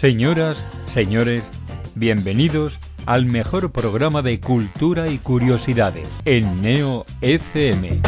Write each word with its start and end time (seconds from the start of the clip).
Señoras, 0.00 0.56
señores, 0.94 1.44
bienvenidos 1.94 2.78
al 3.04 3.26
mejor 3.26 3.70
programa 3.70 4.22
de 4.22 4.40
cultura 4.40 5.08
y 5.08 5.18
curiosidades 5.18 6.08
en 6.24 6.62
Neo 6.62 7.04
FM. 7.20 8.00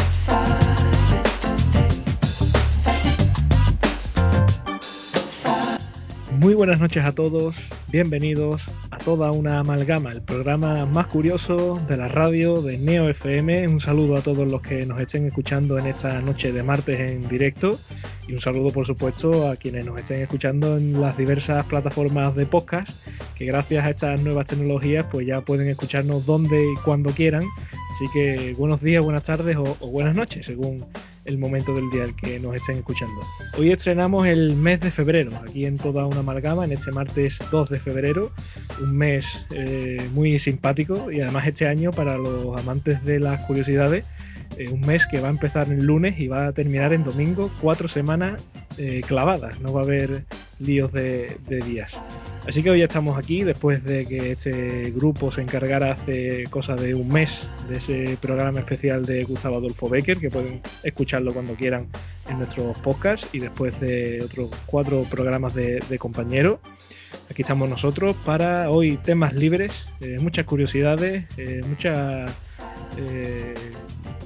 Muy 6.42 6.54
buenas 6.54 6.80
noches 6.80 7.04
a 7.04 7.12
todos, 7.12 7.68
bienvenidos 7.92 8.66
a 8.90 8.98
toda 8.98 9.30
una 9.30 9.60
amalgama, 9.60 10.10
el 10.10 10.22
programa 10.22 10.84
más 10.86 11.06
curioso 11.06 11.80
de 11.86 11.96
la 11.96 12.08
radio 12.08 12.60
de 12.60 12.78
Neo 12.78 13.08
FM. 13.08 13.68
Un 13.68 13.78
saludo 13.78 14.16
a 14.16 14.22
todos 14.22 14.48
los 14.48 14.60
que 14.60 14.84
nos 14.84 15.00
estén 15.00 15.24
escuchando 15.24 15.78
en 15.78 15.86
esta 15.86 16.20
noche 16.20 16.50
de 16.50 16.64
martes 16.64 16.98
en 16.98 17.28
directo 17.28 17.78
y 18.26 18.32
un 18.32 18.40
saludo 18.40 18.72
por 18.72 18.84
supuesto 18.84 19.48
a 19.48 19.54
quienes 19.54 19.86
nos 19.86 20.00
estén 20.00 20.20
escuchando 20.20 20.76
en 20.76 21.00
las 21.00 21.16
diversas 21.16 21.64
plataformas 21.66 22.34
de 22.34 22.44
podcast 22.44 22.90
que 23.36 23.44
gracias 23.44 23.84
a 23.84 23.90
estas 23.90 24.22
nuevas 24.22 24.46
tecnologías 24.46 25.06
pues 25.12 25.24
ya 25.24 25.42
pueden 25.42 25.68
escucharnos 25.68 26.26
donde 26.26 26.60
y 26.60 26.74
cuando 26.84 27.12
quieran. 27.12 27.44
Así 27.92 28.06
que 28.12 28.56
buenos 28.58 28.82
días, 28.82 29.04
buenas 29.04 29.22
tardes 29.22 29.56
o, 29.56 29.76
o 29.78 29.86
buenas 29.92 30.16
noches 30.16 30.44
según 30.44 30.84
el 31.24 31.38
momento 31.38 31.74
del 31.74 31.90
día 31.90 32.04
al 32.04 32.16
que 32.16 32.38
nos 32.40 32.54
estén 32.54 32.78
escuchando. 32.78 33.20
Hoy 33.58 33.70
estrenamos 33.70 34.26
el 34.26 34.56
mes 34.56 34.80
de 34.80 34.90
febrero, 34.90 35.30
aquí 35.36 35.66
en 35.66 35.78
toda 35.78 36.06
una 36.06 36.20
amalgama, 36.20 36.64
en 36.64 36.72
este 36.72 36.90
martes 36.90 37.40
2 37.50 37.70
de 37.70 37.80
febrero, 37.80 38.32
un 38.80 38.96
mes 38.96 39.46
eh, 39.50 39.98
muy 40.12 40.38
simpático 40.38 41.10
y 41.10 41.20
además 41.20 41.46
este 41.46 41.66
año 41.66 41.90
para 41.90 42.16
los 42.16 42.58
amantes 42.60 43.04
de 43.04 43.20
las 43.20 43.40
curiosidades, 43.46 44.04
eh, 44.58 44.68
un 44.68 44.80
mes 44.80 45.06
que 45.06 45.20
va 45.20 45.28
a 45.28 45.30
empezar 45.30 45.68
el 45.70 45.84
lunes 45.84 46.18
y 46.18 46.28
va 46.28 46.48
a 46.48 46.52
terminar 46.52 46.92
en 46.92 47.04
domingo, 47.04 47.50
cuatro 47.60 47.88
semanas 47.88 48.42
eh, 48.78 49.02
clavadas, 49.06 49.60
no 49.60 49.72
va 49.72 49.82
a 49.82 49.84
haber 49.84 50.24
líos 50.62 50.92
de, 50.92 51.36
días. 51.66 52.02
Así 52.46 52.62
que 52.62 52.70
hoy 52.70 52.82
estamos 52.82 53.16
aquí 53.16 53.44
después 53.44 53.84
de 53.84 54.06
que 54.06 54.32
este 54.32 54.90
grupo 54.90 55.30
se 55.30 55.42
encargara 55.42 55.92
hace 55.92 56.44
cosa 56.50 56.74
de 56.74 56.94
un 56.94 57.08
mes 57.08 57.48
de 57.68 57.76
ese 57.76 58.18
programa 58.20 58.60
especial 58.60 59.04
de 59.04 59.24
Gustavo 59.24 59.56
Adolfo 59.56 59.88
Becker, 59.88 60.18
que 60.18 60.30
pueden 60.30 60.60
escucharlo 60.82 61.32
cuando 61.32 61.54
quieran 61.54 61.86
en 62.28 62.38
nuestros 62.38 62.76
podcasts 62.78 63.28
y 63.32 63.38
después 63.38 63.78
de 63.80 64.22
otros 64.24 64.50
cuatro 64.66 65.04
programas 65.04 65.54
de, 65.54 65.80
de 65.88 65.98
compañeros. 65.98 66.58
Aquí 67.30 67.42
estamos 67.42 67.68
nosotros 67.68 68.16
para 68.24 68.70
hoy 68.70 68.96
temas 68.98 69.32
libres, 69.32 69.88
eh, 70.00 70.18
muchas 70.20 70.44
curiosidades, 70.44 71.24
eh, 71.38 71.62
muchas 71.66 72.30
eh, 72.98 73.54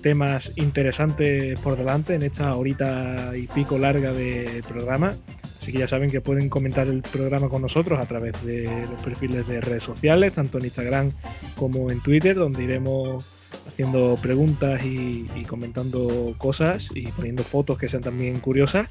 temas 0.06 0.52
interesantes 0.54 1.58
por 1.58 1.76
delante 1.76 2.14
en 2.14 2.22
esta 2.22 2.54
horita 2.54 3.32
y 3.36 3.48
pico 3.48 3.76
larga 3.76 4.12
de 4.12 4.62
programa. 4.68 5.12
Así 5.60 5.72
que 5.72 5.78
ya 5.78 5.88
saben 5.88 6.10
que 6.10 6.20
pueden 6.20 6.48
comentar 6.48 6.86
el 6.86 7.02
programa 7.02 7.48
con 7.48 7.60
nosotros 7.62 7.98
a 7.98 8.06
través 8.06 8.40
de 8.46 8.70
los 8.88 9.02
perfiles 9.02 9.48
de 9.48 9.60
redes 9.60 9.82
sociales, 9.82 10.34
tanto 10.34 10.58
en 10.58 10.66
Instagram 10.66 11.10
como 11.56 11.90
en 11.90 12.00
Twitter, 12.02 12.36
donde 12.36 12.62
iremos 12.62 13.24
haciendo 13.66 14.16
preguntas 14.22 14.80
y, 14.84 15.26
comentando 15.48 16.36
cosas 16.38 16.90
y 16.94 17.08
poniendo 17.08 17.42
fotos 17.42 17.76
que 17.76 17.88
sean 17.88 18.04
también 18.04 18.38
curiosas. 18.38 18.88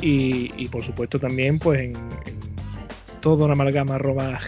Y, 0.00 0.50
y 0.60 0.66
por 0.66 0.82
supuesto 0.82 1.20
también 1.20 1.60
pues 1.60 1.82
en 1.82 2.51
todo 3.22 3.46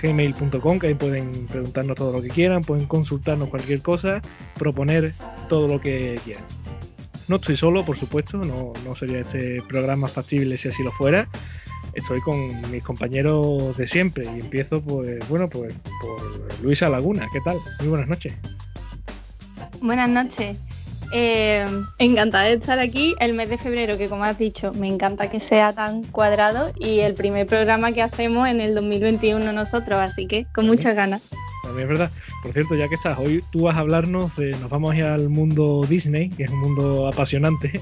gmail.com 0.03 0.78
que 0.78 0.86
ahí 0.89 0.94
pueden 0.94 1.47
preguntarnos 1.47 1.97
todo 1.97 2.12
lo 2.12 2.20
que 2.20 2.28
quieran, 2.28 2.62
pueden 2.62 2.86
consultarnos 2.86 3.48
cualquier 3.48 3.81
cosa, 3.81 4.20
proponer 4.58 5.14
todo 5.48 5.66
lo 5.69 5.81
que 5.81 6.20
quieran. 6.25 6.44
No 7.28 7.36
estoy 7.36 7.56
solo, 7.56 7.84
por 7.84 7.97
supuesto, 7.97 8.36
no, 8.39 8.75
no 8.84 8.94
sería 8.94 9.20
este 9.20 9.62
programa 9.62 10.08
factible 10.08 10.58
si 10.58 10.69
así 10.69 10.83
lo 10.83 10.91
fuera. 10.91 11.28
Estoy 11.94 12.21
con 12.21 12.71
mis 12.71 12.82
compañeros 12.82 13.76
de 13.76 13.87
siempre 13.87 14.25
y 14.25 14.41
empiezo 14.41 14.82
pues 14.82 15.26
bueno 15.28 15.49
pues 15.49 15.75
por 16.03 16.62
Luisa 16.62 16.91
Laguna. 16.91 17.26
¿Qué 17.32 17.41
tal? 17.41 17.56
Muy 17.78 17.88
buenas 17.88 18.09
noches. 18.09 18.34
Buenas 19.81 20.10
noches. 20.10 20.56
Eh, 21.16 21.64
encantada 21.98 22.47
de 22.47 22.54
estar 22.54 22.80
aquí 22.80 23.14
el 23.20 23.34
mes 23.34 23.48
de 23.48 23.56
febrero, 23.56 23.97
que 23.97 24.08
como 24.08 24.25
has 24.25 24.36
dicho, 24.36 24.72
me 24.72 24.88
encanta 24.88 25.30
que 25.30 25.38
sea 25.38 25.72
tan 25.72 26.02
cuadrado 26.02 26.72
y 26.76 26.98
el 26.98 27.14
primer 27.14 27.47
programa 27.47 27.92
que 27.92 28.02
hacemos 28.02 28.48
en 28.48 28.60
el 28.60 28.75
2021 28.75 29.52
nosotros, 29.52 30.00
así 30.00 30.26
que 30.26 30.44
con 30.52 30.66
muchas 30.66 30.97
ganas. 30.97 31.22
También 31.62 31.88
es 31.88 31.88
verdad. 31.88 32.10
Por 32.42 32.52
cierto, 32.52 32.75
ya 32.75 32.88
que 32.88 32.97
estás, 32.97 33.16
hoy 33.16 33.44
tú 33.52 33.62
vas 33.62 33.76
a 33.76 33.80
hablarnos 33.80 34.34
de, 34.34 34.50
nos 34.58 34.69
vamos 34.69 34.92
a 34.92 34.97
ir 34.97 35.04
al 35.04 35.28
mundo 35.28 35.86
Disney, 35.88 36.30
que 36.30 36.42
es 36.42 36.50
un 36.50 36.58
mundo 36.58 37.06
apasionante, 37.06 37.81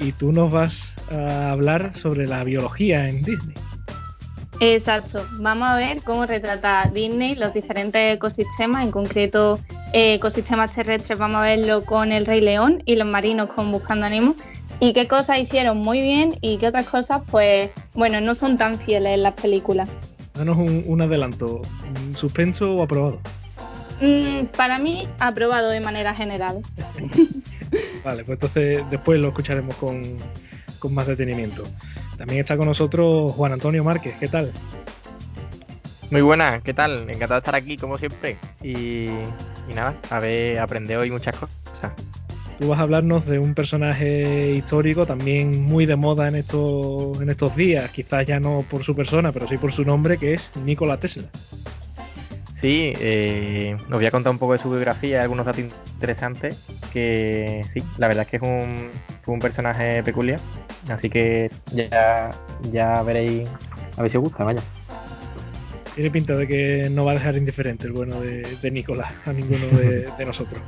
y 0.00 0.10
tú 0.10 0.32
nos 0.32 0.50
vas 0.50 0.96
a 1.12 1.52
hablar 1.52 1.94
sobre 1.94 2.26
la 2.26 2.42
biología 2.42 3.08
en 3.08 3.22
Disney. 3.22 3.54
Exacto, 4.60 5.26
vamos 5.40 5.68
a 5.68 5.76
ver 5.76 6.02
cómo 6.02 6.26
retrata 6.26 6.90
Disney 6.92 7.34
los 7.34 7.52
diferentes 7.52 8.14
ecosistemas, 8.14 8.84
en 8.84 8.90
concreto 8.90 9.58
eh, 9.92 10.14
ecosistemas 10.14 10.72
terrestres 10.72 11.18
vamos 11.18 11.36
a 11.36 11.42
verlo 11.42 11.84
con 11.84 12.12
el 12.12 12.24
Rey 12.24 12.40
León 12.40 12.82
y 12.86 12.96
los 12.96 13.06
marinos 13.06 13.48
con 13.50 13.70
Buscando 13.72 14.08
Nemo 14.08 14.34
y 14.80 14.92
qué 14.92 15.08
cosas 15.08 15.38
hicieron 15.38 15.78
muy 15.78 16.00
bien 16.00 16.36
y 16.40 16.58
qué 16.58 16.68
otras 16.68 16.86
cosas 16.86 17.22
pues 17.30 17.70
bueno 17.94 18.20
no 18.20 18.34
son 18.34 18.56
tan 18.56 18.78
fieles 18.78 19.14
en 19.14 19.22
las 19.22 19.34
películas. 19.34 19.88
Danos 20.34 20.56
un, 20.56 20.84
un 20.86 21.00
adelanto, 21.00 21.62
suspenso 22.14 22.74
o 22.74 22.82
aprobado. 22.82 23.20
Mm, 24.00 24.46
para 24.56 24.78
mí 24.78 25.06
aprobado 25.18 25.70
de 25.70 25.80
manera 25.80 26.14
general. 26.14 26.60
vale, 28.04 28.24
pues 28.24 28.36
entonces 28.36 28.82
después 28.90 29.20
lo 29.20 29.28
escucharemos 29.28 29.76
con, 29.76 30.16
con 30.78 30.94
más 30.94 31.06
detenimiento. 31.06 31.64
También 32.16 32.40
está 32.40 32.56
con 32.56 32.66
nosotros 32.66 33.32
Juan 33.32 33.52
Antonio 33.52 33.82
Márquez, 33.84 34.14
¿qué 34.18 34.28
tal? 34.28 34.50
Muy 36.10 36.22
buenas, 36.22 36.62
¿qué 36.62 36.72
tal? 36.74 37.10
Encantado 37.10 37.34
de 37.34 37.38
estar 37.38 37.54
aquí 37.54 37.76
como 37.76 37.98
siempre. 37.98 38.38
Y, 38.62 39.06
y 39.06 39.74
nada, 39.74 39.94
a 40.10 40.20
ver, 40.20 40.58
aprender 40.58 40.96
hoy 40.98 41.10
muchas 41.10 41.36
cosas. 41.36 41.50
Tú 42.58 42.68
vas 42.68 42.78
a 42.78 42.82
hablarnos 42.82 43.26
de 43.26 43.40
un 43.40 43.52
personaje 43.52 44.52
histórico 44.52 45.06
también 45.06 45.64
muy 45.64 45.86
de 45.86 45.96
moda 45.96 46.28
en 46.28 46.36
estos, 46.36 47.20
en 47.20 47.28
estos 47.28 47.56
días, 47.56 47.90
quizás 47.90 48.24
ya 48.26 48.38
no 48.38 48.64
por 48.70 48.84
su 48.84 48.94
persona, 48.94 49.32
pero 49.32 49.48
sí 49.48 49.58
por 49.58 49.72
su 49.72 49.84
nombre, 49.84 50.18
que 50.18 50.34
es 50.34 50.52
Nikola 50.64 50.98
Tesla. 50.98 51.24
Sí, 52.64 52.94
eh, 52.98 53.76
os 53.78 53.90
voy 53.90 54.06
a 54.06 54.10
contar 54.10 54.30
un 54.30 54.38
poco 54.38 54.54
de 54.54 54.58
su 54.58 54.70
biografía, 54.70 55.20
algunos 55.20 55.44
datos 55.44 55.60
interesantes, 55.60 56.64
que 56.94 57.62
sí, 57.70 57.82
la 57.98 58.08
verdad 58.08 58.22
es 58.22 58.28
que 58.30 58.36
es 58.38 58.42
un, 58.42 58.90
fue 59.20 59.34
un 59.34 59.40
personaje 59.40 60.02
peculiar, 60.02 60.40
así 60.88 61.10
que 61.10 61.50
ya, 61.74 62.30
ya 62.72 63.02
veréis, 63.02 63.50
a 63.98 64.00
ver 64.00 64.10
si 64.10 64.16
os 64.16 64.22
gusta, 64.22 64.44
vaya. 64.44 64.62
Tiene 65.94 66.10
pinta 66.10 66.36
de 66.36 66.48
que 66.48 66.88
no 66.88 67.04
va 67.04 67.10
a 67.10 67.14
dejar 67.16 67.36
indiferente 67.36 67.86
el 67.86 67.92
bueno 67.92 68.18
de, 68.22 68.40
de 68.56 68.70
Nicolás 68.70 69.12
a 69.26 69.34
ninguno 69.34 69.66
de, 69.66 70.08
de 70.18 70.24
nosotros. 70.24 70.62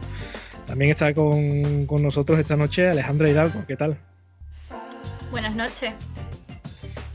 También 0.67 0.91
está 0.91 1.15
con, 1.15 1.87
con, 1.87 2.03
nosotros 2.03 2.39
esta 2.39 2.57
noche 2.57 2.91
Alejandra 2.91 3.31
Hidalgo. 3.31 3.65
¿Qué 3.67 3.77
tal? 3.79 3.97
Buenas 5.31 5.57
noches. 5.57 5.95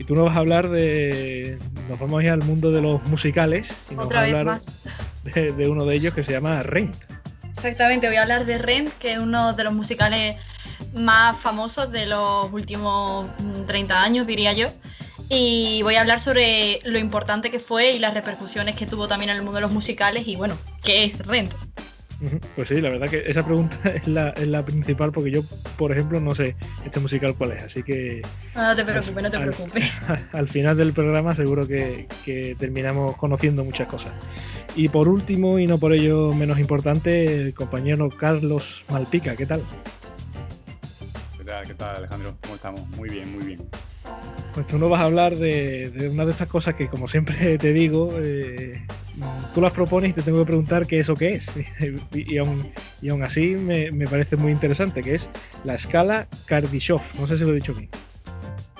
Y 0.02 0.04
tú 0.04 0.16
nos 0.16 0.24
vas 0.24 0.36
a 0.36 0.40
hablar 0.40 0.68
de. 0.68 1.60
Nos 1.88 1.96
vamos 2.00 2.18
a 2.18 2.24
ir 2.24 2.30
al 2.30 2.42
mundo 2.42 2.72
de 2.72 2.82
los 2.82 3.00
musicales. 3.04 3.84
Y 3.88 3.94
nos 3.94 4.06
Otra 4.06 4.22
vas 4.22 4.24
a 4.24 4.28
hablar 4.30 4.46
más. 4.46 4.82
De, 5.22 5.52
de, 5.52 5.68
uno 5.68 5.84
de 5.84 5.94
ellos 5.94 6.12
que 6.12 6.24
se 6.24 6.32
llama 6.32 6.60
Rent. 6.64 6.96
Exactamente, 7.52 8.08
voy 8.08 8.16
a 8.16 8.22
hablar 8.22 8.44
de 8.44 8.58
Rent, 8.58 8.92
que 8.98 9.12
es 9.12 9.18
uno 9.20 9.52
de 9.52 9.62
los 9.62 9.72
musicales 9.72 10.38
más 10.92 11.38
famosos 11.38 11.92
de 11.92 12.06
los 12.06 12.52
últimos 12.52 13.28
30 13.68 14.02
años, 14.02 14.26
diría 14.26 14.52
yo 14.54 14.66
y 15.28 15.82
voy 15.82 15.94
a 15.94 16.00
hablar 16.00 16.20
sobre 16.20 16.80
lo 16.84 16.98
importante 16.98 17.50
que 17.50 17.58
fue 17.58 17.92
y 17.92 17.98
las 17.98 18.12
repercusiones 18.12 18.74
que 18.76 18.84
tuvo 18.84 19.08
también 19.08 19.30
en 19.30 19.36
el 19.36 19.42
mundo 19.42 19.56
de 19.56 19.62
los 19.62 19.70
musicales 19.70 20.28
y 20.28 20.36
bueno, 20.36 20.58
¿qué 20.84 21.04
es 21.04 21.24
Rent? 21.24 21.54
Pues 22.56 22.68
sí, 22.68 22.80
la 22.80 22.90
verdad 22.90 23.08
que 23.08 23.22
esa 23.26 23.44
pregunta 23.44 23.76
es 23.94 24.06
la, 24.06 24.30
es 24.30 24.48
la 24.48 24.64
principal 24.64 25.12
porque 25.12 25.30
yo, 25.30 25.42
por 25.76 25.92
ejemplo, 25.92 26.20
no 26.20 26.34
sé 26.34 26.56
este 26.84 27.00
musical 27.00 27.34
cuál 27.36 27.52
es, 27.52 27.64
así 27.64 27.82
que... 27.82 28.22
No, 28.54 28.62
no 28.62 28.76
te 28.76 28.84
preocupes, 28.84 29.16
al, 29.16 29.22
no 29.22 29.30
te 29.30 29.38
preocupes. 29.38 29.90
Al, 30.08 30.28
al, 30.32 30.48
final 30.48 30.76
del 30.76 30.92
programa 30.92 31.34
seguro 31.34 31.66
que, 31.66 32.06
que, 32.24 32.56
terminamos 32.58 33.16
conociendo 33.16 33.64
muchas 33.64 33.88
cosas. 33.88 34.12
Y 34.76 34.88
por 34.88 35.08
último, 35.08 35.58
y 35.58 35.66
no 35.66 35.78
por 35.78 35.92
ello 35.92 36.32
menos 36.32 36.58
importante, 36.58 37.26
el 37.26 37.54
compañero 37.54 38.08
Carlos 38.10 38.84
Malpica, 38.90 39.36
¿qué 39.36 39.46
tal? 39.46 39.62
¿Qué 41.38 41.44
tal, 41.44 41.66
qué 41.66 41.74
tal 41.74 41.96
Alejandro? 41.96 42.36
¿Cómo 42.42 42.54
estamos? 42.54 42.88
Muy 42.88 43.08
bien, 43.08 43.32
muy 43.32 43.44
bien. 43.44 43.68
Pues 44.54 44.66
tú 44.66 44.78
nos 44.78 44.90
vas 44.90 45.00
a 45.00 45.04
hablar 45.04 45.36
de, 45.36 45.90
de, 45.90 46.10
una 46.10 46.26
de 46.26 46.32
estas 46.32 46.48
cosas 46.48 46.74
que, 46.74 46.88
como 46.88 47.08
siempre 47.08 47.56
te 47.58 47.72
digo, 47.72 48.12
eh, 48.18 48.84
tú 49.54 49.60
las 49.60 49.72
propones 49.72 50.10
y 50.10 50.12
te 50.12 50.22
tengo 50.22 50.40
que 50.40 50.46
preguntar 50.46 50.86
qué 50.86 51.00
es 51.00 51.08
o 51.08 51.14
qué 51.14 51.34
es. 51.34 51.52
y, 52.12 52.34
y, 52.34 52.38
aún, 52.38 52.70
y 53.00 53.08
aún 53.08 53.22
así 53.22 53.54
me, 53.56 53.90
me, 53.90 54.06
parece 54.06 54.36
muy 54.36 54.52
interesante, 54.52 55.02
que 55.02 55.14
es 55.14 55.28
la 55.64 55.74
escala 55.74 56.26
Kardashev. 56.46 57.00
No 57.18 57.26
sé 57.26 57.38
si 57.38 57.44
lo 57.44 57.52
he 57.52 57.54
dicho 57.54 57.74
bien. 57.74 57.88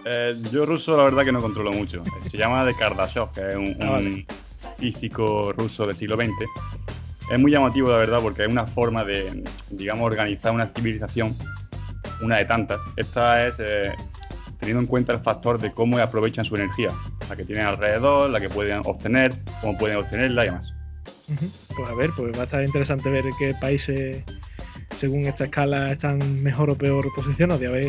Eh, 0.04 0.36
yo 0.50 0.66
ruso 0.66 0.96
la 0.96 1.04
verdad 1.04 1.24
que 1.24 1.32
no 1.32 1.40
controlo 1.40 1.72
mucho. 1.72 2.02
Se 2.30 2.36
llama 2.36 2.64
de 2.64 2.74
Kardashev, 2.74 3.32
que 3.32 3.50
es 3.50 3.56
un, 3.56 3.76
ah, 3.80 3.90
vale. 3.90 4.06
un 4.06 4.26
físico 4.78 5.52
ruso 5.52 5.86
del 5.86 5.94
siglo 5.94 6.16
XX. 6.16 6.32
Es 7.30 7.38
muy 7.38 7.50
llamativo, 7.50 7.88
la 7.88 7.98
verdad, 7.98 8.18
porque 8.20 8.42
es 8.42 8.48
una 8.48 8.66
forma 8.66 9.04
de, 9.04 9.42
digamos, 9.70 10.04
organizar 10.04 10.52
una 10.52 10.66
civilización, 10.66 11.34
una 12.20 12.38
de 12.38 12.44
tantas. 12.44 12.80
Esta 12.96 13.46
es... 13.46 13.54
Eh, 13.58 13.92
teniendo 14.62 14.80
en 14.80 14.86
cuenta 14.86 15.12
el 15.12 15.18
factor 15.18 15.58
de 15.58 15.72
cómo 15.72 15.98
aprovechan 15.98 16.44
su 16.44 16.54
energía. 16.54 16.90
la 17.28 17.34
que 17.34 17.44
tienen 17.44 17.66
alrededor, 17.66 18.30
la 18.30 18.40
que 18.40 18.48
pueden 18.48 18.80
obtener, 18.84 19.34
cómo 19.60 19.76
pueden 19.76 19.96
obtenerla 19.96 20.44
y 20.44 20.46
demás. 20.46 20.72
Pues 21.76 21.90
a 21.90 21.94
ver, 21.94 22.10
pues 22.16 22.32
va 22.36 22.42
a 22.42 22.44
estar 22.44 22.62
interesante 22.62 23.10
ver 23.10 23.24
qué 23.40 23.54
países, 23.60 24.22
según 24.96 25.26
esta 25.26 25.44
escala, 25.44 25.88
están 25.88 26.42
mejor 26.44 26.70
o 26.70 26.78
peor 26.78 27.04
posicionados 27.12 27.60
y 27.60 27.66
a 27.66 27.70
ver 27.70 27.86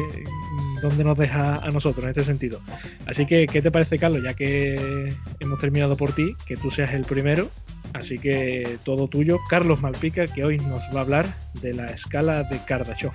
dónde 0.82 1.04
nos 1.04 1.16
deja 1.16 1.56
a 1.56 1.70
nosotros 1.70 2.04
en 2.06 2.10
este 2.10 2.24
sentido. 2.24 2.60
Así 3.06 3.28
que, 3.28 3.46
¿qué 3.46 3.62
te 3.62 3.70
parece, 3.70 4.00
Carlos? 4.00 4.24
Ya 4.24 4.34
que 4.34 5.14
hemos 5.42 5.60
terminado 5.60 5.96
por 5.96 6.12
ti, 6.14 6.34
que 6.48 6.58
tú 6.58 6.72
seas 6.72 6.92
el 6.94 7.06
primero. 7.06 7.50
Así 7.94 8.18
que 8.18 8.80
todo 8.84 9.08
tuyo, 9.08 9.38
Carlos 9.48 9.80
Malpica, 9.80 10.26
que 10.26 10.44
hoy 10.44 10.58
nos 10.58 10.84
va 10.96 11.02
a 11.02 11.04
hablar 11.04 11.26
de 11.62 11.76
la 11.76 11.86
escala 11.86 12.42
de 12.42 12.58
Kardashev. 12.66 13.12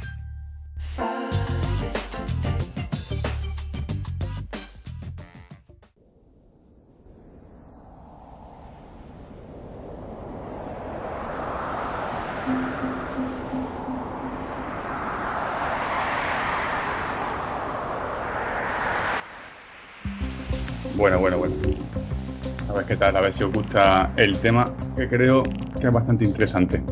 Ver 22.79 22.87
qué 22.87 22.97
tal, 22.97 23.17
a 23.17 23.21
ver 23.21 23.33
si 23.33 23.45
os 23.45 23.53
gusta 23.53 24.13
el 24.17 24.39
tema, 24.39 24.65
que 24.97 25.09
creo 25.09 25.43
que 25.43 25.87
es 25.87 25.93
bastante 25.93 26.25
interesante. 26.25 26.83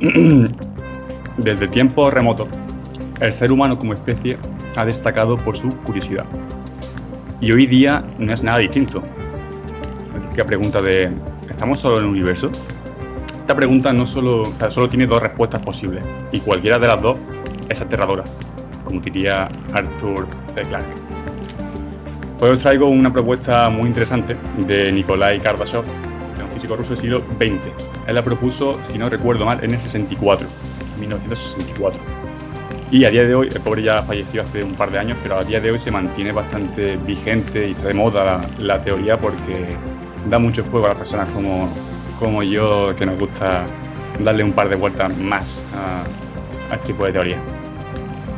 Desde 1.38 1.68
tiempos 1.68 2.12
remotos, 2.12 2.48
el 3.20 3.32
ser 3.32 3.50
humano 3.50 3.78
como 3.78 3.94
especie 3.94 4.38
ha 4.76 4.84
destacado 4.84 5.36
por 5.36 5.56
su 5.56 5.68
curiosidad. 5.80 6.24
Y 7.40 7.50
hoy 7.50 7.66
día 7.66 8.04
no 8.18 8.32
es 8.32 8.42
nada 8.42 8.58
distinto. 8.58 9.02
La 10.36 10.46
pregunta 10.46 10.80
de 10.80 11.10
¿estamos 11.50 11.80
solo 11.80 11.98
en 11.98 12.04
el 12.04 12.10
universo? 12.10 12.50
Esta 13.40 13.56
pregunta 13.56 13.92
no 13.92 14.06
solo, 14.06 14.42
o 14.42 14.44
sea, 14.44 14.70
solo 14.70 14.88
tiene 14.88 15.06
dos 15.06 15.20
respuestas 15.20 15.60
posibles, 15.60 16.06
y 16.30 16.38
cualquiera 16.40 16.78
de 16.78 16.86
las 16.86 17.02
dos 17.02 17.18
es 17.68 17.80
aterradora, 17.80 18.22
como 18.84 19.00
diría 19.00 19.48
Arthur 19.72 20.26
C. 20.54 20.62
Clarke. 20.62 21.11
Hoy 22.42 22.50
os 22.50 22.58
traigo 22.58 22.88
una 22.88 23.12
propuesta 23.12 23.70
muy 23.70 23.86
interesante 23.86 24.36
de 24.66 24.90
Nikolai 24.90 25.38
Kardashev, 25.38 25.84
un 26.42 26.50
físico 26.50 26.74
ruso 26.74 26.90
del 26.90 26.98
siglo 26.98 27.20
XX. 27.38 27.70
Él 28.08 28.16
la 28.16 28.24
propuso, 28.24 28.72
si 28.90 28.98
no 28.98 29.08
recuerdo 29.08 29.44
mal, 29.44 29.62
en 29.62 29.70
el 29.70 29.78
64, 29.78 30.48
1964. 30.98 32.00
Y 32.90 33.04
a 33.04 33.10
día 33.10 33.22
de 33.22 33.36
hoy, 33.36 33.46
el 33.46 33.60
pobre 33.60 33.84
ya 33.84 34.02
falleció 34.02 34.42
hace 34.42 34.64
un 34.64 34.74
par 34.74 34.90
de 34.90 34.98
años, 34.98 35.18
pero 35.22 35.38
a 35.38 35.44
día 35.44 35.60
de 35.60 35.70
hoy 35.70 35.78
se 35.78 35.92
mantiene 35.92 36.32
bastante 36.32 36.96
vigente 36.96 37.68
y 37.68 37.74
de 37.74 37.94
moda 37.94 38.24
la, 38.24 38.40
la 38.58 38.82
teoría 38.82 39.16
porque 39.16 39.76
da 40.28 40.40
mucho 40.40 40.64
juego 40.64 40.86
a 40.86 40.88
las 40.88 40.98
personas 40.98 41.28
como, 41.28 41.72
como 42.18 42.42
yo, 42.42 42.92
que 42.96 43.06
nos 43.06 43.20
gusta 43.20 43.66
darle 44.18 44.42
un 44.42 44.52
par 44.52 44.68
de 44.68 44.74
vueltas 44.74 45.16
más 45.16 45.62
a, 45.76 46.72
a 46.72 46.74
este 46.74 46.88
tipo 46.88 47.04
de 47.04 47.12
teoría. 47.12 47.38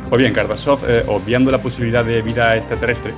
Pues 0.07 0.19
bien, 0.19 0.31
Kardashev, 0.31 0.77
eh, 0.87 1.03
obviando 1.07 1.49
la 1.49 1.59
posibilidad 1.59 2.05
de 2.05 2.21
vida 2.21 2.55
extraterrestre, 2.55 3.15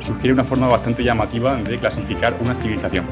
sugiere 0.00 0.32
una 0.32 0.44
forma 0.44 0.68
bastante 0.68 1.04
llamativa 1.04 1.54
de 1.54 1.78
clasificar 1.78 2.36
una 2.40 2.54
civilización, 2.54 3.06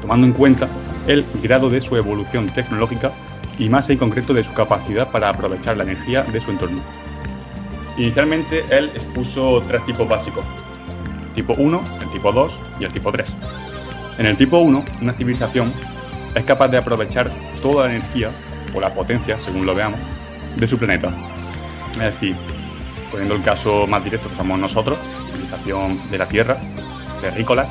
tomando 0.00 0.26
en 0.26 0.32
cuenta 0.32 0.68
el 1.06 1.24
grado 1.42 1.70
de 1.70 1.80
su 1.80 1.96
evolución 1.96 2.48
tecnológica 2.48 3.12
y 3.58 3.68
más 3.68 3.88
en 3.90 3.98
concreto 3.98 4.34
de 4.34 4.44
su 4.44 4.52
capacidad 4.52 5.10
para 5.10 5.28
aprovechar 5.28 5.76
la 5.76 5.84
energía 5.84 6.22
de 6.22 6.40
su 6.40 6.50
entorno. 6.50 6.80
Inicialmente 7.96 8.64
él 8.70 8.90
expuso 8.94 9.62
tres 9.66 9.84
tipos 9.86 10.08
básicos, 10.08 10.44
tipo 11.34 11.54
1, 11.54 11.82
el 12.02 12.10
tipo 12.10 12.32
2 12.32 12.58
y 12.80 12.84
el 12.84 12.92
tipo 12.92 13.10
3. 13.10 13.26
En 14.18 14.26
el 14.26 14.36
tipo 14.36 14.58
1, 14.58 14.84
una 15.02 15.12
civilización 15.12 15.70
es 16.34 16.44
capaz 16.44 16.68
de 16.68 16.78
aprovechar 16.78 17.30
toda 17.62 17.86
la 17.86 17.94
energía, 17.94 18.30
o 18.74 18.80
la 18.80 18.92
potencia, 18.92 19.38
según 19.38 19.64
lo 19.64 19.74
veamos, 19.74 19.98
de 20.56 20.66
su 20.66 20.78
planeta. 20.78 21.10
Es 21.92 21.98
decir, 21.98 22.36
poniendo 23.10 23.34
el 23.34 23.42
caso 23.42 23.86
más 23.86 24.04
directo 24.04 24.28
somos 24.36 24.58
nosotros, 24.58 24.98
civilización 25.46 26.10
de 26.10 26.18
la 26.18 26.28
Tierra, 26.28 26.58
terrícolas, 27.20 27.68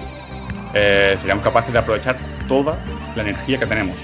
eh, 0.74 1.16
seríamos 1.20 1.44
capaces 1.44 1.72
de 1.72 1.80
aprovechar 1.80 2.18
toda 2.48 2.78
la 3.16 3.22
energía 3.22 3.60
que 3.60 3.66
tenemos. 3.66 3.96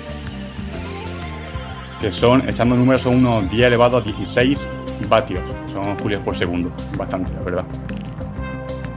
Que 2.00 2.12
son, 2.12 2.48
echando 2.50 2.76
números, 2.76 3.02
son 3.02 3.18
unos 3.18 3.50
10 3.52 3.68
elevado 3.68 3.98
a 3.98 4.02
16 4.02 4.68
vatios. 5.08 5.42
Son 5.72 5.98
julios 6.00 6.22
por 6.22 6.36
segundo. 6.36 6.72
Bastante, 6.98 7.32
la 7.34 7.42
verdad. 7.42 7.66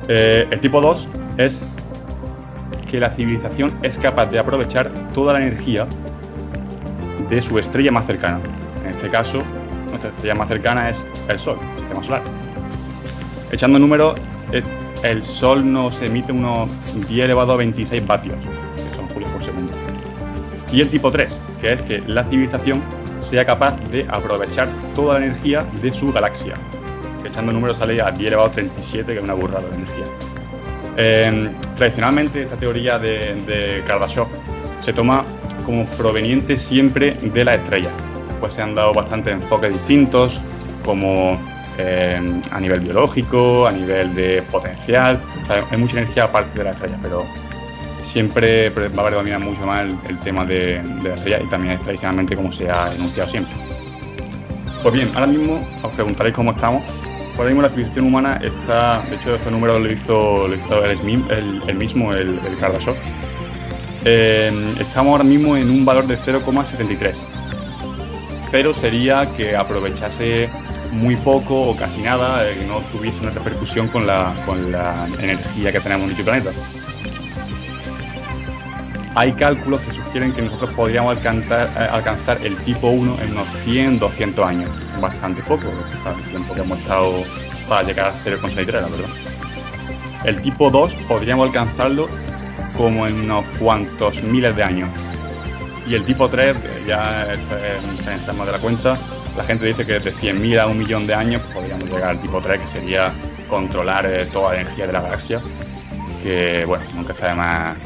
Eh, 0.08 0.46
el 0.50 0.60
tipo 0.60 0.80
2 0.80 1.08
es 1.36 1.62
que 2.90 3.00
la 3.00 3.10
civilización 3.10 3.72
es 3.82 3.98
capaz 3.98 4.26
de 4.26 4.38
aprovechar 4.38 4.90
toda 5.12 5.34
la 5.34 5.40
energía 5.40 5.86
de 7.28 7.42
su 7.42 7.58
estrella 7.58 7.90
más 7.90 8.06
cercana. 8.06 8.40
En 8.84 8.90
este 8.90 9.08
caso, 9.08 9.42
nuestra 9.88 10.10
estrella 10.10 10.34
más 10.34 10.48
cercana 10.48 10.90
es 10.90 11.06
el 11.28 11.38
Sol, 11.38 11.58
el 11.74 11.78
sistema 11.80 12.02
solar. 12.02 12.22
Echando 13.50 13.78
números, 13.78 14.20
el 15.02 15.24
Sol 15.24 15.72
nos 15.72 16.00
emite 16.02 16.32
unos 16.32 16.68
10 17.08 17.24
elevado 17.24 17.52
a 17.52 17.56
26 17.56 18.06
vatios, 18.06 18.36
que 18.76 18.94
son 18.94 19.08
julios 19.08 19.30
por 19.30 19.42
segundo. 19.42 19.72
Y 20.72 20.80
el 20.80 20.88
tipo 20.88 21.10
3, 21.10 21.28
que 21.60 21.72
es 21.72 21.82
que 21.82 22.02
la 22.06 22.24
civilización 22.24 22.82
sea 23.18 23.44
capaz 23.44 23.78
de 23.90 24.06
aprovechar 24.08 24.68
toda 24.94 25.18
la 25.18 25.26
energía 25.26 25.64
de 25.80 25.92
su 25.92 26.12
galaxia. 26.12 26.54
Echando 27.24 27.52
números 27.52 27.78
sale 27.78 28.00
a 28.02 28.10
10 28.10 28.26
elevado 28.28 28.48
a 28.48 28.52
37, 28.52 29.12
que 29.12 29.18
es 29.18 29.24
una 29.24 29.34
burrada 29.34 29.68
de 29.68 29.76
energía. 29.76 30.04
Eh, 30.96 31.50
tradicionalmente, 31.76 32.42
esta 32.42 32.56
teoría 32.56 32.98
de, 32.98 33.34
de 33.46 33.82
Kardashev 33.86 34.26
se 34.80 34.92
toma 34.92 35.24
como 35.64 35.86
proveniente 35.86 36.58
siempre 36.58 37.14
de 37.14 37.44
la 37.44 37.54
estrella. 37.54 37.90
Después 38.28 38.52
se 38.52 38.62
han 38.62 38.74
dado 38.74 38.92
bastantes 38.92 39.32
enfoques 39.34 39.72
distintos, 39.72 40.40
como 40.84 41.38
eh, 41.78 42.40
a 42.50 42.60
nivel 42.60 42.80
biológico, 42.80 43.66
a 43.66 43.72
nivel 43.72 44.14
de 44.14 44.42
potencial. 44.42 45.20
O 45.42 45.46
sea, 45.46 45.64
hay 45.70 45.78
mucha 45.78 45.98
energía 45.98 46.24
aparte 46.24 46.58
de 46.58 46.64
la 46.64 46.70
estrella, 46.70 46.98
pero 47.02 47.26
siempre 48.04 48.68
va 48.70 49.02
a 49.02 49.06
predominar 49.06 49.40
mucho 49.40 49.66
más 49.66 49.92
el, 50.08 50.18
tema 50.20 50.44
de, 50.44 50.82
la 51.02 51.14
estrella 51.14 51.40
y 51.42 51.48
también 51.48 51.78
tradicionalmente 51.78 52.36
como 52.36 52.52
se 52.52 52.70
ha 52.70 52.94
enunciado 52.94 53.28
siempre. 53.28 53.54
Pues 54.82 54.94
bien, 54.94 55.10
ahora 55.14 55.26
mismo 55.26 55.66
os 55.82 55.92
preguntaréis 55.92 56.34
cómo 56.34 56.52
estamos. 56.52 56.84
Ahora 57.36 57.46
mismo 57.46 57.62
la 57.62 57.68
civilización 57.68 58.06
humana 58.06 58.38
está, 58.42 59.02
de 59.10 59.16
hecho, 59.16 59.34
estos 59.34 59.50
números 59.50 59.80
lo 59.80 59.92
hizo, 59.92 60.46
lo 60.46 60.54
hizo 60.54 60.84
el, 60.84 60.98
mismo, 61.74 62.12
el, 62.12 62.38
el 62.38 62.58
Kardashev. 62.60 62.94
Eh, 64.04 64.52
estamos 64.78 65.12
ahora 65.12 65.24
mismo 65.24 65.56
en 65.56 65.70
un 65.70 65.84
valor 65.84 66.06
de 66.06 66.16
0,73. 66.16 67.14
Pero 68.52 68.74
sería 68.74 69.26
que 69.36 69.56
aprovechase 69.56 70.48
muy 70.94 71.16
poco 71.16 71.70
o 71.70 71.76
casi 71.76 72.00
nada, 72.00 72.48
eh, 72.48 72.64
no 72.66 72.80
tuviese 72.92 73.20
una 73.20 73.30
repercusión 73.30 73.88
con 73.88 74.06
la, 74.06 74.34
con 74.46 74.70
la 74.70 75.06
energía 75.20 75.72
que 75.72 75.80
tenemos 75.80 76.02
en 76.02 76.14
nuestro 76.14 76.24
planeta. 76.24 76.50
Hay 79.16 79.32
cálculos 79.32 79.80
que 79.82 79.92
sugieren 79.92 80.32
que 80.32 80.42
nosotros 80.42 80.72
podríamos 80.72 81.16
alcanzar, 81.16 81.68
eh, 81.76 81.88
alcanzar 81.90 82.38
el 82.44 82.56
tipo 82.56 82.88
1 82.88 83.22
en 83.22 83.32
unos 83.32 83.48
100, 83.64 83.98
200 83.98 84.46
años. 84.46 84.70
Bastante 85.00 85.42
poco, 85.42 85.64
el 85.68 86.30
tiempo 86.30 86.54
que 86.54 86.60
hemos 86.60 86.78
estado 86.78 87.12
para 87.68 87.82
llegar 87.82 88.06
a 88.06 88.12
0,63, 88.12 88.72
la 88.72 88.88
verdad. 88.88 89.08
El 90.24 90.42
tipo 90.42 90.70
2 90.70 90.94
podríamos 91.08 91.48
alcanzarlo 91.48 92.08
como 92.76 93.06
en 93.06 93.20
unos 93.20 93.44
cuantos 93.58 94.22
miles 94.22 94.56
de 94.56 94.62
años. 94.62 94.90
Y 95.86 95.94
el 95.94 96.04
tipo 96.04 96.28
3, 96.28 96.86
ya 96.86 97.26
pensamos 98.04 98.46
de 98.46 98.52
la 98.52 98.58
cuenta, 98.58 98.96
la 99.36 99.44
gente 99.44 99.66
dice 99.66 99.84
que 99.84 99.94
desde 99.94 100.12
100.000 100.12 100.58
a 100.60 100.66
un 100.66 100.78
millón 100.78 101.06
de 101.06 101.14
años 101.14 101.42
podríamos 101.52 101.84
llegar 101.84 102.10
al 102.10 102.20
tipo 102.20 102.40
3, 102.40 102.60
que 102.60 102.66
sería 102.66 103.12
controlar 103.48 104.06
eh, 104.06 104.26
toda 104.32 104.54
la 104.54 104.60
energía 104.60 104.86
de 104.86 104.92
la 104.92 105.02
galaxia. 105.02 105.40
Que, 106.22 106.64
bueno, 106.66 106.84
nunca 106.94 107.12
está 107.12 107.28
de 107.28 107.34
más 107.34 107.76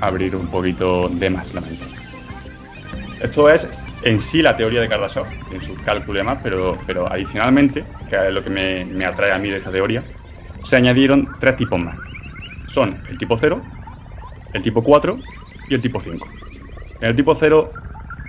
abrir 0.00 0.36
un 0.36 0.46
poquito 0.46 1.08
de 1.08 1.30
más 1.30 1.52
la 1.54 1.60
mente. 1.60 1.84
Esto 3.20 3.50
es 3.50 3.68
en 4.02 4.20
sí 4.20 4.42
la 4.42 4.56
teoría 4.56 4.80
de 4.80 4.88
Kardashev, 4.88 5.24
en 5.52 5.60
sus 5.62 5.78
cálculos 5.82 6.16
y 6.16 6.18
demás, 6.18 6.38
pero, 6.42 6.78
pero 6.86 7.10
adicionalmente, 7.10 7.84
que 8.08 8.28
es 8.28 8.32
lo 8.32 8.44
que 8.44 8.50
me, 8.50 8.84
me 8.84 9.04
atrae 9.04 9.32
a 9.32 9.38
mí 9.38 9.48
de 9.48 9.58
esta 9.58 9.70
teoría, 9.70 10.02
se 10.62 10.76
añadieron 10.76 11.28
tres 11.40 11.56
tipos 11.56 11.78
más. 11.78 11.96
Son 12.66 12.96
el 13.08 13.18
tipo 13.18 13.36
0, 13.38 13.62
el 14.52 14.62
tipo 14.62 14.82
4 14.82 15.18
y 15.68 15.74
el 15.74 15.82
tipo 15.82 16.00
5. 16.00 16.28
En 17.00 17.08
el 17.08 17.16
tipo 17.16 17.34
0 17.34 17.72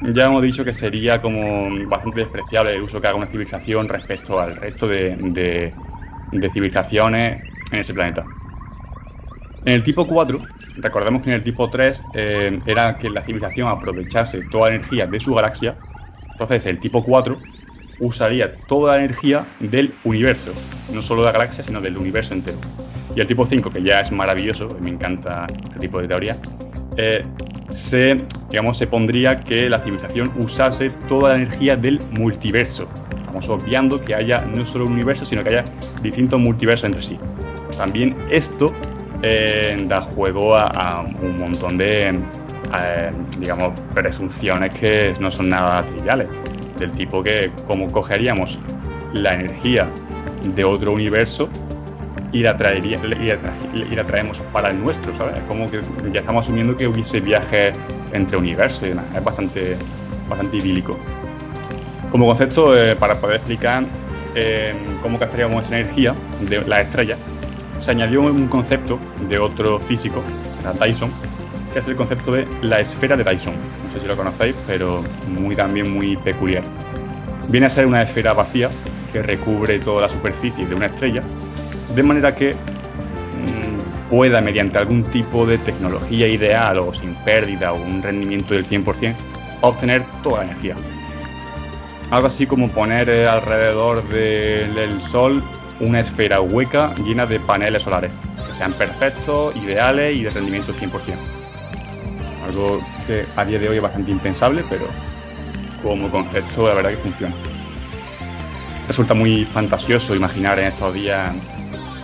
ya 0.02 0.26
hemos 0.26 0.42
dicho 0.42 0.66
que 0.66 0.74
sería 0.74 1.22
como 1.22 1.70
bastante 1.88 2.22
despreciable 2.22 2.76
el 2.76 2.82
uso 2.82 3.00
que 3.00 3.08
haga 3.08 3.18
una 3.18 3.28
civilización 3.28 3.88
respecto 3.88 4.40
al 4.40 4.56
resto 4.56 4.88
de, 4.88 5.74
civilizaciones 6.52 7.42
en 7.72 7.80
ese 7.80 7.94
planeta. 7.94 8.26
En 9.66 9.74
el 9.74 9.84
tipo 9.84 10.06
4, 10.06 10.40
recordemos 10.78 11.24
que 11.24 11.30
en 11.30 11.36
el 11.36 11.44
tipo 11.44 11.70
3 11.70 12.04
eh, 12.14 12.60
era 12.66 12.98
que 12.98 13.10
la 13.10 13.22
civilización 13.22 13.68
aprovechase 13.68 14.44
toda 14.44 14.70
la 14.70 14.76
energía 14.76 15.08
de 15.08 15.20
su 15.20 15.34
galaxia. 15.34 15.76
Entonces 16.34 16.66
el 16.66 16.80
tipo 16.80 17.04
4 17.04 17.38
usaría 18.00 18.54
toda 18.68 18.98
la 18.98 19.04
energía 19.04 19.46
del 19.60 19.94
universo, 20.04 20.52
no 20.94 21.02
solo 21.02 21.22
de 21.22 21.28
la 21.28 21.32
galaxia, 21.32 21.64
sino 21.64 21.82
del 21.82 21.98
universo 21.98 22.34
entero. 22.34 22.58
y 23.16 23.22
el 23.22 23.28
tipo 23.28 23.46
5, 23.46 23.72
que 23.72 23.82
ya 23.82 24.02
es 24.02 24.12
maravilloso, 24.12 24.68
me 24.82 24.90
encanta 24.90 25.48
este 25.64 25.80
tipo 25.80 26.02
de 26.02 26.08
teoría, 26.10 26.36
eh, 26.98 27.24
se, 27.72 28.18
digamos, 28.50 28.78
se 28.78 28.88
pondría 28.88 29.42
que 29.42 29.70
la 29.70 29.80
civilización 29.80 30.32
usase 30.40 30.90
toda 31.08 31.30
la 31.30 31.36
energía 31.36 31.76
del 31.76 32.00
multiverso. 32.12 32.88
Estamos 33.20 33.50
obviando 33.50 34.04
que 34.04 34.16
haya 34.16 34.40
no 34.40 34.66
solo 34.66 34.86
un 34.86 34.94
universo, 34.94 35.26
sino 35.26 35.44
que 35.44 35.50
haya 35.50 35.66
distintos 36.02 36.40
multiversos 36.40 36.86
entre 36.86 37.02
sí. 37.02 37.20
También 37.78 38.16
esto 38.30 38.74
eh, 39.22 39.84
da 39.88 40.02
juego 40.02 40.56
a, 40.56 41.06
un 41.22 41.38
montón 41.38 41.78
de, 41.78 42.10
eh, 42.10 43.12
digamos, 43.40 43.80
presunciones 43.94 44.74
que 44.74 45.14
no 45.20 45.32
son 45.32 45.50
nada 45.50 45.82
triviales. 45.82 46.30
Del 46.78 46.92
tipo 46.92 47.24
que, 47.24 47.52
como 47.68 47.88
cogeríamos 47.88 48.60
la 49.14 49.34
energía 49.34 49.90
de 50.56 50.64
otro 50.64 50.94
universo 50.94 51.50
y 52.32 52.42
la, 52.42 52.58
traería, 52.58 52.98
y 53.74 53.96
la, 53.96 54.04
traemos 54.04 54.40
para 54.52 54.72
el 54.72 54.80
nuestro, 54.80 55.16
¿sabes? 55.16 55.40
Como 55.48 55.70
que 55.70 55.82
ya 56.12 56.20
estamos 56.20 56.46
asumiendo 56.46 56.76
que 56.76 56.88
hubiese 56.88 57.20
viajes 57.20 57.78
entre 58.12 58.38
universos 58.38 58.84
y 58.84 58.90
demás. 58.90 59.06
Es 59.16 59.24
bastante, 59.24 59.78
bastante 60.28 60.58
idílico. 60.58 60.98
Como 62.12 62.26
concepto, 62.28 62.78
eh, 62.78 62.96
para 62.96 63.20
poder 63.20 63.38
explicar 63.38 63.86
eh, 64.36 64.74
cómo 65.02 65.20
captaríamos 65.20 65.66
esa 65.66 65.80
energía 65.80 66.14
de 66.42 66.62
la 66.68 66.82
estrella, 66.82 67.18
se 67.80 67.92
añadió 67.92 68.22
un 68.22 68.48
concepto 68.48 69.00
de 69.30 69.38
otro 69.38 69.80
físico, 69.80 70.24
Dyson, 70.82 71.12
que 71.72 71.80
es 71.80 71.88
el 71.88 71.96
concepto 71.96 72.32
de 72.32 72.48
la 72.62 72.80
esfera 72.80 73.16
de 73.16 73.24
Dyson. 73.24 73.54
No 73.56 73.94
sé 73.94 74.00
si 74.02 74.08
lo 74.08 74.16
conocéis, 74.16 74.56
pero 74.66 75.04
muy 75.28 75.56
también 75.56 75.94
muy 75.94 76.18
peculiar. 76.18 76.64
Viene 77.50 77.68
a 77.68 77.70
ser 77.70 77.86
una 77.86 78.02
esfera 78.02 78.34
vacía 78.34 78.70
que 79.14 79.22
recubre 79.22 79.80
toda 79.80 80.02
la 80.02 80.10
superficie 80.10 80.66
de 80.66 80.76
una 80.76 80.88
estrella 80.88 81.22
de 81.96 82.04
manera 82.04 82.36
que 82.36 82.54
mm, 82.54 84.10
pueda, 84.10 84.42
mediante 84.42 84.78
algún 84.78 85.04
tipo 85.04 85.46
de 85.46 85.58
tecnología 85.58 86.28
ideal 86.28 86.80
o 86.80 86.94
sin 86.94 87.16
pérdida 87.16 87.74
o 87.74 87.82
un 87.82 88.02
rendimiento 88.02 88.54
del 88.54 88.68
100%, 88.68 89.16
obtener 89.62 90.04
toda 90.24 90.40
la 90.40 90.52
energía. 90.52 90.76
Algo 92.12 92.28
así 92.28 92.46
como 92.46 92.68
poner 92.70 93.10
eh, 93.10 93.28
alrededor 93.28 94.08
del 94.10 95.02
Sol 95.02 95.42
una 95.80 96.00
esfera 96.00 96.40
hueca 96.42 96.94
llena 97.04 97.26
de 97.26 97.40
paneles 97.40 97.84
solares, 97.84 98.12
que 98.48 98.54
sean 98.54 98.72
perfectos, 98.74 99.56
ideales 99.56 100.16
y 100.16 100.24
de 100.24 100.30
rendimiento 100.30 100.74
100%. 100.74 100.92
Algo 102.46 102.80
que 103.08 103.26
a 103.36 103.44
día 103.44 103.60
de 103.60 103.70
hoy 103.70 103.78
es 103.78 103.84
bastante 103.84 104.12
impensable, 104.12 104.64
pero 104.70 104.86
como 105.84 106.10
concepto 106.10 106.68
la 106.68 106.76
verdad 106.76 106.92
que 106.92 106.98
funciona. 106.98 107.36
Resulta 108.88 109.14
muy 109.14 109.46
fantasioso 109.46 110.16
imaginar 110.16 110.60
en 110.60 110.68
estos 110.68 110.94
días 110.94 111.34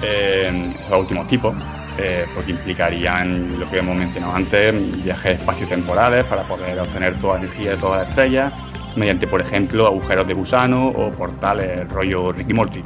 eh, 0.04 0.74
esos 0.80 1.00
últimos 1.00 1.28
tipos, 1.28 1.56
eh, 2.00 2.26
porque 2.34 2.52
implicarían 2.52 3.60
lo 3.60 3.70
que 3.70 3.80
hemos 3.80 3.96
mencionado 3.96 4.36
antes, 4.36 5.04
viajes 5.04 5.40
espaciotemporales 5.40 6.26
para 6.26 6.44
poder 6.44 6.80
obtener 6.80 7.20
toda 7.20 7.36
la 7.36 7.46
energía 7.46 7.72
de 7.72 7.78
todas 7.78 8.00
las 8.00 8.10
estrellas, 8.10 8.54
mediante, 8.96 9.28
por 9.28 9.42
ejemplo, 9.42 9.88
agujeros 9.88 10.28
de 10.28 10.34
gusano 10.34 10.88
o 10.88 11.12
portales 11.12 11.88
rollo 11.90 12.32
Ricky 12.32 12.54
Morty. 12.54 12.84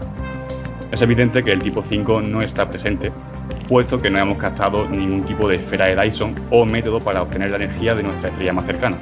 Es 0.92 1.02
evidente 1.02 1.44
que 1.44 1.52
el 1.52 1.60
tipo 1.62 1.84
5 1.84 2.22
no 2.22 2.42
está 2.42 2.70
presente, 2.70 3.12
puesto 3.68 3.98
que 3.98 4.10
no 4.10 4.20
hemos 4.20 4.38
captado 4.38 4.88
ningún 4.88 5.24
tipo 5.24 5.48
de 5.48 5.56
esfera 5.56 5.88
de 5.88 5.96
Dyson 5.96 6.36
o 6.52 6.66
método 6.66 7.00
para 7.00 7.22
obtener 7.22 7.52
la 7.52 7.58
energía 7.58 7.96
de 7.96 8.04
nuestra 8.04 8.30
estrella 8.30 8.54
más 8.54 8.66
cercana. 8.66 8.98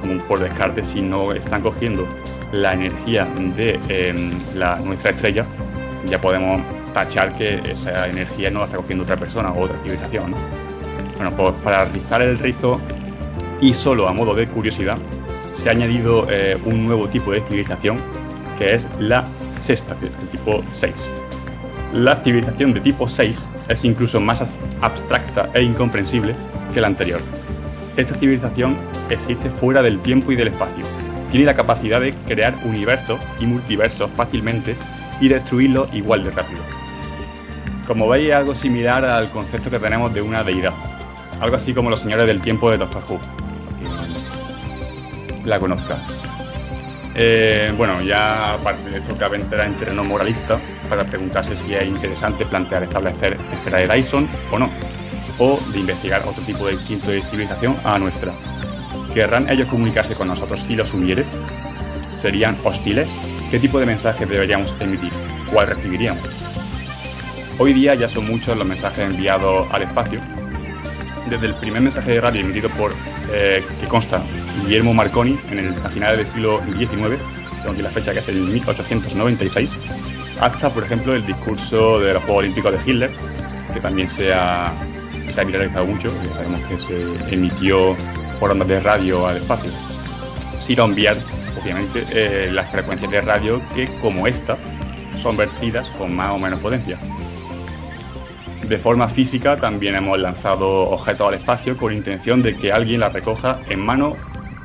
Como 0.00 0.18
por 0.24 0.38
descarte, 0.38 0.84
si 0.84 1.02
no 1.02 1.32
están 1.32 1.62
cogiendo 1.62 2.06
la 2.52 2.74
energía 2.74 3.26
de 3.56 3.78
eh, 3.88 4.32
la, 4.54 4.78
nuestra 4.78 5.10
estrella, 5.10 5.44
ya 6.06 6.20
podemos 6.20 6.62
tachar 6.92 7.32
que 7.32 7.60
esa 7.70 8.08
energía 8.08 8.50
no 8.50 8.60
la 8.60 8.66
está 8.66 8.76
cogiendo 8.76 9.04
otra 9.04 9.16
persona 9.16 9.52
o 9.52 9.62
otra 9.62 9.76
civilización. 9.78 10.34
Bueno, 11.16 11.30
pues 11.36 11.54
para 11.64 11.84
rizar 11.86 12.22
el 12.22 12.38
rizo 12.38 12.80
y 13.60 13.74
solo 13.74 14.08
a 14.08 14.12
modo 14.12 14.34
de 14.34 14.46
curiosidad, 14.46 14.98
se 15.56 15.68
ha 15.68 15.72
añadido 15.72 16.26
eh, 16.30 16.56
un 16.64 16.86
nuevo 16.86 17.08
tipo 17.08 17.32
de 17.32 17.40
civilización 17.42 17.98
que 18.58 18.74
es 18.74 18.86
la 18.98 19.24
sexta, 19.60 19.94
de 19.94 20.08
tipo 20.30 20.62
6. 20.70 21.10
La 21.94 22.16
civilización 22.16 22.72
de 22.72 22.80
tipo 22.80 23.08
6 23.08 23.44
es 23.68 23.84
incluso 23.84 24.20
más 24.20 24.44
abstracta 24.80 25.50
e 25.54 25.62
incomprensible 25.62 26.34
que 26.72 26.80
la 26.80 26.86
anterior. 26.86 27.20
Esta 27.96 28.14
civilización 28.14 28.76
existe 29.10 29.50
fuera 29.50 29.82
del 29.82 30.00
tiempo 30.00 30.30
y 30.30 30.36
del 30.36 30.48
espacio. 30.48 30.84
Tiene 31.30 31.46
la 31.46 31.54
capacidad 31.54 32.00
de 32.00 32.14
crear 32.26 32.54
universos 32.64 33.18
y 33.40 33.46
multiversos 33.46 34.10
fácilmente 34.16 34.76
y 35.20 35.28
destruirlo 35.28 35.88
igual 35.92 36.24
de 36.24 36.30
rápido. 36.30 36.62
Como 37.86 38.08
veis, 38.08 38.32
algo 38.32 38.54
similar 38.54 39.04
al 39.04 39.30
concepto 39.30 39.70
que 39.70 39.78
tenemos 39.78 40.12
de 40.12 40.20
una 40.20 40.42
deidad. 40.42 40.74
Algo 41.40 41.56
así 41.56 41.72
como 41.72 41.88
los 41.88 42.00
señores 42.00 42.26
del 42.26 42.40
tiempo 42.40 42.70
de 42.70 42.78
Doctor 42.78 43.02
Who. 43.08 43.20
La 45.44 45.58
conozca. 45.58 45.98
Eh, 47.14 47.72
bueno, 47.76 48.00
ya 48.02 48.54
aparte 48.54 48.90
de 48.90 48.98
esto 48.98 49.16
cabe 49.16 49.38
entrar 49.38 49.66
en 49.66 49.74
terreno 49.74 50.04
moralista 50.04 50.60
para 50.88 51.04
preguntarse 51.04 51.56
si 51.56 51.74
es 51.74 51.88
interesante 51.88 52.44
plantear 52.44 52.84
establecer 52.84 53.36
esfera 53.52 53.78
de 53.78 53.88
Dyson 53.88 54.28
o 54.52 54.58
no, 54.58 54.70
o 55.38 55.58
de 55.72 55.80
investigar 55.80 56.20
otro 56.26 56.42
tipo 56.44 56.66
de 56.66 56.76
quinto 56.76 57.10
de 57.10 57.22
civilización 57.22 57.74
a 57.84 57.98
nuestra. 57.98 58.32
¿Querrán 59.14 59.48
ellos 59.48 59.66
comunicarse 59.68 60.14
con 60.14 60.28
nosotros 60.28 60.60
si 60.60 60.76
los 60.76 60.92
hubiere? 60.94 61.24
¿Serían 62.16 62.56
hostiles? 62.62 63.08
¿Qué 63.50 63.58
tipo 63.58 63.80
de 63.80 63.86
mensaje 63.86 64.26
deberíamos 64.26 64.74
emitir? 64.78 65.10
¿Cuál 65.50 65.68
recibiríamos? 65.68 66.22
Hoy 67.58 67.72
día 67.72 67.94
ya 67.94 68.06
son 68.06 68.26
muchos 68.26 68.58
los 68.58 68.66
mensajes 68.66 69.10
enviados 69.10 69.66
al 69.72 69.82
espacio. 69.82 70.20
Desde 71.30 71.46
el 71.46 71.54
primer 71.54 71.80
mensaje 71.80 72.12
de 72.12 72.20
radio 72.20 72.42
emitido 72.42 72.68
por, 72.70 72.92
eh, 73.32 73.64
que 73.80 73.86
consta, 73.86 74.22
Guillermo 74.62 74.92
Marconi 74.92 75.38
en 75.50 75.58
el, 75.60 75.74
a 75.82 75.88
finales 75.88 76.18
del 76.18 76.26
siglo 76.26 76.58
XIX, 76.58 77.18
tengo 77.62 77.80
la 77.80 77.90
fecha 77.90 78.12
que 78.12 78.18
es 78.18 78.28
el 78.28 78.36
1896, 78.36 79.70
hasta, 80.40 80.68
por 80.68 80.84
ejemplo, 80.84 81.14
el 81.14 81.24
discurso 81.24 82.00
de 82.00 82.12
los 82.12 82.22
Juegos 82.24 82.40
Olímpicos 82.40 82.72
de 82.72 82.90
Hitler, 82.90 83.10
que 83.72 83.80
también 83.80 84.08
se 84.08 84.32
ha, 84.34 84.74
se 85.26 85.40
ha 85.40 85.44
viralizado 85.44 85.86
mucho, 85.86 86.10
sabemos 86.34 86.60
que 86.66 86.76
se 86.76 87.34
emitió 87.34 87.96
por 88.38 88.50
ondas 88.50 88.68
de 88.68 88.80
radio 88.80 89.26
al 89.26 89.38
espacio, 89.38 89.70
sin 90.58 90.78
enviar 90.80 91.16
obviamente, 91.60 92.04
eh, 92.12 92.50
las 92.52 92.70
frecuencias 92.70 93.10
de 93.10 93.20
radio 93.20 93.60
que, 93.74 93.88
como 94.00 94.26
esta, 94.26 94.58
son 95.20 95.36
vertidas 95.36 95.88
con 95.90 96.14
más 96.14 96.30
o 96.30 96.38
menos 96.38 96.60
potencia. 96.60 96.98
De 98.66 98.78
forma 98.78 99.08
física 99.08 99.56
también 99.56 99.94
hemos 99.94 100.18
lanzado 100.18 100.90
objetos 100.90 101.28
al 101.28 101.34
espacio 101.34 101.76
con 101.76 101.92
intención 101.92 102.42
de 102.42 102.56
que 102.56 102.72
alguien 102.72 103.00
la 103.00 103.08
recoja 103.08 103.58
en 103.68 103.80
mano 103.80 104.14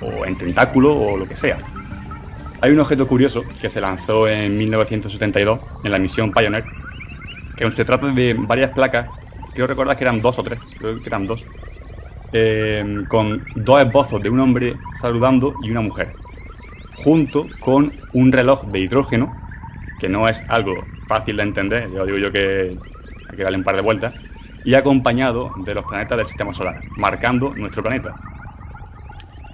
o 0.02 0.26
en 0.26 0.38
tentáculo 0.38 0.94
o 0.94 1.18
lo 1.18 1.28
que 1.28 1.36
sea. 1.36 1.58
Hay 2.62 2.72
un 2.72 2.80
objeto 2.80 3.08
curioso 3.08 3.44
que 3.62 3.70
se 3.70 3.82
lanzó 3.82 4.28
en 4.28 4.58
1972 4.58 5.60
en 5.84 5.92
la 5.92 6.00
misión 6.00 6.32
Pioneer, 6.32 6.66
que 7.58 7.70
se 7.72 7.86
trata 7.86 8.08
de 8.08 8.34
varias 8.34 8.72
placas, 8.72 9.10
creo 9.54 9.68
recordar 9.68 9.98
que 9.98 10.04
eran 10.04 10.22
dos 10.22 10.40
o 10.40 10.44
tres, 10.44 10.60
creo 10.80 11.02
que 11.02 11.08
eran 11.08 11.28
dos, 11.28 11.46
eh, 12.32 13.04
con 13.08 13.44
dos 13.56 13.82
esbozos 13.82 14.22
de 14.22 14.30
un 14.30 14.40
hombre 14.40 14.76
saludando 15.00 15.56
y 15.64 15.72
una 15.72 15.82
mujer 15.82 16.23
junto 17.04 17.48
con 17.60 17.94
un 18.14 18.32
reloj 18.32 18.66
de 18.68 18.80
hidrógeno, 18.80 19.36
que 20.00 20.08
no 20.10 20.28
es 20.28 20.44
algo 20.48 20.86
fácil 21.08 21.38
de 21.38 21.44
entender, 21.44 21.92
yo 21.92 22.06
digo 22.06 22.18
yo 22.18 22.32
que 22.32 22.78
hay 23.30 23.38
que 23.38 23.44
darle 23.44 23.58
un 23.58 23.64
par 23.64 23.76
de 23.76 23.82
vueltas, 23.82 24.14
y 24.64 24.76
acompañado 24.76 25.52
de 25.66 25.74
los 25.74 25.86
planetas 25.86 26.18
del 26.18 26.28
sistema 26.28 26.54
solar, 26.54 26.82
marcando 26.98 27.54
nuestro 27.56 27.84
planeta. 27.84 28.16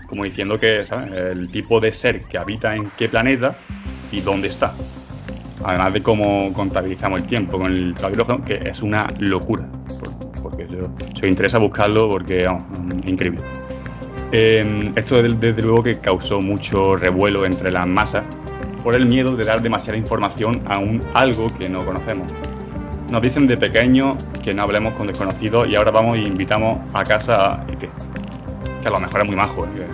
Como 0.08 0.24
diciendo 0.24 0.60
que 0.60 0.86
¿sabes? 0.86 1.12
el 1.12 1.50
tipo 1.52 1.80
de 1.80 1.92
ser 1.92 2.24
que 2.24 2.38
habita 2.38 2.76
en 2.76 2.92
qué 2.98 3.10
planeta 3.10 3.56
y 4.12 4.22
dónde 4.22 4.48
está. 4.48 4.74
Además 5.64 5.94
de 5.94 6.04
cómo 6.04 6.54
contabilizamos 6.54 7.22
el 7.22 7.28
tiempo 7.28 7.58
con 7.58 7.72
el 7.72 7.96
hidrógeno, 8.12 8.44
que 8.44 8.60
es 8.64 8.82
una 8.82 9.08
locura. 9.20 9.68
Porque 10.42 10.68
yo, 10.68 10.84
se 11.20 11.28
interesa 11.28 11.58
buscarlo 11.58 12.10
porque 12.10 12.42
es 12.42 13.10
increíble. 13.10 13.44
Eh, 14.32 14.92
esto 14.96 15.24
desde 15.24 15.62
luego 15.62 15.84
que 15.84 16.00
causó 16.00 16.40
mucho 16.42 16.96
revuelo 16.96 17.46
entre 17.46 17.72
las 17.72 17.88
masas 17.88 18.24
por 18.84 18.96
el 18.96 19.06
miedo 19.06 19.36
de 19.36 19.44
dar 19.44 19.62
demasiada 19.62 19.98
información 19.98 20.62
a 20.68 20.78
un 20.78 21.02
algo 21.14 21.48
que 21.58 21.68
no 21.68 21.86
conocemos. 21.86 22.32
Nos 23.12 23.22
dicen 23.22 23.48
de 23.48 23.58
pequeño 23.58 24.18
que 24.44 24.54
no 24.54 24.64
hablemos 24.64 24.94
con 24.94 25.08
desconocidos 25.08 25.68
y 25.68 25.76
ahora 25.76 25.92
vamos 25.92 26.14
e 26.14 26.20
invitamos 26.20 26.78
a 26.94 27.04
casa 27.04 27.54
a 27.54 27.66
que 27.66 27.90
a 28.88 28.92
lo 28.92 29.00
mejor 29.00 29.22
es 29.22 29.28
muy 29.28 29.36
majo. 29.36 29.66
¿eh? 29.66 29.88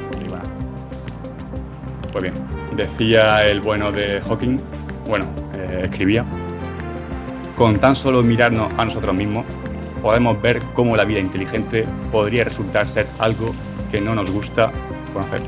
Pues 2.15 2.23
bien, 2.23 2.33
decía 2.77 3.45
el 3.45 3.59
bueno 3.59 3.91
de 3.91 4.21
Hawking, 4.21 4.57
bueno, 5.05 5.25
eh, 5.57 5.81
escribía, 5.83 6.23
con 7.57 7.77
tan 7.77 7.93
solo 7.93 8.23
mirarnos 8.23 8.73
a 8.77 8.85
nosotros 8.85 9.13
mismos, 9.13 9.45
podemos 10.05 10.39
ver 10.39 10.59
cómo 10.75 10.95
la 10.95 11.03
vida 11.03 11.19
inteligente 11.19 11.83
podría 12.11 12.43
resultar 12.43 12.87
ser 12.87 13.07
algo 13.17 13.55
que 13.89 13.99
no 13.99 14.13
nos 14.13 14.29
gusta 14.29 14.71
conocer. 15.11 15.41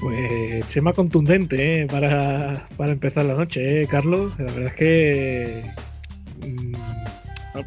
Pues 0.00 0.82
más 0.82 0.96
contundente 0.96 1.82
¿eh? 1.82 1.86
para, 1.86 2.66
para, 2.76 2.90
empezar 2.90 3.24
la 3.26 3.34
noche, 3.34 3.82
¿eh, 3.82 3.86
Carlos. 3.86 4.32
La 4.36 4.46
verdad 4.46 4.66
es 4.66 4.74
que 4.74 5.62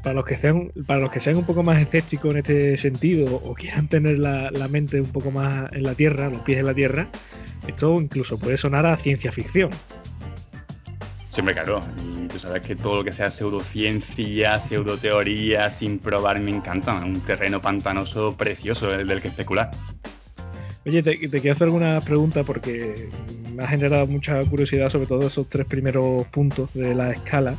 para 0.01 0.13
los 0.13 0.25
que 0.25 0.36
sean 0.36 0.72
para 0.88 1.00
los 1.00 1.12
que 1.12 1.20
sean 1.20 1.38
un 1.38 1.46
poco 1.46 1.63
más 1.63 1.80
escépticos 1.82 2.32
en 2.32 2.38
este 2.38 2.77
sentido 2.77 3.36
o 3.36 3.54
quieran 3.54 3.88
tener 3.88 4.20
la, 4.20 4.50
la, 4.51 4.68
mente 4.68 5.00
un 5.00 5.12
poco 5.12 5.32
más 5.32 5.72
en 5.74 5.84
la 5.84 5.94
tierra, 5.94 6.30
los 6.30 6.42
pies 6.42 6.60
en 6.60 6.65
la 6.65 6.74
tierra, 6.74 7.08
esto 7.68 8.00
incluso 8.01 8.38
puede 8.38 8.58
sonar 8.58 8.86
a 8.86 8.96
ciencia 8.96 9.32
ficción. 9.32 9.70
Siempre 11.36 11.54
claro, 11.54 11.84
y 12.01 12.27
tú 12.30 12.39
sabes 12.39 12.62
que 12.62 12.77
todo 12.77 12.96
lo 12.96 13.04
que 13.04 13.12
sea 13.12 13.30
pseudociencia, 13.30 14.58
pseudoteoría, 14.58 15.70
sin 15.70 16.00
probar, 16.00 16.39
me 16.39 16.51
encanta. 16.51 16.94
Un 16.94 17.20
terreno 17.20 17.62
pantanoso 17.62 18.38
precioso 18.38 18.94
el 18.94 19.06
del 19.06 19.22
que 19.22 19.27
especular. 19.27 19.70
Oye, 20.86 21.04
te, 21.04 21.18
te, 21.18 21.42
quiero 21.42 21.51
hacer 21.51 21.65
alguna 21.65 22.00
pregunta 22.00 22.44
porque 22.44 23.10
me 23.54 23.63
ha 23.63 23.68
generado 23.68 24.08
mucha 24.08 24.42
curiosidad 24.46 24.88
sobre 24.88 25.08
todo 25.08 25.27
esos 25.27 25.50
tres 25.50 25.65
primeros 25.65 26.25
puntos 26.27 26.74
de 26.74 26.96
la 26.96 27.12
escala. 27.12 27.56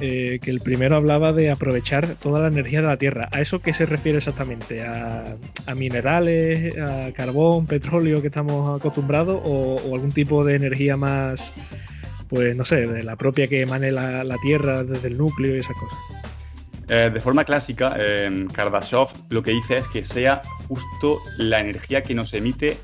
Eh, 0.00 0.38
que 0.42 0.50
el 0.50 0.60
primero 0.60 0.96
hablaba 0.96 1.32
de 1.32 1.50
aprovechar 1.50 2.14
toda 2.16 2.40
la 2.40 2.48
energía 2.48 2.80
de 2.80 2.88
la 2.88 2.96
Tierra. 2.96 3.28
¿A 3.32 3.40
eso 3.40 3.60
qué 3.60 3.72
se 3.72 3.86
refiere 3.86 4.18
exactamente? 4.18 4.82
¿A, 4.82 5.36
a 5.66 5.74
minerales, 5.74 6.76
a 6.78 7.12
carbón, 7.12 7.66
petróleo 7.66 8.20
que 8.20 8.28
estamos 8.28 8.78
acostumbrados 8.78 9.40
o, 9.44 9.76
o, 9.76 9.94
algún 9.94 10.12
tipo 10.12 10.44
de 10.44 10.56
energía 10.56 10.96
más, 10.96 11.52
pues 12.28 12.56
no 12.56 12.64
sé, 12.64 12.86
de 12.86 13.02
la 13.02 13.16
propia 13.16 13.48
que 13.48 13.62
emane 13.62 13.90
la, 13.92 14.24
la 14.24 14.36
Tierra 14.38 14.84
desde 14.84 15.08
el 15.08 15.18
núcleo 15.18 15.56
y 15.56 15.60
esas 15.60 15.76
cosas? 15.76 15.98
Eh, 16.88 17.08
de 17.12 17.20
forma 17.20 17.44
clásica, 17.44 17.94
eh, 17.98 18.48
Kardashev 18.52 19.06
lo 19.28 19.42
que 19.44 19.52
dice 19.52 19.76
es 19.76 19.86
que 19.88 20.02
sea 20.02 20.42
justo 20.66 21.18
la 21.38 21.60
energía 21.60 22.02
que 22.02 22.14
nos 22.14 22.34
emite 22.34 22.78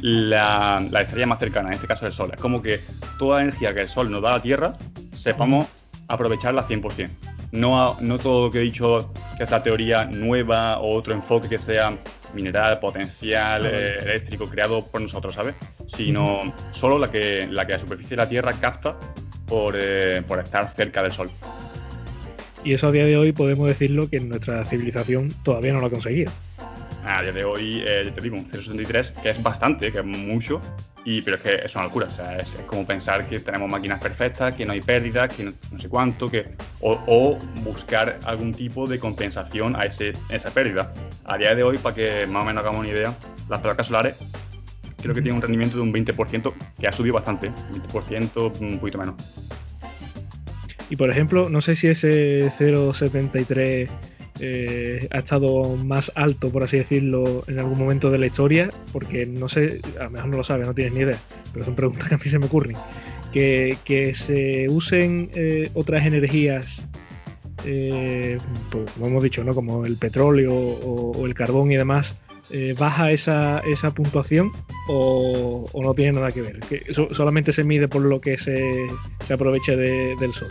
la, 0.00 0.82
la, 0.90 1.02
estrella 1.02 1.26
más 1.26 1.38
cercana, 1.38 1.68
en 1.68 1.74
este 1.74 1.86
caso 1.86 2.06
el 2.06 2.14
Sol. 2.14 2.30
Es 2.32 2.40
como 2.40 2.62
que 2.62 2.80
toda 3.18 3.36
la 3.38 3.42
energía 3.42 3.74
que 3.74 3.80
el 3.80 3.90
Sol 3.90 4.10
nos 4.10 4.22
da 4.22 4.30
a 4.30 4.32
la 4.36 4.42
Tierra, 4.42 4.78
sepamos 5.12 5.66
aprovecharla 6.08 6.66
100%. 6.66 7.08
No, 7.52 7.96
no 8.00 8.18
todo 8.18 8.46
lo 8.46 8.50
que 8.50 8.58
he 8.58 8.62
dicho 8.62 9.12
que 9.36 9.44
es 9.44 9.50
la 9.50 9.62
teoría 9.62 10.04
nueva 10.04 10.78
o 10.78 10.94
otro 10.94 11.14
enfoque 11.14 11.48
que 11.48 11.58
sea 11.58 11.92
mineral, 12.34 12.80
potencial, 12.80 13.66
eh, 13.66 13.98
eléctrico, 13.98 14.48
creado 14.48 14.84
por 14.84 15.00
nosotros, 15.00 15.34
¿sabes? 15.34 15.54
Sino 15.86 16.52
solo 16.72 16.98
la 16.98 17.10
que, 17.10 17.46
la 17.50 17.66
que 17.66 17.72
la 17.72 17.78
superficie 17.78 18.10
de 18.10 18.16
la 18.16 18.28
Tierra 18.28 18.52
capta 18.52 18.96
por, 19.46 19.74
eh, 19.78 20.22
por 20.26 20.38
estar 20.38 20.72
cerca 20.74 21.02
del 21.02 21.12
Sol. 21.12 21.30
Y 22.64 22.74
eso 22.74 22.88
a 22.88 22.92
día 22.92 23.04
de 23.04 23.16
hoy 23.16 23.32
podemos 23.32 23.68
decirlo 23.68 24.10
que 24.10 24.18
nuestra 24.18 24.64
civilización 24.64 25.32
todavía 25.44 25.72
no 25.72 25.80
lo 25.80 25.86
ha 25.86 25.90
conseguido. 25.90 26.32
A 27.06 27.22
día 27.22 27.32
de 27.32 27.44
hoy, 27.44 27.82
eh, 27.86 28.10
te 28.14 28.20
digo, 28.20 28.36
un 28.36 28.50
0,63, 28.50 29.22
que 29.22 29.30
es 29.30 29.42
bastante, 29.42 29.92
que 29.92 30.00
es 30.00 30.04
mucho, 30.04 30.60
y, 31.04 31.22
pero 31.22 31.36
es 31.36 31.42
que 31.42 31.54
es 31.54 31.74
una 31.76 31.84
locura. 31.84 32.06
O 32.06 32.10
sea, 32.10 32.36
es, 32.36 32.56
como 32.66 32.84
pensar 32.84 33.28
que 33.28 33.38
tenemos 33.38 33.70
máquinas 33.70 34.00
perfectas, 34.00 34.54
que 34.56 34.66
no 34.66 34.72
hay 34.72 34.80
pérdidas, 34.80 35.32
que 35.32 35.44
no, 35.44 35.52
sé 35.80 35.88
cuánto, 35.88 36.28
que, 36.28 36.44
o, 36.80 37.00
o, 37.06 37.38
buscar 37.62 38.18
algún 38.24 38.52
tipo 38.52 38.88
de 38.88 38.98
compensación 38.98 39.76
a 39.76 39.82
ese, 39.82 40.14
esa 40.30 40.50
pérdida. 40.50 40.92
A 41.24 41.38
día 41.38 41.54
de 41.54 41.62
hoy, 41.62 41.78
para 41.78 41.94
que 41.94 42.26
más 42.26 42.42
o 42.42 42.46
menos 42.46 42.62
hagamos 42.62 42.80
una 42.80 42.88
idea, 42.88 43.14
las 43.48 43.60
placas 43.60 43.86
solares 43.86 44.16
creo 45.00 45.14
que 45.14 45.22
tienen 45.22 45.36
un 45.36 45.42
rendimiento 45.42 45.76
de 45.76 45.82
un 45.82 45.92
20%, 45.92 46.52
que 46.80 46.88
ha 46.88 46.92
subido 46.92 47.14
bastante, 47.14 47.52
20%, 47.92 48.60
un 48.60 48.78
poquito 48.80 48.98
menos. 48.98 49.14
Y 50.90 50.96
por 50.96 51.10
ejemplo, 51.10 51.48
no 51.48 51.60
sé 51.60 51.74
si 51.76 51.88
ese 51.88 52.48
0,73 52.48 53.88
eh, 54.40 55.08
ha 55.10 55.18
estado 55.18 55.76
más 55.76 56.12
alto, 56.14 56.50
por 56.50 56.62
así 56.62 56.76
decirlo, 56.76 57.44
en 57.46 57.58
algún 57.58 57.78
momento 57.78 58.10
de 58.10 58.18
la 58.18 58.26
historia, 58.26 58.68
porque 58.92 59.26
no 59.26 59.48
sé, 59.48 59.80
a 59.98 60.04
lo 60.04 60.10
mejor 60.10 60.30
no 60.30 60.36
lo 60.38 60.44
sabes, 60.44 60.66
no 60.66 60.74
tienes 60.74 60.94
ni 60.94 61.00
idea, 61.00 61.18
pero 61.52 61.64
son 61.64 61.74
preguntas 61.74 62.08
que 62.08 62.14
a 62.14 62.18
mí 62.18 62.24
se 62.24 62.38
me 62.38 62.46
ocurren. 62.46 62.76
Que, 63.32 64.12
se 64.14 64.66
usen 64.70 65.30
eh, 65.34 65.70
otras 65.74 66.06
energías, 66.06 66.86
eh, 67.66 68.38
pues, 68.70 68.90
como 68.92 69.06
hemos 69.06 69.22
dicho, 69.22 69.44
¿no? 69.44 69.54
como 69.54 69.84
el 69.84 69.96
petróleo 69.96 70.54
o, 70.54 71.26
el 71.26 71.34
carbón 71.34 71.70
y 71.72 71.76
demás, 71.76 72.20
baja 72.78 73.10
esa, 73.10 73.60
esa 73.66 73.90
puntuación 73.90 74.52
o, 74.88 75.66
no 75.82 75.94
tiene 75.94 76.12
nada 76.12 76.32
que 76.32 76.42
ver? 76.42 76.60
Que 76.60 76.92
so, 76.92 77.12
solamente 77.12 77.52
se 77.52 77.64
mide 77.64 77.88
por 77.88 78.02
lo 78.02 78.20
que 78.20 78.38
se, 78.38 78.86
se 79.24 79.34
aproveche 79.34 79.76
de, 79.76 80.14
del 80.18 80.32
sol. 80.32 80.48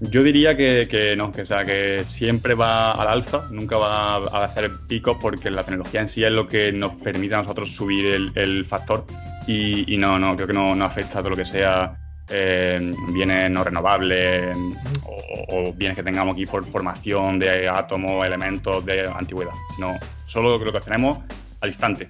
Yo 0.00 0.22
diría 0.22 0.56
que, 0.56 0.86
que, 0.90 1.16
no, 1.16 1.32
que, 1.32 1.46
sea, 1.46 1.64
que 1.64 2.04
siempre 2.04 2.54
va 2.54 2.92
al 2.92 3.08
alza, 3.08 3.46
nunca 3.50 3.78
va 3.78 4.16
a 4.16 4.44
hacer 4.44 4.70
picos 4.86 5.16
porque 5.20 5.50
la 5.50 5.64
tecnología 5.64 6.02
en 6.02 6.08
sí 6.08 6.22
es 6.22 6.32
lo 6.32 6.46
que 6.46 6.70
nos 6.70 6.94
permite 6.96 7.34
a 7.34 7.38
nosotros 7.38 7.74
subir 7.74 8.30
el, 8.34 8.64
factor 8.66 9.06
y, 9.46 9.92
y, 9.92 9.96
no, 9.96 10.18
no, 10.18 10.36
creo 10.36 10.48
que 10.48 10.52
no, 10.52 10.74
no 10.74 10.84
afecta 10.84 11.20
a 11.20 11.22
todo 11.22 11.30
lo 11.30 11.36
que 11.36 11.46
sea 11.46 11.96
eh, 12.28 12.92
bienes 13.12 13.50
no 13.50 13.62
renovables 13.62 14.56
o, 15.04 15.44
o, 15.48 15.72
bienes 15.72 15.96
que 15.96 16.02
tengamos 16.02 16.34
aquí 16.34 16.44
por 16.44 16.64
formación 16.64 17.38
de 17.38 17.68
átomos, 17.68 18.26
elementos 18.26 18.84
de 18.84 19.08
antigüedad, 19.08 19.52
sino 19.76 19.94
solo 20.26 20.58
lo 20.58 20.72
que 20.72 20.80
tenemos 20.80 21.18
al 21.60 21.68
instante. 21.68 22.08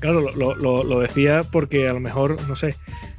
Claro, 0.00 0.20
lo, 0.20 0.54
lo, 0.54 0.84
lo 0.84 1.00
decía 1.00 1.42
porque 1.50 1.88
a 1.88 1.92
lo 1.92 2.00
mejor, 2.00 2.36
no 2.48 2.56
sé, 2.56 2.74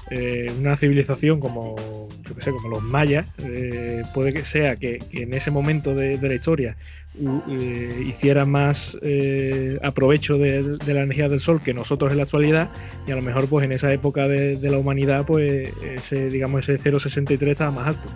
eh, 0.09 0.51
una 0.59 0.77
civilización 0.77 1.39
como, 1.39 1.75
yo 2.23 2.35
que 2.35 2.41
sé, 2.41 2.51
como 2.51 2.69
los 2.69 2.81
mayas, 2.81 3.25
eh, 3.39 4.03
puede 4.13 4.33
que 4.33 4.45
sea 4.45 4.75
que, 4.75 4.99
en 5.11 5.33
ese 5.33 5.51
momento 5.51 5.93
de, 5.95 6.17
la 6.17 6.33
historia 6.33 6.77
uh, 7.19 7.41
eh, 7.49 8.03
hiciera 8.05 8.45
más 8.45 8.97
eh, 9.01 9.79
aprovecho 9.83 10.37
de, 10.37 10.77
la 10.85 11.01
energía 11.01 11.29
del 11.29 11.39
sol 11.39 11.61
que 11.61 11.73
nosotros 11.73 12.11
en 12.11 12.17
la 12.17 12.23
actualidad, 12.23 12.69
y 13.05 13.11
a 13.11 13.15
lo 13.15 13.21
mejor 13.21 13.47
pues 13.47 13.65
en 13.65 13.71
esa 13.71 13.91
época 13.91 14.27
de, 14.27 14.57
la 14.69 14.77
humanidad, 14.77 15.25
pues 15.25 15.71
ese, 15.81 16.29
digamos, 16.29 16.67
ese 16.67 16.91
0,63 16.91 17.47
estaba 17.47 17.71
más 17.71 17.87
alto. 17.87 18.09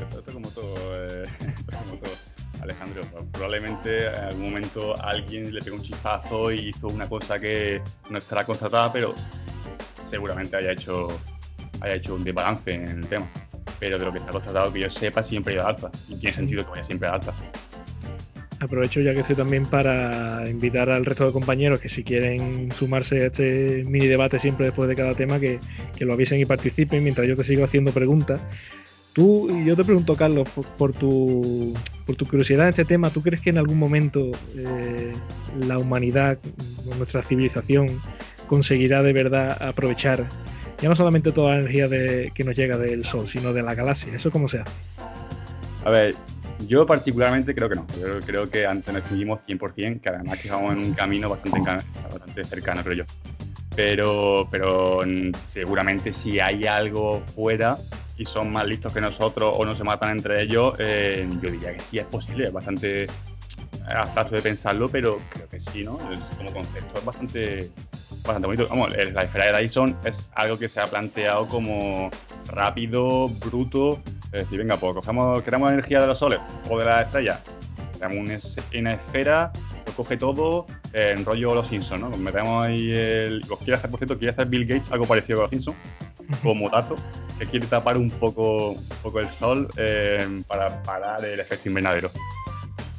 Esto 0.00 0.22
es 0.26 0.34
como 0.34 0.48
todo, 0.50 0.74
como 0.74 1.96
todo. 1.96 2.12
Alejandro, 2.60 3.02
probablemente 3.32 4.06
en 4.06 4.14
algún 4.14 4.44
momento 4.50 5.00
alguien 5.02 5.54
le 5.54 5.62
pegó 5.62 5.76
un 5.76 5.82
chispazo 5.82 6.52
y 6.52 6.70
hizo 6.70 6.88
una 6.88 7.08
cosa 7.08 7.38
que 7.38 7.80
no 8.10 8.18
estará 8.18 8.44
constatada, 8.44 8.92
pero 8.92 9.14
seguramente 10.08 10.56
haya 10.56 10.72
hecho, 10.72 11.08
haya 11.80 11.94
hecho 11.94 12.14
un 12.14 12.24
desbalance 12.24 12.72
en 12.72 12.88
el 12.88 13.06
tema. 13.06 13.28
Pero 13.78 13.98
de 13.98 14.04
lo 14.06 14.12
que 14.12 14.18
está 14.18 14.32
constatado 14.32 14.72
que 14.72 14.80
yo 14.80 14.90
sepa, 14.90 15.22
siempre 15.22 15.54
ha 15.54 15.56
ido 15.56 15.66
alta. 15.66 15.90
Y 16.08 16.16
tiene 16.16 16.34
sentido 16.34 16.64
que 16.64 16.70
vaya 16.70 16.84
siempre 16.84 17.08
alta. 17.08 17.32
Aprovecho 18.60 19.00
ya 19.00 19.14
que 19.14 19.20
estoy 19.20 19.36
también 19.36 19.66
para 19.66 20.48
invitar 20.48 20.90
al 20.90 21.04
resto 21.04 21.26
de 21.26 21.32
compañeros 21.32 21.78
que 21.78 21.88
si 21.88 22.02
quieren 22.02 22.72
sumarse 22.72 23.22
a 23.22 23.26
este 23.26 23.84
mini 23.86 24.08
debate 24.08 24.40
siempre 24.40 24.66
después 24.66 24.88
de 24.88 24.96
cada 24.96 25.14
tema, 25.14 25.38
que, 25.38 25.60
que 25.96 26.04
lo 26.04 26.14
avisen 26.14 26.40
y 26.40 26.44
participen 26.44 27.04
mientras 27.04 27.28
yo 27.28 27.36
te 27.36 27.44
sigo 27.44 27.62
haciendo 27.62 27.92
preguntas. 27.92 28.40
Tú, 29.12 29.48
y 29.50 29.64
yo 29.64 29.76
te 29.76 29.84
pregunto, 29.84 30.16
Carlos, 30.16 30.48
por, 30.48 30.64
por, 30.76 30.92
tu, 30.92 31.72
por 32.04 32.16
tu 32.16 32.26
curiosidad 32.26 32.64
en 32.64 32.70
este 32.70 32.84
tema, 32.84 33.10
¿tú 33.10 33.22
crees 33.22 33.40
que 33.40 33.50
en 33.50 33.58
algún 33.58 33.78
momento 33.78 34.32
eh, 34.56 35.12
la 35.66 35.78
humanidad, 35.78 36.38
nuestra 36.96 37.22
civilización, 37.22 38.00
conseguirá 38.48 39.02
de 39.04 39.12
verdad 39.12 39.56
aprovechar 39.62 40.24
ya 40.80 40.88
no 40.88 40.94
solamente 40.94 41.32
toda 41.32 41.52
la 41.52 41.60
energía 41.60 41.88
de, 41.88 42.32
que 42.34 42.44
nos 42.44 42.56
llega 42.56 42.76
del 42.76 43.04
Sol, 43.04 43.26
sino 43.26 43.52
de 43.52 43.62
la 43.62 43.74
galaxia? 43.74 44.14
¿Eso 44.14 44.30
cómo 44.30 44.48
se 44.48 44.60
hace? 44.60 44.72
A 45.84 45.90
ver, 45.90 46.14
yo 46.66 46.86
particularmente 46.86 47.54
creo 47.54 47.68
que 47.68 47.74
no. 47.76 47.86
Yo 48.00 48.20
creo 48.20 48.48
que 48.48 48.66
antes 48.66 48.92
nos 48.92 49.02
extinguimos 49.02 49.40
100%, 49.46 50.00
que 50.00 50.08
además 50.08 50.40
que 50.40 50.50
vamos 50.50 50.76
en 50.76 50.82
un 50.82 50.94
camino 50.94 51.28
bastante, 51.28 51.60
bastante 51.60 52.44
cercano, 52.44 52.82
creo 52.82 52.98
yo. 52.98 53.04
Pero, 53.74 54.48
pero 54.50 55.00
seguramente 55.52 56.12
si 56.12 56.40
hay 56.40 56.66
algo 56.66 57.22
fuera 57.34 57.76
y 58.16 58.24
son 58.24 58.50
más 58.50 58.66
listos 58.66 58.92
que 58.92 59.00
nosotros 59.00 59.54
o 59.56 59.64
no 59.64 59.76
se 59.76 59.84
matan 59.84 60.10
entre 60.10 60.42
ellos, 60.42 60.74
eh, 60.78 61.28
yo 61.40 61.50
diría 61.50 61.74
que 61.74 61.80
sí 61.80 61.98
es 61.98 62.06
posible, 62.06 62.48
es 62.48 62.52
bastante 62.52 63.06
abstracto 63.96 64.36
de 64.36 64.42
pensarlo, 64.42 64.88
pero 64.88 65.18
creo 65.30 65.48
que 65.48 65.60
sí, 65.60 65.84
¿no? 65.84 65.98
Como 66.36 66.52
concepto 66.52 66.98
es 66.98 67.04
bastante, 67.04 67.70
bastante 68.22 68.46
bonito. 68.46 68.68
Vamos, 68.68 68.94
la 68.96 69.22
esfera 69.22 69.52
de 69.52 69.62
Dyson 69.62 69.96
es 70.04 70.28
algo 70.34 70.58
que 70.58 70.68
se 70.68 70.80
ha 70.80 70.86
planteado 70.86 71.46
como 71.48 72.10
rápido, 72.48 73.28
bruto. 73.28 74.00
Es 74.32 74.42
decir, 74.44 74.58
venga, 74.58 74.76
pues 74.76 74.94
cogemos, 74.94 75.42
queremos 75.42 75.72
energía 75.72 76.00
de 76.00 76.06
los 76.06 76.18
soles 76.18 76.40
o 76.68 76.78
de 76.78 76.84
las 76.84 77.06
estrellas. 77.06 77.40
Tenemos 77.98 78.50
una 78.74 78.90
esfera, 78.92 79.52
lo 79.86 79.92
coge 79.92 80.16
todo, 80.16 80.66
en 80.92 81.24
rollo 81.24 81.54
Los 81.54 81.68
Simpsons, 81.68 82.00
¿no? 82.00 82.10
metemos 82.10 82.64
ahí 82.64 82.92
el. 82.92 83.42
Os 83.50 83.58
quiere 83.58 83.74
hacer, 83.74 83.90
por 83.90 83.98
cierto, 83.98 84.18
quiere 84.18 84.32
hacer 84.32 84.46
Bill 84.46 84.66
Gates 84.66 84.90
algo 84.92 85.06
parecido 85.06 85.40
a 85.40 85.42
Los 85.42 85.50
Simpsons, 85.50 85.76
como 86.42 86.68
dato, 86.70 86.96
que 87.38 87.46
quiere 87.46 87.66
tapar 87.66 87.96
un 87.96 88.10
poco, 88.10 88.70
un 88.72 88.88
poco 89.02 89.20
el 89.20 89.28
sol 89.28 89.68
eh, 89.76 90.42
para 90.46 90.82
parar 90.82 91.24
el 91.24 91.40
efecto 91.40 91.68
invernadero. 91.68 92.10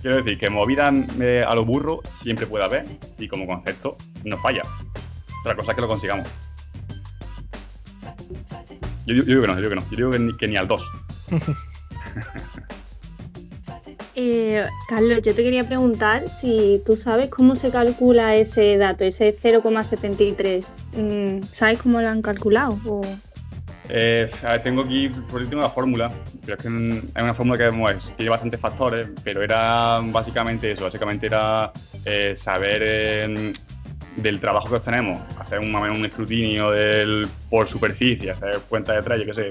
Quiero 0.01 0.17
decir 0.17 0.39
que 0.39 0.49
movida 0.49 0.91
eh, 1.19 1.43
a 1.45 1.53
lo 1.55 1.65
burro 1.65 2.01
siempre 2.21 2.45
puede 2.45 2.63
haber 2.63 2.85
y 3.17 3.27
como 3.27 3.45
concepto 3.45 3.97
no 4.23 4.37
falla. 4.37 4.61
Otra 5.41 5.55
cosa 5.55 5.71
es 5.71 5.75
que 5.75 5.81
lo 5.81 5.87
consigamos. 5.87 6.27
Yo, 9.05 9.23
digo 9.23 9.41
que 9.41 9.47
no, 9.47 9.55
yo 9.55 9.61
digo 9.61 9.69
que 9.69 9.75
no. 9.75 9.81
Yo 9.91 10.09
digo 10.09 10.37
que 10.37 10.47
ni, 10.47 10.55
al 10.55 10.67
2. 10.67 10.81
eh, 14.15 14.65
Carlos, 14.87 15.21
yo 15.23 15.35
te 15.35 15.43
quería 15.43 15.63
preguntar 15.65 16.29
si 16.29 16.81
tú 16.85 16.95
sabes 16.95 17.29
cómo 17.29 17.55
se 17.55 17.69
calcula 17.69 18.35
ese 18.35 18.77
dato, 18.77 19.03
ese 19.03 19.35
0,73. 19.35 20.69
mm, 20.93 21.43
¿sabes 21.51 21.81
cómo 21.81 21.99
lo 22.01 22.09
han 22.09 22.21
calculado? 22.21 22.79
Eh, 23.91 24.29
tengo 24.63 24.83
aquí 24.83 25.09
por 25.09 25.41
último 25.41 25.63
la 25.63 25.69
fórmula, 25.69 26.11
pero 26.45 26.57
es 26.57 26.63
que 26.63 26.67
hay 26.67 27.23
una 27.23 27.33
fórmula 27.33 27.57
que 27.57 27.97
tiene 28.15 28.29
bastantes 28.29 28.59
factores, 28.59 29.09
pero 29.23 29.41
era 29.41 29.99
básicamente 30.03 30.71
eso, 30.71 30.83
básicamente 30.83 31.25
era 31.25 31.71
eh, 32.05 32.33
saber 32.35 32.81
eh, 32.85 33.53
del 34.15 34.39
trabajo 34.39 34.69
que 34.69 34.75
obtenemos, 34.75 35.19
hacer 35.39 35.59
un, 35.59 36.05
escrutinio 36.05 36.69
del, 36.69 37.27
por 37.49 37.67
superficie, 37.67 38.31
hacer 38.31 38.59
cuenta 38.69 38.93
de 38.93 39.19
yo 39.19 39.25
qué 39.25 39.33
sé, 39.33 39.49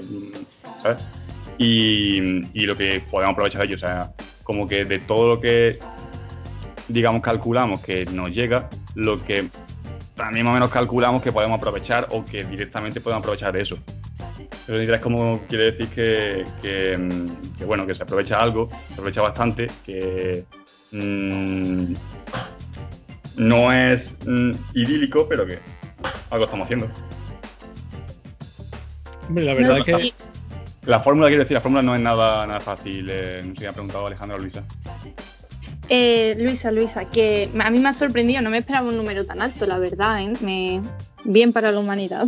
¿sabes? 0.81 1.15
Y, 1.57 2.47
y, 2.53 2.65
lo 2.65 2.77
que 2.77 3.01
podemos 3.11 3.33
aprovechar 3.33 3.61
de 3.61 3.67
ello, 3.67 3.75
o 3.75 3.79
sea, 3.79 4.11
como 4.43 4.65
que 4.65 4.85
de 4.85 4.99
todo 4.99 5.27
lo 5.27 5.41
que, 5.41 5.77
digamos, 6.87 7.21
calculamos 7.21 7.81
que 7.81 8.05
nos 8.05 8.31
llega, 8.31 8.69
lo 8.95 9.21
que 9.21 9.49
también 10.15 10.45
más 10.45 10.51
o 10.51 10.53
menos 10.53 10.69
calculamos 10.69 11.21
que 11.21 11.33
podemos 11.33 11.57
aprovechar 11.57 12.07
o 12.11 12.23
que 12.23 12.45
directamente 12.45 13.01
podemos 13.01 13.21
aprovechar 13.21 13.51
de 13.51 13.61
eso. 13.63 13.77
Eso 14.69 14.93
es 14.93 15.01
como 15.01 15.41
quiere 15.47 15.71
decir 15.71 15.87
que, 15.87 16.45
que, 16.61 17.65
bueno, 17.65 17.87
que 17.87 17.95
se 17.95 18.03
aprovecha 18.03 18.39
algo, 18.39 18.69
se 18.87 18.93
aprovecha 18.93 19.21
bastante, 19.21 19.67
que 19.83 20.45
mmm, 20.91 21.93
no 23.37 23.73
es 23.73 24.15
mm, 24.27 24.51
idílico, 24.75 25.27
pero 25.27 25.47
que 25.47 25.57
algo 26.29 26.45
estamos 26.45 26.65
haciendo. 26.65 26.87
la 29.33 29.53
verdad 29.55 29.79
es 29.79 29.85
que... 29.87 30.13
La 30.85 30.99
fórmula, 30.99 31.29
quiero 31.29 31.43
decir, 31.43 31.55
la 31.55 31.61
fórmula 31.61 31.81
no 31.81 31.95
es 31.95 32.01
nada, 32.01 32.45
nada 32.45 32.59
fácil. 32.59 33.09
Eh, 33.09 33.41
no 33.43 33.53
sé 33.55 33.61
si 33.61 33.65
ha 33.65 33.71
preguntado 33.73 34.05
Alejandro 34.05 34.37
o 34.37 34.39
Luisa. 34.39 34.63
Eh, 35.89 36.35
Luisa, 36.37 36.71
Luisa, 36.71 37.05
que 37.05 37.49
a 37.59 37.69
mí 37.71 37.79
me 37.79 37.89
ha 37.89 37.93
sorprendido, 37.93 38.43
no 38.43 38.51
me 38.51 38.59
esperaba 38.59 38.87
un 38.87 38.97
número 38.97 39.25
tan 39.25 39.41
alto, 39.41 39.65
la 39.65 39.79
verdad, 39.79 40.21
¿eh? 40.21 40.33
me... 40.41 40.81
bien 41.25 41.53
para 41.53 41.71
la 41.71 41.79
humanidad. 41.79 42.27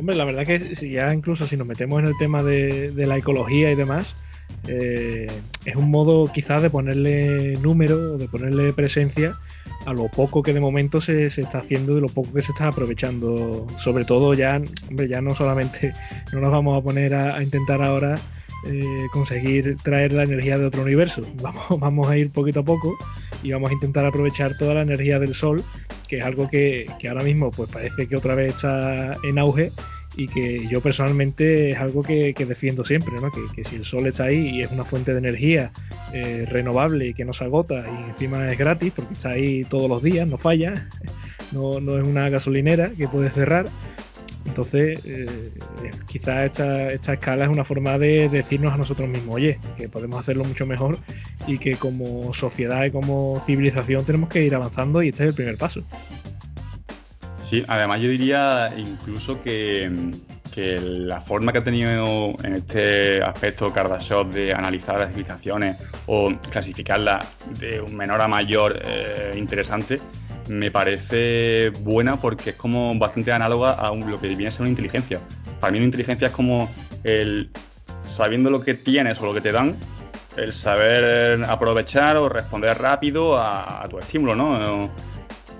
Hombre, 0.00 0.16
la 0.16 0.24
verdad 0.24 0.46
que 0.46 0.74
si 0.76 0.92
ya 0.92 1.12
incluso 1.12 1.46
si 1.46 1.58
nos 1.58 1.66
metemos 1.66 2.00
en 2.00 2.06
el 2.06 2.16
tema 2.16 2.42
de, 2.42 2.90
la 2.96 3.18
ecología 3.18 3.70
y 3.70 3.74
demás, 3.74 4.16
eh, 4.66 5.30
es 5.66 5.76
un 5.76 5.90
modo 5.90 6.32
quizás 6.32 6.62
de 6.62 6.70
ponerle 6.70 7.58
número 7.60 8.14
o 8.14 8.16
de 8.16 8.26
ponerle 8.26 8.72
presencia 8.72 9.36
a 9.84 9.92
lo 9.92 10.08
poco 10.08 10.42
que 10.42 10.54
de 10.54 10.60
momento 10.60 11.02
se, 11.02 11.26
está 11.26 11.58
haciendo 11.58 11.98
y 11.98 12.00
lo 12.00 12.08
poco 12.08 12.32
que 12.32 12.40
se 12.40 12.52
está 12.52 12.68
aprovechando. 12.68 13.66
Sobre 13.76 14.06
todo 14.06 14.32
ya, 14.32 14.62
hombre, 14.88 15.06
ya 15.06 15.20
no 15.20 15.34
solamente 15.34 15.92
no 16.32 16.40
nos 16.40 16.50
vamos 16.50 16.78
a 16.78 16.82
poner 16.82 17.12
a, 17.12 17.42
intentar 17.42 17.82
ahora 17.82 18.18
eh, 18.68 19.06
conseguir 19.12 19.76
traer 19.82 20.14
la 20.14 20.22
energía 20.22 20.56
de 20.56 20.64
otro 20.64 20.80
universo. 20.80 21.26
Vamos, 21.42 21.66
vamos 21.78 22.08
a 22.08 22.16
ir 22.16 22.30
poquito 22.30 22.60
a 22.60 22.64
poco 22.64 22.96
y 23.42 23.52
vamos 23.52 23.70
a 23.70 23.74
intentar 23.74 24.04
aprovechar 24.04 24.56
toda 24.56 24.74
la 24.74 24.82
energía 24.82 25.18
del 25.18 25.34
sol, 25.34 25.62
que 26.08 26.18
es 26.18 26.24
algo 26.24 26.48
que, 26.48 26.86
que 26.98 27.08
ahora 27.08 27.22
mismo 27.22 27.50
pues 27.50 27.70
parece 27.70 28.06
que 28.06 28.16
otra 28.16 28.34
vez 28.34 28.54
está 28.54 29.12
en 29.22 29.38
auge 29.38 29.72
y 30.16 30.26
que 30.26 30.66
yo 30.66 30.80
personalmente 30.80 31.70
es 31.70 31.78
algo 31.78 32.02
que, 32.02 32.34
defiendo 32.34 32.84
siempre, 32.84 33.14
¿no? 33.20 33.30
que, 33.30 33.64
si 33.64 33.76
el 33.76 33.84
sol 33.84 34.06
está 34.06 34.24
ahí 34.24 34.48
y 34.48 34.62
es 34.62 34.70
una 34.72 34.84
fuente 34.84 35.12
de 35.12 35.18
energía 35.18 35.70
eh, 36.12 36.46
renovable 36.50 37.08
y 37.08 37.14
que 37.14 37.24
no 37.24 37.32
se 37.32 37.44
agota 37.44 37.84
y 37.86 38.10
encima 38.10 38.50
es 38.50 38.58
gratis 38.58 38.92
porque 38.94 39.14
está 39.14 39.30
ahí 39.30 39.64
todos 39.64 39.88
los 39.88 40.02
días, 40.02 40.26
no 40.26 40.36
falla, 40.36 40.88
no, 41.52 41.80
no 41.80 41.98
es 41.98 42.06
una 42.06 42.28
gasolinera 42.28 42.90
que 42.90 43.08
puede 43.08 43.30
cerrar, 43.30 43.66
entonces 44.44 45.04
eh, 45.04 45.52
quizás 46.06 46.46
esta, 46.46 46.88
esta, 46.88 47.12
escala 47.14 47.44
es 47.44 47.50
una 47.50 47.64
forma 47.64 47.98
de 47.98 48.28
decirnos 48.28 48.72
a 48.72 48.76
nosotros 48.76 49.08
mismos, 49.08 49.36
oye, 49.36 49.58
que 49.76 49.88
podemos 49.88 50.20
hacerlo 50.20 50.44
mucho 50.44 50.66
mejor 50.66 50.98
y 51.46 51.58
que 51.58 51.76
como 51.76 52.32
sociedad 52.32 52.84
y 52.84 52.90
como 52.90 53.40
civilización 53.40 54.04
tenemos 54.04 54.28
que 54.28 54.42
ir 54.42 54.54
avanzando 54.54 55.02
y 55.02 55.08
este 55.08 55.24
es 55.24 55.28
el 55.30 55.34
primer 55.34 55.56
paso. 55.56 55.82
Sí, 57.50 57.64
además 57.66 58.00
yo 58.00 58.08
diría 58.08 58.72
incluso 58.76 59.42
que, 59.42 59.90
la 60.56 61.22
forma 61.22 61.52
que 61.52 61.58
ha 61.58 61.64
tenido 61.64 62.34
en 62.42 62.56
este 62.56 63.22
aspecto 63.22 63.72
Kardashev 63.72 64.26
de 64.26 64.52
analizar 64.52 64.98
las 64.98 65.08
civilizaciones 65.08 65.78
o 66.06 66.30
clasificarlas 66.50 67.26
de 67.58 67.80
un 67.80 67.96
menor 67.96 68.20
a 68.20 68.28
mayor 68.28 68.78
eh, 68.84 69.34
interesante, 69.38 69.96
me 70.48 70.70
parece 70.70 71.70
buena 71.80 72.20
porque 72.20 72.50
es 72.50 72.56
como 72.56 72.96
bastante 72.98 73.32
análoga 73.32 73.72
a 73.72 73.94
lo 73.94 74.20
que 74.20 74.28
viene 74.28 74.48
a 74.48 74.50
ser 74.50 74.62
una 74.62 74.70
inteligencia. 74.70 75.20
Para 75.60 75.72
mí 75.72 75.78
una 75.78 75.86
inteligencia 75.86 76.28
es 76.28 76.32
como 76.32 76.70
el 77.04 77.50
sabiendo 78.06 78.50
lo 78.50 78.60
que 78.60 78.74
tienes 78.74 79.20
o 79.20 79.26
lo 79.26 79.34
que 79.34 79.40
te 79.40 79.52
dan, 79.52 79.74
el 80.36 80.52
saber 80.52 81.44
aprovechar 81.44 82.16
o 82.16 82.28
responder 82.28 82.76
rápido 82.78 83.36
a, 83.38 83.86
tu 83.88 83.98
estímulo, 83.98 84.34
¿no? 84.34 84.90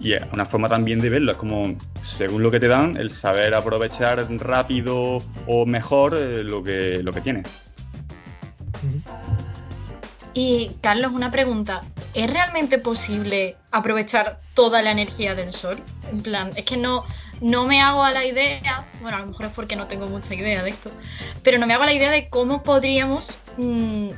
Y 0.00 0.14
es 0.14 0.22
una 0.32 0.46
forma 0.46 0.68
también 0.68 0.98
de 1.00 1.10
verlo, 1.10 1.32
es 1.32 1.36
como, 1.36 1.76
según 2.02 2.42
lo 2.42 2.50
que 2.50 2.58
te 2.58 2.68
dan, 2.68 2.96
el 2.96 3.10
saber 3.10 3.54
aprovechar 3.54 4.24
rápido 4.38 5.22
o 5.46 5.66
mejor 5.66 6.16
eh, 6.16 6.42
lo, 6.42 6.64
que, 6.64 7.02
lo 7.02 7.12
que 7.12 7.20
tienes. 7.20 7.46
Y 10.32 10.70
Carlos, 10.80 11.12
una 11.12 11.30
pregunta. 11.30 11.82
¿Es 12.14 12.28
realmente 12.28 12.78
posible 12.78 13.56
aprovechar 13.70 14.40
toda 14.54 14.82
la 14.82 14.90
energía 14.90 15.34
del 15.34 15.52
sol? 15.52 15.80
En 16.10 16.22
plan, 16.22 16.50
es 16.56 16.64
que 16.64 16.76
no, 16.76 17.04
no 17.40 17.66
me 17.66 17.80
hago 17.80 18.02
a 18.02 18.10
la 18.10 18.24
idea, 18.24 18.84
bueno, 19.00 19.16
a 19.16 19.20
lo 19.20 19.26
mejor 19.26 19.46
es 19.46 19.52
porque 19.52 19.76
no 19.76 19.86
tengo 19.86 20.06
mucha 20.06 20.34
idea 20.34 20.62
de 20.62 20.70
esto, 20.70 20.90
pero 21.44 21.58
no 21.58 21.66
me 21.66 21.74
hago 21.74 21.84
a 21.84 21.86
la 21.86 21.92
idea 21.92 22.10
de 22.10 22.28
cómo 22.28 22.62
podríamos 22.64 23.36
mm, 23.56 24.10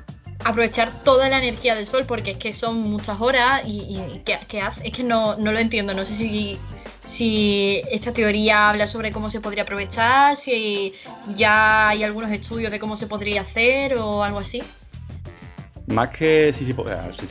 aprovechar 0.44 1.04
toda 1.04 1.28
la 1.28 1.38
energía 1.38 1.74
del 1.74 1.86
sol, 1.86 2.04
porque 2.06 2.32
es 2.32 2.38
que 2.38 2.52
son 2.52 2.80
muchas 2.90 3.20
horas 3.20 3.62
y, 3.66 4.22
¿qué, 4.24 4.60
hace? 4.60 4.86
Es 4.86 4.92
que 4.92 5.04
no, 5.04 5.36
no, 5.36 5.52
lo 5.52 5.58
entiendo, 5.58 5.92
no 5.92 6.04
sé 6.04 6.14
si, 6.14 6.58
si 7.04 7.82
esta 7.90 8.12
teoría 8.12 8.70
habla 8.70 8.86
sobre 8.86 9.12
cómo 9.12 9.28
se 9.28 9.40
podría 9.40 9.64
aprovechar, 9.64 10.36
si 10.36 10.94
ya 11.36 11.90
hay 11.90 12.04
algunos 12.04 12.30
estudios 12.30 12.72
de 12.72 12.80
cómo 12.80 12.96
se 12.96 13.06
podría 13.06 13.42
hacer 13.42 13.96
o 13.98 14.24
algo 14.24 14.38
así. 14.38 14.62
Más 15.86 16.10
que 16.10 16.52
si, 16.52 16.64
si, 16.64 16.72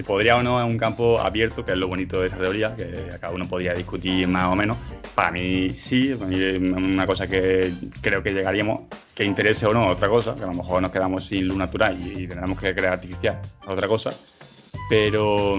podría 0.03 0.35
o 0.35 0.43
no 0.43 0.59
es 0.59 0.69
un 0.69 0.77
campo 0.77 1.19
abierto, 1.19 1.63
que 1.63 1.71
es 1.71 1.77
lo 1.77 1.87
bonito 1.87 2.19
de 2.19 2.27
esta 2.27 2.39
teoría, 2.39 2.75
que 2.75 3.09
cada 3.19 3.33
uno 3.33 3.45
podría 3.45 3.73
discutir 3.73 4.27
más 4.27 4.47
o 4.47 4.55
menos. 4.55 4.77
Para 5.15 5.31
mí 5.31 5.69
sí, 5.69 6.13
una 6.13 7.07
cosa 7.07 7.27
que 7.27 7.71
creo 8.01 8.21
que 8.21 8.33
llegaríamos, 8.33 8.83
que 9.15 9.23
interese 9.23 9.65
o 9.65 9.73
no, 9.73 9.87
otra 9.87 10.09
cosa, 10.09 10.35
que 10.35 10.43
a 10.43 10.47
lo 10.47 10.53
mejor 10.53 10.81
nos 10.81 10.91
quedamos 10.91 11.25
sin 11.25 11.47
luz 11.47 11.57
natural 11.57 11.97
y, 11.99 12.27
tendremos 12.27 12.59
que 12.59 12.75
crear 12.75 12.93
artificial, 12.93 13.39
otra 13.67 13.87
cosa. 13.87 14.11
Pero, 14.89 15.57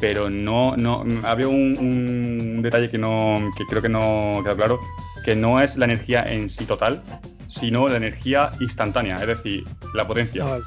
pero 0.00 0.30
no, 0.30 0.76
no, 0.76 1.04
había 1.24 1.48
un, 1.48 2.62
detalle 2.62 2.90
que, 2.90 2.98
no, 2.98 3.50
que 3.56 3.64
creo 3.66 3.82
que 3.82 3.88
no 3.88 4.40
queda 4.44 4.54
claro, 4.54 4.80
que 5.24 5.34
no 5.34 5.60
es 5.60 5.76
la 5.76 5.86
energía 5.86 6.22
en 6.24 6.48
sí 6.48 6.64
total, 6.64 7.02
sino 7.48 7.88
la 7.88 7.96
energía 7.96 8.52
instantánea, 8.60 9.16
es 9.16 9.26
decir, 9.26 9.64
la 9.94 10.06
potencia. 10.06 10.44
Ah, 10.46 10.58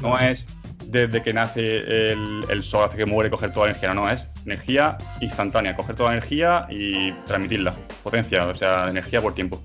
no 0.00 0.18
es 0.18 0.46
desde 0.86 1.22
que 1.22 1.32
nace 1.32 1.76
el, 2.12 2.62
sol 2.62 2.84
hasta 2.84 2.96
que 2.96 3.06
muere 3.06 3.30
coger 3.30 3.52
toda 3.52 3.66
la 3.66 3.72
energía, 3.72 3.94
no, 3.94 4.02
no, 4.02 4.10
es 4.10 4.26
energía 4.46 4.96
instantánea, 5.20 5.76
coger 5.76 5.96
toda 5.96 6.10
la 6.10 6.16
energía 6.16 6.66
y 6.70 7.12
transmitirla, 7.26 7.74
potencia, 8.02 8.46
o 8.46 8.54
sea, 8.54 8.86
energía 8.88 9.20
por 9.20 9.34
tiempo. 9.34 9.62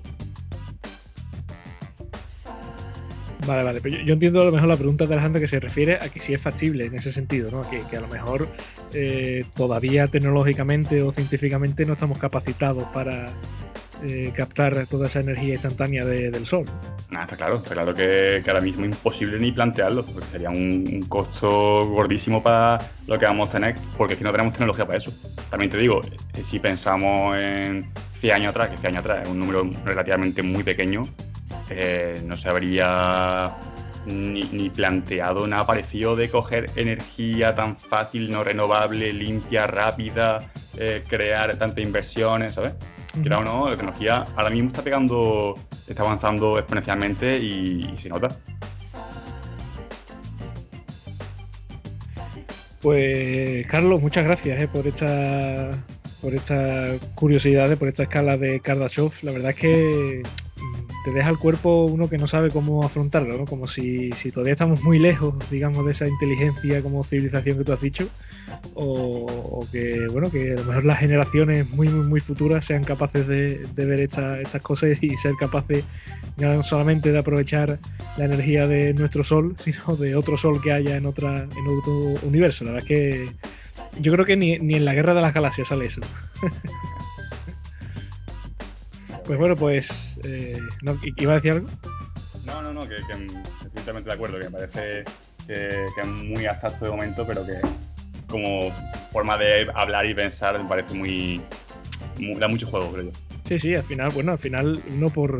Vale, 3.46 3.62
vale, 3.62 3.80
pero 3.82 3.98
yo, 4.02 4.14
entiendo 4.14 4.40
a 4.40 4.44
lo 4.46 4.52
mejor 4.52 4.68
la 4.68 4.76
pregunta 4.76 5.04
de 5.04 5.14
Alejandro 5.14 5.40
que 5.40 5.48
se 5.48 5.60
refiere 5.60 5.96
a 5.96 6.08
que 6.08 6.18
si 6.18 6.32
es 6.32 6.40
factible 6.40 6.86
en 6.86 6.94
ese 6.94 7.12
sentido, 7.12 7.50
¿no? 7.50 7.68
Que, 7.68 7.82
que 7.90 7.98
a 7.98 8.00
lo 8.00 8.08
mejor 8.08 8.48
eh, 8.94 9.44
todavía 9.54 10.08
tecnológicamente 10.08 11.02
o 11.02 11.12
científicamente 11.12 11.84
no 11.84 11.92
estamos 11.92 12.18
capacitados 12.18 12.84
para 12.84 13.32
eh, 14.06 14.32
captar 14.36 14.86
toda 14.86 15.06
esa 15.06 15.20
energía 15.20 15.54
instantánea 15.54 16.04
del 16.04 16.44
sol. 16.44 16.66
Nada, 17.08 17.24
está 17.24 17.36
claro, 17.36 17.56
está 17.56 17.70
claro 17.70 17.94
que, 17.94 18.42
ahora 18.46 18.60
mismo 18.60 18.84
es 18.84 18.90
imposible 18.90 19.38
ni 19.38 19.50
plantearlo, 19.50 20.04
porque 20.04 20.26
sería 20.26 20.50
un, 20.50 21.06
costo 21.08 21.86
gordísimo 21.86 22.42
para 22.42 22.78
lo 23.06 23.18
que 23.18 23.24
vamos 23.24 23.48
a 23.48 23.52
tener, 23.52 23.76
porque 23.96 24.12
aquí 24.12 24.22
no 24.22 24.30
tenemos 24.30 24.52
tecnología 24.52 24.84
para 24.84 24.98
eso. 24.98 25.10
También 25.48 25.70
te 25.70 25.78
digo, 25.78 26.02
eh, 26.02 26.42
si 26.44 26.58
pensamos 26.58 27.34
en 27.36 27.90
100 28.20 28.34
años 28.34 28.50
atrás, 28.50 28.68
que 28.68 28.76
100 28.76 28.92
años 28.92 29.04
atrás 29.06 29.22
es 29.22 29.30
un 29.30 29.40
número 29.40 29.70
relativamente 29.86 30.42
muy 30.42 30.62
pequeño, 30.62 31.08
eh, 31.70 32.20
no 32.26 32.36
se 32.36 32.50
habría 32.50 33.54
ni, 34.04 34.42
ni, 34.52 34.68
planteado 34.68 35.46
nada 35.46 35.66
parecido 35.66 36.14
de 36.14 36.28
coger 36.28 36.66
energía 36.76 37.54
tan 37.54 37.78
fácil, 37.78 38.30
no 38.30 38.44
renovable, 38.44 39.14
limpia, 39.14 39.66
rápida, 39.66 40.52
crear 41.08 41.56
tantas 41.56 41.82
inversiones, 41.82 42.54
¿sabes? 42.54 42.74
Quiera 43.20 43.38
o 43.38 43.44
no, 43.44 43.68
la 43.68 43.76
tecnología 43.76 44.26
ahora 44.36 44.50
mismo 44.50 44.68
está 44.68 44.82
pegando, 44.82 45.56
está 45.86 46.02
avanzando 46.02 46.58
exponencialmente 46.58 47.38
y, 47.38 47.94
se 47.98 48.08
nota. 48.08 48.28
Pues 52.82 53.66
Carlos, 53.66 54.02
muchas 54.02 54.24
gracias 54.24 54.60
eh, 54.60 54.68
por 54.68 54.86
esta 54.86 55.70
por 56.20 56.34
estas 56.34 57.00
curiosidades, 57.14 57.78
por 57.78 57.88
esta 57.88 58.04
escala 58.04 58.36
de 58.36 58.60
Kardashev. 58.60 59.12
La 59.22 59.32
verdad 59.32 59.50
es 59.50 59.56
que 59.56 60.22
te 61.04 61.10
deja 61.10 61.28
el 61.28 61.38
cuerpo 61.38 61.84
uno 61.84 62.08
que 62.08 62.16
no 62.16 62.26
sabe 62.26 62.50
cómo 62.50 62.82
afrontarlo, 62.82 63.36
¿no? 63.36 63.44
Como 63.44 63.66
si, 63.66 64.10
todavía 64.32 64.54
estamos 64.54 64.82
muy 64.82 64.98
lejos, 64.98 65.34
digamos, 65.50 65.84
de 65.84 65.92
esa 65.92 66.08
inteligencia 66.08 66.82
como 66.82 67.04
civilización 67.04 67.58
que 67.58 67.64
tú 67.64 67.72
has 67.74 67.80
dicho 67.80 68.08
o, 68.74 69.66
que 69.70 70.06
bueno 70.08 70.30
que 70.30 70.52
a 70.52 70.56
lo 70.56 70.64
mejor 70.64 70.84
las 70.84 70.98
generaciones 70.98 71.68
muy 71.70 71.88
muy 71.88 72.06
muy 72.06 72.20
futuras 72.20 72.64
sean 72.64 72.84
capaces 72.84 73.26
de, 73.26 73.66
ver 73.76 74.00
estas 74.00 74.62
cosas 74.62 75.02
y 75.02 75.16
ser 75.16 75.34
capaces 75.38 75.84
no 76.38 76.62
solamente 76.62 77.12
de 77.12 77.18
aprovechar 77.18 77.78
la 78.16 78.24
energía 78.24 78.66
de 78.66 78.94
nuestro 78.94 79.24
sol 79.24 79.54
sino 79.58 79.96
de 79.96 80.16
otro 80.16 80.36
sol 80.36 80.60
que 80.62 80.72
haya 80.72 80.96
en 80.96 81.06
otra 81.06 81.42
en 81.42 81.78
otro 81.78 82.26
universo 82.26 82.64
la 82.64 82.72
verdad 82.72 82.90
es 82.90 82.96
que 82.96 83.28
yo 84.00 84.12
creo 84.12 84.24
que 84.24 84.36
ni, 84.36 84.58
ni 84.58 84.74
en 84.74 84.84
la 84.84 84.94
guerra 84.94 85.14
de 85.14 85.20
las 85.20 85.34
galaxias 85.34 85.68
sale 85.68 85.86
eso 85.86 86.00
pues 89.26 89.38
bueno 89.38 89.56
pues 89.56 90.18
eh, 90.24 90.58
iba 91.16 91.32
a 91.32 91.36
decir 91.36 91.52
algo 91.52 91.68
no 92.46 92.62
no 92.62 92.72
no 92.72 92.80
que, 92.82 92.96
que 92.96 93.92
de 93.92 94.12
acuerdo 94.12 94.38
que 94.38 94.44
me 94.44 94.50
parece 94.50 95.04
que, 95.46 95.86
que 95.94 96.00
es 96.00 96.06
muy 96.06 96.46
abstracto 96.46 96.84
de 96.84 96.90
momento 96.90 97.26
pero 97.26 97.44
que 97.44 97.54
como 98.28 98.72
forma 99.12 99.38
de 99.38 99.68
hablar 99.74 100.06
y 100.06 100.14
pensar 100.14 100.60
me 100.60 100.68
parece 100.68 100.94
muy, 100.96 101.40
da 102.38 102.48
mucho 102.48 102.66
juego, 102.66 102.90
creo 102.90 103.04
yo. 103.04 103.10
Sí, 103.44 103.60
sí, 103.60 103.74
al 103.74 103.84
final, 103.84 104.10
bueno, 104.12 104.32
al 104.32 104.38
final 104.38 104.82
uno 104.90 105.08
por, 105.08 105.38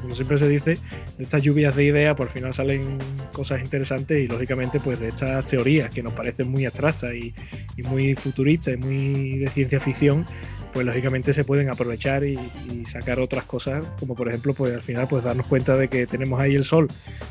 como 0.00 0.14
siempre 0.14 0.38
se 0.38 0.48
dice, 0.48 0.78
de 1.18 1.24
estas 1.24 1.42
lluvias 1.42 1.76
de 1.76 1.84
ideas, 1.84 2.16
por 2.16 2.30
final 2.30 2.54
salen 2.54 2.98
cosas 3.32 3.60
interesantes 3.60 4.18
y 4.18 4.26
lógicamente 4.26 4.80
pues 4.80 5.00
de 5.00 5.08
estas 5.08 5.44
teorías 5.44 5.90
que 5.90 6.02
nos 6.02 6.14
parecen 6.14 6.50
muy 6.50 6.64
abstractas 6.64 7.12
y, 7.14 7.34
y 7.76 7.82
muy 7.82 8.14
futuristas 8.14 8.72
y 8.72 8.76
muy 8.78 9.38
de 9.38 9.48
ciencia 9.48 9.78
ficción, 9.78 10.24
pues 10.72 10.86
lógicamente 10.86 11.32
se 11.32 11.44
pueden 11.44 11.70
aprovechar 11.70 12.24
y, 12.24 12.38
sacar 12.86 13.20
otras 13.20 13.44
cosas, 13.44 13.84
como 13.98 14.14
por 14.14 14.28
ejemplo, 14.28 14.54
pues 14.54 14.72
al 14.72 14.82
final 14.82 15.06
pues 15.08 15.24
darnos 15.24 15.46
cuenta 15.46 15.76
de 15.76 15.88
que 15.88 16.06
tenemos 16.06 16.40
ahí 16.40 16.54
el 16.54 16.64
sol, 16.64 16.88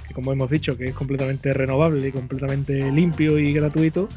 que 0.08 0.13
como 0.13 0.32
hemos 0.32 0.52
dicho, 0.52 0.78
que 0.78 0.86
es 0.86 0.93
completamente 0.93 1.54
renovable 1.54 2.08
y 2.08 2.12
completamente 2.12 2.91
limpio 2.91 3.39
y 3.39 3.54
gratuito, 3.54 4.08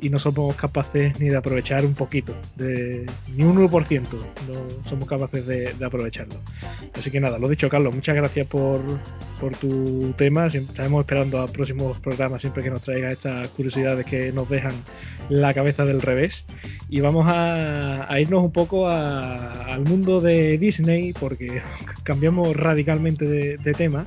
y 0.00 0.10
no 0.10 0.18
somos 0.18 0.54
capaces 0.56 1.18
ni 1.20 1.28
de 1.28 1.36
aprovechar 1.36 1.84
un 1.84 1.94
poquito, 1.94 2.34
de, 2.56 3.06
ni 3.34 3.44
un 3.44 3.56
1%, 3.56 4.02
no 4.10 4.88
somos 4.88 5.08
capaces 5.08 5.46
de, 5.46 5.74
aprovecharlo. 5.84 6.36
Así 6.94 7.10
que 7.10 7.20
nada, 7.20 7.38
lo 7.38 7.48
dicho 7.48 7.68
Carlos, 7.68 7.94
muchas 7.94 8.16
gracias 8.16 8.46
por, 8.46 8.80
por 9.40 9.56
tu 9.56 10.12
tema, 10.16 10.46
estaremos 10.46 11.00
esperando 11.00 11.40
a 11.40 11.46
próximos 11.46 11.98
programas 12.00 12.42
siempre 12.42 12.62
que 12.62 12.70
nos 12.70 12.82
traiga 12.82 13.10
estas 13.10 13.48
curiosidades 13.48 14.04
que 14.04 14.32
nos 14.32 14.48
dejan 14.48 14.74
la 15.30 15.54
cabeza 15.54 15.84
del 15.84 16.02
revés. 16.02 16.44
Y 16.88 17.00
vamos 17.00 17.26
a, 17.28 18.08
irnos 18.20 18.42
un 18.42 18.52
poco 18.52 18.69
al 18.88 19.80
mundo 19.80 20.20
de 20.20 20.56
Disney, 20.56 21.12
porque 21.12 21.60
cambiamos 22.04 22.56
radicalmente 22.56 23.24
de, 23.24 23.74
tema, 23.74 24.04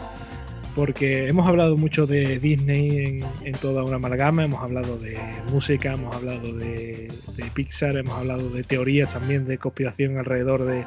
porque 0.76 1.28
hemos 1.28 1.46
hablado 1.48 1.78
mucho 1.78 2.08
de 2.08 2.40
Disney 2.40 3.22
en, 3.44 3.54
toda 3.54 3.84
una 3.84 3.98
amalgama, 3.98 4.46
hemos 4.46 4.62
hablado 4.64 4.98
de 4.98 5.18
música, 5.52 5.94
hemos 5.94 6.16
hablado 6.16 6.54
de, 6.54 7.12
Pixar, 7.54 7.98
hemos 7.98 8.18
hablado 8.18 8.50
de 8.50 8.64
teorías 8.64 9.14
también 9.14 9.46
de 9.46 9.58
conspiración 9.58 10.18
alrededor 10.18 10.64
de, 10.64 10.86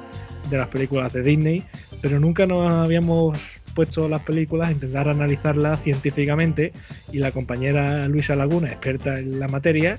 de 0.50 0.56
las 0.56 0.68
películas 0.68 1.12
de 1.12 1.22
Disney, 1.22 1.62
pero 2.00 2.18
nunca 2.18 2.46
nos 2.46 2.72
habíamos 2.72 3.60
puesto 3.74 4.08
las 4.08 4.22
películas 4.22 4.68
a 4.68 4.72
intentar 4.72 5.06
analizarlas 5.08 5.82
científicamente 5.82 6.72
y 7.12 7.18
la 7.18 7.30
compañera 7.30 8.08
Luisa 8.08 8.34
Laguna, 8.34 8.68
experta 8.68 9.18
en 9.18 9.38
la 9.38 9.48
materia, 9.48 9.98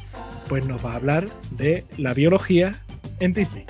pues 0.49 0.65
nos 0.65 0.83
va 0.83 0.93
a 0.93 0.95
hablar 0.95 1.25
de 1.51 1.85
la 1.97 2.15
biología 2.15 2.71
en 3.19 3.33
Disney. 3.33 3.65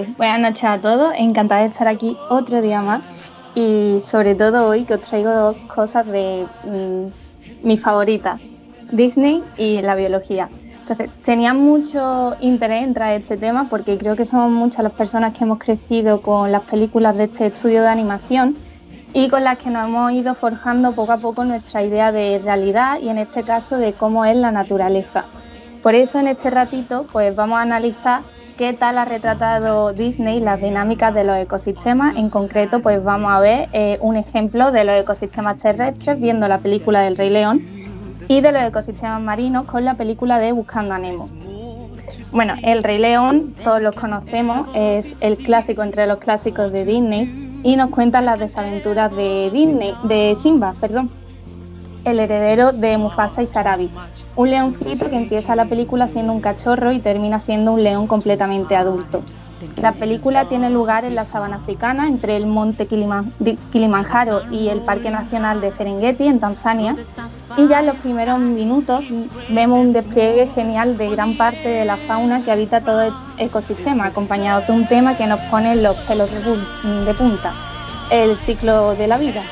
Pues 0.00 0.16
buenas 0.16 0.40
noches 0.40 0.64
a 0.64 0.80
todos. 0.80 1.12
Encantada 1.18 1.60
de 1.60 1.66
estar 1.66 1.86
aquí 1.86 2.16
otro 2.30 2.62
día 2.62 2.80
más. 2.80 3.02
Y 3.54 3.98
sobre 4.00 4.34
todo 4.34 4.66
hoy 4.66 4.84
que 4.84 4.94
os 4.94 5.02
traigo 5.02 5.30
dos 5.30 5.56
cosas 5.74 6.06
de 6.06 6.46
mm, 6.64 7.66
mi 7.66 7.76
favorita, 7.76 8.38
Disney 8.90 9.42
y 9.58 9.82
la 9.82 9.94
biología. 9.96 10.48
Entonces, 10.80 11.10
tenía 11.22 11.52
mucho 11.52 12.34
interés 12.40 12.84
en 12.84 12.94
traer 12.94 13.20
este 13.20 13.36
tema 13.36 13.66
porque 13.68 13.98
creo 13.98 14.16
que 14.16 14.24
somos 14.24 14.50
muchas 14.50 14.84
las 14.84 14.92
personas 14.92 15.36
que 15.36 15.44
hemos 15.44 15.58
crecido 15.58 16.22
con 16.22 16.50
las 16.50 16.62
películas 16.62 17.16
de 17.16 17.24
este 17.24 17.46
estudio 17.46 17.82
de 17.82 17.88
animación 17.88 18.56
y 19.12 19.28
con 19.28 19.44
las 19.44 19.58
que 19.58 19.68
nos 19.68 19.86
hemos 19.86 20.12
ido 20.12 20.34
forjando 20.34 20.92
poco 20.92 21.12
a 21.12 21.18
poco 21.18 21.44
nuestra 21.44 21.82
idea 21.82 22.10
de 22.10 22.40
realidad 22.42 23.00
y 23.02 23.10
en 23.10 23.18
este 23.18 23.42
caso 23.42 23.76
de 23.76 23.92
cómo 23.92 24.24
es 24.24 24.36
la 24.36 24.50
naturaleza. 24.50 25.26
Por 25.82 25.94
eso 25.94 26.18
en 26.18 26.28
este 26.28 26.48
ratito 26.48 27.06
pues 27.12 27.36
vamos 27.36 27.58
a 27.58 27.62
analizar 27.62 28.22
qué 28.60 28.74
tal 28.74 28.98
ha 28.98 29.06
retratado 29.06 29.94
Disney 29.94 30.38
las 30.38 30.60
dinámicas 30.60 31.14
de 31.14 31.24
los 31.24 31.34
ecosistemas. 31.38 32.18
En 32.18 32.28
concreto, 32.28 32.80
pues 32.80 33.02
vamos 33.02 33.32
a 33.32 33.40
ver 33.40 33.70
eh, 33.72 33.96
un 34.02 34.18
ejemplo 34.18 34.70
de 34.70 34.84
los 34.84 35.00
ecosistemas 35.00 35.62
terrestres 35.62 36.20
viendo 36.20 36.46
la 36.46 36.58
película 36.58 37.00
del 37.00 37.16
Rey 37.16 37.30
León 37.30 37.62
y 38.28 38.42
de 38.42 38.52
los 38.52 38.60
ecosistemas 38.60 39.22
marinos 39.22 39.64
con 39.64 39.86
la 39.86 39.94
película 39.94 40.38
de 40.38 40.52
Buscando 40.52 40.92
a 40.92 40.98
Nemo. 40.98 41.30
Bueno, 42.32 42.52
el 42.62 42.82
Rey 42.82 42.98
León, 42.98 43.54
todos 43.64 43.80
los 43.80 43.96
conocemos, 43.96 44.68
es 44.74 45.16
el 45.22 45.38
clásico 45.38 45.82
entre 45.82 46.06
los 46.06 46.18
clásicos 46.18 46.70
de 46.70 46.84
Disney 46.84 47.62
y 47.62 47.76
nos 47.76 47.88
cuenta 47.88 48.20
las 48.20 48.38
desaventuras 48.38 49.10
de 49.16 49.48
Disney, 49.50 49.94
de 50.04 50.36
Simba, 50.38 50.74
perdón 50.78 51.19
el 52.04 52.20
heredero 52.20 52.72
de 52.72 52.98
Mufasa 52.98 53.42
y 53.42 53.46
Sarabi, 53.46 53.90
un 54.36 54.50
leoncito 54.50 55.10
que 55.10 55.16
empieza 55.16 55.56
la 55.56 55.66
película 55.66 56.08
siendo 56.08 56.32
un 56.32 56.40
cachorro 56.40 56.92
y 56.92 57.00
termina 57.00 57.40
siendo 57.40 57.72
un 57.72 57.82
león 57.82 58.06
completamente 58.06 58.76
adulto. 58.76 59.22
La 59.76 59.92
película 59.92 60.46
tiene 60.46 60.70
lugar 60.70 61.04
en 61.04 61.14
la 61.14 61.26
sabana 61.26 61.56
africana, 61.56 62.08
entre 62.08 62.36
el 62.36 62.46
monte 62.46 62.86
Kilimanjaro 62.86 64.50
y 64.50 64.68
el 64.68 64.80
Parque 64.80 65.10
Nacional 65.10 65.60
de 65.60 65.70
Serengeti, 65.70 66.26
en 66.26 66.40
Tanzania, 66.40 66.96
y 67.58 67.68
ya 67.68 67.80
en 67.80 67.86
los 67.86 67.96
primeros 67.96 68.38
minutos 68.38 69.04
vemos 69.50 69.78
un 69.78 69.92
despliegue 69.92 70.46
genial 70.46 70.96
de 70.96 71.10
gran 71.10 71.36
parte 71.36 71.68
de 71.68 71.84
la 71.84 71.98
fauna 71.98 72.42
que 72.42 72.50
habita 72.50 72.80
todo 72.80 73.02
el 73.02 73.12
ecosistema, 73.36 74.06
acompañado 74.06 74.62
de 74.62 74.72
un 74.72 74.88
tema 74.88 75.18
que 75.18 75.26
nos 75.26 75.40
pone 75.42 75.76
los 75.76 75.96
pelos 76.08 76.30
de 76.32 77.14
punta, 77.14 77.52
el 78.10 78.38
ciclo 78.38 78.94
de 78.94 79.08
la 79.08 79.18
vida. 79.18 79.42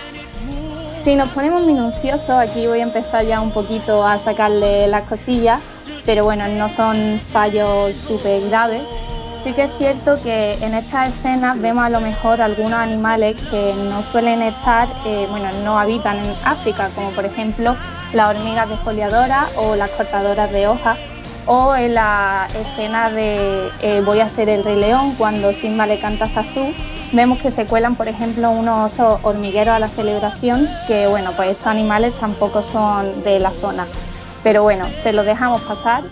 Si 1.09 1.17
nos 1.17 1.31
ponemos 1.31 1.63
minuciosos, 1.63 2.29
aquí 2.29 2.67
voy 2.67 2.81
a 2.81 2.83
empezar 2.83 3.25
ya 3.25 3.41
un 3.41 3.51
poquito 3.51 4.05
a 4.05 4.19
sacarle 4.19 4.87
las 4.89 5.09
cosillas, 5.09 5.59
pero 6.05 6.25
bueno, 6.25 6.47
no 6.49 6.69
son 6.69 7.19
fallos 7.33 7.97
súper 7.97 8.47
graves. 8.51 8.83
Sí 9.43 9.55
que 9.55 9.63
es 9.63 9.71
cierto 9.79 10.19
que 10.23 10.59
en 10.61 10.75
estas 10.75 11.09
escenas 11.09 11.59
vemos 11.63 11.83
a 11.83 11.89
lo 11.89 12.03
mejor 12.03 12.43
algunos 12.43 12.75
animales 12.75 13.41
que 13.51 13.73
no 13.89 14.03
suelen 14.03 14.43
estar, 14.43 14.87
eh, 15.07 15.27
bueno, 15.31 15.49
no 15.65 15.79
habitan 15.79 16.19
en 16.19 16.31
África, 16.45 16.91
como 16.95 17.09
por 17.13 17.25
ejemplo 17.25 17.75
las 18.13 18.37
hormigas 18.37 18.69
defoliadoras 18.69 19.57
o 19.57 19.77
las 19.77 19.89
cortadoras 19.93 20.53
de 20.53 20.69
hojas, 20.69 20.99
o 21.47 21.75
en 21.75 21.95
la 21.95 22.49
escena 22.49 23.09
de 23.09 23.71
eh, 23.81 24.03
Voy 24.05 24.21
a 24.21 24.29
ser 24.29 24.51
el 24.51 24.63
Rey 24.63 24.77
León 24.77 25.15
cuando 25.17 25.55
Simba 25.55 25.87
le 25.87 25.99
canta 26.01 26.27
a 26.27 26.29
Zazú 26.29 26.75
Vemos 27.13 27.39
que 27.39 27.51
se 27.51 27.65
cuelan, 27.65 27.97
por 27.97 28.07
ejemplo, 28.07 28.51
unos 28.51 29.01
hormigueros 29.01 29.75
a 29.75 29.79
la 29.79 29.89
celebración, 29.89 30.67
que 30.87 31.07
bueno, 31.07 31.31
pues 31.37 31.53
estos 31.53 31.69
animales 31.69 32.15
tampoco 32.15 32.63
son 32.63 33.25
de 33.25 33.41
la 33.41 33.51
zona. 33.51 33.87
Pero 34.43 34.63
bueno, 34.63 34.85
se 34.93 35.15
lo 35.15 35.25
dejamos 35.25 35.63
pasar. 35.63 36.05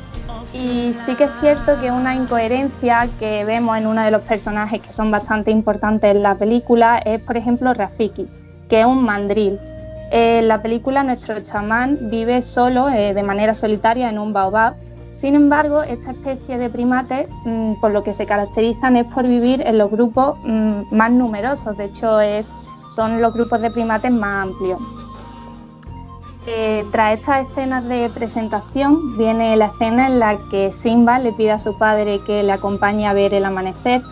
Y 0.55 0.95
sí 1.05 1.15
que 1.17 1.25
es 1.25 1.31
cierto 1.41 1.79
que 1.81 1.91
una 1.91 2.15
incoherencia 2.15 3.09
que 3.19 3.45
vemos 3.45 3.77
en 3.77 3.87
uno 3.87 4.03
de 4.03 4.11
los 4.11 4.23
personajes 4.23 4.81
que 4.81 4.93
son 4.93 5.11
bastante 5.11 5.51
importantes 5.51 6.13
en 6.13 6.23
la 6.23 6.35
película 6.35 6.99
es, 7.05 7.21
por 7.21 7.37
ejemplo, 7.37 7.75
Rafiki, 7.75 8.27
que 8.71 8.81
es 8.81 8.87
un 8.87 9.05
mandril. 9.05 9.61
En 10.11 10.49
la 10.49 10.63
película 10.63 11.03
nuestro 11.03 11.39
chamán 11.41 12.11
vive 12.11 12.41
solo, 12.41 12.89
eh, 12.89 13.13
de 13.13 13.23
manera 13.23 13.53
solitaria, 13.53 14.09
en 14.09 14.19
un 14.19 14.33
baobab 14.33 14.77
sin 15.17 15.35
embargo, 15.35 15.83
esta 15.83 16.11
especie 16.11 16.59
de 16.59 16.69
primates, 16.69 17.27
mm, 17.47 17.81
por 17.81 17.91
lo 17.91 18.03
que 18.03 18.13
se 18.13 18.27
caracterizan 18.27 18.97
es 18.97 19.07
por 19.07 19.27
vivir 19.27 19.63
en 19.67 19.79
los 19.79 19.91
grupos 19.91 20.37
mm, 20.45 20.95
más 20.95 21.11
numerosos, 21.11 21.77
de 21.79 21.87
hecho 21.87 22.19
son 22.91 23.23
los 23.23 23.33
grupos 23.33 23.63
de 23.63 23.71
primates 23.71 24.13
más 24.13 24.49
amplios. 24.49 24.79
Eh, 26.47 26.85
tras 26.93 27.19
estas 27.19 27.49
escenas 27.49 27.89
de 27.89 28.11
presentación 28.11 29.17
viene 29.17 29.57
la 29.57 29.67
escena 29.67 30.07
en 30.07 30.19
la 30.19 30.39
que 30.51 30.71
Simba 30.71 31.19
le 31.19 31.33
pide 31.33 31.53
a 31.53 31.59
su 31.59 31.77
padre 31.77 32.21
que 32.21 32.43
le 32.43 32.53
acompañe 32.53 33.09
a 33.09 33.15
ver 33.15 33.33
el 33.33 33.47
amanecer, 33.47 34.03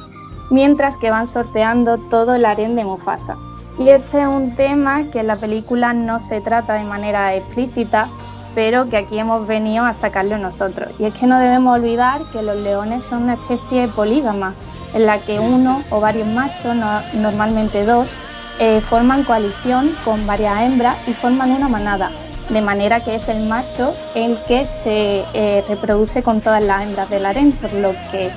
mientras 0.50 0.96
que 0.96 1.10
van 1.10 1.26
sorteando 1.26 1.98
todo 1.98 2.34
el 2.34 2.46
harén 2.46 2.76
de 2.76 2.84
Mufasa. 2.84 3.36
Y 3.78 3.88
este 3.88 4.22
es 4.22 4.26
un 4.26 4.56
tema 4.56 5.04
que 5.10 5.20
en 5.20 5.26
la 5.26 5.36
película 5.36 5.92
no 5.92 6.18
se 6.18 6.40
trata 6.40 6.74
de 6.74 6.84
manera 6.84 7.34
explícita, 7.34 8.08
pero 8.54 8.88
que 8.88 8.96
aquí 8.96 9.18
hemos 9.18 9.46
venido 9.46 9.84
a 9.84 9.92
sacarlo 9.92 10.38
nosotros. 10.38 10.92
Y 10.98 11.04
es 11.04 11.14
que 11.14 11.26
no 11.26 11.38
debemos 11.38 11.78
olvidar 11.78 12.22
que 12.32 12.42
los 12.42 12.56
leones 12.56 13.04
son 13.04 13.24
una 13.24 13.34
especie 13.34 13.88
polígama, 13.88 14.54
en 14.94 15.06
la 15.06 15.18
que 15.18 15.38
uno 15.38 15.82
o 15.90 16.00
varios 16.00 16.28
machos, 16.28 16.74
normalmente 17.14 17.84
dos, 17.84 18.14
eh, 18.60 18.80
forman 18.80 19.24
coalición 19.24 19.96
con 20.04 20.26
varias 20.26 20.62
hembras 20.62 20.96
y 21.08 21.12
forman 21.12 21.50
una 21.50 21.68
manada, 21.68 22.12
de 22.50 22.62
manera 22.62 23.00
que 23.00 23.16
es 23.16 23.28
el 23.28 23.48
macho 23.48 23.92
el 24.14 24.38
que 24.46 24.64
se 24.64 25.24
eh, 25.34 25.64
reproduce 25.66 26.22
con 26.22 26.40
todas 26.40 26.62
las 26.62 26.82
hembras 26.82 27.10
del 27.10 27.26
harén, 27.26 27.50
por 27.50 27.72
lo 27.72 27.92
que 28.12 28.30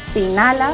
si 0.00 0.20
Nala 0.28 0.72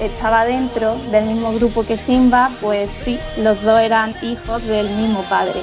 estaba 0.00 0.44
dentro 0.44 0.96
del 1.12 1.26
mismo 1.26 1.52
grupo 1.52 1.84
que 1.86 1.96
Simba, 1.96 2.50
pues 2.60 2.90
sí, 2.90 3.20
los 3.38 3.62
dos 3.62 3.78
eran 3.78 4.14
hijos 4.22 4.66
del 4.66 4.90
mismo 4.90 5.22
padre. 5.28 5.62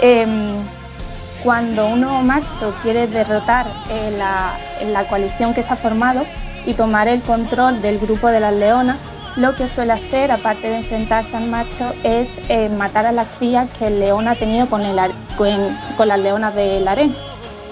Em, 0.00 0.56
cuando 1.42 1.88
uno 1.88 2.22
macho 2.22 2.74
quiere 2.82 3.06
derrotar 3.06 3.66
en 3.90 4.18
la, 4.92 5.04
coalición 5.08 5.54
que 5.54 5.62
se 5.62 5.72
ha 5.72 5.76
formado 5.76 6.24
y 6.66 6.74
tomar 6.74 7.08
el 7.08 7.22
control 7.22 7.82
del 7.82 7.98
grupo 7.98 8.28
de 8.28 8.40
las 8.40 8.54
leonas, 8.54 8.98
lo 9.36 9.54
que 9.56 9.66
suele 9.66 9.92
hacer, 9.92 10.30
aparte 10.30 10.68
de 10.68 10.78
enfrentarse 10.78 11.36
al 11.36 11.48
macho, 11.48 11.92
es 12.04 12.38
eh, 12.48 12.68
matar 12.68 13.06
a 13.06 13.12
las 13.12 13.28
crías 13.38 13.68
que 13.78 13.88
el 13.88 13.98
león 13.98 14.28
ha 14.28 14.36
tenido 14.36 14.68
con, 14.68 14.82
con, 15.96 16.08
las 16.08 16.20
leonas 16.20 16.54
del 16.54 16.86
harén. 16.86 17.14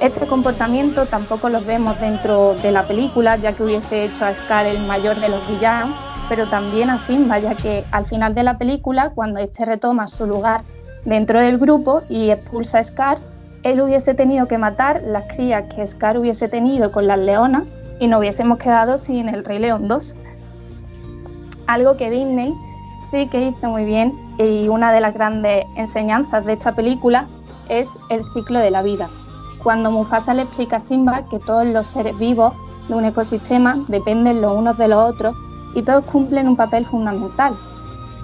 Este 0.00 0.26
comportamiento 0.26 1.06
tampoco 1.06 1.48
lo 1.50 1.60
vemos 1.60 2.00
dentro 2.00 2.54
de 2.54 2.72
la 2.72 2.84
película, 2.84 3.36
ya 3.36 3.52
que 3.52 3.62
hubiese 3.62 4.04
hecho 4.04 4.24
a 4.24 4.34
Scar 4.34 4.66
el 4.66 4.80
mayor 4.80 5.20
de 5.20 5.28
los 5.28 5.46
villanos, 5.46 5.96
pero 6.28 6.48
también 6.48 6.90
a 6.90 6.98
Simba, 6.98 7.38
ya 7.38 7.54
que 7.54 7.84
al 7.92 8.06
final 8.06 8.34
de 8.34 8.42
la 8.42 8.56
película, 8.56 9.10
cuando 9.14 9.38
este 9.38 9.64
retoma 9.66 10.06
su 10.06 10.26
lugar 10.26 10.62
dentro 11.04 11.40
del 11.40 11.58
grupo 11.58 12.02
y 12.08 12.30
expulsa 12.30 12.78
a 12.78 12.84
Scar, 12.84 13.18
él 13.62 13.80
hubiese 13.80 14.14
tenido 14.14 14.46
que 14.46 14.58
matar 14.58 15.02
las 15.04 15.24
crías 15.34 15.72
que 15.74 15.86
Scar 15.86 16.18
hubiese 16.18 16.48
tenido 16.48 16.90
con 16.92 17.06
las 17.06 17.18
leonas 17.18 17.64
y 17.98 18.08
nos 18.08 18.20
hubiésemos 18.20 18.58
quedado 18.58 18.96
sin 18.96 19.28
el 19.28 19.44
Rey 19.44 19.58
León 19.58 19.86
2. 19.86 20.16
Algo 21.66 21.96
que 21.96 22.10
Disney 22.10 22.54
sí 23.10 23.28
que 23.28 23.48
hizo 23.48 23.68
muy 23.68 23.84
bien 23.84 24.12
y 24.38 24.68
una 24.68 24.92
de 24.92 25.00
las 25.00 25.12
grandes 25.12 25.66
enseñanzas 25.76 26.46
de 26.46 26.54
esta 26.54 26.74
película 26.74 27.26
es 27.68 27.88
el 28.08 28.24
ciclo 28.32 28.60
de 28.60 28.70
la 28.70 28.82
vida. 28.82 29.10
Cuando 29.62 29.90
Mufasa 29.90 30.32
le 30.32 30.42
explica 30.42 30.76
a 30.76 30.80
Simba 30.80 31.26
que 31.30 31.38
todos 31.38 31.66
los 31.66 31.86
seres 31.86 32.18
vivos 32.18 32.54
de 32.88 32.94
un 32.94 33.04
ecosistema 33.04 33.84
dependen 33.88 34.40
los 34.40 34.56
unos 34.56 34.78
de 34.78 34.88
los 34.88 35.12
otros 35.12 35.36
y 35.74 35.82
todos 35.82 36.04
cumplen 36.06 36.48
un 36.48 36.56
papel 36.56 36.86
fundamental 36.86 37.54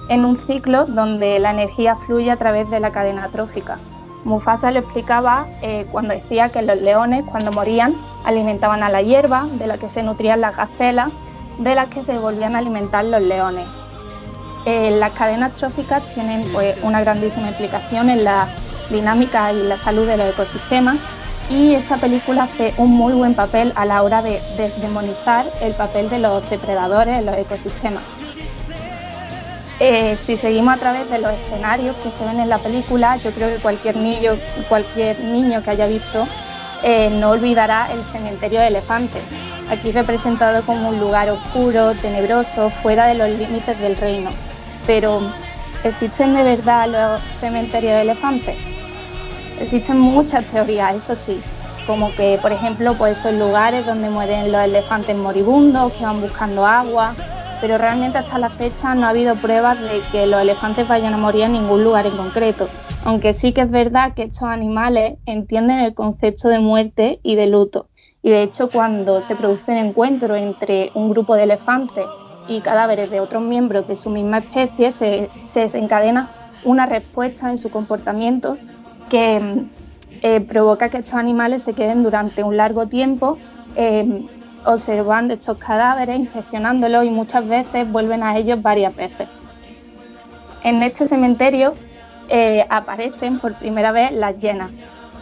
en 0.09 0.25
un 0.25 0.37
ciclo 0.37 0.85
donde 0.85 1.37
la 1.39 1.51
energía 1.51 1.95
fluye 1.95 2.31
a 2.31 2.37
través 2.37 2.69
de 2.71 2.79
la 2.79 2.91
cadena 2.91 3.29
trófica. 3.29 3.77
Mufasa 4.27 4.71
lo 4.71 4.79
explicaba 4.79 5.47
eh, 5.61 5.85
cuando 5.89 6.13
decía 6.13 6.49
que 6.49 6.61
los 6.61 6.81
leones, 6.81 7.23
cuando 7.25 7.53
morían, 7.53 7.95
alimentaban 8.25 8.83
a 8.83 8.89
la 8.89 9.01
hierba, 9.01 9.47
de 9.53 9.67
la 9.67 9.77
que 9.77 9.87
se 9.87 10.03
nutrían 10.03 10.41
las 10.41 10.57
gacelas, 10.57 11.09
de 11.59 11.73
las 11.75 11.87
que 11.87 12.03
se 12.03 12.19
volvían 12.19 12.55
a 12.55 12.59
alimentar 12.59 13.05
los 13.05 13.21
leones. 13.21 13.65
Eh, 14.65 14.91
las 14.99 15.13
cadenas 15.13 15.53
tróficas 15.53 16.03
tienen 16.13 16.41
pues, 16.51 16.77
una 16.83 16.99
grandísima 16.99 17.47
implicación 17.47 18.09
en 18.09 18.25
la 18.25 18.49
dinámica 18.89 19.53
y 19.53 19.63
la 19.63 19.77
salud 19.77 20.05
de 20.05 20.17
los 20.17 20.33
ecosistemas 20.33 20.97
y 21.49 21.75
esta 21.75 21.95
película 21.95 22.43
hace 22.43 22.73
un 22.77 22.91
muy 22.91 23.13
buen 23.13 23.33
papel 23.33 23.71
a 23.75 23.85
la 23.85 24.03
hora 24.03 24.21
de 24.21 24.41
desdemonizar 24.57 25.45
el 25.61 25.73
papel 25.73 26.09
de 26.09 26.19
los 26.19 26.49
depredadores 26.49 27.19
en 27.19 27.25
los 27.25 27.37
ecosistemas. 27.37 28.03
Eh, 29.79 30.17
si 30.25 30.37
seguimos 30.37 30.73
a 30.73 30.77
través 30.77 31.07
de 31.09 31.19
los 31.19 31.31
escenarios 31.33 31.95
que 31.97 32.09
se 32.09 32.25
ven 32.25 32.39
en 32.39 32.49
la 32.49 32.57
película, 32.57 33.17
yo 33.17 33.31
creo 33.31 33.49
que 33.49 33.61
cualquier 33.61 33.95
niño, 33.95 34.37
cualquier 34.67 35.19
niño 35.19 35.61
que 35.61 35.69
haya 35.69 35.85
visto 35.85 36.25
eh, 36.83 37.11
no 37.11 37.31
olvidará 37.31 37.87
el 37.91 38.03
cementerio 38.11 38.59
de 38.59 38.67
elefantes, 38.67 39.21
aquí 39.69 39.91
representado 39.91 40.63
como 40.63 40.89
un 40.89 40.99
lugar 40.99 41.29
oscuro, 41.29 41.93
tenebroso, 41.93 42.71
fuera 42.71 43.05
de 43.05 43.15
los 43.15 43.29
límites 43.29 43.79
del 43.79 43.95
reino. 43.97 44.31
Pero, 44.87 45.21
¿existen 45.83 46.33
de 46.33 46.43
verdad 46.43 46.87
los 46.87 47.21
cementerios 47.39 47.93
de 47.93 48.01
elefantes? 48.01 48.55
Existen 49.59 49.99
muchas 49.99 50.45
teorías, 50.45 50.95
eso 50.95 51.15
sí, 51.15 51.39
como 51.85 52.13
que, 52.15 52.39
por 52.41 52.51
ejemplo, 52.51 52.95
pues 52.95 53.19
esos 53.19 53.33
lugares 53.33 53.85
donde 53.85 54.09
mueren 54.09 54.51
los 54.51 54.61
elefantes 54.61 55.15
moribundos, 55.15 55.93
que 55.93 56.03
van 56.03 56.21
buscando 56.21 56.65
agua, 56.65 57.13
pero 57.59 57.77
realmente 57.77 58.17
hasta 58.17 58.37
la 58.37 58.49
fecha 58.49 58.93
no 58.93 59.07
ha 59.07 59.09
habido 59.09 59.35
pruebas 59.35 59.79
de 59.79 60.01
que 60.11 60.27
los 60.27 60.41
elefantes 60.41 60.87
vayan 60.87 61.13
a 61.13 61.17
morir 61.17 61.43
en 61.43 61.53
ningún 61.53 61.83
lugar 61.83 62.05
en 62.05 62.15
concreto, 62.15 62.67
aunque 63.03 63.33
sí 63.33 63.51
que 63.51 63.61
es 63.61 63.71
verdad 63.71 64.13
que 64.13 64.23
estos 64.23 64.43
animales 64.43 65.17
entienden 65.25 65.79
el 65.79 65.93
concepto 65.93 66.49
de 66.49 66.59
muerte 66.59 67.19
y 67.23 67.35
de 67.35 67.47
luto. 67.47 67.87
Y 68.21 68.29
de 68.29 68.43
hecho 68.43 68.69
cuando 68.69 69.21
se 69.21 69.35
produce 69.35 69.71
un 69.71 69.77
encuentro 69.77 70.35
entre 70.35 70.91
un 70.93 71.09
grupo 71.09 71.35
de 71.35 71.43
elefantes 71.43 72.05
y 72.47 72.61
cadáveres 72.61 73.09
de 73.09 73.19
otros 73.19 73.41
miembros 73.41 73.87
de 73.87 73.95
su 73.95 74.09
misma 74.09 74.39
especie, 74.39 74.91
se, 74.91 75.29
desencadena 75.53 76.29
una 76.63 76.85
respuesta 76.85 77.49
en 77.49 77.57
su 77.57 77.69
comportamiento 77.69 78.57
que 79.09 79.65
eh, 80.21 80.41
provoca 80.41 80.89
que 80.89 80.97
estos 80.97 81.13
animales 81.13 81.63
se 81.63 81.73
queden 81.73 82.03
durante 82.03 82.43
un 82.43 82.57
largo 82.57 82.87
tiempo 82.87 83.37
eh, 83.75 84.25
observando 84.67 85.33
estos 85.33 85.57
cadáveres, 85.57 86.19
inspeccionándolos 86.19 87.05
y 87.05 87.09
muchas 87.09 87.47
veces 87.47 87.89
vuelven 87.89 88.21
a 88.21 88.37
ellos 88.37 88.61
varias 88.61 88.95
veces. 88.95 89.27
En 90.63 90.83
este 90.83 91.07
cementerio 91.07 91.73
eh, 92.27 92.65
aparecen 92.69 93.39
por 93.39 93.53
primera 93.53 93.93
vez 93.93 94.11
las 94.11 94.37
llenas, 94.37 94.69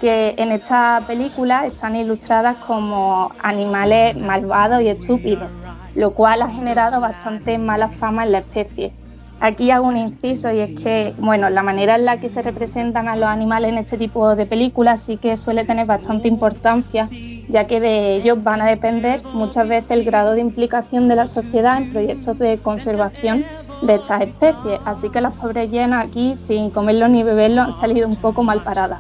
que 0.01 0.33
en 0.37 0.51
esta 0.51 1.03
película 1.05 1.67
están 1.67 1.95
ilustradas 1.95 2.57
como 2.65 3.31
animales 3.41 4.17
malvados 4.17 4.81
y 4.81 4.89
estúpidos, 4.89 5.49
lo 5.93 6.11
cual 6.11 6.41
ha 6.41 6.49
generado 6.49 6.99
bastante 6.99 7.59
mala 7.59 7.89
fama 7.89 8.23
en 8.23 8.31
la 8.31 8.39
especie. 8.39 8.91
Aquí 9.39 9.69
hago 9.69 9.87
un 9.87 9.97
inciso 9.97 10.51
y 10.51 10.59
es 10.59 10.81
que, 10.81 11.13
bueno, 11.17 11.49
la 11.49 11.61
manera 11.61 11.95
en 11.95 12.05
la 12.05 12.19
que 12.19 12.29
se 12.29 12.41
representan 12.41 13.07
a 13.07 13.15
los 13.15 13.27
animales 13.27 13.71
en 13.71 13.77
este 13.77 13.97
tipo 13.97 14.35
de 14.35 14.45
películas 14.45 15.01
sí 15.01 15.17
que 15.17 15.35
suele 15.37 15.65
tener 15.65 15.85
bastante 15.85 16.27
importancia 16.27 17.09
ya 17.47 17.67
que 17.67 17.79
de 17.79 18.15
ellos 18.15 18.43
van 18.43 18.61
a 18.61 18.65
depender 18.65 19.23
muchas 19.23 19.67
veces 19.67 19.91
el 19.91 20.03
grado 20.03 20.33
de 20.33 20.41
implicación 20.41 21.07
de 21.07 21.15
la 21.15 21.27
sociedad 21.27 21.77
en 21.77 21.91
proyectos 21.91 22.37
de 22.39 22.57
conservación 22.59 23.45
de 23.81 23.95
estas 23.95 24.21
especies. 24.23 24.79
Así 24.85 25.09
que 25.09 25.21
las 25.21 25.33
pobres 25.33 25.69
llenas 25.69 26.05
aquí, 26.05 26.35
sin 26.35 26.69
comerlo 26.69 27.07
ni 27.07 27.23
beberlo, 27.23 27.61
han 27.63 27.73
salido 27.73 28.07
un 28.07 28.15
poco 28.15 28.43
mal 28.43 28.63
paradas. 28.63 28.99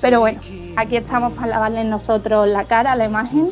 Pero 0.00 0.20
bueno, 0.20 0.40
aquí 0.76 0.96
estamos 0.96 1.32
para 1.34 1.48
lavarles 1.48 1.86
nosotros 1.86 2.48
la 2.48 2.64
cara 2.64 2.96
la 2.96 3.04
imagen 3.04 3.48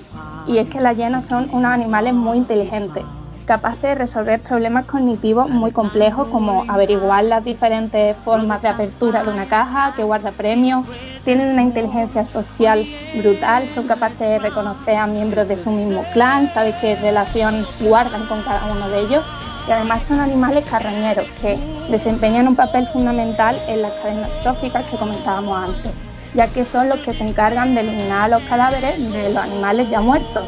y 0.47 0.59
es 0.59 0.69
que 0.69 0.81
las 0.81 0.97
llenas 0.97 1.27
son 1.27 1.49
unos 1.53 1.71
animales 1.73 2.15
muy 2.15 2.39
inteligentes 2.39 3.05
capaz 3.51 3.83
de 3.83 3.97
resolver 3.97 4.41
problemas 4.41 4.85
cognitivos 4.85 5.51
muy 5.51 5.73
complejos 5.73 6.29
como 6.29 6.65
averiguar 6.69 7.25
las 7.25 7.43
diferentes 7.43 8.17
formas 8.25 8.63
de 8.63 8.69
apertura 8.69 9.25
de 9.25 9.31
una 9.33 9.47
caja 9.47 9.93
que 9.97 10.05
guarda 10.05 10.31
premios, 10.31 10.85
tienen 11.25 11.49
una 11.49 11.63
inteligencia 11.63 12.25
social 12.25 12.87
brutal, 13.17 13.67
son 13.67 13.89
capaces 13.89 14.21
de 14.21 14.39
reconocer 14.39 14.95
a 14.95 15.09
miembros 15.09 15.49
de 15.49 15.59
su 15.59 15.73
mismo 15.73 16.05
clan, 16.13 16.47
saben 16.47 16.77
qué 16.81 16.95
relación 16.95 17.67
guardan 17.81 18.25
con 18.27 18.41
cada 18.43 18.73
uno 18.73 18.89
de 18.89 19.01
ellos. 19.01 19.25
Y 19.67 19.73
además 19.73 20.05
son 20.05 20.21
animales 20.21 20.65
carroñeros 20.71 21.27
que 21.43 21.59
desempeñan 21.91 22.47
un 22.47 22.55
papel 22.55 22.87
fundamental 22.87 23.57
en 23.67 23.83
las 23.83 23.95
cadenas 23.95 24.31
tróficas 24.45 24.85
que 24.85 24.97
comentábamos 24.97 25.71
antes, 25.71 25.91
ya 26.35 26.47
que 26.47 26.65
son 26.65 26.89
los 26.89 27.01
que 27.01 27.13
se 27.13 27.27
encargan 27.27 27.75
de 27.75 27.81
eliminar 27.81 28.31
los 28.31 28.45
cadáveres 28.45 29.13
de 29.13 29.35
los 29.35 29.43
animales 29.43 29.91
ya 29.91 30.01
muertos 30.01 30.45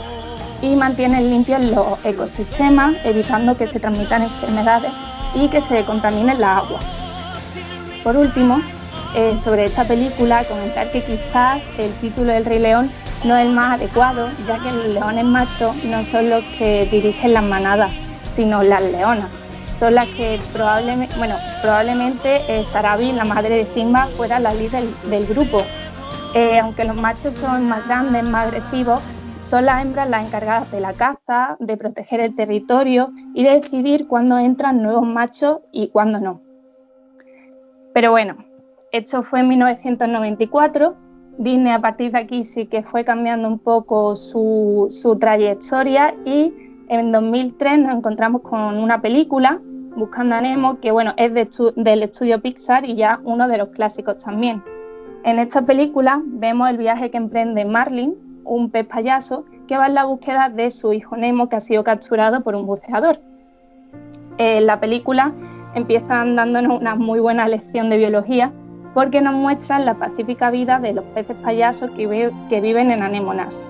y 0.62 0.76
mantienen 0.76 1.28
limpios 1.28 1.62
los 1.64 2.02
ecosistemas, 2.04 2.94
evitando 3.04 3.56
que 3.56 3.66
se 3.66 3.80
transmitan 3.80 4.22
enfermedades 4.22 4.92
y 5.34 5.48
que 5.48 5.60
se 5.60 5.84
contamine 5.84 6.34
la 6.34 6.58
agua. 6.58 6.78
Por 8.04 8.16
último, 8.16 8.60
eh, 9.14 9.36
sobre 9.36 9.64
esta 9.64 9.84
película, 9.84 10.44
comentar 10.44 10.90
que 10.90 11.02
quizás 11.02 11.62
el 11.78 11.92
título 11.94 12.32
del 12.32 12.44
Rey 12.44 12.60
León 12.60 12.90
no 13.24 13.36
es 13.36 13.46
el 13.46 13.52
más 13.52 13.74
adecuado, 13.74 14.30
ya 14.46 14.58
que 14.58 14.70
los 14.70 14.86
leones 14.88 15.24
machos 15.24 15.76
no 15.84 16.04
son 16.04 16.30
los 16.30 16.42
que 16.56 16.88
dirigen 16.90 17.34
las 17.34 17.44
manadas, 17.44 17.90
sino 18.32 18.62
las 18.62 18.82
leonas. 18.82 19.28
Son 19.76 19.94
las 19.96 20.08
que 20.10 20.40
probablemente, 20.52 21.14
bueno, 21.18 21.34
probablemente 21.60 22.40
eh, 22.48 22.64
Sarabi, 22.64 23.12
la 23.12 23.24
madre 23.24 23.56
de 23.56 23.66
Simba, 23.66 24.06
fuera 24.16 24.38
la 24.38 24.54
líder 24.54 24.84
del, 25.10 25.26
grupo. 25.26 25.62
Eh, 26.34 26.60
aunque 26.60 26.84
los 26.84 26.96
machos 26.96 27.34
son 27.34 27.68
más 27.68 27.84
grandes, 27.86 28.22
más 28.24 28.46
agresivos, 28.46 29.00
son 29.52 29.66
las 29.66 29.82
hembras 29.82 30.08
las 30.08 30.24
encargadas 30.24 30.72
de 30.72 30.80
la 30.80 30.94
caza, 30.94 31.58
de 31.60 31.76
proteger 31.76 32.20
el 32.20 32.34
territorio 32.34 33.10
y 33.34 33.44
de 33.44 33.50
decidir 33.60 34.08
cuándo 34.08 34.38
entran 34.38 34.82
nuevos 34.82 35.06
machos 35.06 35.58
y 35.72 35.88
cuándo 35.88 36.18
no. 36.20 36.40
Pero 37.92 38.12
bueno, 38.12 38.38
esto 38.92 39.22
fue 39.22 39.40
en 39.40 39.48
1994. 39.48 40.96
Disney 41.36 41.70
a 41.70 41.82
partir 41.82 42.12
de 42.12 42.20
aquí 42.20 42.44
sí 42.44 42.64
que 42.64 42.82
fue 42.82 43.04
cambiando 43.04 43.46
un 43.46 43.58
poco 43.58 44.16
su, 44.16 44.88
trayectoria 45.20 46.14
y 46.24 46.54
en 46.88 47.12
2003 47.12 47.78
nos 47.80 47.98
encontramos 47.98 48.40
con 48.40 48.78
una 48.78 49.02
película, 49.02 49.60
Buscando 49.94 50.36
a 50.36 50.40
Nemo, 50.40 50.80
que 50.80 50.92
bueno, 50.92 51.12
es 51.18 51.30
del 51.76 52.02
estudio 52.02 52.40
Pixar 52.40 52.86
y 52.86 52.96
ya 52.96 53.20
uno 53.22 53.46
de 53.48 53.58
los 53.58 53.68
clásicos 53.68 54.16
también. 54.16 54.62
En 55.24 55.38
esta 55.38 55.60
película 55.60 56.22
vemos 56.24 56.70
el 56.70 56.78
viaje 56.78 57.10
que 57.10 57.18
emprende 57.18 57.66
Marlin, 57.66 58.31
un 58.44 58.70
pez 58.70 58.86
payaso, 58.86 59.44
que 59.66 59.76
va 59.76 59.86
en 59.86 59.94
la 59.94 60.04
búsqueda 60.04 60.48
de 60.48 60.70
su 60.70 60.92
hijo 60.92 61.16
Nemo 61.16 61.48
que 61.48 61.56
ha 61.56 61.60
sido 61.60 61.84
capturado 61.84 62.42
por 62.42 62.54
un 62.54 62.66
buceador. 62.66 63.18
En 64.38 64.66
la 64.66 64.80
película 64.80 65.32
empiezan 65.74 66.36
dándonos 66.36 66.80
una 66.80 66.94
muy 66.94 67.20
buena 67.20 67.48
lección 67.48 67.90
de 67.90 67.96
biología 67.96 68.52
porque 68.94 69.20
nos 69.20 69.34
muestran 69.34 69.84
la 69.84 69.94
pacífica 69.94 70.50
vida 70.50 70.78
de 70.78 70.92
los 70.92 71.04
peces 71.06 71.36
payasos 71.38 71.90
que, 71.92 72.06
viven 72.60 72.90
en 72.90 73.02
anémonas. 73.02 73.68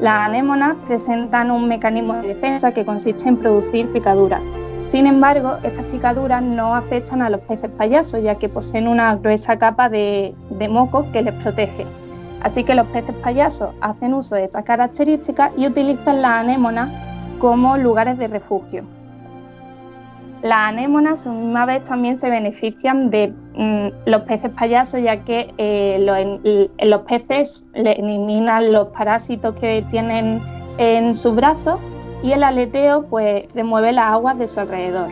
Las 0.00 0.28
anémonas 0.28 0.76
presentan 0.86 1.50
un 1.50 1.68
mecanismo 1.68 2.14
de 2.14 2.28
defensa 2.28 2.72
que 2.72 2.84
consiste 2.84 3.28
en 3.28 3.36
producir 3.38 3.90
picaduras. 3.92 4.42
Sin 4.82 5.06
embargo, 5.06 5.58
estas 5.64 5.84
picaduras 5.86 6.42
no 6.42 6.74
afectan 6.74 7.20
a 7.22 7.30
los 7.30 7.40
peces 7.42 7.70
payasos, 7.70 8.22
ya 8.22 8.36
que 8.36 8.48
poseen 8.48 8.88
una 8.88 9.16
gruesa 9.16 9.58
capa 9.58 9.88
de, 9.88 10.34
moco 10.70 11.10
que 11.12 11.22
les 11.22 11.34
protege. 11.34 11.86
Así 12.42 12.64
que 12.64 12.74
los 12.74 12.86
peces 12.88 13.14
payasos 13.16 13.70
hacen 13.80 14.14
uso 14.14 14.36
de 14.36 14.44
estas 14.44 14.64
características 14.64 15.52
y 15.56 15.66
utilizan 15.66 16.22
las 16.22 16.32
anémonas 16.32 16.90
como 17.38 17.76
lugares 17.76 18.18
de 18.18 18.28
refugio. 18.28 18.84
Las 20.42 20.68
anémonas 20.68 21.26
a 21.26 21.66
vez 21.66 21.82
también 21.82 22.16
se 22.16 22.30
benefician 22.30 23.10
de 23.10 23.32
mm, 23.54 24.08
los 24.08 24.22
peces 24.22 24.52
payasos 24.52 25.02
ya 25.02 25.24
que 25.24 25.52
eh, 25.58 25.98
los 26.84 27.02
peces 27.02 27.64
le 27.74 27.92
eliminan 27.92 28.72
los 28.72 28.88
parásitos 28.88 29.56
que 29.56 29.84
tienen 29.90 30.40
en 30.78 31.16
sus 31.16 31.34
brazos 31.34 31.80
y 32.22 32.30
el 32.32 32.44
aleteo 32.44 33.02
pues 33.06 33.52
remueve 33.52 33.92
las 33.92 34.12
aguas 34.12 34.38
de 34.38 34.46
su 34.46 34.60
alrededor. 34.60 35.08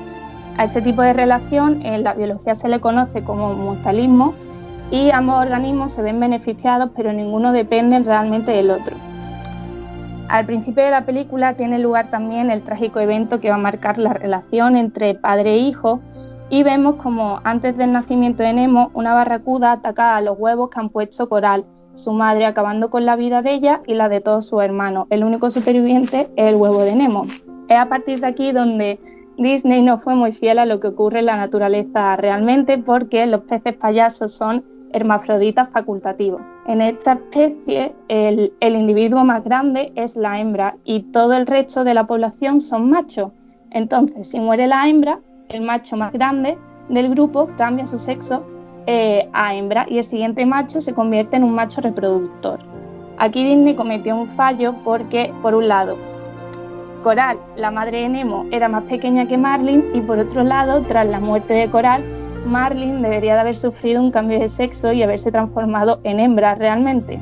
A 0.59 0.65
este 0.65 0.81
tipo 0.81 1.03
de 1.03 1.13
relación 1.13 1.85
en 1.85 2.05
la 2.05 2.15
biología 2.15 2.55
se 2.55 2.69
le 2.69 2.81
conoce 2.81 3.25
como 3.25 3.53
mutualismo 3.55 4.35
y 4.91 5.11
ambos 5.11 5.37
organismos 5.37 5.93
se 5.93 6.03
ven 6.03 6.21
beneficiados 6.21 6.91
pero 6.97 7.13
ninguno 7.13 7.53
depende 7.53 7.99
realmente 8.01 8.53
del 8.53 8.71
otro. 8.71 8.97
Al 10.29 10.45
principio 10.45 10.83
de 10.85 10.91
la 10.91 11.07
película 11.07 11.55
tiene 11.55 11.79
lugar 11.79 12.09
también 12.09 12.51
el 12.51 12.63
trágico 12.63 12.99
evento 12.99 13.39
que 13.41 13.51
va 13.51 13.57
a 13.57 13.59
marcar 13.59 13.97
la 13.99 14.13
relación 14.13 14.77
entre 14.77 15.15
padre 15.15 15.55
e 15.55 15.59
hijo 15.59 16.01
y 16.51 16.63
vemos 16.63 16.97
como 16.97 17.41
antes 17.45 17.77
del 17.77 17.93
nacimiento 17.93 18.43
de 18.43 18.53
Nemo 18.53 18.91
una 18.95 19.15
barracuda 19.15 19.73
ataca 19.73 20.17
a 20.17 20.21
los 20.21 20.39
huevos 20.39 20.71
que 20.71 20.81
han 20.81 20.91
puesto 20.91 21.29
Coral, 21.29 21.65
su 21.95 22.13
madre 22.13 22.45
acabando 22.45 22.91
con 22.91 23.05
la 23.05 23.17
vida 23.17 23.43
de 23.43 23.55
ella 23.55 23.83
y 23.87 23.95
la 23.95 24.09
de 24.09 24.21
todos 24.21 24.47
sus 24.47 24.63
hermanos. 24.63 25.07
El 25.11 25.25
único 25.25 25.51
superviviente 25.51 26.31
es 26.37 26.49
el 26.49 26.57
huevo 26.57 26.83
de 26.83 26.95
Nemo. 26.95 27.27
Es 27.69 27.79
a 27.79 27.89
partir 27.89 28.21
de 28.21 28.27
aquí 28.27 28.53
donde 28.53 29.01
Disney 29.39 29.83
no 29.83 29.99
fue 29.99 30.15
muy 30.15 30.33
fiel 30.33 30.59
a 30.59 30.67
lo 30.67 30.81
que 30.81 30.89
ocurre 30.89 31.21
en 31.21 31.27
la 31.27 31.37
naturaleza 31.37 32.17
realmente 32.17 32.79
porque 32.79 33.27
los 33.27 33.43
peces 33.43 33.75
payasos 33.75 34.33
son 34.33 34.65
hermafroditas 34.97 35.69
facultativos. 35.69 36.41
En 36.67 36.81
esta 36.81 37.13
especie, 37.13 37.95
el, 38.09 38.51
individuo 38.61 39.25
más 39.25 39.45
grande 39.45 39.93
es 39.95 40.17
la 40.17 40.41
hembra 40.41 40.77
y 40.85 41.01
todo 41.13 41.35
el 41.35 41.47
resto 41.47 41.85
de 41.85 41.93
la 41.93 42.07
población 42.07 42.63
son 42.63 42.89
machos. 42.89 43.31
Entonces, 43.71 44.27
si 44.27 44.41
muere 44.41 44.67
la 44.67 44.89
hembra, 44.89 45.21
el 45.51 45.61
macho 45.61 45.99
más 45.99 46.15
grande 46.15 46.57
del 46.89 47.11
grupo 47.11 47.51
cambia 47.59 47.85
su 47.85 47.99
sexo 47.99 48.43
eh, 48.87 49.29
a 49.35 49.55
hembra 49.55 49.87
y 49.87 49.99
el 49.99 50.05
siguiente 50.05 50.47
macho 50.47 50.81
se 50.81 50.95
convierte 50.95 51.37
en 51.37 51.45
un 51.45 51.55
macho 51.55 51.83
reproductor. 51.83 52.61
Aquí 53.19 53.45
Disney 53.45 53.75
cometió 53.75 54.17
un 54.17 54.29
fallo 54.29 54.75
porque, 54.83 55.31
por 55.43 55.55
un 55.55 55.69
lado, 55.69 55.97
Coral, 57.03 57.39
la 57.57 57.71
madre 57.71 58.01
de 58.01 58.09
Nemo, 58.09 58.47
era 58.51 58.69
más 58.69 58.85
pequeña 58.85 59.29
que 59.29 59.37
Marlin 59.37 59.85
y 59.93 60.01
por 60.01 60.19
otro 60.19 60.43
lado, 60.43 60.83
tras 60.89 61.07
la 61.07 61.21
muerte 61.21 61.53
de 61.53 61.71
Coral, 61.71 62.03
Marlin 62.47 63.03
debería 63.03 63.35
de 63.35 63.41
haber 63.41 63.55
sufrido 63.55 64.03
un 64.03 64.11
cambio 64.11 64.39
de 64.39 64.49
sexo 64.49 64.93
y 64.93 65.03
haberse 65.03 65.31
transformado 65.31 66.01
en 66.05 66.21
hembra 66.21 66.55
realmente. 66.55 67.21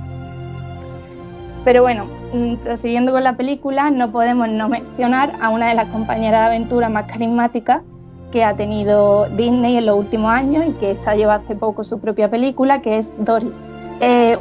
Pero 1.64 1.83
bueno, 1.83 2.07
mm, 2.33 2.57
prosiguiendo 2.57 3.12
con 3.12 3.25
la 3.25 3.37
película, 3.37 3.91
no 3.91 4.12
podemos 4.12 4.49
no 4.49 4.68
mencionar 4.68 5.33
a 5.41 5.49
una 5.49 5.68
de 5.68 5.75
las 5.75 5.89
compañeras 5.89 6.43
de 6.43 6.47
aventura 6.47 6.89
más 6.89 7.11
carismáticas 7.11 7.83
que 8.31 8.45
ha 8.45 8.55
tenido 8.55 9.29
Disney 9.31 9.79
en 9.79 9.87
los 9.87 9.99
últimos 9.99 10.31
años 10.31 10.66
y 10.66 10.72
que 10.72 10.95
se 10.97 11.09
ha 11.09 11.14
llevado 11.14 11.43
hace 11.43 11.55
poco 11.55 11.85
su 11.85 12.01
propia 12.01 12.29
película, 12.29 12.83
que 12.83 12.99
es 12.99 13.14
Dory, 13.18 13.53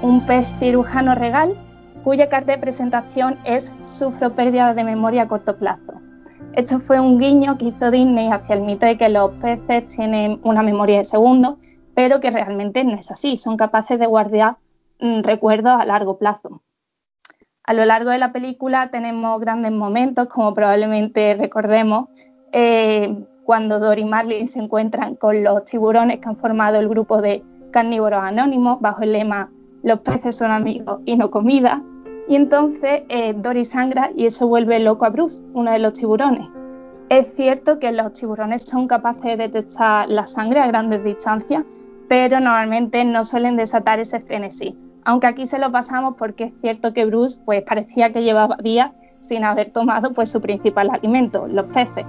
un 0.02 0.26
pez 0.26 0.48
cirujano 0.60 1.16
regal 1.16 1.56
cuya 2.04 2.28
carta 2.28 2.52
de 2.52 2.58
presentación 2.58 3.38
es 3.46 3.74
Sufro 3.86 4.36
pérdida 4.36 4.74
de 4.74 4.84
memoria 4.84 5.24
a 5.24 5.28
corto 5.28 5.56
plazo. 5.56 6.03
Esto 6.56 6.80
fue 6.80 7.00
un 7.00 7.18
guiño 7.18 7.58
que 7.58 7.66
hizo 7.66 7.90
Disney 7.90 8.30
hacia 8.30 8.54
el 8.54 8.62
mito 8.62 8.86
de 8.86 8.96
que 8.96 9.10
los 9.10 9.32
peces 9.42 9.88
tienen 9.88 10.40
una 10.44 10.62
memoria 10.62 11.00
de 11.00 11.04
segundos, 11.04 11.56
pero 11.96 12.20
que 12.20 12.30
realmente 12.30 12.84
no 12.84 12.94
es 12.94 13.10
así, 13.10 13.38
son 13.38 13.58
capaces 13.58 14.00
de 14.00 14.06
guardar 14.06 14.58
mm, 15.00 15.22
recuerdos 15.22 15.74
a 15.74 15.86
largo 15.86 16.20
plazo. 16.20 16.62
A 17.64 17.74
lo 17.74 17.86
largo 17.86 18.12
de 18.12 18.20
la 18.20 18.32
película 18.32 18.92
tenemos 18.92 19.40
grandes 19.42 19.72
momentos, 19.72 20.28
como 20.28 20.54
probablemente 20.54 21.36
recordemos, 21.40 22.10
eh, 22.52 23.16
cuando 23.46 23.80
Dory 23.80 24.02
y 24.02 24.06
Marlin 24.06 24.48
se 24.48 24.60
encuentran 24.60 25.16
con 25.16 25.44
los 25.44 25.66
tiburones 25.66 26.20
que 26.20 26.30
han 26.30 26.38
formado 26.38 26.80
el 26.80 26.88
grupo 26.88 27.20
de 27.22 27.44
carnívoros 27.72 28.24
anónimos 28.24 28.80
bajo 28.80 29.02
el 29.02 29.14
lema 29.14 29.50
Los 29.82 30.02
peces 30.02 30.38
son 30.38 30.52
amigos 30.52 31.02
y 31.06 31.16
no 31.16 31.32
comida, 31.32 31.82
y 32.28 32.36
entonces 32.36 33.04
eh, 33.10 33.34
Dory 33.36 33.66
sangra 33.66 34.12
y 34.16 34.26
eso 34.26 34.48
vuelve 34.48 34.80
loco 34.80 35.06
a 35.06 35.10
Bruce, 35.10 35.42
uno 35.54 35.72
de 35.72 35.80
los 35.80 35.94
tiburones. 35.94 36.48
Es 37.10 37.36
cierto 37.36 37.80
que 37.80 37.92
los 37.92 38.14
tiburones 38.14 38.64
son 38.64 38.88
capaces 38.88 39.24
de 39.24 39.38
detectar 39.38 40.10
la 40.10 40.26
sangre 40.26 40.62
a 40.62 40.68
grandes 40.68 41.04
distancias, 41.04 41.64
pero 42.08 42.40
normalmente 42.40 43.04
no 43.04 43.24
suelen 43.24 43.58
desatar 43.58 44.00
ese 44.00 44.20
frenesí. 44.20 44.78
Aunque 45.06 45.28
aquí 45.28 45.46
se 45.46 45.60
lo 45.60 45.72
pasamos 45.72 46.16
porque 46.18 46.46
es 46.46 46.54
cierto 46.60 46.94
que 46.94 47.06
Bruce 47.06 47.38
pues, 47.46 47.62
parecía 47.64 48.14
que 48.14 48.24
llevaba 48.24 48.58
días 48.64 48.92
sin 49.20 49.44
haber 49.44 49.72
tomado 49.72 50.14
pues, 50.14 50.32
su 50.32 50.40
principal 50.40 50.90
alimento, 50.90 51.48
los 51.48 51.66
peces. 51.68 52.06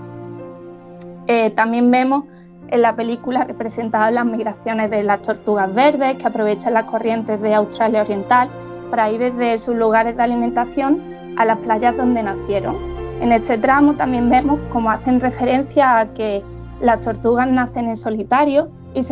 Eh, 1.27 1.51
también 1.51 1.91
vemos 1.91 2.25
en 2.69 2.83
la 2.83 2.95
película 2.95 3.45
representadas 3.45 4.13
las 4.13 4.25
migraciones 4.25 4.91
de 4.91 5.03
las 5.03 5.23
tortugas 5.23 5.73
verdes 5.75 6.17
que 6.17 6.27
aprovechan 6.27 6.75
las 6.75 6.85
corrientes 6.85 7.41
de 7.41 7.55
Australia 7.55 8.03
Oriental 8.03 8.49
para 8.95 9.11
ir 9.11 9.19
desde 9.19 9.59
sus 9.59 9.75
lugares 9.75 10.17
de 10.17 10.23
alimentación 10.23 11.03
a 11.37 11.45
las 11.45 11.59
playas 11.59 11.97
donde 11.97 12.23
nacieron. 12.23 12.77
En 13.21 13.33
este 13.33 13.59
tramo 13.59 13.95
también 13.95 14.31
vemos 14.31 14.61
cómo 14.69 14.89
hacen 14.89 15.21
referencia 15.21 15.99
a 15.99 16.15
que 16.15 16.45
las 16.81 17.01
tortugas 17.01 17.49
nacen 17.49 17.89
en 17.89 17.97
solitario 17.97 18.69
y, 18.95 19.03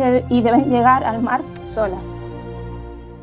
deben 0.41 0.69
llegar 0.69 1.03
al 1.03 1.21
mar 1.21 1.41
solas. 1.65 2.15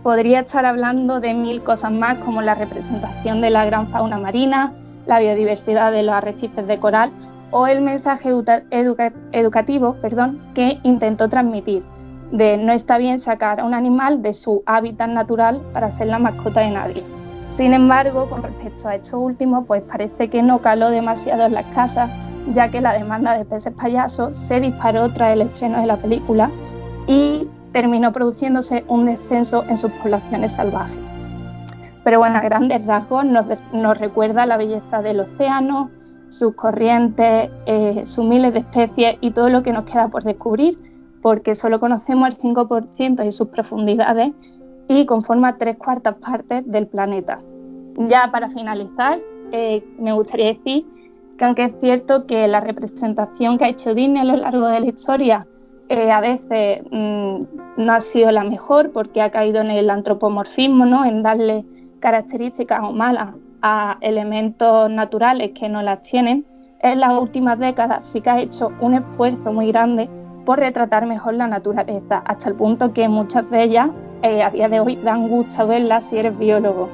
Podría 0.03 0.41
estar 0.41 0.67
hablando 0.67 1.19
de 1.19 1.33
mil 1.33 1.63
cosas 1.63 1.93
más 1.93 2.19
como 2.19 2.43
la 2.43 2.55
representación 2.55 3.41
de 3.41 3.49
la 3.49 3.65
gran 3.65 3.89
fauna 3.89 4.19
marina, 4.19 4.75
la 5.07 5.19
biodiversidad 5.19 5.93
de 5.93 6.03
los 6.03 6.15
arrecifes 6.15 6.67
de 6.67 6.79
coral 6.79 7.11
o 7.53 7.69
el 7.69 7.81
mensaje 7.81 8.29
educativo 9.33 9.97
que 10.55 10.79
intentó 10.83 11.31
transmitir, 11.31 11.85
de 12.33 12.57
no 12.57 12.73
está 12.73 12.99
bien 12.99 13.21
sacar 13.21 13.61
a 13.61 13.65
un 13.65 13.75
animal 13.75 14.23
de 14.23 14.33
su 14.33 14.63
hábitat 14.67 15.09
natural 15.11 15.61
para 15.73 15.91
ser 15.91 16.09
la 16.09 16.19
mascota 16.19 16.61
de 16.61 16.71
nadie. 16.71 17.05
Sin 17.49 17.75
embargo, 17.75 18.29
con 18.29 18.43
respecto 18.43 18.89
a 18.89 18.95
esto 18.95 19.19
último, 19.19 19.65
pues 19.65 19.83
parece 19.83 20.31
que 20.31 20.43
no 20.43 20.61
caló 20.61 20.91
demasiado 20.91 21.45
en 21.47 21.55
las 21.55 21.67
casas, 21.75 22.11
ya 22.53 22.71
que 22.71 22.81
la 22.81 22.93
demanda 22.93 23.37
de 23.37 23.45
peces 23.45 23.75
payasos 23.75 24.37
se 24.37 24.61
disparó 24.61 25.13
tras 25.13 25.33
el 25.33 25.43
estreno 25.43 25.81
de 25.81 25.87
la 25.87 25.97
película 25.97 26.51
y 27.07 27.49
terminó 27.73 28.13
produciéndose 28.13 28.85
un 28.89 29.07
descenso 29.07 29.65
en 29.69 29.77
sus 29.77 29.91
poblaciones 29.93 30.53
salvajes. 30.53 30.99
Pero 32.05 32.19
bueno, 32.21 32.39
a 32.39 32.41
grandes 32.41 32.87
rasgos 32.87 33.25
nos, 33.25 33.99
recuerda 33.99 34.47
la 34.47 34.57
belleza 34.57 35.03
del 35.03 35.21
océano, 35.21 35.91
sus 36.29 36.55
corrientes, 36.55 37.51
eh, 37.67 38.03
sus 38.07 38.25
miles 38.25 38.53
de 38.53 38.61
especies 38.61 39.17
y 39.21 39.33
todo 39.33 39.51
lo 39.51 39.63
que 39.63 39.73
nos 39.73 39.85
queda 39.85 40.09
por 40.09 40.23
descubrir 40.23 40.90
porque 41.23 41.55
solo 41.55 41.81
conocemos 41.81 42.29
el 42.29 42.37
5% 42.37 43.17
de 43.17 43.33
sus 43.33 43.49
profundidades 43.49 44.33
y 44.89 45.07
conforma 45.07 45.57
tres 45.57 45.77
cuartas 45.77 46.17
partes 46.17 46.65
del 46.67 46.87
planeta. 46.87 47.41
Ya 47.97 48.31
para 48.33 48.51
finalizar, 48.51 49.19
eh, 49.53 49.85
me 49.99 50.13
gustaría 50.13 50.55
decir 50.55 50.87
que 51.37 51.45
aunque 51.45 51.65
es 51.65 51.73
cierto 51.81 52.27
que 52.27 52.47
la 52.49 52.61
representación 52.61 53.57
que 53.57 53.65
ha 53.65 53.69
hecho 53.69 53.95
Disney 53.95 54.23
a 54.23 54.25
lo 54.25 54.37
largo 54.37 54.67
de 54.67 54.81
la 54.81 54.87
historia 54.87 55.47
eh, 55.89 56.11
a 56.11 56.21
veces 56.21 56.83
mm, 56.91 57.39
no 57.77 57.93
ha 57.93 58.01
sido 58.01 58.31
la 58.31 58.45
mejor 58.45 58.93
porque 58.93 59.23
ha 59.23 59.31
caído 59.31 59.61
en 59.61 59.71
el 59.71 59.91
antropomorfismo, 59.91 60.87
¿no? 60.87 61.05
en 61.05 61.23
darle 61.23 61.65
características 61.99 62.81
o 62.83 62.93
malas 62.93 63.35
a 63.63 63.99
elementos 64.01 64.91
naturales 64.91 65.51
que 65.55 65.69
no 65.69 65.83
las 65.83 66.03
tienen, 66.03 66.47
en 66.81 67.01
las 67.01 67.13
últimas 67.19 67.59
décadas 67.59 68.07
sí 68.07 68.21
que 68.21 68.31
ha 68.31 68.41
hecho 68.41 68.73
un 68.81 68.95
esfuerzo 68.95 69.53
muy 69.53 69.73
grande 69.73 70.09
por 70.45 70.59
retratar 70.59 71.07
mejor 71.07 71.35
la 71.35 71.47
naturaleza, 71.47 72.23
hasta 72.25 72.49
el 72.49 72.55
punto 72.55 72.93
que 72.93 73.09
muchas 73.09 73.49
de 73.51 73.63
ellas 73.63 73.91
eh, 74.23 74.43
a 74.43 74.51
día 74.51 74.69
de 74.69 74.81
hoy 74.81 74.97
dan 74.97 75.29
gusto 75.29 75.67
verlas 75.67 76.07
si 76.07 76.19
eres 76.19 76.39
biólogo. 76.39 76.89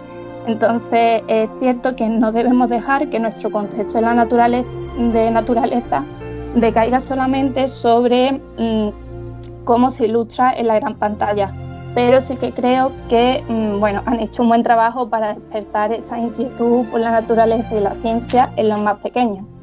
Entonces 0.47 1.23
es 1.27 1.51
cierto 1.59 1.97
que 1.97 2.09
no 2.09 2.31
debemos 2.31 2.71
dejar 2.71 3.09
que 3.09 3.19
nuestro 3.19 3.51
concepto 3.51 3.99
de 3.99 5.31
naturaleza 5.31 6.05
decaiga 6.55 7.01
solamente 7.01 7.69
sobre 7.69 8.33
mm, 8.33 9.65
cómo 9.65 9.91
se 9.91 10.07
ilustra 10.07 10.53
en 10.53 10.69
la 10.69 10.79
gran 10.79 10.95
pantalla. 10.97 11.53
pero 11.95 12.21
sí 12.21 12.37
que 12.37 12.53
creo 12.53 12.93
que 13.09 13.43
mm, 13.49 13.81
bueno, 13.81 14.03
han 14.05 14.21
hecho 14.21 14.43
un 14.43 14.49
buen 14.49 14.63
trabajo 14.63 15.09
para 15.09 15.35
despertar 15.35 15.93
esa 15.93 16.19
inquietud 16.19 16.85
por 16.91 17.01
la 17.01 17.11
naturaleza 17.11 17.75
y 17.75 17.81
la 17.81 17.95
ciencia 18.03 18.51
en 18.57 18.69
los 18.69 18.83
más 18.83 18.99
pequeños. 18.99 19.56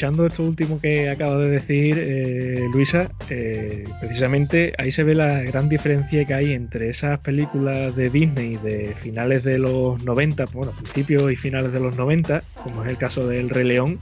Escuchando 0.00 0.24
esto 0.24 0.44
último 0.44 0.80
que 0.80 1.10
acaba 1.10 1.36
de 1.36 1.50
decir 1.50 1.94
eh, 1.98 2.66
Luisa, 2.72 3.10
eh, 3.28 3.84
precisamente 4.00 4.72
ahí 4.78 4.90
se 4.92 5.04
ve 5.04 5.14
la 5.14 5.42
gran 5.42 5.68
diferencia 5.68 6.24
que 6.24 6.32
hay 6.32 6.54
entre 6.54 6.88
esas 6.88 7.20
películas 7.20 7.94
de 7.96 8.08
Disney 8.08 8.56
de 8.56 8.94
finales 8.94 9.44
de 9.44 9.58
los 9.58 10.02
90, 10.02 10.46
bueno, 10.54 10.72
principios 10.72 11.30
y 11.30 11.36
finales 11.36 11.74
de 11.74 11.80
los 11.80 11.98
90, 11.98 12.42
como 12.64 12.82
es 12.82 12.88
el 12.88 12.96
caso 12.96 13.28
del 13.28 13.50
Rey 13.50 13.64
León, 13.64 13.98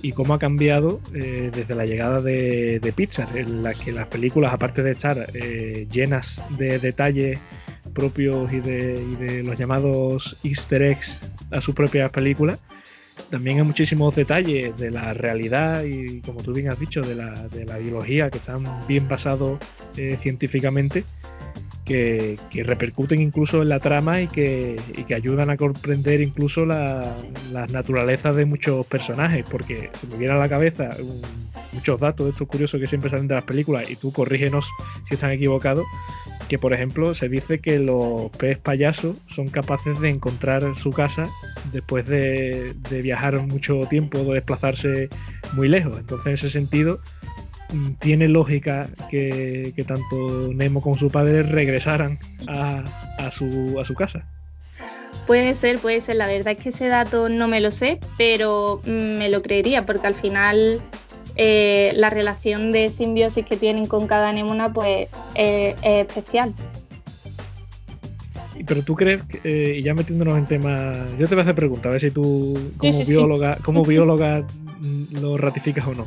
y 0.00 0.12
cómo 0.12 0.34
ha 0.34 0.38
cambiado 0.38 1.00
eh, 1.12 1.50
desde 1.52 1.74
la 1.74 1.86
llegada 1.86 2.20
de, 2.20 2.92
Pixar, 2.94 3.36
en 3.36 3.64
la 3.64 3.74
que 3.74 3.90
las 3.90 4.06
películas, 4.06 4.54
aparte 4.54 4.84
de 4.84 4.92
estar 4.92 5.26
llenas 5.90 6.40
de 6.56 6.78
detalles 6.78 7.40
propios 7.92 8.52
y 8.52 8.60
de, 8.60 9.04
y 9.10 9.16
de 9.16 9.42
los 9.42 9.58
llamados 9.58 10.36
easter 10.44 10.82
eggs 10.82 11.20
a 11.50 11.60
sus 11.60 11.74
propias 11.74 12.12
películas, 12.12 12.60
también 13.30 13.58
hay 13.58 13.64
muchísimos 13.64 14.14
detalles 14.14 14.76
de 14.78 14.90
la 14.90 15.14
realidad 15.14 15.84
y, 15.84 16.20
como 16.20 16.42
tú 16.42 16.52
bien 16.52 16.68
has 16.68 16.78
dicho, 16.78 17.02
de 17.02 17.14
la, 17.14 17.32
de 17.48 17.64
la 17.64 17.78
biología 17.78 18.30
que 18.30 18.38
están 18.38 18.64
bien 18.86 19.08
basados 19.08 19.58
eh, 19.96 20.16
científicamente, 20.18 21.04
que, 21.84 22.36
repercuten 22.64 23.20
incluso 23.20 23.62
en 23.62 23.68
la 23.68 23.80
trama 23.80 24.20
y 24.20 24.28
que, 24.28 24.80
que 25.06 25.14
ayudan 25.14 25.50
a 25.50 25.56
comprender 25.56 26.20
incluso 26.20 26.64
las 26.64 27.72
naturalezas 27.72 28.36
de 28.36 28.44
muchos 28.44 28.86
personajes, 28.86 29.44
porque 29.48 29.90
se 29.94 30.06
me 30.06 30.16
viene 30.16 30.34
a 30.34 30.38
la 30.38 30.48
cabeza 30.48 30.90
muchos 31.72 32.00
datos 32.00 32.26
de 32.26 32.30
estos 32.30 32.48
curiosos 32.48 32.80
que 32.80 32.86
siempre 32.86 33.10
salen 33.10 33.28
de 33.28 33.34
las 33.34 33.44
películas 33.44 33.90
y 33.90 33.96
tú 33.96 34.12
corrígenos 34.12 34.68
si 35.04 35.14
están 35.14 35.30
equivocados 35.30 35.84
que 36.52 36.58
por 36.58 36.74
ejemplo 36.74 37.14
se 37.14 37.30
dice 37.30 37.60
que 37.60 37.78
los 37.78 38.30
pez 38.32 38.58
payasos 38.58 39.16
son 39.26 39.48
capaces 39.48 39.98
de 40.00 40.10
encontrar 40.10 40.74
su 40.74 40.90
casa 40.90 41.26
después 41.72 42.06
de, 42.06 42.74
viajar 43.02 43.40
mucho 43.40 43.86
tiempo 43.88 44.18
o 44.18 44.24
de 44.24 44.34
desplazarse 44.34 45.08
muy 45.54 45.70
lejos. 45.70 45.98
Entonces 45.98 46.26
en 46.26 46.34
ese 46.34 46.50
sentido 46.50 47.00
tiene 47.98 48.28
lógica 48.28 48.88
que, 49.10 49.72
tanto 49.86 50.52
Nemo 50.52 50.80
como 50.80 50.96
su 50.96 51.10
padre 51.10 51.42
regresaran 51.42 52.18
a, 52.46 53.30
su, 53.30 53.78
a 53.80 53.84
su 53.84 53.94
casa. 53.94 54.26
Puede 55.26 55.54
ser, 55.54 55.78
puede 55.78 56.00
ser. 56.00 56.16
La 56.16 56.26
verdad 56.26 56.54
es 56.56 56.62
que 56.62 56.70
ese 56.70 56.88
dato 56.88 57.28
no 57.28 57.48
me 57.48 57.60
lo 57.60 57.70
sé, 57.70 57.98
pero 58.18 58.80
mm, 58.84 59.18
me 59.18 59.28
lo 59.28 59.42
creería 59.42 59.86
porque 59.86 60.06
al 60.06 60.14
final 60.14 60.80
eh, 61.36 61.92
la 61.96 62.10
relación 62.10 62.72
de 62.72 62.90
simbiosis 62.90 63.46
que 63.46 63.56
tienen 63.56 63.86
con 63.86 64.06
cada 64.06 64.30
anémona 64.30 64.72
pues 64.72 65.08
es 65.34 65.76
especial. 65.82 66.54
Pero 68.66 68.82
tú 68.82 68.94
crees, 68.94 69.22
eh, 69.44 69.76
y 69.78 69.82
ya 69.82 69.94
metiéndonos 69.94 70.38
en 70.38 70.46
temas, 70.46 70.96
yo 71.18 71.26
te 71.26 71.34
voy 71.34 71.40
a 71.40 71.42
hacer 71.42 71.54
preguntas, 71.54 71.86
a 71.86 71.90
ver 71.90 72.00
si 72.00 72.10
tú 72.10 72.56
como 72.76 73.04
bióloga, 73.04 73.56
como 73.56 73.84
bióloga 73.84 74.46
lo 75.20 75.36
ratificas 75.36 75.86
o 75.86 75.94
no. 75.94 76.06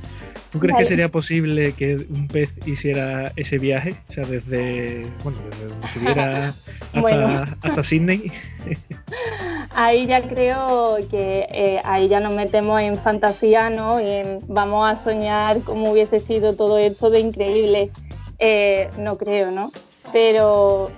¿Tú 0.56 0.62
crees 0.62 0.78
que 0.78 0.86
sería 0.86 1.10
posible 1.10 1.74
que 1.74 1.98
un 2.10 2.30
pez 2.30 2.66
hiciera 2.66 3.30
ese 3.36 3.58
viaje? 3.58 3.94
O 4.08 4.14
sea, 4.14 4.24
desde, 4.24 5.06
bueno, 5.22 5.38
desde 5.50 5.68
donde 5.68 5.86
estuviera 5.86 6.54
hasta, 6.94 7.44
hasta 7.62 7.84
Sydney. 7.84 8.32
ahí 9.76 10.06
ya 10.06 10.22
creo 10.22 10.96
que 11.12 11.46
eh, 11.52 11.82
ahí 11.84 12.08
ya 12.08 12.22
nos 12.22 12.34
metemos 12.34 12.80
en 12.80 12.98
fantasía, 12.98 13.70
¿no? 13.70 14.00
Y 14.00 14.24
vamos 14.48 14.90
a 14.90 14.96
soñar 14.96 15.60
cómo 15.60 15.92
hubiese 15.92 16.22
sido 16.22 16.54
todo 16.54 16.78
esto 16.78 17.10
de 17.10 17.20
increíble. 17.20 17.92
Eh, 18.40 18.90
no 18.98 19.18
creo, 19.18 19.52
¿no? 19.52 19.74
Pero 20.14 20.90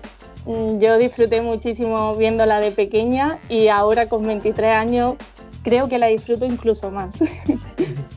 mm, 0.45 0.77
yo 0.77 0.99
disfruté 0.99 1.41
muchísimo 1.41 2.13
viéndola 2.15 2.59
de 2.59 2.69
pequeña 2.69 3.39
y 3.49 3.69
ahora 3.69 4.07
con 4.07 4.27
23 4.27 4.71
años 4.71 5.15
creo 5.63 5.89
que 5.89 5.97
la 5.97 6.05
disfruto 6.05 6.45
incluso 6.45 6.91
más. 6.91 7.23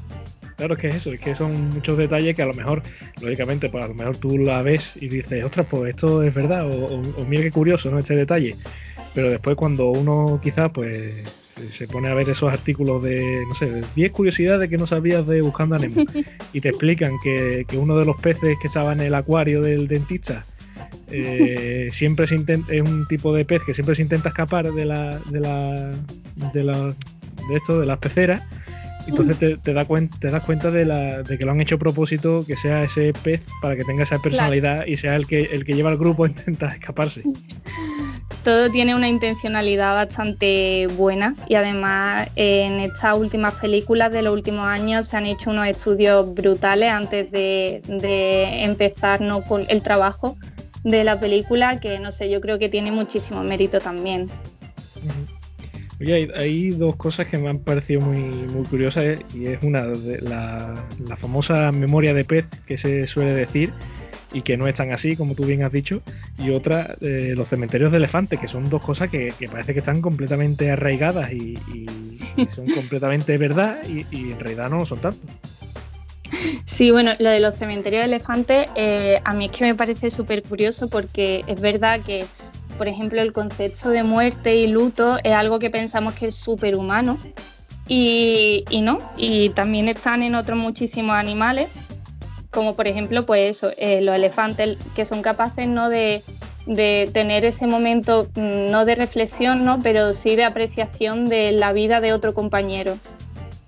Claro, 0.61 0.75
es 0.75 0.81
que 0.81 0.89
es 0.89 0.97
eso, 0.97 1.11
es 1.11 1.21
que 1.21 1.35
son 1.35 1.71
muchos 1.71 1.97
detalles 1.97 2.37
que 2.37 2.43
a 2.43 2.47
lo 2.47 2.53
mejor, 2.53 2.83
lógicamente, 3.23 3.71
pues 3.71 3.83
a 3.83 3.89
lo 3.89 3.95
mejor 3.95 4.19
tú 4.19 4.37
la 4.37 4.61
ves 4.61 4.93
y 5.01 5.09
dices, 5.09 5.43
ostras, 5.43 5.67
pues 5.71 5.95
esto 5.95 6.23
es 6.23 6.35
verdad, 6.35 6.71
o, 6.71 7.01
o 7.01 7.25
mira 7.25 7.43
qué 7.43 7.51
curioso, 7.51 7.91
¿no? 7.91 7.99
Este 7.99 8.15
detalle 8.15 8.57
pero 9.15 9.31
después 9.31 9.57
cuando 9.57 9.91
uno 9.91 10.41
quizás 10.43 10.71
pues 10.71 11.37
se 11.71 11.87
pone 11.89 12.09
a 12.09 12.15
ver 12.15 12.31
esos 12.31 12.51
artículos 12.53 13.03
de, 13.03 13.45
no 13.47 13.55
sé, 13.55 13.83
10 13.95 14.13
curiosidades 14.13 14.71
que 14.71 14.79
no 14.79 14.87
sabías 14.87 15.27
de 15.27 15.43
Buscando 15.43 15.77
a 15.77 15.79
Nemo 15.79 16.05
y 16.53 16.61
te 16.61 16.69
explican 16.69 17.15
que, 17.23 17.67
uno 17.75 17.99
de 17.99 18.07
los 18.07 18.17
peces 18.17 18.57
que 18.61 18.69
estaba 18.69 18.93
en 18.93 19.01
el 19.01 19.15
acuario 19.15 19.61
del 19.61 19.89
dentista 19.89 20.45
eh, 21.11 21.89
siempre 21.93 22.27
se 22.27 22.37
es 22.37 22.83
un 22.83 23.07
tipo 23.09 23.35
de 23.35 23.45
pez 23.45 23.63
que 23.65 23.75
siempre 23.75 23.95
se 23.95 24.03
intenta 24.03 24.31
escapar 24.31 24.73
de 24.73 24.85
la 24.85 25.19
de 25.19 25.41
la 25.41 25.93
de, 26.55 26.65
la, 26.65 26.87
de 26.87 27.57
esto 27.57 27.81
de 27.81 27.87
las 27.87 27.99
peceras 27.99 28.43
entonces 29.11 29.39
te, 29.39 29.57
te, 29.57 29.73
da 29.73 29.87
te 30.19 30.31
das 30.31 30.43
cuenta 30.45 30.71
de, 30.71 30.85
la, 30.85 31.23
de 31.23 31.39
que 31.39 31.45
lo 31.45 31.53
han 31.53 31.61
hecho 31.61 31.75
a 31.75 31.79
propósito 31.79 32.45
que 32.47 32.57
sea 32.57 32.83
ese 32.83 33.13
pez 33.13 33.47
para 33.61 33.77
que 33.77 33.85
tenga 33.85 34.05
esa 34.05 34.19
personalidad 34.19 34.87
y 34.87 34.97
sea 34.97 35.17
el 35.17 35.27
que 35.27 35.43
el 35.53 35.65
que 35.65 35.75
lleva 35.75 35.91
al 35.91 35.99
grupo 35.99 36.25
a 36.25 36.29
intentar 36.29 36.73
escaparse. 36.73 37.23
Todo 38.45 38.71
tiene 38.71 38.95
una 38.95 39.09
intencionalidad 39.09 39.95
bastante 39.95 40.87
buena 40.97 41.35
y 41.47 41.57
además 41.57 42.29
en 42.37 42.81
estas 42.81 43.19
últimas 43.19 43.55
películas 43.55 44.13
de 44.13 44.23
los 44.23 44.33
últimos 44.33 44.67
años 44.67 45.09
se 45.09 45.17
han 45.17 45.27
hecho 45.27 45.51
unos 45.51 45.67
estudios 45.67 46.33
brutales 46.35 46.91
antes 46.91 47.31
de, 47.31 47.83
de 47.87 48.65
empezar 48.65 49.21
con 49.47 49.65
el 49.69 49.83
trabajo 49.83 50.37
de 50.85 51.05
la 51.05 51.21
película 51.21 51.81
que 51.81 51.99
no 51.99 52.13
sé, 52.13 52.31
yo 52.31 52.41
creo 52.41 52.59
que 52.59 52.69
tiene 52.69 52.93
muchísimo 52.93 53.43
mérito 53.43 53.81
también. 53.81 54.31
Oye, 56.01 56.31
hay, 56.35 56.71
dos 56.71 56.97
cosas 56.97 57.27
que 57.27 57.37
me 57.37 57.51
han 57.51 57.59
parecido 57.59 58.01
muy, 58.01 58.23
muy 58.23 58.65
curiosas 58.65 59.19
y 59.35 59.47
es 59.47 59.63
una 59.63 59.87
de 59.87 60.23
la, 60.23 60.75
la 61.07 61.17
famosa 61.17 61.71
memoria 61.73 62.15
de 62.15 62.25
pez 62.25 62.49
que 62.67 62.79
se 62.79 63.07
suele 63.07 63.35
decir 63.35 63.71
y 64.33 64.43
que 64.43 64.57
no 64.57 64.69
están 64.69 64.93
así, 64.93 65.17
como 65.17 65.35
tú 65.35 65.45
bien 65.45 65.63
has 65.63 65.73
dicho, 65.73 66.03
y 66.39 66.51
otra, 66.51 66.97
eh, 67.01 67.35
los 67.37 67.49
cementerios 67.49 67.91
de 67.91 67.99
elefantes, 67.99 68.39
que 68.39 68.49
son 68.49 68.71
dos 68.71 68.83
cosas 68.83 69.11
que, 69.11 69.35
parece 69.51 69.73
que 69.73 69.81
están 69.81 70.01
completamente 70.01 70.71
arraigadas 70.71 71.33
y, 71.33 71.59
son 72.49 72.67
completamente 72.75 73.37
verdad 73.39 73.77
y, 73.89 74.31
en 74.31 74.41
realidad 74.41 74.71
no 74.71 74.79
lo 74.79 74.87
son 74.87 75.01
tanto. 75.01 75.21
Sí, 76.65 76.91
bueno, 76.91 77.13
lo 77.19 77.29
de 77.29 77.41
los 77.41 77.57
cementerios 77.57 78.03
de 78.03 78.07
elefantes 78.07 78.69
eh, 78.77 79.21
a 79.25 79.35
mí 79.35 79.47
es 79.47 79.53
que 79.53 79.65
me 79.65 79.75
parece 79.75 80.11
súper 80.11 80.43
curioso 80.43 80.89
porque 80.89 81.45
es 81.47 81.61
verdad 81.61 82.01
que, 82.01 82.25
por 82.81 82.89
ejemplo, 82.89 83.21
el 83.21 83.35
concepto 83.35 83.91
de 83.91 84.05
muerte 84.05 84.57
y 84.57 84.67
luto 84.67 85.19
es 85.23 85.35
algo 85.35 85.59
que 85.59 85.69
pensamos 85.69 86.15
que 86.15 86.29
es 86.29 86.35
súper 86.35 86.77
humano 86.77 87.19
y, 87.87 88.65
y 88.71 88.81
no, 88.81 89.01
y 89.19 89.51
también 89.51 89.87
están 89.89 90.23
en 90.23 90.35
otros 90.35 90.59
muchísimos 90.59 91.15
animales 91.15 91.69
como 92.51 92.75
por 92.75 92.89
ejemplo, 92.89 93.27
pues 93.27 93.59
eso, 93.59 93.71
eh, 93.77 94.01
los 94.01 94.15
elefantes 94.15 94.79
que 94.95 95.05
son 95.05 95.21
capaces 95.21 95.69
no 95.69 95.91
de, 95.91 96.23
tener 97.13 97.45
ese 97.45 97.67
momento 97.67 98.29
mm, 98.35 98.71
no 98.71 98.87
de 98.87 98.95
reflexión, 98.95 99.63
¿no? 99.63 99.83
pero 99.83 100.15
sí 100.15 100.35
de 100.35 100.45
apreciación 100.45 101.27
de 101.27 101.53
la 101.53 101.75
vida 101.75 102.01
de 102.01 102.15
otro 102.15 102.33
compañero. 102.33 102.97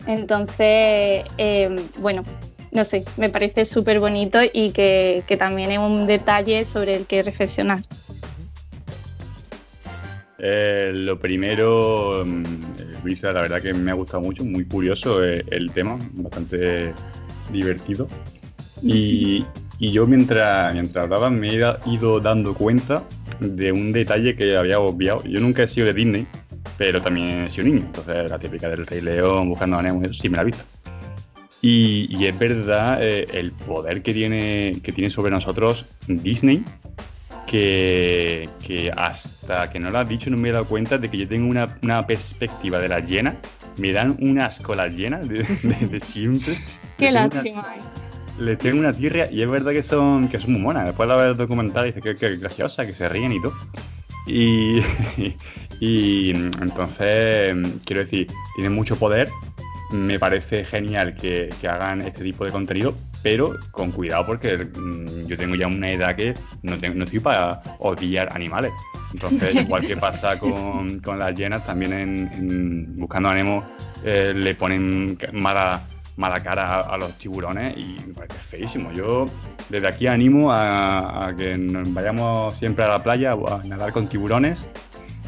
Entonces, 0.07 1.25
eh, 1.37 1.77
bueno, 2.01 2.25
no 2.73 2.85
sé, 2.85 3.05
me 3.19 3.29
parece 3.29 3.67
súper 3.67 4.01
bonito 4.01 4.39
y 4.51 4.71
que, 4.71 5.23
también 5.39 5.71
es 5.71 5.79
un 5.79 6.07
detalle 6.07 6.65
sobre 6.65 6.97
el 6.97 7.07
que 7.07 7.23
reflexionar. 7.23 7.81
Eh, 10.45 10.91
lo 10.93 11.21
primero, 11.21 12.25
mm, 12.27 12.43
Luisa, 13.05 13.33
la 13.33 13.43
verdad 13.43 13.63
que 13.63 13.73
me 13.73 13.93
ha 13.93 13.95
gustado 13.95 14.21
mucho, 14.21 14.45
muy 14.45 14.65
curioso 14.65 15.23
el 15.23 15.71
tema, 15.73 15.97
bastante 16.15 16.93
divertido. 17.53 18.09
Y, 18.83 19.45
yo 19.79 20.07
mientras, 20.07 20.73
mientras 20.75 21.05
hablaba 21.05 21.31
me 21.31 21.49
he 21.49 21.75
ido 21.87 22.21
dando 22.21 22.55
cuenta 22.55 23.03
de 23.41 23.73
un 23.73 23.93
detalle 23.93 24.35
que 24.35 24.57
había 24.57 24.81
obviado. 24.81 25.23
Yo 25.25 25.41
nunca 25.41 25.63
he 25.63 25.69
sido 25.69 25.87
de 25.87 25.95
Disney, 25.95 26.27
pero 26.77 27.01
también 27.01 27.45
he 27.45 27.51
sido 27.51 27.69
niño. 27.69 27.85
Entonces 27.87 28.29
la 28.29 28.39
típica 28.39 28.69
del 28.69 28.87
Rey 28.87 29.01
León, 29.01 29.49
buscando 29.49 29.77
a 29.77 29.83
Nemo, 29.83 30.03
eso 30.03 30.15
sí 30.15 30.29
me 30.29 30.37
la 30.37 30.43
he 30.43 30.47
visto. 30.47 30.65
Y, 31.61 32.25
es 32.27 32.37
verdad 32.37 32.99
eh, 33.01 33.27
el 33.33 33.53
poder 33.53 34.03
que 34.03 34.13
tiene, 34.13 34.73
que 34.83 34.91
tiene 34.91 35.11
sobre 35.11 35.31
nosotros 35.31 35.87
Disney, 36.09 36.65
que, 37.47 38.49
que, 38.65 38.91
hasta 38.97 39.71
que 39.71 39.79
no 39.79 39.91
lo 39.91 39.99
has 39.99 40.09
dicho 40.09 40.31
no 40.31 40.37
me 40.37 40.49
he 40.49 40.53
dado 40.53 40.67
cuenta 40.67 40.99
de 40.99 41.11
que 41.11 41.19
yo 41.19 41.29
tengo 41.29 41.49
una, 41.49 41.79
una 41.83 42.07
perspectiva 42.07 42.79
de 42.79 42.89
las 42.89 43.07
llenas 43.07 43.35
me 43.79 43.93
dan 43.93 44.17
unas 44.21 44.61
colas 44.61 44.93
llenas 44.93 45.29
de, 45.29 45.43
de, 45.43 46.01
siempre. 46.01 46.59
Qué 46.99 47.11
lástima. 47.11 47.65
le 48.39 48.57
tengo 48.57 48.81
una 48.81 48.93
tirria 48.93 49.31
y 49.31 49.43
es 49.43 49.49
verdad 49.49 49.73
que 49.73 49.83
son, 49.83 50.29
que 50.29 50.39
son 50.39 50.53
muy 50.53 50.61
monas. 50.61 50.87
Después 50.87 51.09
de 51.09 51.17
ver 51.17 51.37
documental 51.37 51.87
dice 51.87 52.01
que, 52.01 52.15
que 52.15 52.37
graciosa, 52.37 52.87
que 52.87 52.93
se 52.93 53.09
ríen 53.09 53.33
y 53.33 53.41
todo. 53.41 53.55
Y, 54.27 54.81
y 55.81 56.31
entonces, 56.31 57.57
quiero 57.85 58.05
decir, 58.05 58.27
tienen 58.55 58.75
mucho 58.75 58.97
poder. 58.97 59.29
Me 59.93 60.19
parece 60.19 60.65
genial 60.65 61.15
que, 61.15 61.51
que 61.61 61.69
hagan 61.69 62.01
este 62.01 62.25
tipo 62.25 62.45
de 62.45 62.51
contenido, 62.51 62.95
pero 63.23 63.57
con 63.71 63.93
cuidado 63.93 64.27
porque 64.27 64.57
mm, 64.57 65.27
yo 65.27 65.37
tengo 65.37 65.55
ya 65.55 65.67
una 65.67 65.91
edad 65.91 66.17
que 66.17 66.35
no, 66.63 66.79
tengo, 66.79 66.97
no 66.97 67.05
estoy 67.05 67.21
para 67.21 67.61
odiar 67.79 68.29
animales. 68.35 68.73
Entonces, 69.13 69.55
igual 69.63 69.87
que 69.87 69.97
pasa 69.97 70.39
con, 70.39 71.01
con 71.01 71.19
las 71.19 71.35
llenas, 71.35 71.65
también 71.67 71.93
en, 71.93 72.97
Buscando 72.99 73.29
a 73.29 73.35
Nemo 73.35 73.65
eh, 74.05 74.33
le 74.35 74.55
ponen 74.55 75.19
mala, 75.33 75.83
mala 76.17 76.43
cara 76.43 76.81
a, 76.81 76.97
los 76.97 77.17
tiburones 77.19 77.77
y 77.77 77.97
me 78.07 78.15
parece 78.15 78.39
feísimo. 78.39 78.93
Yo 78.93 79.27
desde 79.69 79.89
aquí 79.89 80.07
animo 80.07 80.53
a, 80.53 81.27
a 81.27 81.37
que 81.37 81.55
vayamos 81.89 82.55
siempre 82.57 82.85
a 82.85 82.89
la 82.89 83.03
playa 83.03 83.33
a 83.33 83.63
nadar 83.65 83.93
con 83.93 84.09
tiburones 84.09 84.67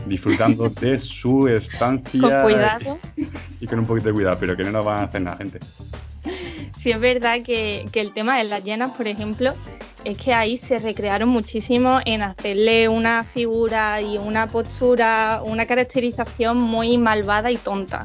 disfrutando 0.06 0.68
de 0.80 0.98
su 0.98 1.48
estancia. 1.48 2.20
Con 2.20 2.42
cuidado. 2.42 2.98
Y, 3.60 3.66
con 3.66 3.78
un 3.78 3.86
poquito 3.86 4.08
de 4.08 4.14
cuidado, 4.14 4.36
pero 4.38 4.56
que 4.56 4.64
no 4.64 4.72
nos 4.72 4.84
van 4.84 4.98
a 4.98 5.02
hacer 5.04 5.22
nada, 5.22 5.38
gente. 5.38 5.58
Sí, 6.76 6.90
es 6.90 7.00
verdad 7.00 7.40
que, 7.42 7.86
que 7.90 8.02
el 8.02 8.12
tema 8.12 8.36
de 8.36 8.44
las 8.44 8.62
llenas, 8.62 8.90
por 8.90 9.06
ejemplo, 9.06 9.54
es 10.04 10.18
que 10.18 10.34
ahí 10.34 10.58
se 10.58 10.78
recrearon 10.78 11.30
muchísimo 11.30 12.00
en 12.04 12.20
hacerle 12.20 12.88
una 12.88 13.24
figura 13.24 14.02
y 14.02 14.18
una 14.18 14.48
postura, 14.48 15.40
una 15.42 15.64
caracterización 15.64 16.58
muy 16.58 16.98
malvada 16.98 17.50
y 17.50 17.56
tonta. 17.56 18.04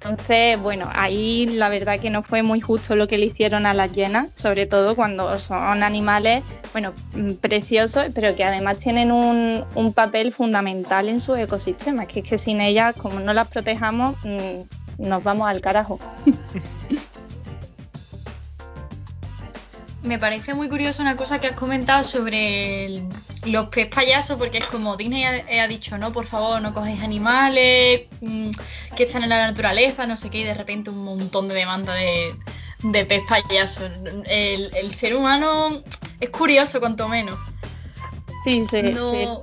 Entonces, 0.00 0.60
bueno, 0.62 0.88
ahí 0.94 1.46
la 1.46 1.68
verdad 1.68 1.98
que 1.98 2.08
no 2.08 2.22
fue 2.22 2.42
muy 2.42 2.60
justo 2.60 2.94
lo 2.94 3.08
que 3.08 3.18
le 3.18 3.26
hicieron 3.26 3.66
a 3.66 3.74
las 3.74 3.92
llenas, 3.92 4.28
sobre 4.34 4.66
todo 4.66 4.94
cuando 4.94 5.36
son 5.38 5.82
animales, 5.82 6.44
bueno, 6.72 6.92
mm, 7.14 7.32
preciosos, 7.34 8.06
pero 8.14 8.36
que 8.36 8.44
además 8.44 8.78
tienen 8.78 9.10
un, 9.10 9.64
un 9.74 9.92
papel 9.92 10.32
fundamental 10.32 11.08
en 11.08 11.18
su 11.18 11.34
ecosistema, 11.34 12.06
que 12.06 12.20
es 12.20 12.28
que 12.28 12.38
sin 12.38 12.60
ellas, 12.60 12.94
como 12.96 13.18
no 13.18 13.32
las 13.32 13.48
protejamos, 13.48 14.14
mm, 14.22 15.08
nos 15.08 15.24
vamos 15.24 15.48
al 15.48 15.60
carajo. 15.60 15.98
me 20.08 20.18
parece 20.18 20.54
muy 20.54 20.68
curioso 20.68 21.02
una 21.02 21.16
cosa 21.16 21.38
que 21.38 21.48
has 21.48 21.52
comentado 21.52 22.02
sobre 22.02 23.02
los 23.46 23.68
pez 23.68 23.88
payasos, 23.88 24.38
porque 24.38 24.58
es 24.58 24.64
como 24.64 24.96
Disney 24.96 25.24
ha, 25.24 25.68
dicho, 25.68 25.98
no, 25.98 26.12
por 26.12 26.24
favor, 26.24 26.60
no 26.62 26.74
cogéis 26.74 27.02
animales 27.02 28.06
mm, 28.20 28.50
que 28.96 29.02
están 29.04 29.22
en 29.22 29.28
la 29.28 29.46
naturaleza, 29.46 30.06
no 30.06 30.16
sé 30.16 30.30
qué, 30.30 30.38
y 30.38 30.44
de 30.44 30.54
repente 30.54 30.90
un 30.90 31.04
montón 31.04 31.46
de 31.48 31.54
demanda 31.54 31.94
de, 31.94 32.34
de 32.82 33.04
pez 33.04 33.22
payasos. 33.28 33.90
El, 34.26 34.90
ser 34.90 35.14
humano 35.14 35.82
es 36.20 36.30
curioso, 36.30 36.80
cuanto 36.80 37.06
menos. 37.08 37.36
Sí, 38.44 38.64
sí, 38.68 38.76
el 38.78 38.98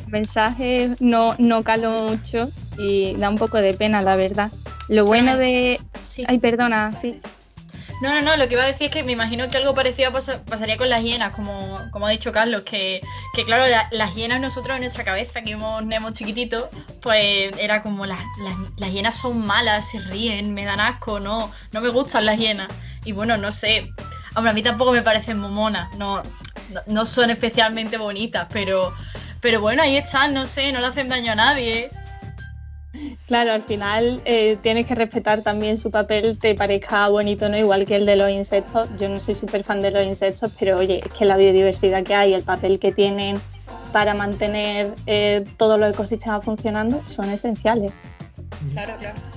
mensaje 0.07 0.95
no, 0.99 1.35
no 1.37 1.63
caló 1.63 2.09
mucho 2.09 2.49
y 2.77 3.13
da 3.15 3.29
un 3.29 3.37
poco 3.37 3.57
de 3.57 3.75
pena, 3.75 4.01
la 4.01 4.15
verdad. 4.15 4.51
Lo 4.87 5.05
bueno 5.05 5.37
de... 5.37 5.79
Ay, 6.27 6.39
perdona, 6.39 6.91
sí. 6.91 7.21
No, 8.01 8.13
no, 8.13 8.21
no, 8.21 8.35
lo 8.35 8.47
que 8.47 8.55
iba 8.55 8.63
a 8.63 8.67
decir 8.67 8.87
es 8.87 8.91
que 8.91 9.03
me 9.03 9.13
imagino 9.13 9.49
que 9.49 9.57
algo 9.57 9.73
parecido 9.73 10.11
pasaría 10.11 10.77
con 10.77 10.89
las 10.89 11.01
hienas, 11.01 11.33
como, 11.33 11.79
como 11.91 12.07
ha 12.07 12.11
dicho 12.11 12.33
Carlos, 12.33 12.63
que, 12.63 13.01
claro, 13.45 13.63
las 13.91 14.15
hienas 14.15 14.41
nosotros 14.41 14.75
en 14.75 14.81
nuestra 14.81 15.05
cabeza, 15.05 15.41
que 15.43 15.51
hemos 15.51 15.83
Nemo 15.85 16.11
chiquitito, 16.11 16.69
pues 17.01 17.51
era 17.57 17.81
como 17.81 18.05
las, 18.05 18.19
las, 18.77 18.91
hienas 18.91 19.17
son 19.17 19.45
malas, 19.45 19.89
se 19.89 19.99
ríen, 19.99 20.53
me 20.53 20.65
dan 20.65 20.81
asco, 20.81 21.21
no, 21.21 21.51
no 21.71 21.81
me 21.81 21.89
gustan 21.89 22.25
las 22.25 22.37
hienas. 22.37 22.67
Y 23.05 23.13
bueno, 23.13 23.37
no 23.37 23.51
sé, 23.51 23.89
hombre, 24.35 24.51
a 24.51 24.53
mí 24.53 24.61
tampoco 24.61 24.91
me 24.91 25.01
parecen 25.01 25.39
momonas, 25.39 25.95
no, 25.97 26.21
no, 26.87 27.05
son 27.05 27.29
especialmente 27.29 27.97
bonitas, 27.97 28.47
pero, 28.51 28.93
pero 29.39 29.61
bueno, 29.61 29.83
ahí 29.83 29.95
están, 29.95 30.33
no 30.33 30.47
sé, 30.47 30.73
no 30.73 30.81
le 30.81 30.87
hacen 30.87 31.07
daño 31.07 31.31
a 31.31 31.35
nadie. 31.35 31.89
Claro, 33.27 33.53
al 33.53 33.63
final 33.63 34.21
eh, 34.25 34.57
tienes 34.61 34.85
que 34.85 34.95
respetar 34.95 35.41
también 35.41 35.77
su 35.77 35.91
papel, 35.91 36.37
te 36.37 36.55
parezca 36.55 37.07
bonito, 37.09 37.49
¿no? 37.49 37.57
Igual 37.57 37.85
que 37.85 37.95
el 37.95 38.05
de 38.05 38.15
los 38.15 38.29
insectos. 38.29 38.89
Yo 38.99 39.09
no 39.09 39.19
soy 39.19 39.35
súper 39.35 39.63
fan 39.63 39.81
de 39.81 39.91
los 39.91 40.05
insectos, 40.05 40.51
pero 40.59 40.77
oye, 40.77 41.01
es 41.05 41.13
que 41.13 41.25
la 41.25 41.37
biodiversidad 41.37 42.03
que 42.03 42.15
hay, 42.15 42.33
el 42.33 42.43
papel 42.43 42.79
que 42.79 42.91
tienen 42.91 43.37
para 43.91 44.13
mantener 44.13 44.93
eh, 45.05 45.45
todos 45.57 45.79
los 45.79 45.89
ecosistemas 45.91 46.43
funcionando 46.43 47.01
son 47.07 47.29
esenciales. 47.29 47.91
Claro, 48.73 48.93
claro. 48.99 49.34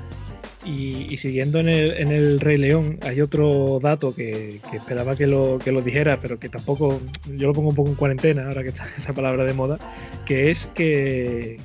Y, 0.68 1.16
siguiendo 1.16 1.60
en 1.60 1.68
el, 1.70 1.92
en 1.96 2.12
el, 2.12 2.40
Rey 2.40 2.58
León, 2.58 2.98
hay 3.00 3.22
otro 3.22 3.80
dato 3.80 4.14
que, 4.14 4.60
esperaba 4.74 5.16
que 5.16 5.26
lo, 5.26 5.58
que 5.58 5.72
lo 5.72 5.80
dijera, 5.80 6.18
pero 6.20 6.38
que 6.38 6.50
tampoco, 6.50 7.00
yo 7.36 7.46
lo 7.48 7.54
pongo 7.54 7.70
un 7.70 7.74
poco 7.74 7.88
en 7.88 7.94
cuarentena 7.94 8.46
ahora 8.46 8.62
que 8.62 8.68
está 8.68 8.84
esa 8.98 9.14
palabra 9.14 9.44
de 9.44 9.54
moda, 9.54 9.78
que 10.26 10.50
es 10.50 10.66
que, 10.66 11.58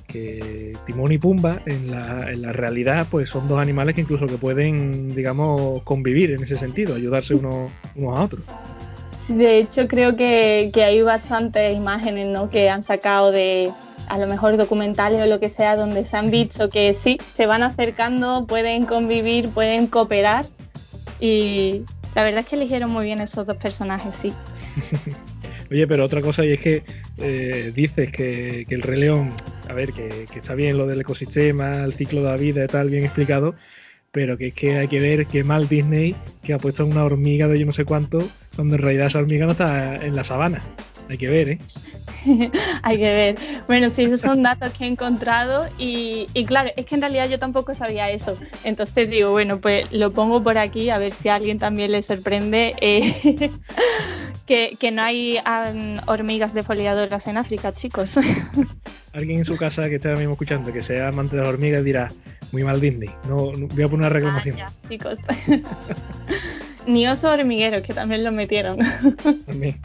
Timón 0.85 1.11
y 1.11 1.17
Pumba 1.17 1.59
en 1.65 1.91
la, 1.91 2.31
en 2.31 2.41
la, 2.41 2.53
realidad 2.53 3.05
pues 3.11 3.29
son 3.29 3.47
dos 3.49 3.59
animales 3.59 3.95
que 3.95 4.01
incluso 4.01 4.25
que 4.25 4.37
pueden, 4.37 5.13
digamos, 5.13 5.83
convivir 5.83 6.31
en 6.31 6.41
ese 6.41 6.57
sentido, 6.57 6.95
ayudarse 6.95 7.35
unos, 7.35 7.71
unos 7.95 8.17
a 8.17 8.23
otros. 8.23 8.41
De 9.27 9.57
hecho, 9.57 9.87
creo 9.87 10.15
que, 10.15 10.71
que 10.73 10.83
hay 10.83 11.01
bastantes 11.01 11.75
imágenes 11.75 12.27
¿no? 12.27 12.49
que 12.49 12.69
han 12.69 12.83
sacado 12.83 13.31
de, 13.31 13.69
a 14.13 14.17
lo 14.19 14.27
mejor 14.27 14.57
documentales 14.57 15.19
o 15.23 15.25
lo 15.25 15.39
que 15.39 15.49
sea, 15.49 15.75
donde 15.75 16.05
se 16.05 16.15
han 16.15 16.29
visto 16.29 16.69
que 16.69 16.93
sí, 16.93 17.17
se 17.33 17.47
van 17.47 17.63
acercando, 17.63 18.45
pueden 18.45 18.85
convivir, 18.85 19.49
pueden 19.49 19.87
cooperar. 19.87 20.45
Y 21.19 21.81
la 22.13 22.23
verdad 22.23 22.41
es 22.41 22.45
que 22.45 22.55
eligieron 22.55 22.91
muy 22.91 23.05
bien 23.05 23.21
esos 23.21 23.47
dos 23.47 23.57
personajes, 23.57 24.15
sí. 24.15 24.31
Oye, 25.71 25.87
pero 25.87 26.05
otra 26.05 26.21
cosa, 26.21 26.45
y 26.45 26.51
es 26.51 26.61
que 26.61 26.83
eh, 27.17 27.71
dices 27.73 28.11
que, 28.11 28.67
el 28.69 28.83
Rey 28.83 28.99
León, 28.99 29.33
a 29.67 29.73
ver, 29.73 29.93
que, 29.93 30.27
está 30.35 30.53
bien 30.53 30.77
lo 30.77 30.85
del 30.85 31.01
ecosistema, 31.01 31.83
el 31.83 31.93
ciclo 31.93 32.21
de 32.21 32.29
la 32.29 32.37
vida 32.37 32.63
y 32.63 32.67
tal, 32.67 32.91
bien 32.91 33.05
explicado, 33.05 33.55
pero 34.11 34.37
que 34.37 34.49
es 34.49 34.53
que 34.53 34.77
hay 34.77 34.87
que 34.89 34.99
ver 34.99 35.25
qué 35.25 35.43
mal 35.43 35.67
Disney 35.67 36.15
que 36.43 36.53
ha 36.53 36.59
puesto 36.59 36.85
una 36.85 37.03
hormiga 37.03 37.47
de 37.47 37.57
yo 37.57 37.65
no 37.65 37.71
sé 37.71 37.83
cuánto, 37.83 38.19
cuando 38.55 38.75
en 38.75 38.81
realidad 38.83 39.07
esa 39.07 39.17
hormiga 39.17 39.47
no 39.47 39.53
está 39.53 39.95
en 39.95 40.15
la 40.15 40.23
sabana. 40.23 40.61
Hay 41.09 41.17
que 41.17 41.27
ver, 41.27 41.49
¿eh? 41.49 41.59
Hay 42.83 42.97
que 42.97 43.13
ver. 43.13 43.35
Bueno, 43.67 43.89
sí, 43.89 44.03
esos 44.03 44.21
son 44.21 44.43
datos 44.43 44.71
que 44.71 44.85
he 44.85 44.87
encontrado 44.87 45.67
y, 45.77 46.27
claro, 46.45 46.71
es 46.75 46.85
que 46.85 46.95
en 46.95 47.01
realidad 47.01 47.29
yo 47.29 47.39
tampoco 47.39 47.73
sabía 47.73 48.09
eso. 48.09 48.37
Entonces 48.63 49.09
digo, 49.09 49.31
bueno, 49.31 49.59
pues 49.59 49.91
lo 49.91 50.11
pongo 50.11 50.41
por 50.41 50.57
aquí 50.57 50.89
a 50.89 50.97
ver 50.97 51.13
si 51.13 51.29
a 51.29 51.35
alguien 51.35 51.59
también 51.59 51.91
le 51.91 52.01
sorprende 52.01 52.75
eh, 52.81 53.51
que, 54.45 54.91
no 54.91 55.01
hay 55.01 55.39
hormigas 56.05 56.53
defoliadoras 56.53 57.27
en 57.27 57.37
África, 57.37 57.73
chicos. 57.73 58.17
Alguien 59.13 59.39
en 59.39 59.45
su 59.45 59.57
casa 59.57 59.89
que 59.89 59.95
esté 59.95 60.07
ahora 60.07 60.21
mismo 60.21 60.33
escuchando 60.33 60.73
que 60.73 60.81
sea 60.81 61.09
amante 61.09 61.35
de 61.35 61.43
las 61.43 61.49
hormigas 61.49 61.83
dirá, 61.83 62.11
muy 62.51 62.63
mal 62.63 62.81
Disney, 62.81 63.11
no, 63.27 63.51
voy 63.51 63.83
a 63.83 63.87
poner 63.87 63.93
una 63.93 64.09
reclamación. 64.09 64.57
Ah, 64.59 64.71
chicos. 64.89 65.19
Ni 66.87 67.07
oso 67.07 67.29
hormiguero, 67.29 67.83
que 67.83 67.93
también 67.93 68.23
lo 68.23 68.31
metieron. 68.31 68.79
También 69.45 69.75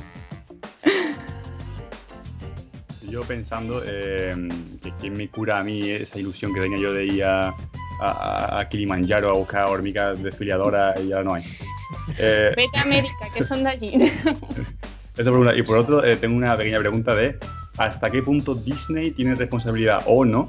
yo 3.10 3.22
pensando 3.22 3.82
eh, 3.84 4.34
que 4.82 4.92
quién 5.00 5.14
me 5.14 5.28
cura 5.28 5.58
a 5.58 5.64
mí 5.64 5.88
esa 5.90 6.18
ilusión 6.18 6.52
que 6.52 6.60
tenía 6.60 6.78
yo 6.78 6.92
de 6.92 7.06
ir 7.06 7.24
a, 7.24 7.54
a, 8.00 8.66
Kilimanjaro 8.68 9.30
a 9.30 9.32
buscar 9.32 9.68
hormigas 9.68 10.22
desfiliadoras 10.22 11.00
y 11.00 11.08
ya 11.08 11.22
no 11.22 11.34
hay. 11.34 11.42
Eh, 12.18 12.52
Vete 12.54 12.76
a 12.76 12.82
América, 12.82 13.28
que 13.34 13.42
son 13.42 13.64
de 13.64 13.70
allí. 13.70 13.94
Eso 15.16 15.30
por 15.30 15.38
una. 15.38 15.56
Y 15.56 15.62
por 15.62 15.78
otro, 15.78 16.04
eh, 16.04 16.16
tengo 16.16 16.36
una 16.36 16.54
pequeña 16.54 16.78
pregunta 16.78 17.14
de 17.14 17.38
hasta 17.78 18.10
qué 18.10 18.22
punto 18.22 18.54
Disney 18.54 19.10
tiene 19.12 19.34
responsabilidad 19.34 20.02
o 20.04 20.22
no 20.22 20.48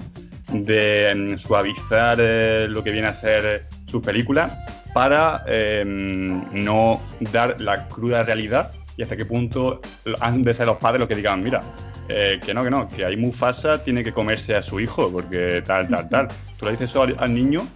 de 0.51 1.14
mm, 1.16 1.38
suavizar 1.38 2.20
lo 2.20 2.84
que 2.84 2.91
viene 2.91 3.07
a 3.07 3.14
ser 3.14 3.68
su 3.88 4.01
película 4.01 4.66
para 4.93 5.45
no 5.86 6.99
dar 7.32 7.62
la 7.62 7.88
cruda 7.88 8.24
realidad 8.24 8.74
y 8.97 9.03
hasta 9.03 9.16
qué 9.16 9.24
punto 9.24 9.80
han 10.20 10.43
de 10.43 10.53
ser 10.53 10.68
los 10.68 10.78
padres 10.78 10.99
los 10.99 11.07
que 11.07 11.16
digan, 11.16 11.41
mira, 11.41 11.64
eh, 12.10 12.39
que 12.43 12.53
no, 12.53 12.64
que 12.64 12.72
no, 12.72 12.89
que 12.89 13.05
ahí 13.05 13.16
Mufasa 13.16 13.84
tiene 13.84 14.03
que 14.03 14.12
comerse 14.12 14.55
a 14.55 14.62
su 14.62 14.80
hijo, 14.80 15.12
porque 15.12 15.64
tal, 15.66 15.88
tal, 15.88 16.10
tal. 16.10 16.28
Tú 16.60 16.66
le 16.66 16.72
dices 16.72 16.89
eso 16.89 17.03
al, 17.03 17.34
niño 17.34 17.68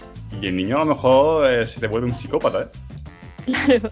y 0.41 0.47
el 0.47 0.57
niño 0.57 0.77
a 0.77 0.79
lo 0.79 0.86
mejor 0.88 1.47
eh, 1.49 1.67
se 1.67 1.79
te 1.79 1.88
vuelve 1.88 2.07
un 2.07 2.15
psicópata, 2.15 2.63
¿eh? 2.63 2.67
Claro. 3.45 3.91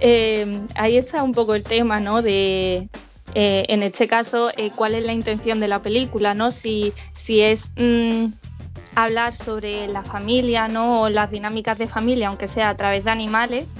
ahí 0.74 0.96
está 0.96 1.22
un 1.22 1.32
poco 1.32 1.54
el 1.54 1.62
tema, 1.62 2.00
¿no? 2.00 2.20
De, 2.20 2.88
en 3.34 3.82
este 3.84 4.08
caso, 4.08 4.50
cuál 4.74 4.94
es 4.94 5.04
la 5.04 5.12
intención 5.12 5.60
de 5.60 5.68
la 5.68 5.80
película, 5.80 6.34
¿no? 6.34 6.50
Si, 6.50 6.92
si 7.14 7.40
es 7.40 7.70
mm, 7.76 8.26
hablar 8.96 9.34
sobre 9.34 9.86
la 9.86 10.02
familia, 10.02 10.66
¿no? 10.68 11.02
O 11.02 11.08
las 11.08 11.30
dinámicas 11.30 11.78
de 11.78 11.86
familia, 11.86 12.28
aunque 12.28 12.48
sea 12.48 12.70
a 12.70 12.76
través 12.76 13.04
de 13.04 13.10
animales, 13.10 13.76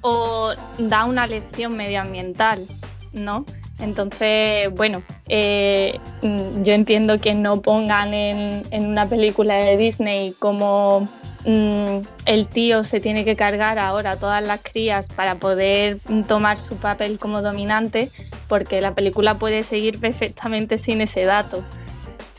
o 0.00 0.52
da 0.78 1.04
una 1.04 1.26
lección 1.26 1.76
medioambiental, 1.76 2.66
¿no? 3.12 3.44
Entonces, 3.80 4.70
bueno, 4.72 5.02
eh, 5.28 6.00
yo 6.22 6.72
entiendo 6.72 7.20
que 7.20 7.34
no 7.34 7.60
pongan 7.60 8.12
en, 8.12 8.64
una 8.72 9.08
película 9.08 9.54
de 9.54 9.76
Disney 9.76 10.34
como 10.38 11.08
mm, 11.44 11.98
el 12.26 12.46
tío 12.46 12.82
se 12.82 13.00
tiene 13.00 13.24
que 13.24 13.36
cargar 13.36 13.78
ahora 13.78 14.16
todas 14.16 14.42
las 14.42 14.60
crías 14.60 15.06
para 15.06 15.36
poder 15.36 15.98
tomar 16.26 16.60
su 16.60 16.76
papel 16.76 17.18
como 17.18 17.40
dominante, 17.40 18.10
porque 18.48 18.80
la 18.80 18.94
película 18.94 19.34
puede 19.34 19.62
seguir 19.62 20.00
perfectamente 20.00 20.76
sin 20.76 21.00
ese 21.00 21.24
dato. 21.24 21.62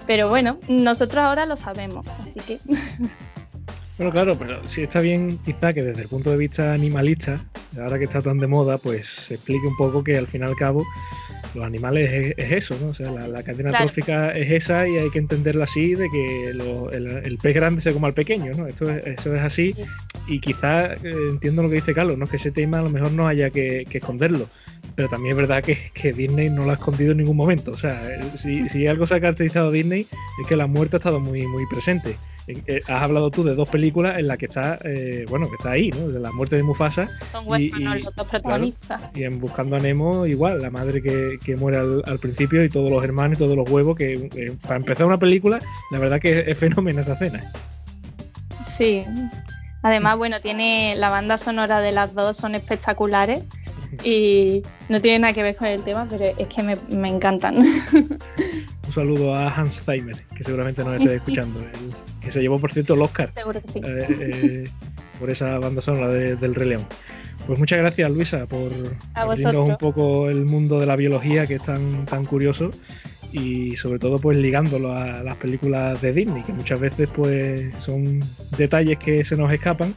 Pero 0.05 0.27
bueno, 0.27 0.57
nosotros 0.67 1.23
ahora 1.23 1.45
lo 1.45 1.55
sabemos, 1.55 2.05
así 2.21 2.39
que... 2.41 2.59
Bueno, 3.99 4.13
claro, 4.13 4.39
pero 4.39 4.65
sí 4.65 4.81
está 4.81 5.01
bien 5.01 5.37
quizá 5.43 5.73
que 5.73 5.83
desde 5.83 6.03
el 6.03 6.07
punto 6.07 6.31
de 6.31 6.37
vista 6.37 6.71
animalista, 6.71 7.41
ahora 7.77 7.99
que 7.99 8.05
está 8.05 8.21
tan 8.21 8.37
de 8.37 8.47
moda, 8.47 8.77
pues 8.77 9.05
se 9.05 9.33
explique 9.33 9.67
un 9.67 9.75
poco 9.75 10.05
que 10.05 10.17
al 10.17 10.25
fin 10.25 10.39
y 10.39 10.45
al 10.45 10.55
cabo 10.55 10.85
los 11.53 11.65
animales 11.65 12.33
es, 12.37 12.51
eso, 12.53 12.77
¿no? 12.81 12.87
O 12.87 12.93
sea, 12.93 13.11
la, 13.11 13.43
cadena 13.43 13.77
trófica 13.77 14.31
es 14.31 14.51
esa 14.51 14.87
y 14.87 14.97
hay 14.97 15.09
que 15.09 15.19
entenderla 15.19 15.65
así, 15.65 15.95
de 15.95 16.07
que 16.09 16.49
el, 16.49 17.37
pez 17.41 17.53
grande 17.53 17.81
se 17.81 17.91
coma 17.91 18.07
al 18.07 18.13
pequeño, 18.13 18.53
¿no? 18.53 18.67
Esto 18.67 18.89
es, 18.89 19.05
eso 19.05 19.35
es 19.35 19.41
así 19.41 19.75
y 20.27 20.39
quizá 20.39 20.93
eh, 20.93 20.99
entiendo 21.31 21.61
lo 21.61 21.69
que 21.69 21.75
dice 21.75 21.93
Carlos, 21.93 22.17
¿no? 22.17 22.25
Que 22.25 22.37
ese 22.37 22.51
tema 22.51 22.79
a 22.79 22.83
lo 22.83 22.89
mejor 22.89 23.11
no 23.11 23.27
haya 23.27 23.49
que, 23.49 23.85
esconderlo, 23.91 24.47
pero 24.99 25.07
también 25.07 25.31
es 25.31 25.37
verdad 25.37 25.63
que, 25.63 26.11
Disney 26.11 26.49
no 26.49 26.65
lo 26.65 26.71
ha 26.71 26.73
escondido 26.73 27.13
en 27.13 27.19
ningún 27.19 27.37
momento. 27.37 27.71
O 27.71 27.77
sea, 27.77 28.19
si, 28.33 28.67
si 28.67 28.85
algo 28.85 29.07
se 29.07 29.15
ha 29.15 29.21
caracterizado 29.21 29.71
Disney 29.71 30.05
es 30.41 30.45
que 30.45 30.57
la 30.57 30.67
muerte 30.67 30.97
ha 30.97 30.99
estado 30.99 31.21
muy, 31.21 31.47
muy 31.47 31.65
presente. 31.67 32.17
Eh, 32.49 32.81
has 32.85 33.03
hablado 33.03 33.31
tú 33.31 33.45
de 33.45 33.55
dos 33.55 33.69
películas 33.69 34.19
en 34.19 34.27
las 34.27 34.37
que 34.37 34.47
está, 34.47 34.77
eh, 34.83 35.23
bueno, 35.29 35.47
que 35.47 35.55
está 35.55 35.71
ahí, 35.71 35.89
¿no? 35.91 36.09
De 36.09 36.19
la 36.19 36.33
muerte 36.33 36.57
de 36.57 36.63
Mufasa. 36.63 37.07
Son 37.31 37.45
y, 37.61 37.69
los 37.69 38.13
dos 38.13 38.27
protagonistas. 38.27 39.01
y 39.15 39.23
en 39.23 39.39
Buscando 39.39 39.77
a 39.77 39.79
Nemo, 39.79 40.25
igual, 40.25 40.61
la 40.61 40.69
madre 40.69 41.01
que, 41.01 41.39
que 41.45 41.55
muere 41.55 41.77
al, 41.77 42.19
principio 42.19 42.61
y 42.65 42.67
todos 42.67 42.91
los 42.91 43.01
hermanos 43.01 43.37
y 43.37 43.39
todos 43.39 43.55
los 43.55 43.69
huevos, 43.69 43.95
que 43.95 44.29
eh, 44.35 44.53
para 44.63 44.75
empezar 44.75 45.05
una 45.05 45.17
película, 45.17 45.59
la 45.91 45.99
verdad 45.99 46.19
que 46.19 46.43
es, 46.45 46.57
fenómeno 46.57 46.99
esa 46.99 47.13
escena. 47.13 47.41
Sí. 48.67 49.05
Además, 49.81 50.17
bueno, 50.17 50.41
tiene 50.41 50.95
la 50.97 51.09
banda 51.09 51.37
sonora 51.37 51.79
de 51.79 51.93
las 51.93 52.13
dos 52.13 52.35
son 52.35 52.53
espectaculares 52.53 53.45
y 54.03 54.63
no 54.87 55.01
tiene 55.01 55.19
nada 55.19 55.33
que 55.33 55.43
ver 55.43 55.55
con 55.55 55.67
el 55.67 55.83
tema, 55.83 56.07
pero 56.09 56.25
es 56.37 56.47
que 56.47 56.63
me, 56.63 56.75
me 56.89 57.09
encantan. 57.09 57.55
Un 58.85 58.91
saludo 58.91 59.35
a 59.35 59.49
Hans 59.49 59.83
Zimmer, 59.83 60.17
que 60.35 60.43
seguramente 60.43 60.83
nos 60.83 60.95
esté 60.99 61.15
escuchando, 61.15 61.63
que 62.21 62.31
se 62.31 62.41
llevó, 62.41 62.59
por 62.59 62.71
cierto, 62.71 62.95
el 62.95 63.01
Oscar 63.01 63.31
Seguro 63.35 63.61
que 63.61 63.67
sí. 63.67 63.79
Eh, 63.83 64.07
eh, 64.09 64.69
por 65.19 65.29
esa 65.29 65.59
banda 65.59 65.81
sonora 65.81 66.09
del 66.09 66.55
Rey 66.55 66.69
León. 66.69 66.85
Pues 67.45 67.59
muchas 67.59 67.79
gracias, 67.79 68.11
Luisa, 68.11 68.45
por 68.45 68.71
abrirnos 69.15 69.69
un 69.69 69.77
poco 69.77 70.29
el 70.29 70.45
mundo 70.45 70.79
de 70.79 70.85
la 70.85 70.95
biología, 70.95 71.47
que 71.47 71.55
es 71.55 71.63
tan, 71.63 72.05
tan 72.05 72.25
curioso, 72.25 72.71
y 73.31 73.75
sobre 73.75 73.99
todo 73.99 74.19
pues 74.19 74.37
ligándolo 74.37 74.93
a 74.93 75.23
las 75.23 75.35
películas 75.35 76.01
de 76.01 76.13
Disney, 76.13 76.43
que 76.43 76.53
muchas 76.53 76.79
veces 76.79 77.09
pues 77.15 77.73
son 77.75 78.19
detalles 78.57 78.97
que 78.97 79.23
se 79.23 79.37
nos 79.37 79.51
escapan 79.51 79.93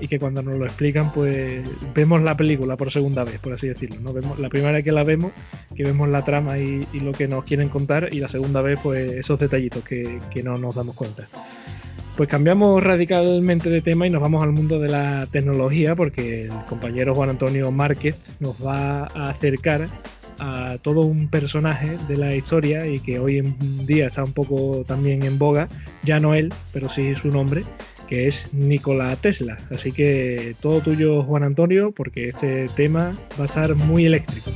y 0.00 0.08
que 0.08 0.18
cuando 0.18 0.42
nos 0.42 0.58
lo 0.58 0.64
explican 0.64 1.12
pues 1.12 1.62
vemos 1.94 2.22
la 2.22 2.36
película 2.36 2.76
por 2.76 2.90
segunda 2.90 3.24
vez, 3.24 3.38
por 3.38 3.52
así 3.52 3.68
decirlo. 3.68 4.00
¿no? 4.00 4.12
Vemos, 4.12 4.38
la 4.38 4.48
primera 4.48 4.72
vez 4.72 4.84
que 4.84 4.92
la 4.92 5.04
vemos, 5.04 5.32
que 5.74 5.84
vemos 5.84 6.08
la 6.08 6.22
trama 6.22 6.58
y, 6.58 6.86
lo 7.00 7.12
que 7.12 7.28
nos 7.28 7.44
quieren 7.44 7.68
contar 7.68 8.08
y 8.12 8.20
la 8.20 8.28
segunda 8.28 8.62
vez 8.62 8.78
pues 8.82 9.12
esos 9.12 9.38
detallitos 9.38 9.84
que, 9.84 10.20
que 10.30 10.42
no 10.42 10.56
nos 10.56 10.74
damos 10.74 10.94
cuenta. 10.96 11.26
Pues 12.16 12.30
cambiamos 12.30 12.82
radicalmente 12.82 13.68
de 13.68 13.82
tema 13.82 14.06
y 14.06 14.10
nos 14.10 14.22
vamos 14.22 14.42
al 14.42 14.50
mundo 14.50 14.78
de 14.80 14.88
la 14.88 15.26
tecnología 15.30 15.94
porque 15.94 16.44
el 16.44 16.64
compañero 16.66 17.14
Juan 17.14 17.28
Antonio 17.28 17.70
Márquez 17.70 18.36
nos 18.40 18.64
va 18.64 19.02
a 19.04 19.28
acercar 19.28 19.88
a 20.38 20.78
todo 20.82 21.02
un 21.02 21.28
personaje 21.28 21.96
de 22.08 22.16
la 22.16 22.34
historia 22.34 22.86
y 22.86 23.00
que 23.00 23.18
hoy 23.18 23.38
en 23.38 23.86
día 23.86 24.06
está 24.06 24.24
un 24.24 24.32
poco 24.32 24.84
también 24.86 25.22
en 25.24 25.38
boga, 25.38 25.68
ya 26.02 26.20
no 26.20 26.34
él, 26.34 26.52
pero 26.72 26.88
sí 26.88 27.14
su 27.14 27.28
nombre, 27.28 27.64
que 28.08 28.26
es 28.26 28.52
Nikola 28.52 29.14
Tesla. 29.16 29.58
Así 29.70 29.92
que 29.92 30.54
todo 30.60 30.80
tuyo, 30.80 31.22
Juan 31.22 31.42
Antonio, 31.42 31.92
porque 31.92 32.28
este 32.28 32.68
tema 32.76 33.16
va 33.38 33.44
a 33.44 33.46
estar 33.46 33.74
muy 33.74 34.06
eléctrico. 34.06 34.50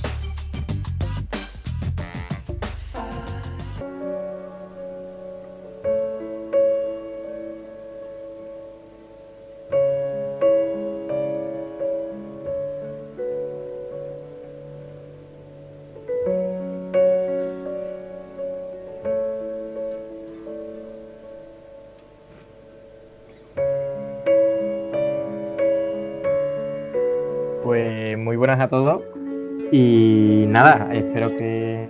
Espero 30.93 31.37
que, 31.37 31.89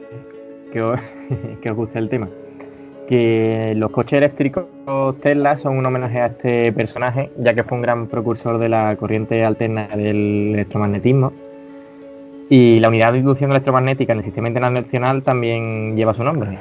que, 0.72 0.82
os, 1.70 1.76
guste 1.76 1.98
el 1.98 2.08
tema. 2.08 2.28
Que 3.08 3.72
los 3.76 3.90
coches 3.90 4.18
eléctricos 4.18 4.66
Tesla 5.20 5.58
son 5.58 5.78
un 5.78 5.86
homenaje 5.86 6.20
a 6.20 6.26
este 6.26 6.72
personaje, 6.72 7.30
ya 7.38 7.54
que 7.54 7.64
fue 7.64 7.76
un 7.76 7.82
gran 7.82 8.06
precursor 8.06 8.58
de 8.58 8.68
la 8.68 8.94
corriente 8.96 9.44
alterna 9.44 9.88
del 9.88 10.54
electromagnetismo. 10.54 11.32
Y 12.48 12.80
la 12.80 12.88
unidad 12.88 13.12
de 13.12 13.18
inducción 13.18 13.50
electromagnética 13.50 14.12
en 14.12 14.18
el 14.18 14.24
sistema 14.24 14.48
internacional 14.48 15.22
también 15.22 15.96
lleva 15.96 16.14
su 16.14 16.24
nombre. 16.24 16.58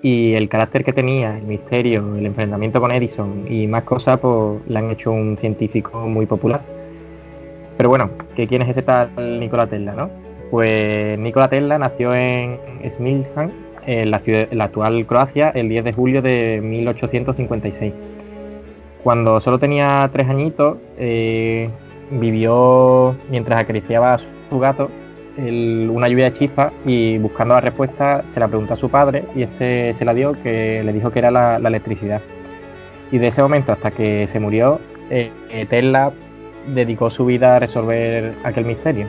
Y 0.00 0.34
el 0.34 0.48
carácter 0.48 0.84
que 0.84 0.92
tenía, 0.92 1.36
el 1.36 1.44
misterio, 1.44 2.16
el 2.16 2.26
enfrentamiento 2.26 2.80
con 2.80 2.92
Edison 2.92 3.44
y 3.48 3.66
más 3.66 3.82
cosas, 3.82 4.20
pues 4.20 4.60
le 4.68 4.78
han 4.78 4.90
hecho 4.90 5.10
un 5.10 5.36
científico 5.36 6.06
muy 6.06 6.26
popular. 6.26 6.60
Pero 7.76 7.90
bueno, 7.90 8.10
¿qué 8.36 8.46
quién 8.46 8.62
es 8.62 8.68
ese 8.68 8.82
tal 8.82 9.40
Nikola 9.40 9.66
Tesla, 9.66 9.92
no? 9.92 10.27
Pues 10.50 11.18
Nikola 11.18 11.48
Tesla 11.48 11.78
nació 11.78 12.14
en 12.14 12.58
Smiljan, 12.90 13.52
en 13.86 14.10
la, 14.10 14.20
ciudad, 14.20 14.48
la 14.52 14.64
actual 14.64 15.06
Croacia, 15.06 15.50
el 15.50 15.68
10 15.68 15.84
de 15.84 15.92
julio 15.92 16.22
de 16.22 16.60
1856. 16.62 17.92
Cuando 19.02 19.40
solo 19.40 19.58
tenía 19.58 20.08
tres 20.12 20.28
añitos, 20.28 20.78
eh, 20.96 21.68
vivió 22.10 23.14
mientras 23.30 23.60
acariciaba 23.60 24.14
a 24.14 24.18
su 24.18 24.58
gato 24.58 24.90
una 25.38 26.08
lluvia 26.08 26.30
de 26.30 26.36
chispas 26.36 26.72
y 26.84 27.16
buscando 27.18 27.54
la 27.54 27.60
respuesta 27.60 28.24
se 28.28 28.40
la 28.40 28.48
preguntó 28.48 28.74
a 28.74 28.76
su 28.76 28.90
padre 28.90 29.24
y 29.36 29.42
este 29.42 29.94
se 29.94 30.04
la 30.04 30.12
dio 30.12 30.32
que 30.42 30.82
le 30.84 30.92
dijo 30.92 31.12
que 31.12 31.20
era 31.20 31.30
la, 31.30 31.56
electricidad. 31.56 32.20
Y 33.12 33.18
de 33.18 33.28
ese 33.28 33.40
momento 33.40 33.72
hasta 33.72 33.92
que 33.92 34.26
se 34.32 34.40
murió, 34.40 34.80
eh, 35.10 35.30
Tesla 35.70 36.10
dedicó 36.66 37.08
su 37.10 37.24
vida 37.24 37.56
a 37.56 37.58
resolver 37.60 38.34
aquel 38.42 38.64
misterio. 38.64 39.06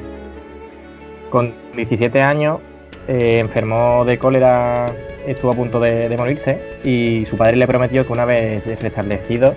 Con 1.29 1.53
17 1.75 2.21
años 2.21 2.59
eh, 3.07 3.39
enfermó 3.39 4.03
de 4.05 4.17
cólera, 4.17 4.87
estuvo 5.25 5.51
a 5.51 5.55
punto 5.55 5.79
de, 5.79 6.13
morirse 6.17 6.59
y 6.83 7.25
su 7.25 7.37
padre 7.37 7.55
le 7.55 7.67
prometió 7.67 8.05
que 8.05 8.13
una 8.13 8.25
vez 8.25 8.63
restablecido 8.81 9.55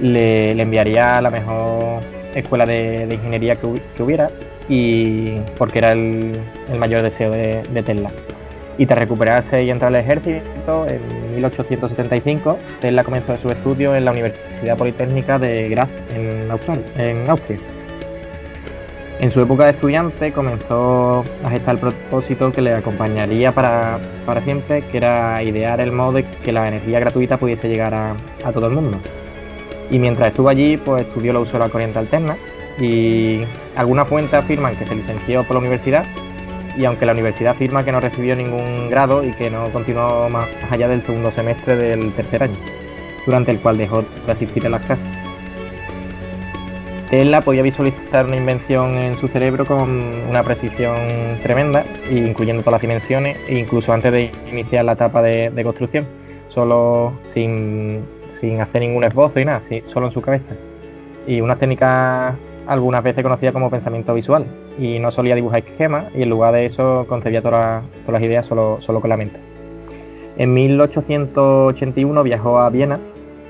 le, 0.00 0.52
enviaría 0.52 1.16
a 1.16 1.20
la 1.22 1.30
mejor 1.30 2.02
escuela 2.34 2.66
de, 2.66 3.08
ingeniería 3.10 3.56
que, 3.56 4.02
hubiera 4.02 4.30
y 4.68 5.38
porque 5.58 5.78
era 5.78 5.92
el, 5.92 6.38
mayor 6.78 7.02
deseo 7.02 7.30
de, 7.30 7.82
Tesla 7.84 8.10
y 8.78 8.86
tras 8.86 8.98
recuperarse 8.98 9.64
y 9.64 9.70
entrar 9.70 9.88
al 9.88 10.00
ejército, 10.00 10.86
en 10.86 11.34
1875 11.34 12.58
Tesla 12.80 13.04
comenzó 13.04 13.36
su 13.38 13.48
estudio 13.48 13.96
en 13.96 14.04
la 14.04 14.10
Universidad 14.10 14.76
Politécnica 14.76 15.38
de 15.38 15.68
Graz, 15.70 15.88
en, 16.14 16.50
Austria. 17.30 17.58
Su 19.30 19.40
época 19.40 19.64
de 19.64 19.70
estudiante 19.70 20.32
comenzó 20.32 21.24
a 21.42 21.50
gestar 21.50 21.76
el 21.76 21.80
propósito 21.80 22.52
que 22.52 22.60
le 22.60 22.74
acompañaría 22.74 23.50
para, 23.52 23.98
siempre, 24.42 24.82
que 24.82 24.98
era 24.98 25.42
idear 25.42 25.80
el 25.80 25.92
modo 25.92 26.12
de 26.12 26.24
que 26.44 26.52
la 26.52 26.68
energía 26.68 27.00
gratuita 27.00 27.38
pudiese 27.38 27.68
llegar 27.68 27.94
a, 27.94 28.14
a 28.44 28.52
todo 28.52 28.66
el 28.66 28.74
mundo. 28.74 28.98
Y 29.90 29.98
mientras 29.98 30.28
estuvo 30.28 30.48
allí, 30.48 30.76
pues 30.76 31.06
estudió 31.06 31.30
el 31.30 31.38
uso 31.38 31.54
de 31.54 31.58
la 31.60 31.68
corriente 31.68 31.98
alterna 31.98 32.36
y 32.78 33.42
algunas 33.74 34.06
fuentes 34.06 34.34
afirman 34.34 34.76
que 34.76 34.86
se 34.86 34.94
licenció 34.94 35.44
por 35.44 35.54
la 35.54 35.60
universidad 35.60 36.04
y 36.76 36.84
aunque 36.84 37.06
la 37.06 37.12
universidad 37.12 37.52
afirma 37.52 37.84
que 37.84 37.92
no 37.92 38.00
recibió 38.00 38.36
ningún 38.36 38.90
grado 38.90 39.24
y 39.24 39.32
que 39.32 39.50
no 39.50 39.68
continuó 39.70 40.28
más 40.28 40.48
allá 40.70 40.88
del 40.88 41.02
segundo 41.02 41.32
semestre 41.32 41.76
del 41.76 42.12
tercer 42.12 42.42
año, 42.42 42.56
durante 43.24 43.50
el 43.50 43.60
cual 43.60 43.78
dejó 43.78 44.04
de 44.26 44.32
asistir 44.32 44.66
a 44.66 44.70
las 44.70 44.82
clases. 44.82 45.15
Tesla 47.10 47.40
podía 47.40 47.62
visualizar 47.62 48.26
una 48.26 48.36
invención 48.36 48.96
en 48.96 49.14
su 49.16 49.28
cerebro 49.28 49.64
con 49.64 49.88
una 50.28 50.42
precisión 50.42 50.96
tremenda, 51.42 51.84
incluyendo 52.10 52.62
todas 52.62 52.72
las 52.72 52.82
dimensiones, 52.82 53.38
e 53.46 53.58
incluso 53.58 53.92
antes 53.92 54.12
de 54.12 54.30
iniciar 54.50 54.84
la 54.84 54.92
etapa 54.92 55.22
de, 55.22 55.62
construcción, 55.62 56.06
solo 56.48 57.12
sin, 57.28 58.02
sin, 58.40 58.60
hacer 58.60 58.80
ningún 58.80 59.04
esbozo 59.04 59.38
y 59.38 59.44
nada, 59.44 59.62
solo 59.86 60.06
en 60.06 60.12
su 60.12 60.20
cabeza. 60.20 60.54
Y 61.28 61.40
unas 61.40 61.60
técnicas 61.60 62.34
algunas 62.66 63.04
veces 63.04 63.22
conocida 63.22 63.52
como 63.52 63.70
pensamiento 63.70 64.12
visual 64.12 64.44
y 64.76 64.98
no 64.98 65.12
solía 65.12 65.36
dibujar 65.36 65.60
esquemas 65.60 66.06
y 66.14 66.22
en 66.22 66.30
lugar 66.30 66.54
de 66.54 66.66
eso 66.66 67.06
concebía 67.08 67.40
todas, 67.40 67.84
las 68.08 68.22
ideas 68.22 68.46
solo, 68.46 68.78
solo 68.80 69.00
con 69.00 69.10
la 69.10 69.16
mente. 69.16 69.38
En 70.36 70.52
1881 70.52 72.22
viajó 72.24 72.58
a 72.58 72.68
Viena 72.68 72.98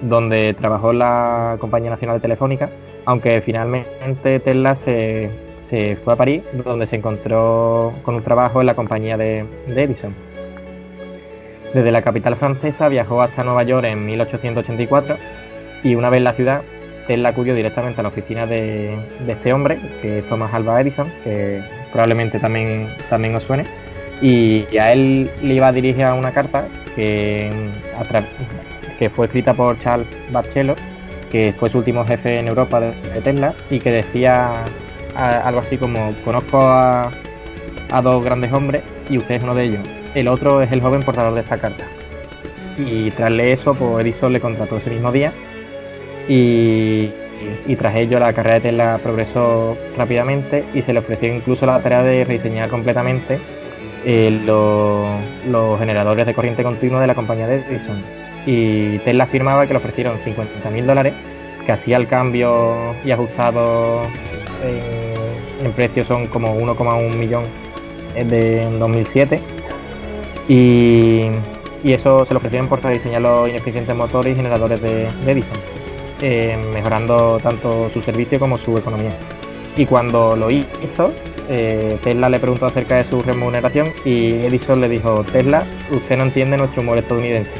donde 0.03 0.55
trabajó 0.55 0.91
en 0.91 0.99
la 0.99 1.57
Compañía 1.59 1.91
Nacional 1.91 2.19
de 2.19 2.21
Telefónica, 2.21 2.71
aunque 3.07 3.41
finalmente 3.41 4.41
Tesla 4.41 4.75
se, 4.75 5.31
fue 6.05 6.13
a 6.13 6.17
París, 6.17 6.43
donde 6.65 6.87
se 6.87 6.97
encontró 6.97 7.95
con 8.03 8.17
un 8.17 8.23
trabajo 8.23 8.61
en 8.61 8.67
la 8.67 8.75
compañía 8.75 9.17
de, 9.17 9.47
Edison. 9.69 10.13
Desde 11.73 11.91
la 11.91 12.03
capital 12.03 12.37
francesa 12.37 12.89
viajó 12.89 13.23
hasta 13.23 13.45
Nueva 13.45 13.63
York 13.63 13.87
en 13.87 14.05
1884 14.05 15.17
y 15.85 15.95
una 15.95 16.11
vez 16.11 16.19
en 16.19 16.25
la 16.25 16.33
ciudad, 16.33 16.63
Tesla 17.07 17.29
acudió 17.29 17.55
directamente 17.55 18.01
a 18.01 18.03
la 18.03 18.09
oficina 18.09 18.45
de, 18.45 18.97
este 19.27 19.53
hombre, 19.53 19.79
que 20.03 20.19
es 20.19 20.29
Thomas 20.29 20.53
Alva 20.53 20.81
Edison, 20.81 21.09
que 21.23 21.63
probablemente 21.93 22.41
también, 22.41 22.89
también 23.09 23.37
os 23.37 23.45
suene, 23.45 23.67
y 24.21 24.65
a 24.79 24.93
él 24.93 25.31
le 25.43 25.55
iba 25.55 25.69
a 25.69 25.73
dirigir 25.73 26.07
una 26.07 26.33
carta 26.33 26.67
que, 26.97 27.51
que 28.99 29.11
fue 29.11 29.27
escrita 29.27 29.55
por 29.55 29.79
Charles 29.79 30.09
Batchelor, 30.33 30.77
que 31.31 31.53
fue 31.53 31.71
su 31.71 31.79
último 31.79 32.05
jefe 32.05 32.39
en 32.39 32.49
Europa 32.49 32.81
de, 32.81 32.93
Tesla, 33.23 33.55
y 33.71 33.81
que 33.81 33.91
decía 33.91 34.65
algo 35.15 35.61
así 35.61 35.77
como, 35.77 36.15
conozco 36.25 36.61
a, 36.61 37.11
dos 38.03 38.25
grandes 38.25 38.53
hombres 38.53 38.83
y 39.09 39.19
usted 39.19 39.37
es 39.37 39.43
uno 39.43 39.55
de 39.55 39.65
ellos. 39.65 39.85
El 40.15 40.29
otro 40.29 40.63
es 40.63 40.73
el 40.73 40.81
joven 40.81 41.03
portador 41.03 41.35
de 41.35 41.41
esta 41.41 41.59
carta. 41.59 41.85
Y 42.79 43.11
tras 43.13 43.33
eso, 43.33 43.75
pues 43.75 44.05
Edison 44.05 44.33
le 44.33 44.41
contrató 44.41 44.77
ese 44.77 44.91
mismo 44.91 45.11
día 45.13 45.33
y, 46.29 47.11
tras 47.79 47.97
ello 47.97 48.19
la 48.19 48.33
carrera 48.33 48.57
de 48.57 48.61
Tesla 48.63 49.01
progresó 49.03 49.77
rápidamente 49.97 50.65
y 50.75 50.83
se 50.83 50.93
le 50.93 50.99
ofreció 50.99 51.33
incluso 51.35 51.67
la 51.67 51.81
tarea 51.81 52.03
de 52.03 52.25
rediseñar 52.25 52.69
completamente 52.69 53.39
eh, 54.05 54.41
los, 54.45 55.79
generadores 55.79 56.27
de 56.27 56.35
corriente 56.35 56.63
continua 56.63 57.01
de 57.01 57.07
la 57.07 57.15
compañía 57.15 57.47
de 57.47 57.57
Edison. 57.57 58.26
Y 58.47 58.99
Tesla 58.99 59.25
afirmaba 59.25 59.67
que 59.67 59.73
le 59.73 59.79
ofrecieron 59.79 60.19
50 60.25 60.71
mil 60.71 60.87
dólares, 60.87 61.15
que 61.65 61.73
hacía 61.73 61.97
el 61.97 62.07
cambio 62.07 62.95
y 63.05 63.11
ajustado 63.11 64.03
en, 65.63 65.73
precio 65.73 66.05
son 66.05 66.29
como 66.29 66.57
1,1 66.57 67.17
millón 67.17 67.45
de 68.15 68.65
2007. 68.79 69.41
Y, 70.49 71.27
eso 71.85 72.25
se 72.25 72.35
lo 72.35 72.39
ofrecieron 72.39 72.67
por 72.69 72.83
rediseñar 72.83 73.23
los 73.23 73.49
ineficientes 73.49 73.95
motores 73.95 74.33
y 74.33 74.37
generadores 74.37 74.81
de 74.83 75.09
Edison. 75.27 75.59
Eh, 76.23 76.57
mejorando 76.73 77.39
tanto 77.43 77.91
su 77.93 78.01
servicio 78.01 78.39
como 78.39 78.57
su 78.57 78.77
economía. 78.79 79.13
Y 79.77 79.85
cuando 79.85 80.35
lo 80.35 80.51
hizo, 80.51 81.13
eh, 81.51 81.99
Tesla 82.03 82.31
le 82.31 82.41
preguntó 82.41 82.65
acerca 82.65 82.97
de 82.97 83.05
su 83.05 83.23
remuneración 83.23 83.93
y 84.05 84.31
Edison 84.47 84.81
le 84.81 84.89
dijo, 84.89 85.25
Tesla, 85.31 85.67
usted 85.91 86.17
no 86.17 86.25
entiende 86.25 86.57
nuestro 86.57 86.81
humor 86.81 86.97
estadounidense, 86.97 87.51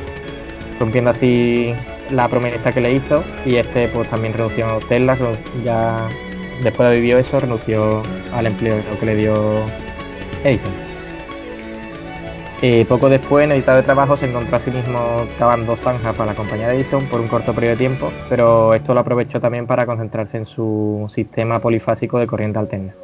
rompiendo 0.79 1.11
así 1.11 1.75
la 2.11 2.29
promesa 2.29 2.73
que 2.73 2.81
le 2.81 2.95
hizo 2.95 3.23
y 3.45 3.57
este 3.57 3.89
pues 3.89 4.09
también 4.09 4.33
renunció 4.33 4.79
Tesla, 4.89 5.17
ya 5.65 6.09
después 6.63 6.89
de 6.89 6.97
vivir 6.97 7.17
eso 7.17 7.41
renunció 7.41 8.03
al 8.33 8.47
empleo 8.47 8.77
que 8.99 9.07
le 9.07 9.17
dio 9.17 9.35
Edison. 10.45 10.73
Eh, 12.63 12.87
poco 12.89 13.11
después, 13.11 13.45
en 13.45 13.53
editado 13.53 13.77
de 13.77 13.83
trabajo, 13.83 14.17
se 14.17 14.27
encontró 14.27 14.57
a 14.57 14.61
sí 14.61 14.71
mismo 14.71 14.99
cavando 15.39 15.77
zanjas 15.77 16.15
para 16.17 16.33
la 16.33 16.37
compañía 16.37 16.69
de 16.69 16.77
Edison 16.77 17.05
por 17.07 17.21
un 17.21 17.29
corto 17.29 17.53
periodo 17.53 17.73
de 17.73 17.79
tiempo, 17.79 18.11
pero 18.31 18.73
esto 18.73 18.95
lo 18.95 19.01
aprovechó 19.01 19.41
también 19.41 19.67
para 19.67 19.85
concentrarse 19.85 20.39
en 20.39 20.47
su 20.47 21.07
sistema 21.15 21.59
polifásico 21.59 22.19
de 22.19 22.27
corriente 22.27 22.59
alterna. 22.59 22.95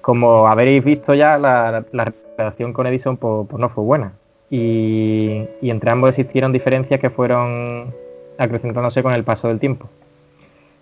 Como 0.00 0.48
habréis 0.48 0.82
visto 0.82 1.12
ya, 1.14 1.36
la, 1.38 1.84
relación 2.38 2.72
con 2.72 2.86
Edison 2.86 3.16
pues, 3.18 3.46
pues 3.48 3.60
no 3.60 3.68
fue 3.68 3.84
buena 3.84 4.12
y, 4.56 5.48
entre 5.62 5.90
ambos 5.90 6.10
existieron 6.10 6.52
diferencias 6.52 7.00
que 7.00 7.10
fueron 7.10 7.92
acrecentándose 8.38 9.02
con 9.02 9.12
el 9.12 9.24
paso 9.24 9.48
del 9.48 9.58
tiempo. 9.58 9.88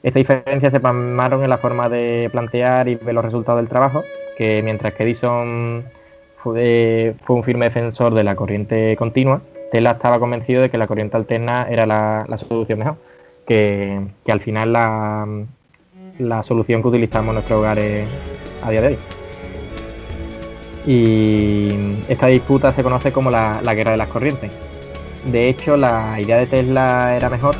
Estas 0.02 0.20
diferencias 0.20 0.72
se 0.72 0.80
plasmaron 0.80 1.42
en 1.42 1.48
la 1.48 1.56
forma 1.56 1.88
de 1.88 2.28
plantear 2.30 2.88
y 2.88 2.96
ver 2.96 3.14
los 3.14 3.24
resultados 3.24 3.60
del 3.60 3.68
trabajo, 3.68 4.02
que 4.36 4.60
mientras 4.62 4.92
que 4.94 5.04
Edison 5.04 5.84
fue, 6.36 7.14
un 7.28 7.44
firme 7.44 7.66
defensor 7.66 8.12
de 8.12 8.24
la 8.24 8.34
corriente 8.34 8.96
continua. 8.96 9.40
Tesla 9.70 9.92
estaba 9.92 10.18
convencido 10.18 10.60
de 10.60 10.70
que 10.70 10.76
la 10.76 10.86
corriente 10.86 11.16
alterna 11.16 11.66
era 11.70 11.86
la, 11.86 12.26
solución 12.36 12.80
mejor, 12.80 12.96
que, 13.46 14.00
al 14.28 14.40
final 14.40 14.72
la 16.18 16.42
solución 16.42 16.82
que 16.82 16.88
utilizamos 16.88 17.28
en 17.28 17.34
nuestros 17.34 17.58
hogares 17.58 18.06
a 18.62 18.70
día 18.70 18.82
de 18.82 18.88
hoy. 18.88 19.21
Y 20.86 21.70
esta 22.08 22.26
disputa 22.26 22.72
se 22.72 22.82
conoce 22.82 23.12
como 23.12 23.30
la, 23.30 23.60
la, 23.62 23.74
guerra 23.74 23.92
de 23.92 23.96
las 23.96 24.08
corrientes. 24.08 24.50
De 25.26 25.48
hecho, 25.48 25.76
la 25.76 26.20
idea 26.20 26.38
de 26.38 26.46
Tesla 26.46 27.16
era 27.16 27.30
mejor, 27.30 27.54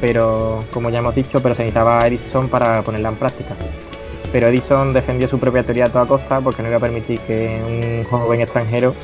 pero 0.00 0.64
como 0.72 0.88
ya 0.88 1.00
hemos 1.00 1.14
dicho, 1.14 1.42
pero 1.42 1.54
se 1.54 1.62
necesitaba 1.62 2.06
Edison 2.06 2.48
para 2.48 2.82
ponerla 2.82 3.10
en 3.10 3.16
práctica 3.16 3.54
pero 4.32 4.48
Edison 4.48 4.92
defendió 4.94 5.28
su 5.28 5.38
propia 5.38 5.62
teoría 5.62 5.84
a 5.84 5.88
toda 5.90 6.06
costa 6.06 6.40
porque 6.40 6.62
no 6.62 6.68
iba 6.68 6.78
a 6.78 6.80
permitir 6.80 7.20
que 7.20 7.60
un 7.64 8.04
joven 8.04 8.40
extranjero 8.40 8.94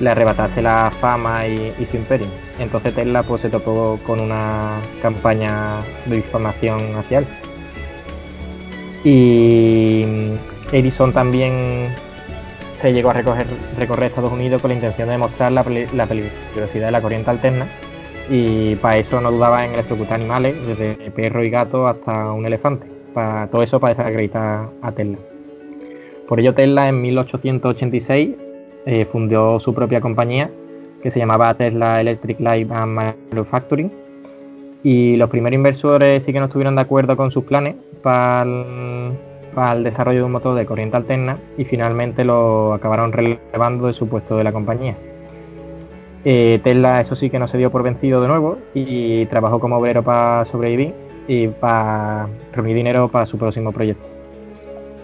le 0.00 0.10
arrebatase 0.10 0.60
la 0.60 0.92
fama 1.00 1.46
y, 1.46 1.72
su 1.88 1.96
imperio. 1.96 2.26
Entonces 2.58 2.92
Tesla 2.92 3.22
pues, 3.22 3.42
se 3.42 3.50
topó 3.50 3.98
con 4.04 4.18
una 4.18 4.80
campaña 5.00 5.76
de 6.06 6.16
difamación 6.16 6.96
hacia 6.96 7.20
él. 7.20 7.26
Y 9.04 10.04
Edison 10.72 11.12
también 11.12 11.94
se 12.82 12.92
llegó 12.92 13.10
a 13.10 13.12
recorrer, 13.12 13.46
Estados 14.02 14.32
Unidos 14.32 14.60
con 14.60 14.70
la 14.70 14.74
intención 14.74 15.06
de 15.06 15.12
demostrar 15.12 15.52
la, 15.52 15.62
peligrosidad 15.62 16.86
de 16.86 16.90
la 16.90 17.00
corriente 17.00 17.30
alterna 17.30 17.64
y 18.28 18.74
para 18.74 18.96
eso 18.96 19.20
no 19.20 19.30
dudaba 19.30 19.64
en 19.64 19.74
electrocutar 19.74 20.14
animales, 20.14 20.66
desde 20.66 20.96
perro 21.12 21.44
y 21.44 21.50
gato 21.50 21.86
hasta 21.86 22.32
un 22.32 22.44
elefante 22.44 22.88
para 23.14 23.46
todo 23.46 23.62
eso 23.62 23.78
para 23.78 23.94
desacreditar 23.94 24.68
a 24.82 24.90
Tesla. 24.90 25.16
Por 26.26 26.40
ello 26.40 26.54
Tesla 26.54 26.88
en 26.88 27.00
1886 27.02 28.30
eh, 28.86 29.04
fundó 29.12 29.60
su 29.60 29.72
propia 29.72 30.00
compañía 30.00 30.50
que 31.04 31.12
se 31.12 31.20
llamaba 31.20 31.54
Tesla 31.54 32.00
Electric 32.00 32.40
Light 32.40 32.68
and 32.72 33.14
Manufacturing 33.30 33.92
y 34.82 35.14
los 35.14 35.30
primeros 35.30 35.54
inversores 35.54 36.24
sí 36.24 36.32
que 36.32 36.40
no 36.40 36.46
estuvieron 36.46 36.74
de 36.74 36.80
acuerdo 36.80 37.16
con 37.16 37.30
sus 37.30 37.44
planes 37.44 37.76
para 38.02 38.44
desarrollo 39.82 40.18
de 40.20 40.24
un 40.24 40.32
motor 40.32 40.54
de 40.54 40.66
corriente 40.66 40.96
alterna 40.96 41.38
y 41.56 41.64
finalmente 41.64 42.24
lo 42.24 42.72
acabaron 42.72 43.12
relevando 43.12 43.86
de 43.86 43.92
su 43.92 44.08
puesto 44.08 44.36
de 44.36 44.44
la 44.44 44.52
compañía. 44.52 44.96
Eh, 46.24 46.60
Tesla 46.62 47.00
eso 47.00 47.16
sí 47.16 47.30
que 47.30 47.38
no 47.38 47.48
se 47.48 47.58
dio 47.58 47.70
por 47.70 47.82
vencido 47.82 48.22
de 48.22 48.28
nuevo 48.28 48.58
y 48.74 49.26
trabajó 49.26 49.58
como 49.58 49.78
obrero 49.78 50.02
para 50.02 50.44
sobrevivir 50.44 50.94
y 51.26 51.48
para 51.48 52.28
reunir 52.52 52.76
dinero 52.76 53.08
para 53.08 53.26
su 53.26 53.38
próximo 53.38 53.72
proyecto. 53.72 54.06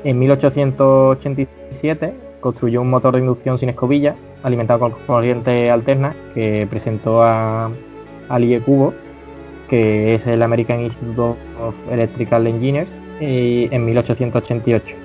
En 0.05 0.19
1887 0.19 2.15
construyó 2.41 2.83
un 2.83 2.91
motor 2.91 3.15
de 3.15 3.21
inducción 3.21 3.59
sin 3.59 3.69
escobilla 3.69 4.15
alimentado 4.43 4.79
con 4.79 4.93
corriente 5.07 5.71
alterna 5.71 6.15
que 6.35 6.67
presentó 6.71 7.23
a, 7.23 7.71
al 8.29 8.45
IECubo, 8.45 8.95
que 9.69 10.15
es 10.15 10.27
el 10.27 10.43
American 10.43 10.81
Institute 10.81 11.21
of 11.61 11.75
Electrical 11.91 12.47
Engineers, 12.47 12.89
en 13.21 13.85
1888. 13.85 14.97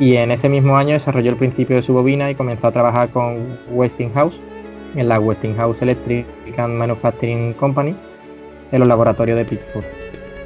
Y 0.00 0.16
en 0.16 0.32
ese 0.32 0.48
mismo 0.48 0.76
año 0.76 0.94
desarrolló 0.94 1.30
el 1.30 1.36
principio 1.36 1.76
de 1.76 1.82
su 1.82 1.92
bobina 1.92 2.30
y 2.30 2.34
comenzó 2.34 2.66
a 2.66 2.72
trabajar 2.72 3.10
con 3.10 3.58
Westinghouse 3.70 4.34
en 4.96 5.08
la 5.08 5.20
Westinghouse 5.20 5.80
Electric 5.82 6.26
and 6.56 6.74
Manufacturing 6.74 7.52
Company 7.54 7.94
en 8.72 8.78
los 8.80 8.88
laboratorios 8.88 9.38
de 9.38 9.44
Pittsburgh 9.44 9.84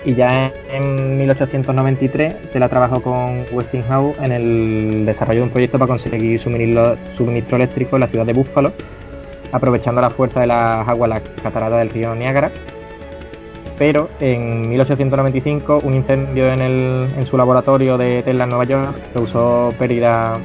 y 0.05 0.15
ya 0.15 0.51
en 0.73 1.19
1893 1.19 2.53
Tesla 2.53 2.69
trabajó 2.69 3.03
con 3.03 3.45
Westinghouse 3.53 4.17
en 4.21 4.33
el 4.33 5.07
desarrollo 5.07 5.41
de 5.41 5.47
un 5.47 5.51
proyecto 5.51 5.79
para 5.79 5.89
conseguir 5.89 6.41
suministro, 6.41 7.57
eléctrico 7.57 7.97
en 7.97 8.01
la 8.01 8.07
ciudad 8.07 8.25
de 8.25 8.33
Buffalo, 8.33 8.73
aprovechando 9.53 10.01
la 10.01 10.11
fuerza 10.11 10.41
de 10.41 10.47
las 10.47 10.89
aguas 10.89 11.11
las 11.11 11.23
cataratas 11.43 11.79
del 11.81 11.91
río 11.91 12.15
Niágara. 12.15 12.51
Pero 13.79 14.09
en 14.19 14.69
1895 14.69 15.81
un 15.85 15.95
incendio 15.95 16.53
en, 16.53 17.27
su 17.27 17.37
laboratorio 17.37 17.97
de 17.97 18.23
Tesla 18.25 18.45
en 18.45 18.51
Nueva 18.51 18.65
York 18.65 18.97
causó 19.15 19.73
pérdidas 19.79 20.41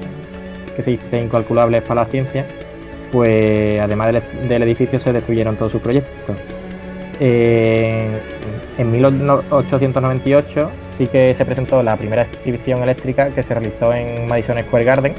que 0.76 0.84
se 0.84 0.92
dice 0.92 1.22
incalculables 1.22 1.82
para 1.84 2.04
la 2.04 2.08
ciencia, 2.08 2.46
pues 3.12 3.80
además 3.80 4.14
del 4.48 4.64
edificio 4.64 5.00
se 5.00 5.12
destruyeron 5.12 5.56
todos 5.56 5.72
sus 5.72 5.82
proyectos. 5.82 6.36
Eh, 7.20 8.08
en 8.78 8.92
1898 8.92 10.70
sí 10.98 11.08
que 11.08 11.34
se 11.34 11.46
presentó 11.46 11.82
la 11.82 11.96
primera 11.96 12.24
exhibición 12.24 12.84
eléctrica 12.84 13.30
que 13.30 13.44
se 13.44 13.54
realizó 13.54 13.94
en 13.94 14.28
Madison 14.28 14.62
Square 14.64 14.86
Garden 14.86 15.14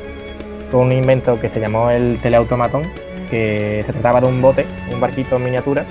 con 0.70 0.86
un 0.86 0.92
invento 0.92 1.40
que 1.40 1.48
se 1.48 1.60
llamó 1.60 1.90
el 1.90 2.18
teleautomatón, 2.20 2.82
que 3.30 3.82
se 3.86 3.92
trataba 3.92 4.20
de 4.20 4.26
un 4.26 4.42
bote, 4.42 4.66
un 4.92 5.00
barquito 5.00 5.36
en 5.36 5.44
miniatura, 5.44 5.84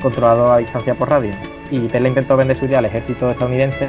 controlado 0.00 0.52
a 0.52 0.58
distancia 0.58 0.94
por 0.94 1.10
radio. 1.10 1.32
Y 1.70 1.80
Tesla 1.88 2.08
intentó 2.08 2.36
vender 2.36 2.56
su 2.56 2.64
idea 2.64 2.78
al 2.78 2.84
ejército 2.86 3.30
estadounidense, 3.30 3.88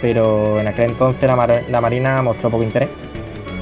pero 0.00 0.60
en 0.60 0.66
aquel 0.68 0.90
entonces 0.90 1.28
la, 1.68 1.80
Marina 1.80 2.22
mostró 2.22 2.50
poco 2.50 2.62
interés. 2.62 2.88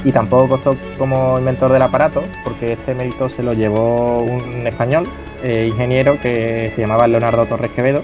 Y 0.03 0.11
tampoco 0.11 0.49
costó 0.49 0.77
como 0.99 1.39
inventor 1.39 1.71
del 1.71 1.81
aparato, 1.81 2.23
porque 2.43 2.73
este 2.73 2.93
mérito 2.93 3.27
se 3.29 3.41
lo 3.41 3.53
llevó 3.53 4.21
un 4.21 4.67
español, 4.67 5.07
eh, 5.43 5.67
ingeniero, 5.67 6.19
que 6.21 6.71
se 6.75 6.81
llamaba 6.81 7.07
Leonardo 7.07 7.45
Torres 7.47 7.71
Quevedo, 7.71 8.03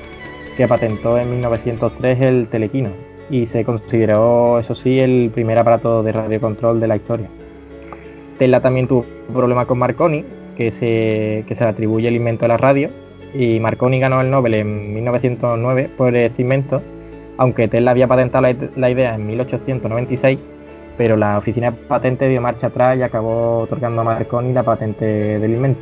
que 0.57 0.67
patentó 0.67 1.19
en 1.19 1.29
1903 1.29 2.21
el 2.21 2.47
telequino 2.47 2.89
y 3.31 3.45
se 3.45 3.63
consideró, 3.63 4.59
eso 4.59 4.75
sí, 4.75 4.99
el 4.99 5.31
primer 5.33 5.57
aparato 5.57 6.03
de 6.03 6.11
radiocontrol 6.11 6.81
de 6.81 6.87
la 6.87 6.97
historia. 6.97 7.29
Tesla 8.37 8.59
también 8.59 8.87
tuvo 8.87 9.05
un 9.29 9.33
problema 9.33 9.65
con 9.65 9.79
Marconi, 9.79 10.25
que 10.57 10.69
se, 10.69 11.45
que 11.47 11.55
se 11.55 11.63
le 11.63 11.69
atribuye 11.69 12.09
el 12.09 12.15
invento 12.15 12.41
de 12.41 12.49
la 12.49 12.57
radio, 12.57 12.89
y 13.33 13.59
Marconi 13.59 13.99
ganó 13.99 14.21
el 14.21 14.29
Nobel 14.29 14.55
en 14.55 14.93
1909 14.93 15.89
por 15.97 16.15
este 16.15 16.41
invento, 16.41 16.81
aunque 17.37 17.67
Tesla 17.67 17.91
había 17.91 18.07
patentado 18.07 18.47
la, 18.75 18.89
idea 18.89 19.15
en 19.15 19.27
1896, 19.27 20.39
pero 20.97 21.15
la 21.15 21.37
oficina 21.37 21.71
de 21.71 21.77
patente 21.77 22.27
dio 22.27 22.41
marcha 22.41 22.67
atrás 22.67 22.97
y 22.97 23.03
acabó 23.03 23.59
otorgando 23.59 24.01
a 24.01 24.03
Marconi 24.03 24.53
la 24.53 24.63
patente 24.63 25.05
del 25.39 25.51
invento. 25.51 25.81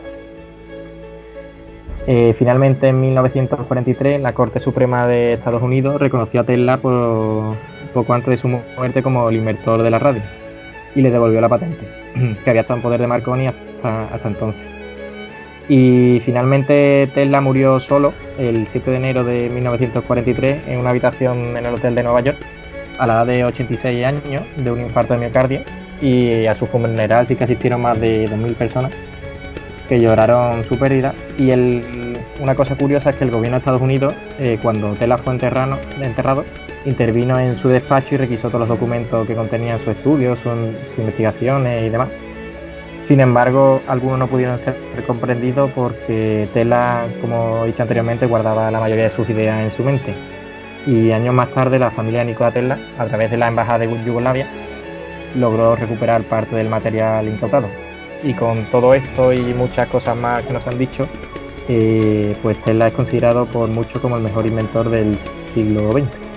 Eh, 2.08 2.34
finalmente, 2.38 2.88
en 2.88 3.02
1943, 3.02 4.22
la 4.22 4.34
Corte 4.34 4.60
Suprema 4.60 5.06
de 5.06 5.34
Estados 5.34 5.62
Unidos 5.62 6.00
reconoció 6.00 6.42
a 6.42 6.44
Tesla 6.44 6.78
por, 6.78 7.56
poco 7.94 8.14
antes 8.14 8.30
de 8.30 8.38
su 8.38 8.48
muerte 8.48 9.04
como 9.04 9.30
el 9.30 9.36
inventor 9.36 9.84
de 9.84 9.90
la 9.90 10.00
radio 10.00 10.22
y 10.96 11.02
le 11.02 11.12
devolvió 11.12 11.42
la 11.42 11.50
patente, 11.50 11.88
que 12.44 12.50
había 12.50 12.62
estado 12.62 12.78
en 12.78 12.84
poder 12.84 13.02
de 13.02 13.08
Marconi 13.08 13.48
hasta, 13.48 14.06
hasta 14.06 14.28
entonces. 14.28 14.79
Y 15.70 16.20
finalmente 16.26 17.08
Tesla 17.14 17.42
murió 17.42 17.80
solo 17.80 18.14
el 18.40 18.68
7 18.68 18.90
de 18.90 18.98
enero 18.98 19.24
de 19.24 19.50
1943 19.50 20.68
en 20.68 20.80
una 20.80 20.90
habitación 20.90 21.56
en 21.56 21.66
el 21.66 21.76
hotel 21.76 21.94
de 21.94 22.04
Nueva 22.04 22.22
York 22.22 22.38
a 22.98 23.06
la 23.06 23.14
edad 23.14 23.28
de 23.28 23.46
86 23.46 24.04
años 24.04 24.44
de 24.58 24.72
un 24.72 24.82
infarto 24.82 25.14
de 25.14 25.20
miocardio 25.20 25.62
y 26.02 26.48
a 26.48 26.56
su 26.56 26.66
funeral 26.66 27.28
sí 27.28 27.36
que 27.36 27.44
asistieron 27.44 27.82
más 27.82 28.00
de 28.00 28.28
2.000 28.28 28.56
personas 28.56 28.92
que 29.88 30.00
lloraron 30.00 30.64
su 30.66 30.78
pérdida. 30.78 31.14
Y 31.38 31.52
una 32.40 32.56
cosa 32.56 32.76
curiosa 32.76 33.10
es 33.10 33.16
que 33.16 33.24
el 33.24 33.32
gobierno 33.32 33.56
de 33.56 33.60
Estados 33.60 33.82
Unidos, 33.82 34.14
eh, 34.40 34.60
cuando 34.62 34.94
Tesla 34.94 35.18
fue 35.18 35.34
enterrado, 35.34 35.78
enterrado, 36.02 36.46
intervino 36.86 37.40
en 37.40 37.58
su 37.58 37.70
despacho 37.70 38.16
y 38.16 38.18
requisó 38.18 38.48
todos 38.48 38.62
los 38.62 38.70
documentos 38.70 39.28
que 39.28 39.36
contenían 39.36 39.80
su 39.84 39.92
estudio, 39.92 40.36
sus 40.38 40.54
investigaciones 40.98 41.86
y 41.86 41.90
demás. 41.90 42.10
Sin 43.10 43.22
embargo, 43.22 43.82
algunos 43.88 44.20
no 44.20 44.28
pudieron 44.28 44.60
ser 44.60 44.76
comprendidos 45.08 45.72
porque 45.72 46.48
Tesla, 46.54 47.08
como 47.20 47.64
he 47.64 47.68
dicho 47.70 47.82
anteriormente, 47.82 48.28
guardaba 48.28 48.70
la 48.70 48.80
mayoría 48.80 49.06
de 49.06 49.10
sus 49.10 49.28
ideas 49.32 49.64
en 49.64 49.76
su 49.76 49.84
mente. 49.84 50.14
Y 50.86 51.10
años 51.10 51.34
más 51.34 51.50
tarde, 51.50 51.80
la 51.80 51.90
familia 51.90 52.24
Nikola 52.24 52.52
Tesla, 52.52 52.78
a 53.00 53.08
través 53.08 53.32
de 53.32 53.38
la 53.38 53.48
embajada 53.48 53.80
de 53.80 54.06
Yugoslavia, 54.06 54.46
logró 55.36 55.76
recuperar 55.76 56.22
parte 56.22 56.56
del 56.56 56.70
material 56.70 57.28
incautado. 57.28 57.68
Y 58.22 58.36
con 58.36 58.64
todo 58.66 58.94
esto 58.94 59.34
y 59.34 59.56
muchas 59.56 59.88
cosas 59.88 60.16
más 60.16 60.46
que 60.46 60.54
nos 60.54 60.68
han 60.68 60.78
dicho, 60.78 61.08
eh, 61.68 62.38
pues 62.44 62.62
Tesla 62.62 62.90
es 62.90 62.94
considerado 62.94 63.48
por 63.48 63.70
muchos 63.70 64.00
como 64.04 64.18
el 64.18 64.22
mejor 64.22 64.46
inventor 64.46 64.88
del 64.88 65.18
siglo 65.56 65.94
XX. 65.94 66.29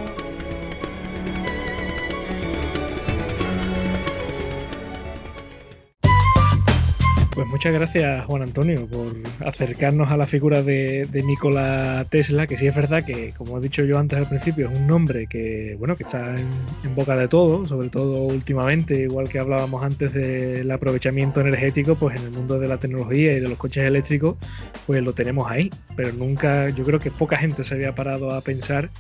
Muchas 7.63 7.75
gracias 7.75 8.27
Juan 8.27 8.43
Antonio 8.43 8.89
por 8.89 9.13
acercarnos 9.47 10.11
a 10.11 10.17
la 10.17 10.27
figura 10.27 10.65
de, 10.65 11.07
Nikola 11.25 12.05
Tesla, 12.11 12.49
que 12.49 12.57
sí 12.57 12.67
es 12.67 12.75
verdad 12.75 13.05
que, 13.05 13.35
como 13.39 13.57
he 13.57 13.61
dicho 13.61 13.85
yo 13.85 14.01
antes 14.01 14.19
al 14.19 14.29
principio, 14.29 14.69
es 14.69 14.77
un 14.77 14.89
nombre 14.89 15.29
que 15.29 15.77
bueno 15.79 15.95
que 15.95 16.03
está 16.03 16.35
en, 16.35 16.95
boca 16.97 17.15
de 17.15 17.29
todo, 17.29 17.65
sobre 17.65 17.89
todo 17.89 18.25
últimamente, 18.25 19.03
igual 19.03 19.29
que 19.29 19.39
hablábamos 19.39 19.85
antes 19.85 20.13
del 20.13 20.69
aprovechamiento 20.73 21.41
energético, 21.41 21.95
pues 21.95 22.17
en 22.17 22.25
el 22.25 22.31
mundo 22.33 22.59
de 22.59 22.67
la 22.67 22.79
tecnología 22.79 23.33
y 23.37 23.39
de 23.39 23.49
los 23.49 23.59
coches 23.59 23.85
eléctricos, 23.85 24.39
pues 24.85 25.01
lo 25.01 25.13
tenemos 25.13 25.49
ahí. 25.49 25.71
Pero 25.95 26.13
nunca, 26.15 26.69
yo 26.71 26.83
creo 26.83 26.99
que 26.99 27.13
poca 27.13 27.37
gente 27.37 27.63
se 27.63 27.75
había 27.75 27.95
parado 27.95 28.33
a 28.33 28.41
pensar 28.41 28.91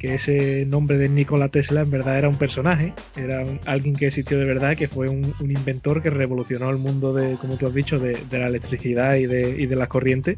que 0.00 0.14
ese 0.14 0.64
nombre 0.66 0.96
de 0.96 1.10
Nikola 1.10 1.50
Tesla 1.50 1.82
en 1.82 1.90
verdad 1.90 2.16
era 2.16 2.28
un 2.30 2.36
personaje, 2.36 2.94
era 3.16 3.44
alguien 3.66 3.94
que 3.94 4.06
existió 4.06 4.38
de 4.38 4.46
verdad, 4.46 4.74
que 4.74 4.88
fue 4.88 5.10
un, 5.10 5.34
inventor 5.40 6.02
que 6.02 6.08
revolucionó 6.08 6.70
el 6.70 6.78
mundo 6.78 7.12
de, 7.12 7.34
como 7.34 7.58
tú 7.58 7.66
has 7.66 7.74
dicho, 7.74 7.99
de, 8.00 8.38
la 8.38 8.46
electricidad 8.46 9.14
y 9.14 9.26
de, 9.26 9.50
y 9.50 9.66
de 9.66 9.76
las 9.76 9.88
corrientes, 9.88 10.36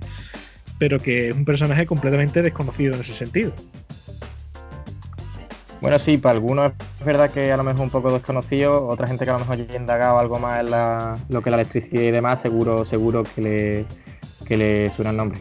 pero 0.79 0.99
que 0.99 1.31
es 1.31 1.37
un 1.37 1.45
personaje 1.45 1.87
completamente 1.87 2.43
desconocido 2.43 2.95
en 2.95 3.01
ese 3.01 3.15
sentido. 3.15 3.53
Bueno, 5.81 5.99
sí, 5.99 6.17
para 6.17 6.35
algunos 6.35 6.73
es 7.01 7.07
verdad 7.07 7.31
que 7.31 7.51
a 7.51 7.57
lo 7.57 7.65
mejor 7.65 7.83
un 7.83 7.91
poco 7.91 8.13
desconocido, 8.13 8.87
otra 8.87 9.09
gente 9.09 9.25
que 9.25 9.31
a 9.31 9.35
lo 9.35 9.41
mejor 9.41 9.67
ya 9.67 9.77
indagado 9.77 10.19
algo 10.19 10.39
más 10.39 10.61
en 10.61 10.71
la, 10.71 11.19
lo 11.29 11.43
que 11.43 11.51
la 11.51 11.57
electricidad 11.57 12.03
y 12.03 12.11
demás, 12.13 12.41
seguro, 12.41 12.85
seguro 12.85 13.25
que 13.25 13.43
le, 13.43 13.85
que 14.47 14.57
le 14.57 14.91
suena 14.91 15.11
el 15.11 15.17
nombre 15.17 15.41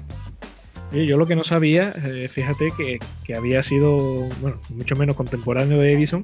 yo 0.91 1.17
lo 1.17 1.25
que 1.25 1.35
no 1.35 1.43
sabía, 1.43 1.93
eh, 2.05 2.27
fíjate 2.27 2.69
que, 2.75 2.99
había 3.33 3.63
sido, 3.63 3.97
bueno, 4.41 4.57
mucho 4.75 4.95
menos 4.97 5.15
contemporáneo 5.15 5.77
de 5.77 5.93
Edison 5.93 6.21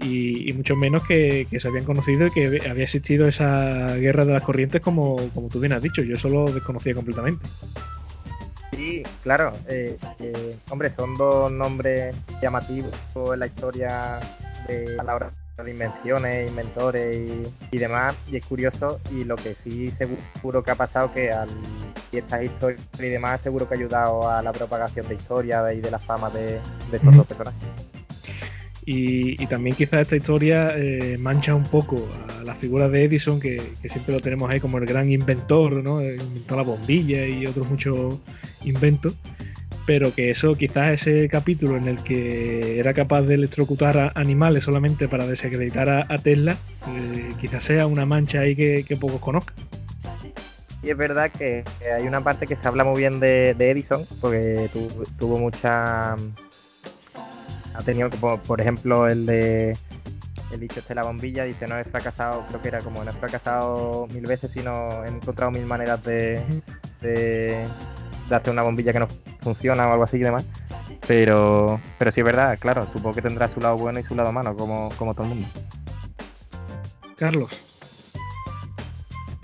y, 0.00 0.52
mucho 0.52 0.76
menos 0.76 1.02
que, 1.06 1.46
se 1.58 1.68
habían 1.68 1.84
conocido 1.84 2.26
y 2.26 2.30
que 2.30 2.46
había 2.68 2.84
existido 2.84 3.26
esa 3.26 3.94
guerra 3.96 4.24
de 4.24 4.32
las 4.32 4.42
corrientes 4.42 4.80
como, 4.80 5.16
como 5.34 5.48
tú 5.48 5.60
bien 5.60 5.72
has 5.72 5.82
dicho. 5.82 6.02
Yo 6.02 6.14
eso 6.14 6.28
lo 6.28 6.50
desconocía 6.50 6.94
completamente. 6.94 7.46
Sí, 8.72 9.02
claro. 9.22 9.52
Eh, 9.68 9.96
eh, 10.20 10.56
hombre, 10.70 10.92
son 10.96 11.16
dos 11.16 11.50
nombres 11.50 12.14
llamativos 12.42 12.92
en 13.32 13.40
la 13.40 13.46
historia 13.46 14.20
de 14.66 14.96
la 15.02 15.14
hora 15.14 15.30
de 15.62 15.70
invenciones, 15.70 16.48
inventores 16.48 17.46
y, 17.70 17.78
demás, 17.78 18.16
y 18.30 18.36
es 18.36 18.44
curioso, 18.44 19.00
y 19.12 19.22
lo 19.22 19.36
que 19.36 19.54
sí 19.54 19.92
seguro 19.92 20.64
que 20.64 20.72
ha 20.72 20.74
pasado 20.74 21.12
que 21.12 21.30
al 21.30 21.48
y 22.14 22.18
estas 22.18 22.42
historias 22.44 22.80
y 22.98 23.08
demás 23.08 23.40
seguro 23.40 23.68
que 23.68 23.74
ha 23.74 23.76
ayudado 23.76 24.28
a 24.28 24.40
la 24.42 24.52
propagación 24.52 25.06
de 25.08 25.14
historia 25.14 25.72
y 25.72 25.80
de 25.80 25.90
la 25.90 25.98
fama 25.98 26.30
de, 26.30 26.60
estos 26.92 27.16
dos 27.16 27.26
personajes. 27.26 27.60
Y, 28.86 29.46
también 29.46 29.76
quizás 29.76 30.02
esta 30.02 30.16
historia 30.16 30.74
eh, 30.76 31.16
mancha 31.18 31.54
un 31.54 31.64
poco 31.64 32.08
a 32.38 32.44
la 32.44 32.54
figura 32.54 32.88
de 32.88 33.04
Edison, 33.04 33.40
que, 33.40 33.62
siempre 33.84 34.14
lo 34.14 34.20
tenemos 34.20 34.50
ahí 34.50 34.60
como 34.60 34.78
el 34.78 34.86
gran 34.86 35.10
inventor, 35.10 35.82
¿no? 35.82 36.02
Inventó 36.02 36.56
la 36.56 36.62
bombilla 36.62 37.26
y 37.26 37.46
otros 37.46 37.70
muchos 37.70 38.20
inventos 38.64 39.14
pero 39.86 40.14
que 40.14 40.30
eso 40.30 40.54
quizás 40.54 40.92
ese 40.92 41.28
capítulo 41.28 41.76
en 41.76 41.88
el 41.88 42.02
que 42.02 42.78
era 42.78 42.94
capaz 42.94 43.22
de 43.22 43.34
electrocutar 43.34 44.12
animales 44.14 44.64
solamente 44.64 45.08
para 45.08 45.26
desacreditar 45.26 45.88
a, 45.88 46.18
Tesla, 46.18 46.56
eh, 46.88 47.34
quizás 47.40 47.64
sea 47.64 47.86
una 47.86 48.06
mancha 48.06 48.40
ahí 48.40 48.56
que, 48.56 48.96
pocos 48.98 49.20
conozcan. 49.20 49.56
Y 50.82 50.90
es 50.90 50.96
verdad 50.96 51.30
que 51.30 51.64
hay 51.96 52.06
una 52.06 52.22
parte 52.22 52.46
que 52.46 52.56
se 52.56 52.66
habla 52.68 52.84
muy 52.84 53.00
bien 53.00 53.20
de, 53.20 53.50
Edison, 53.50 54.04
porque 54.20 54.70
tuvo 55.18 55.38
mucha... 55.38 56.16
Ha 57.74 57.82
tenido, 57.82 58.10
por 58.10 58.60
ejemplo, 58.60 59.08
el 59.08 59.26
de 59.26 59.76
el 60.54 60.60
dicho 60.60 60.78
este 60.78 60.90
de 60.90 61.00
la 61.00 61.02
bombilla, 61.02 61.44
dice 61.44 61.66
no 61.66 61.78
he 61.78 61.84
fracasado, 61.84 62.44
creo 62.48 62.62
que 62.62 62.68
era 62.68 62.80
como 62.80 63.02
no 63.02 63.10
he 63.10 63.14
fracasado 63.14 64.06
mil 64.08 64.24
veces, 64.26 64.52
sino 64.52 65.04
he 65.04 65.08
encontrado 65.08 65.50
mil 65.50 65.66
maneras 65.66 66.02
de, 66.04 66.40
de, 67.00 67.66
hacer 68.30 68.52
una 68.52 68.62
bombilla 68.62 68.92
que 68.92 69.00
no 69.00 69.08
funciona 69.40 69.88
o 69.88 69.92
algo 69.92 70.04
así 70.04 70.16
y 70.16 70.20
demás. 70.20 70.44
Pero, 71.06 71.80
pero 71.98 72.12
sí 72.12 72.20
es 72.20 72.24
verdad, 72.24 72.56
claro, 72.58 72.86
supongo 72.86 73.16
que 73.16 73.22
tendrá 73.22 73.48
su 73.48 73.60
lado 73.60 73.76
bueno 73.76 73.98
y 73.98 74.04
su 74.04 74.14
lado 74.14 74.32
malo, 74.32 74.56
como, 74.56 74.90
como 74.96 75.12
todo 75.12 75.24
el 75.24 75.30
mundo. 75.30 75.48
Carlos. 77.16 77.82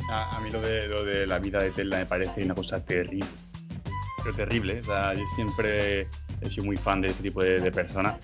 A, 0.09 0.41
mí 0.43 0.51
lo 0.51 0.61
de, 0.61 0.89
lo 0.89 1.05
de 1.05 1.27
la 1.27 1.39
vida 1.39 1.63
de 1.63 1.71
Tesla 1.71 1.99
me 1.99 2.07
parece 2.07 2.45
una 2.45 2.55
cosa 2.55 2.83
terrible. 2.85 3.29
Pero 4.25 4.35
terrible. 4.35 4.81
O 4.81 4.85
sea, 4.85 5.15
yo 5.15 5.23
siempre 5.37 6.09
he 6.41 6.49
sido 6.49 6.65
muy 6.65 6.77
fan 6.77 7.01
de 7.01 7.09
este 7.09 7.23
tipo 7.23 7.43
de, 7.43 7.71
personas. 7.71 8.19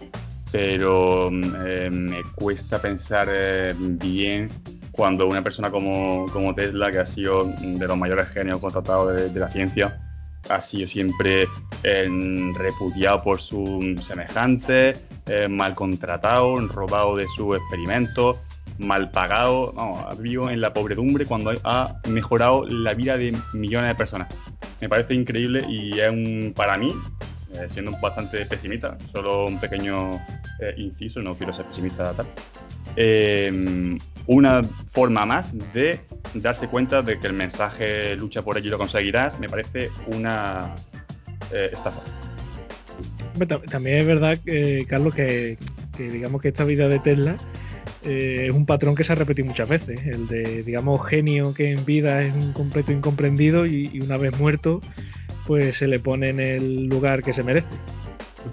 Pero 0.52 1.28
eh, 1.28 1.90
me 1.90 2.22
cuesta 2.34 2.80
pensar 2.80 3.28
eh, 3.36 3.74
bien 3.76 4.48
cuando 4.92 5.26
una 5.26 5.42
persona 5.42 5.70
como, 5.70 6.26
como, 6.32 6.54
Tesla, 6.54 6.90
que 6.90 6.98
ha 6.98 7.06
sido 7.06 7.52
de 7.60 7.86
los 7.86 7.98
mayores 7.98 8.28
genios 8.28 8.58
contratados 8.58 9.14
de, 9.14 9.28
de 9.28 9.40
la 9.40 9.50
ciencia, 9.50 10.00
ha 10.48 10.60
sido 10.60 10.88
siempre 10.88 11.48
eh, 11.82 12.52
repudiado 12.56 13.22
por 13.22 13.40
sus 13.40 14.04
semejantes, 14.04 15.04
eh, 15.26 15.48
mal 15.48 15.74
contratado, 15.74 16.56
robado 16.68 17.16
de 17.16 17.26
sus 17.34 17.56
experimentos, 17.56 18.36
mal 18.78 19.10
pagado, 19.10 19.74
ha 19.78 20.14
vivido 20.14 20.50
en 20.50 20.60
la 20.60 20.72
pobredumbre 20.72 21.26
cuando 21.26 21.52
ha 21.64 21.96
mejorado 22.08 22.66
la 22.66 22.94
vida 22.94 23.16
de 23.16 23.36
millones 23.52 23.88
de 23.88 23.94
personas. 23.94 24.28
Me 24.80 24.88
parece 24.88 25.14
increíble 25.14 25.64
y 25.68 25.98
es 25.98 26.10
un, 26.10 26.52
para 26.54 26.76
mí, 26.76 26.92
eh, 27.60 27.68
siendo 27.70 27.92
bastante 28.00 28.44
pesimista, 28.46 28.96
solo 29.12 29.46
un 29.46 29.58
pequeño 29.58 30.20
inciso, 30.76 31.20
no 31.20 31.34
quiero 31.34 31.54
ser 31.54 31.66
pesimista 31.66 32.14
tal, 32.14 32.26
una 34.26 34.62
forma 34.92 35.26
más 35.26 35.52
de 35.72 36.00
darse 36.34 36.68
cuenta 36.68 37.02
de 37.02 37.18
que 37.18 37.26
el 37.26 37.32
mensaje 37.32 38.16
lucha 38.16 38.42
por 38.42 38.58
ello 38.58 38.68
y 38.68 38.70
lo 38.70 38.78
conseguirás, 38.78 39.38
me 39.38 39.48
parece 39.48 39.90
una 40.06 40.74
eh, 41.52 41.70
estafa. 41.72 42.00
También 43.70 43.98
es 43.98 44.06
verdad, 44.06 44.38
eh, 44.46 44.86
Carlos, 44.88 45.14
que, 45.14 45.58
digamos 45.98 46.40
que 46.40 46.48
esta 46.48 46.64
vida 46.64 46.88
de 46.88 46.98
Tesla 46.98 47.36
eh, 48.04 48.46
es 48.48 48.56
un 48.56 48.66
patrón 48.66 48.94
que 48.94 49.04
se 49.04 49.12
ha 49.12 49.16
repetido 49.16 49.46
muchas 49.46 49.68
veces. 49.68 50.00
El 50.06 50.26
de, 50.26 50.62
digamos, 50.62 51.06
genio 51.06 51.52
que 51.54 51.72
en 51.72 51.84
vida 51.84 52.22
es 52.22 52.34
un 52.34 52.52
completo 52.52 52.92
incomprendido 52.92 53.66
y, 53.66 54.00
una 54.00 54.16
vez 54.16 54.38
muerto, 54.38 54.80
pues 55.46 55.76
se 55.76 55.86
le 55.86 55.98
pone 56.00 56.30
en 56.30 56.40
el 56.40 56.86
lugar 56.86 57.22
que 57.22 57.32
se 57.32 57.42
merece. 57.42 57.68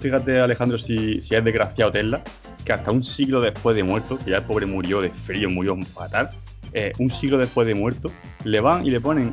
fíjate, 0.00 0.38
Alejandro, 0.38 0.78
si, 0.78 1.20
si 1.20 1.34
es 1.34 1.44
desgraciado 1.44 1.92
Tesla, 1.92 2.22
que 2.64 2.72
hasta 2.72 2.90
un 2.90 3.04
siglo 3.04 3.40
después 3.40 3.76
de 3.76 3.82
muerto, 3.82 4.18
que 4.24 4.30
ya 4.30 4.38
el 4.38 4.44
pobre 4.44 4.66
murió 4.66 5.00
de 5.00 5.10
frío, 5.10 5.50
murió 5.50 5.76
fatal, 5.82 6.30
eh, 6.72 6.92
un 6.98 7.10
siglo 7.10 7.38
después 7.38 7.66
de 7.66 7.74
muerto, 7.74 8.10
le 8.44 8.60
van 8.60 8.86
y 8.86 8.90
le 8.90 9.00
ponen 9.00 9.32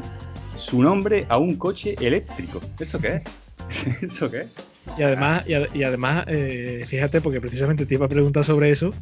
su 0.55 0.81
nombre 0.81 1.25
a 1.29 1.37
un 1.37 1.55
coche 1.55 1.95
eléctrico. 1.99 2.61
¿Eso 2.79 2.99
qué 2.99 3.15
es? 3.15 4.03
¿Eso 4.03 4.29
qué 4.29 4.41
es? 4.41 4.53
Y 4.97 5.03
además, 5.03 5.43
y, 5.47 5.83
además 5.83 6.25
eh, 6.27 6.83
fíjate, 6.87 7.21
porque 7.21 7.39
precisamente 7.39 7.85
te 7.85 7.95
iba 7.95 8.07
a 8.07 8.09
preguntar 8.09 8.43
sobre 8.43 8.71
eso, 8.71 8.93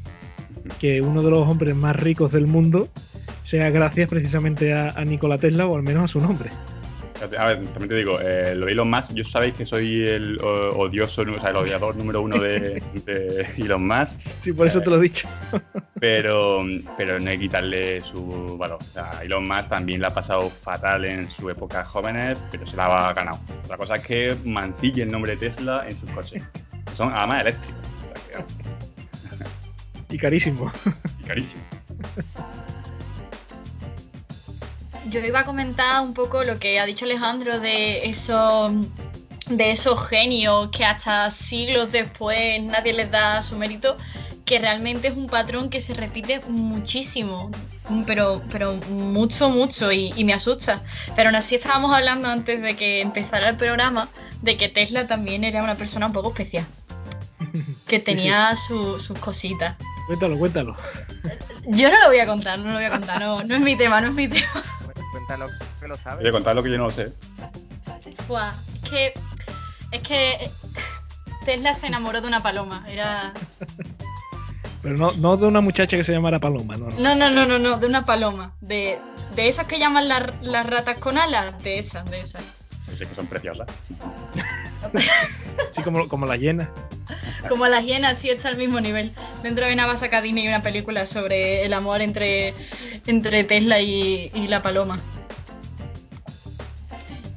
que 0.79 1.01
uno 1.01 1.23
de 1.23 1.31
los 1.31 1.47
hombres 1.47 1.75
más 1.75 1.95
ricos 1.95 2.31
del 2.31 2.47
mundo 2.47 2.89
sea 3.43 3.69
gracias 3.71 4.09
precisamente 4.09 4.73
a, 4.73 4.89
a 4.89 5.05
Nikola 5.05 5.37
Tesla 5.37 5.65
o 5.65 5.75
al 5.75 5.83
menos 5.83 6.03
a 6.03 6.07
su 6.07 6.21
nombre. 6.21 6.49
A 7.21 7.45
ver, 7.45 7.65
también 7.67 7.89
te 7.89 7.95
digo, 7.95 8.19
eh, 8.21 8.55
lo 8.55 8.65
de 8.65 8.71
Elon 8.71 8.89
Musk, 8.89 9.13
yo 9.13 9.23
sabéis 9.23 9.53
que 9.55 9.65
soy 9.65 10.07
el 10.07 10.37
odioso, 10.41 11.23
o 11.23 11.39
sea, 11.39 11.49
el 11.49 11.57
odiador 11.57 11.95
número 11.95 12.21
uno 12.21 12.39
de, 12.39 12.81
de 13.05 13.47
Elon 13.57 13.85
Musk. 13.85 14.15
Sí, 14.41 14.53
por 14.53 14.67
eso 14.67 14.81
te 14.81 14.89
lo 14.89 14.97
he 14.97 15.01
dicho. 15.01 15.27
Pero, 15.99 16.63
pero 16.95 17.19
no 17.19 17.29
hay 17.29 17.35
que 17.35 17.43
quitarle 17.43 17.99
su 17.99 18.57
valor. 18.57 18.79
O 18.79 18.85
sea, 18.85 19.21
Elon 19.21 19.43
Musk 19.43 19.67
también 19.67 19.99
la 19.99 20.07
ha 20.07 20.13
pasado 20.13 20.49
fatal 20.49 21.03
en 21.03 21.29
su 21.29 21.49
época 21.49 21.83
jóvenes, 21.83 22.37
pero 22.51 22.65
se 22.65 22.77
la 22.77 23.09
ha 23.09 23.13
ganado. 23.13 23.37
Otra 23.65 23.75
cosa 23.75 23.95
es 23.95 24.03
que 24.03 24.35
mancille 24.45 25.03
el 25.03 25.11
nombre 25.11 25.33
de 25.33 25.49
Tesla 25.49 25.83
en 25.89 25.99
sus 25.99 26.09
coches. 26.11 26.41
Son 26.93 27.11
además 27.13 27.41
eléctricos. 27.41 27.83
y 30.09 30.17
carísimo. 30.17 30.71
Y 31.19 31.23
carísimo. 31.23 31.61
yo 35.09 35.19
iba 35.25 35.41
a 35.41 35.45
comentar 35.45 36.01
un 36.01 36.13
poco 36.13 36.43
lo 36.43 36.59
que 36.59 36.79
ha 36.79 36.85
dicho 36.85 37.05
Alejandro 37.05 37.59
de 37.59 38.09
eso 38.09 38.71
de 39.49 39.71
esos 39.71 40.07
genios 40.07 40.69
que 40.69 40.85
hasta 40.85 41.29
siglos 41.31 41.91
después 41.91 42.61
nadie 42.63 42.93
les 42.93 43.09
da 43.09 43.41
su 43.41 43.57
mérito, 43.57 43.97
que 44.45 44.59
realmente 44.59 45.07
es 45.07 45.17
un 45.17 45.27
patrón 45.27 45.69
que 45.69 45.81
se 45.81 45.93
repite 45.93 46.39
muchísimo, 46.47 47.49
pero, 48.05 48.43
pero 48.51 48.75
mucho, 48.89 49.49
mucho, 49.49 49.91
y, 49.91 50.23
me 50.23 50.33
asusta. 50.33 50.81
Pero 51.15 51.29
aún 51.29 51.35
así 51.35 51.55
estábamos 51.55 51.91
hablando 51.93 52.27
antes 52.27 52.61
de 52.61 52.75
que 52.75 53.01
empezara 53.01 53.49
el 53.49 53.57
programa 53.57 54.07
de 54.43 54.55
que 54.55 54.69
Tesla 54.69 55.07
también 55.07 55.43
era 55.43 55.63
una 55.63 55.75
persona 55.75 56.05
un 56.05 56.13
poco 56.13 56.29
especial, 56.29 56.65
que 57.87 57.99
tenía 57.99 58.55
sus 58.55 59.07
cositas. 59.19 59.77
Cuéntalo, 60.05 60.37
cuéntalo. 60.37 60.75
Yo 61.67 61.89
no 61.89 61.99
lo 61.99 62.07
voy 62.07 62.19
a 62.19 62.27
contar, 62.27 62.59
no 62.59 62.67
lo 62.67 62.75
voy 62.75 62.85
a 62.85 62.91
contar, 62.91 63.19
no, 63.19 63.43
no 63.43 63.55
es 63.55 63.61
mi 63.61 63.75
tema, 63.75 63.99
no 63.99 64.07
es 64.07 64.13
mi 64.13 64.27
tema 64.27 64.63
cuéntanos 65.11 65.51
que 65.79 65.87
lo 65.87 65.95
sabes. 65.95 66.23
Oye, 66.23 66.31
contad 66.31 66.55
lo 66.55 66.63
que 66.63 66.71
yo 66.71 66.77
no 66.77 66.85
lo 66.85 66.91
sé. 66.91 67.13
Buah, 68.27 68.51
es 68.51 68.89
que. 68.89 69.13
Es 69.91 70.03
que. 70.03 70.49
Tesla 71.45 71.73
se 71.73 71.87
enamoró 71.87 72.21
de 72.21 72.27
una 72.27 72.41
paloma. 72.41 72.85
Era. 72.87 73.33
Pero 74.81 74.97
no, 74.97 75.11
no 75.13 75.35
de 75.35 75.45
una 75.45 75.61
muchacha 75.61 75.97
que 75.97 76.03
se 76.03 76.13
llamara 76.13 76.39
Paloma, 76.39 76.77
no. 76.77 76.89
No, 76.91 77.15
no, 77.15 77.29
no, 77.29 77.45
no, 77.45 77.59
no, 77.59 77.77
de 77.77 77.87
una 77.87 78.05
paloma. 78.05 78.53
De, 78.61 78.97
de 79.35 79.49
esas 79.49 79.67
que 79.67 79.77
llaman 79.77 80.07
las 80.07 80.65
ratas 80.65 80.97
con 80.99 81.17
alas. 81.17 81.61
De 81.63 81.79
esas, 81.79 82.09
de 82.09 82.21
esas. 82.21 82.43
Sé 82.97 83.05
que 83.05 83.15
son 83.15 83.27
preciosas. 83.27 83.67
sí, 85.71 85.83
como, 85.83 86.07
como 86.07 86.25
la 86.25 86.37
hiena. 86.37 86.69
Como 87.47 87.67
las 87.67 87.85
hienas, 87.85 88.17
sí 88.17 88.29
está 88.29 88.49
al 88.49 88.57
mismo 88.57 88.79
nivel. 88.79 89.11
Dentro 89.43 89.65
de 89.65 89.75
Navas 89.75 90.01
Disney 90.01 90.43
hay 90.43 90.49
una 90.49 90.61
película 90.61 91.05
sobre 91.05 91.65
el 91.65 91.73
amor 91.73 92.01
entre, 92.01 92.53
entre 93.07 93.43
Tesla 93.43 93.79
y, 93.79 94.29
la 94.47 94.61
paloma. 94.61 94.99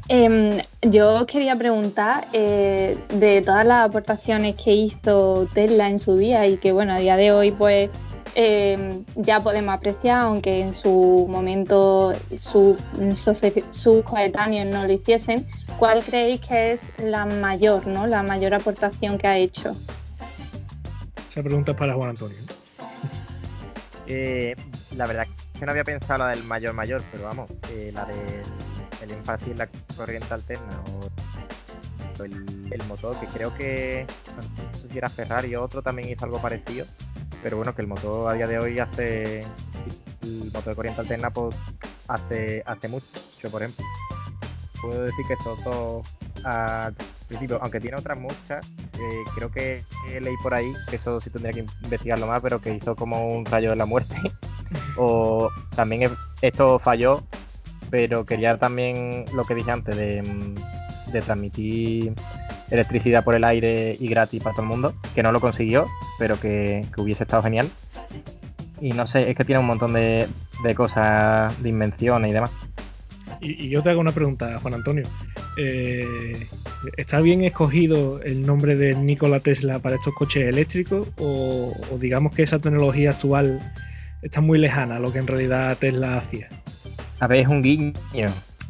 Em, 0.09 0.61
yo 0.83 1.27
quería 1.27 1.57
preguntar 1.57 2.27
eh, 2.33 2.99
de 3.11 3.41
todas 3.41 3.65
las 3.65 3.87
aportaciones 3.89 4.57
que 4.57 4.73
hizo 4.73 5.49
Tesla 5.55 5.89
en 5.89 5.99
su 5.99 6.17
día 6.17 6.47
y 6.47 6.59
que 6.59 6.73
bueno 6.73 6.93
a 6.93 6.99
día 6.99 7.17
de 7.17 7.33
hoy 7.33 7.53
pues 7.53 7.89
em, 8.35 9.05
ya 9.17 9.41
podemos 9.41 9.75
apreciar 9.75 10.21
aunque 10.21 10.61
en 10.61 10.75
su 10.75 11.27
momento 11.29 12.13
sus 12.39 12.77
coetáneos 14.05 14.67
no 14.67 14.87
lo 14.87 14.93
hiciesen 14.93 15.47
¿cuál 15.79 16.05
creéis 16.05 16.41
que 16.41 16.73
es 16.73 16.81
la 16.99 17.27
mayor 17.27 17.87
no 17.87 18.07
la 18.07 18.23
mayor 18.23 18.55
aportación 18.55 19.19
que 19.19 19.27
ha 19.27 19.39
hecho 19.39 19.77
esa 21.33 21.43
pregunta 21.43 21.73
es 21.73 21.79
para 21.79 21.95
Juan 21.95 22.11
Antonio. 22.11 22.37
Eh, 24.07 24.55
la 24.97 25.07
verdad 25.07 25.27
es 25.27 25.59
que 25.59 25.65
no 25.65 25.73
había 25.73 25.83
pensado 25.83 26.25
la 26.25 26.29
del 26.29 26.45
mayor 26.45 26.75
mayor, 26.75 27.03
pero 27.11 27.25
vamos, 27.25 27.51
eh, 27.71 27.91
la 27.95 28.05
del 28.05 29.11
énfasis 29.11 29.49
en 29.49 29.57
la 29.57 29.69
corriente 29.97 30.35
alterna 30.35 30.79
o 30.93 32.23
el, 32.23 32.83
motor, 32.87 33.19
que 33.19 33.27
creo 33.29 33.55
que 33.55 34.07
no 34.37 34.79
sé 34.79 34.89
si 34.91 34.99
era 34.99 35.09
Ferrari 35.09 35.55
o 35.55 35.63
otro 35.63 35.81
también 35.81 36.11
hizo 36.11 36.27
algo 36.27 36.39
parecido, 36.39 36.85
pero 37.43 37.57
bueno, 37.57 37.75
que 37.75 37.83
el 37.83 37.89
motor 37.89 38.31
a 38.31 38.35
día 38.35 38.47
de 38.47 38.59
hoy 38.59 38.79
hace 38.79 39.41
el 40.23 40.45
motor 40.53 40.65
de 40.65 40.75
corriente 40.75 41.01
alterna 41.01 41.31
pues 41.31 41.57
hace, 42.09 42.63
hace 42.67 42.89
mucho, 42.89 43.05
por 43.51 43.63
ejemplo. 43.63 43.85
Puedo 44.81 45.03
decir 45.03 45.25
que 45.27 45.35
esos 45.35 45.63
dos 45.65 46.07
al 46.45 46.95
principio, 47.29 47.59
aunque 47.63 47.81
tiene 47.81 47.97
otras 47.97 48.19
muchas, 48.19 48.67
eh, 48.95 49.25
creo 49.35 49.51
que 49.51 49.85
leí 50.21 50.35
por 50.43 50.55
ahí, 50.55 50.73
que 50.91 50.97
eso 50.97 51.21
sí 51.21 51.31
tendría 51.31 51.53
que 51.53 51.67
investigarlo 51.85 52.27
más, 52.27 52.43
pero 52.43 52.61
que 52.61 52.75
hizo 52.75 52.97
como 52.97 53.29
un 53.29 53.45
rayo 53.45 53.71
de 53.71 53.77
la 53.77 53.87
muerte. 53.87 54.17
o 54.99 55.49
también 55.75 56.11
esto 56.41 56.79
falló, 56.79 57.23
pero 57.91 58.25
quería 58.25 58.57
también 58.57 59.25
lo 59.35 59.45
que 59.45 59.55
dije 59.55 59.71
antes 59.71 59.97
de, 59.97 60.23
mm, 61.21 61.25
transmitir 61.25 62.15
electricidad 62.71 63.25
por 63.25 63.35
el 63.35 63.45
aire 63.45 63.97
y 63.99 64.09
gratis 64.09 64.43
para 64.43 64.55
todo 64.55 64.63
el 64.63 64.69
mundo, 64.69 64.95
que 65.15 65.23
no 65.23 65.33
lo 65.33 65.41
consiguió, 65.41 65.87
pero 66.19 66.41
que, 66.41 66.87
hubiese 66.97 67.25
estado 67.25 67.43
genial. 67.43 67.69
Y 68.81 68.93
no 68.93 69.07
sé, 69.07 69.31
es 69.31 69.37
que 69.37 69.45
tiene 69.45 69.61
un 69.61 69.67
montón 69.67 69.93
de, 69.93 70.27
de 70.65 70.75
cosas, 70.75 71.63
de 71.63 71.69
invenciones 71.69 72.31
y 72.31 72.35
demás. 72.35 72.51
Y, 73.41 73.67
y, 73.67 73.69
yo 73.69 73.83
te 73.83 73.91
hago 73.91 74.01
una 74.01 74.13
pregunta, 74.13 74.59
Juan 74.61 74.75
Antonio. 74.75 75.05
Eh, 75.57 76.47
¿está 76.97 77.21
bien 77.21 77.45
escogido 77.45 78.23
el 78.23 78.47
nombre 78.47 78.77
de 78.77 78.95
Nikola 78.95 79.41
Tesla 79.41 79.79
para 79.81 79.97
estos 79.97 80.15
coches 80.15 80.45
eléctricos 80.45 81.09
o, 81.19 81.73
digamos 82.01 82.33
que 82.33 82.43
esa 82.43 82.59
tecnología 82.59 83.11
actual 83.11 83.61
está 84.23 84.41
muy 84.41 84.59
lejana 84.59 84.97
a 84.97 85.01
lo 85.01 85.13
que 85.13 85.19
en 85.19 85.27
realidad 85.27 85.77
Tesla 85.79 86.17
hacía? 86.17 86.49
A 87.21 87.27
ver, 87.27 87.41
es 87.41 87.49
un 87.49 87.63
guiño. 87.63 87.95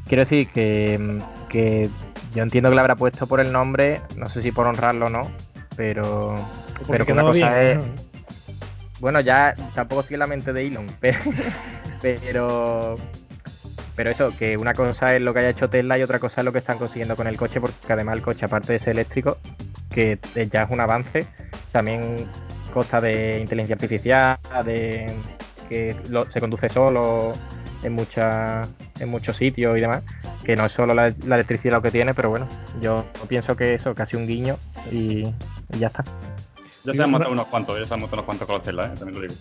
Quiero 0.09 0.23
decir 0.23 0.49
que, 0.49 1.21
que 1.49 1.89
yo 2.33 2.43
entiendo 2.43 2.71
que 2.71 2.75
le 2.75 2.81
habrá 2.81 2.97
puesto 2.97 3.27
por 3.27 3.41
el 3.41 3.53
nombre, 3.53 4.01
no 4.17 4.29
sé 4.29 4.43
si 4.43 4.53
por 4.53 4.67
honrarlo 4.67 5.07
o 5.07 5.11
no, 5.11 5.31
pero, 5.77 6.35
pero 6.89 7.07
que 7.07 7.13
una 7.13 7.23
cosa 7.23 7.63
es... 7.63 7.79
Bueno, 9.01 9.21
ya 9.21 9.55
tampoco 9.75 10.03
estoy 10.03 10.15
en 10.15 10.21
la 10.21 10.27
mente 10.27 10.53
de 10.53 10.67
Elon, 10.67 10.87
pero 12.01 12.97
pero 13.95 14.11
eso, 14.11 14.35
que 14.37 14.57
una 14.57 14.75
cosa 14.75 15.15
es 15.15 15.21
lo 15.21 15.35
que 15.35 15.41
haya 15.41 15.51
hecho 15.51 15.69
Tesla 15.69 15.99
y 15.99 16.03
otra 16.03 16.19
cosa 16.19 16.41
es 16.41 16.45
lo 16.45 16.53
que 16.53 16.59
están 16.59 16.79
consiguiendo 16.79 17.15
con 17.15 17.27
el 17.27 17.37
coche, 17.37 17.61
porque 17.61 17.93
además 17.93 18.17
el 18.17 18.23
coche, 18.23 18.47
aparte 18.47 18.73
de 18.73 18.79
ser 18.79 18.93
eléctrico, 18.93 19.39
que 19.91 20.19
ya 20.51 20.63
es 20.63 20.71
un 20.71 20.81
avance, 20.81 21.27
también 21.73 22.27
consta 22.73 23.01
de 23.01 23.41
inteligencia 23.41 23.75
artificial, 23.75 24.39
de 24.65 25.15
que 25.69 25.95
se 26.31 26.41
conduce 26.41 26.69
solo 26.69 27.35
en 27.83 27.93
muchas 27.93 28.69
en 29.01 29.09
muchos 29.09 29.37
sitios 29.37 29.77
y 29.77 29.81
demás, 29.81 30.03
que 30.45 30.57
no 30.57 30.67
es 30.67 30.73
solo 30.73 30.95
la, 30.95 31.09
electricidad 31.09 31.75
lo 31.75 31.83
que 31.83 31.91
tiene, 31.91 32.15
pero 32.15 32.31
bueno, 32.31 32.49
yo 32.81 33.05
pienso 33.29 33.57
que 33.57 33.75
eso, 33.75 33.95
casi 33.95 34.17
un 34.17 34.27
guiño 34.27 34.57
y, 34.91 35.25
ya 35.79 35.89
está. 35.89 36.05
Ya 36.85 36.95
se 36.95 37.03
han 37.03 37.11
matado 37.11 37.33
unos 37.33 37.47
cuantos, 37.47 37.79
ya 37.79 37.87
se 37.87 37.95
han 37.95 38.01
matado 38.01 38.17
unos 38.17 38.27
cuantos 38.27 38.49
con 38.49 38.63
Tesla, 38.63 38.87
¿eh? 38.87 38.97
también 38.99 39.21
lo 39.21 39.29
digo. 39.29 39.35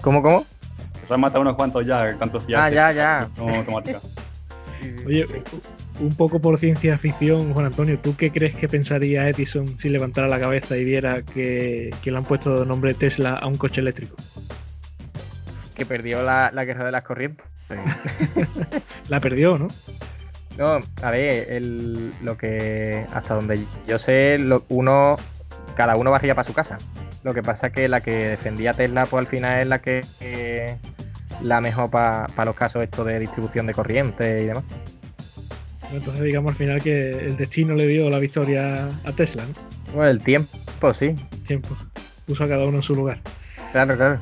¿Cómo, 0.00 0.22
cómo? 0.22 0.46
Se 1.06 1.14
han 1.14 1.20
matado 1.20 1.40
unos 1.40 1.56
cuantos 1.56 1.84
ya, 1.84 2.16
tantos 2.18 2.46
ya. 2.46 2.64
Ah, 2.64 2.70
ya, 2.70 2.92
ya. 2.92 3.28
Oye, 5.06 5.26
un 6.00 6.14
poco 6.14 6.40
por 6.40 6.58
ciencia 6.58 6.98
ficción, 6.98 7.52
Juan 7.52 7.66
Antonio, 7.66 7.98
¿tú 7.98 8.16
qué 8.16 8.30
crees 8.30 8.54
que 8.54 8.68
pensaría 8.68 9.28
Edison 9.28 9.78
si 9.78 9.88
levantara 9.88 10.28
la 10.28 10.40
cabeza 10.40 10.76
y 10.76 10.84
viera 10.84 11.22
que, 11.22 11.94
le 12.04 12.16
han 12.16 12.24
puesto 12.24 12.64
nombre 12.64 12.94
Tesla 12.94 13.34
a 13.34 13.46
un 13.46 13.56
coche 13.56 13.80
eléctrico? 13.80 14.16
Que 15.74 15.86
perdió 15.86 16.22
la, 16.22 16.50
guerra 16.64 16.84
de 16.84 16.92
las 16.92 17.02
corrientes. 17.02 17.46
la 19.08 19.20
perdió, 19.20 19.58
¿no? 19.58 19.68
No, 20.58 20.80
a 21.02 21.10
ver, 21.10 21.62
lo 22.22 22.36
que 22.36 23.06
hasta 23.12 23.34
donde 23.34 23.64
yo 23.88 23.98
sé, 23.98 24.36
lo, 24.36 24.64
uno, 24.68 25.16
cada 25.74 25.96
uno 25.96 26.10
barría 26.10 26.34
para 26.34 26.46
su 26.46 26.52
casa. 26.52 26.78
Lo 27.24 27.32
que 27.32 27.42
pasa 27.42 27.68
es 27.68 27.72
que 27.72 27.88
la 27.88 28.00
que 28.00 28.28
defendía 28.28 28.74
Tesla, 28.74 29.06
pues 29.06 29.24
al 29.24 29.30
final 29.30 29.60
es 29.60 29.66
la 29.66 29.78
que 29.80 30.76
la 31.42 31.60
mejor 31.60 31.90
para 31.90 32.44
los 32.44 32.54
casos 32.54 32.82
estos 32.82 33.06
de 33.06 33.18
distribución 33.18 33.66
de 33.66 33.74
corriente 33.74 34.42
y 34.42 34.46
demás. 34.46 34.64
Entonces 35.92 36.22
digamos 36.22 36.52
al 36.52 36.56
final 36.56 36.82
que 36.82 37.10
el 37.10 37.36
destino 37.36 37.74
le 37.74 37.86
dio 37.86 38.08
la 38.08 38.18
victoria 38.18 38.86
a 39.04 39.12
Tesla, 39.12 39.44
¿no? 39.44 39.52
Bueno, 39.94 40.10
el 40.10 40.20
tiempo, 40.22 40.94
sí. 40.94 41.14
Tiempo. 41.46 41.76
Puso 42.26 42.44
a 42.44 42.48
cada 42.48 42.64
uno 42.64 42.78
en 42.78 42.82
su 42.82 42.94
lugar. 42.94 43.20
Claro, 43.72 43.96
claro. 43.96 44.18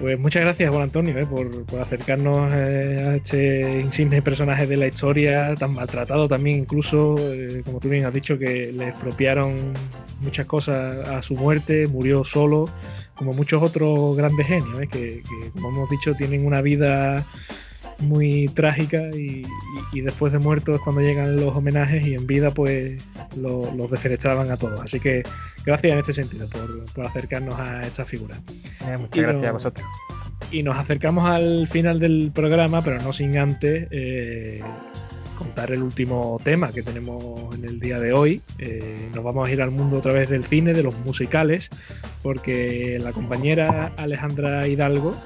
Pues 0.00 0.18
muchas 0.18 0.44
gracias, 0.44 0.70
Juan 0.70 0.84
Antonio, 0.84 1.18
eh, 1.18 1.26
por, 1.26 1.78
acercarnos 1.78 2.50
eh, 2.54 3.04
a 3.06 3.16
este 3.16 3.82
insigne 3.82 4.22
personaje 4.22 4.66
de 4.66 4.78
la 4.78 4.86
historia, 4.86 5.54
tan 5.56 5.74
maltratado 5.74 6.26
también, 6.26 6.60
incluso, 6.60 7.16
eh, 7.18 7.60
como 7.66 7.80
tú 7.80 7.90
bien 7.90 8.06
has 8.06 8.14
dicho, 8.14 8.38
que 8.38 8.72
le 8.72 8.88
expropiaron 8.88 9.74
muchas 10.22 10.46
cosas 10.46 11.06
a 11.06 11.20
su 11.20 11.34
muerte, 11.34 11.86
murió 11.86 12.24
solo, 12.24 12.64
como 13.14 13.34
muchos 13.34 13.62
otros 13.62 14.16
grandes 14.16 14.46
genios, 14.46 14.88
que, 14.90 15.22
como 15.52 15.68
hemos 15.68 15.90
dicho, 15.90 16.14
tienen 16.14 16.46
una 16.46 16.62
vida 16.62 17.26
muy 18.00 18.48
trágica 18.48 19.10
y, 19.10 19.42
después 20.00 20.32
de 20.32 20.38
muertos 20.38 20.76
es 20.76 20.82
cuando 20.82 21.02
llegan 21.02 21.36
los 21.36 21.54
homenajes 21.54 22.06
y 22.06 22.14
en 22.14 22.26
vida 22.26 22.50
pues 22.50 23.04
los 23.36 23.90
defenestraban 23.90 24.50
a 24.50 24.56
todos. 24.56 24.80
Así 24.80 25.00
que 25.00 25.22
gracias 25.64 25.92
en 25.92 25.98
este 25.98 26.12
sentido 26.12 26.48
por, 26.94 27.06
acercarnos 27.06 27.58
a 27.58 27.82
esta 27.82 28.04
figura. 28.04 28.40
Eh, 28.86 28.96
muchas 28.98 29.22
gracias 29.22 29.48
a 29.48 29.52
vosotros. 29.52 29.86
Y 30.50 30.62
nos 30.62 30.76
acercamos 30.78 31.28
al 31.28 31.68
final 31.68 32.00
del 32.00 32.32
programa, 32.34 32.82
pero 32.82 33.00
no 33.00 33.12
sin 33.12 33.36
antes 33.38 33.86
eh, 33.90 34.60
contar 35.38 35.70
el 35.70 35.82
último 35.82 36.40
tema 36.42 36.72
que 36.72 36.82
tenemos 36.82 37.54
en 37.54 37.64
el 37.64 37.80
día 37.80 37.98
de 37.98 38.12
hoy. 38.12 38.42
Eh, 38.58 39.08
nos 39.14 39.22
vamos 39.22 39.48
a 39.48 39.52
ir 39.52 39.62
al 39.62 39.70
mundo 39.70 39.98
otra 39.98 40.12
vez 40.12 40.28
del 40.28 40.44
cine, 40.44 40.72
de 40.72 40.82
los 40.82 40.98
musicales, 41.04 41.70
porque 42.22 42.98
la 43.00 43.12
compañera 43.12 43.92
Alejandra 43.96 44.66
Hidalgo 44.66 45.16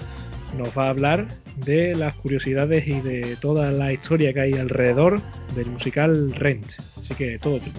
nos 0.59 0.77
va 0.77 0.87
a 0.87 0.91
hablar 0.91 1.27
de 1.65 1.95
las 1.95 2.15
curiosidades 2.15 2.87
y 2.87 3.01
de 3.01 3.37
toda 3.37 3.71
la 3.71 3.93
historia 3.93 4.33
que 4.33 4.41
hay 4.41 4.53
alrededor 4.55 5.21
del 5.55 5.67
musical 5.67 6.35
Rent. 6.35 6.73
Así 7.01 7.15
que 7.15 7.39
todo 7.39 7.59
tuyo. 7.59 7.73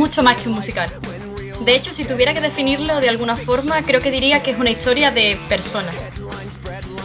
Mucho 0.00 0.22
más 0.22 0.36
que 0.36 0.48
un 0.48 0.54
musical. 0.54 0.90
De 1.64 1.74
hecho, 1.74 1.92
si 1.92 2.04
tuviera 2.04 2.32
que 2.32 2.40
definirlo 2.40 3.00
de 3.00 3.08
alguna 3.08 3.36
forma, 3.36 3.82
creo 3.82 4.00
que 4.00 4.10
diría 4.10 4.42
que 4.42 4.52
es 4.52 4.58
una 4.58 4.70
historia 4.70 5.10
de 5.10 5.38
personas. 5.48 5.94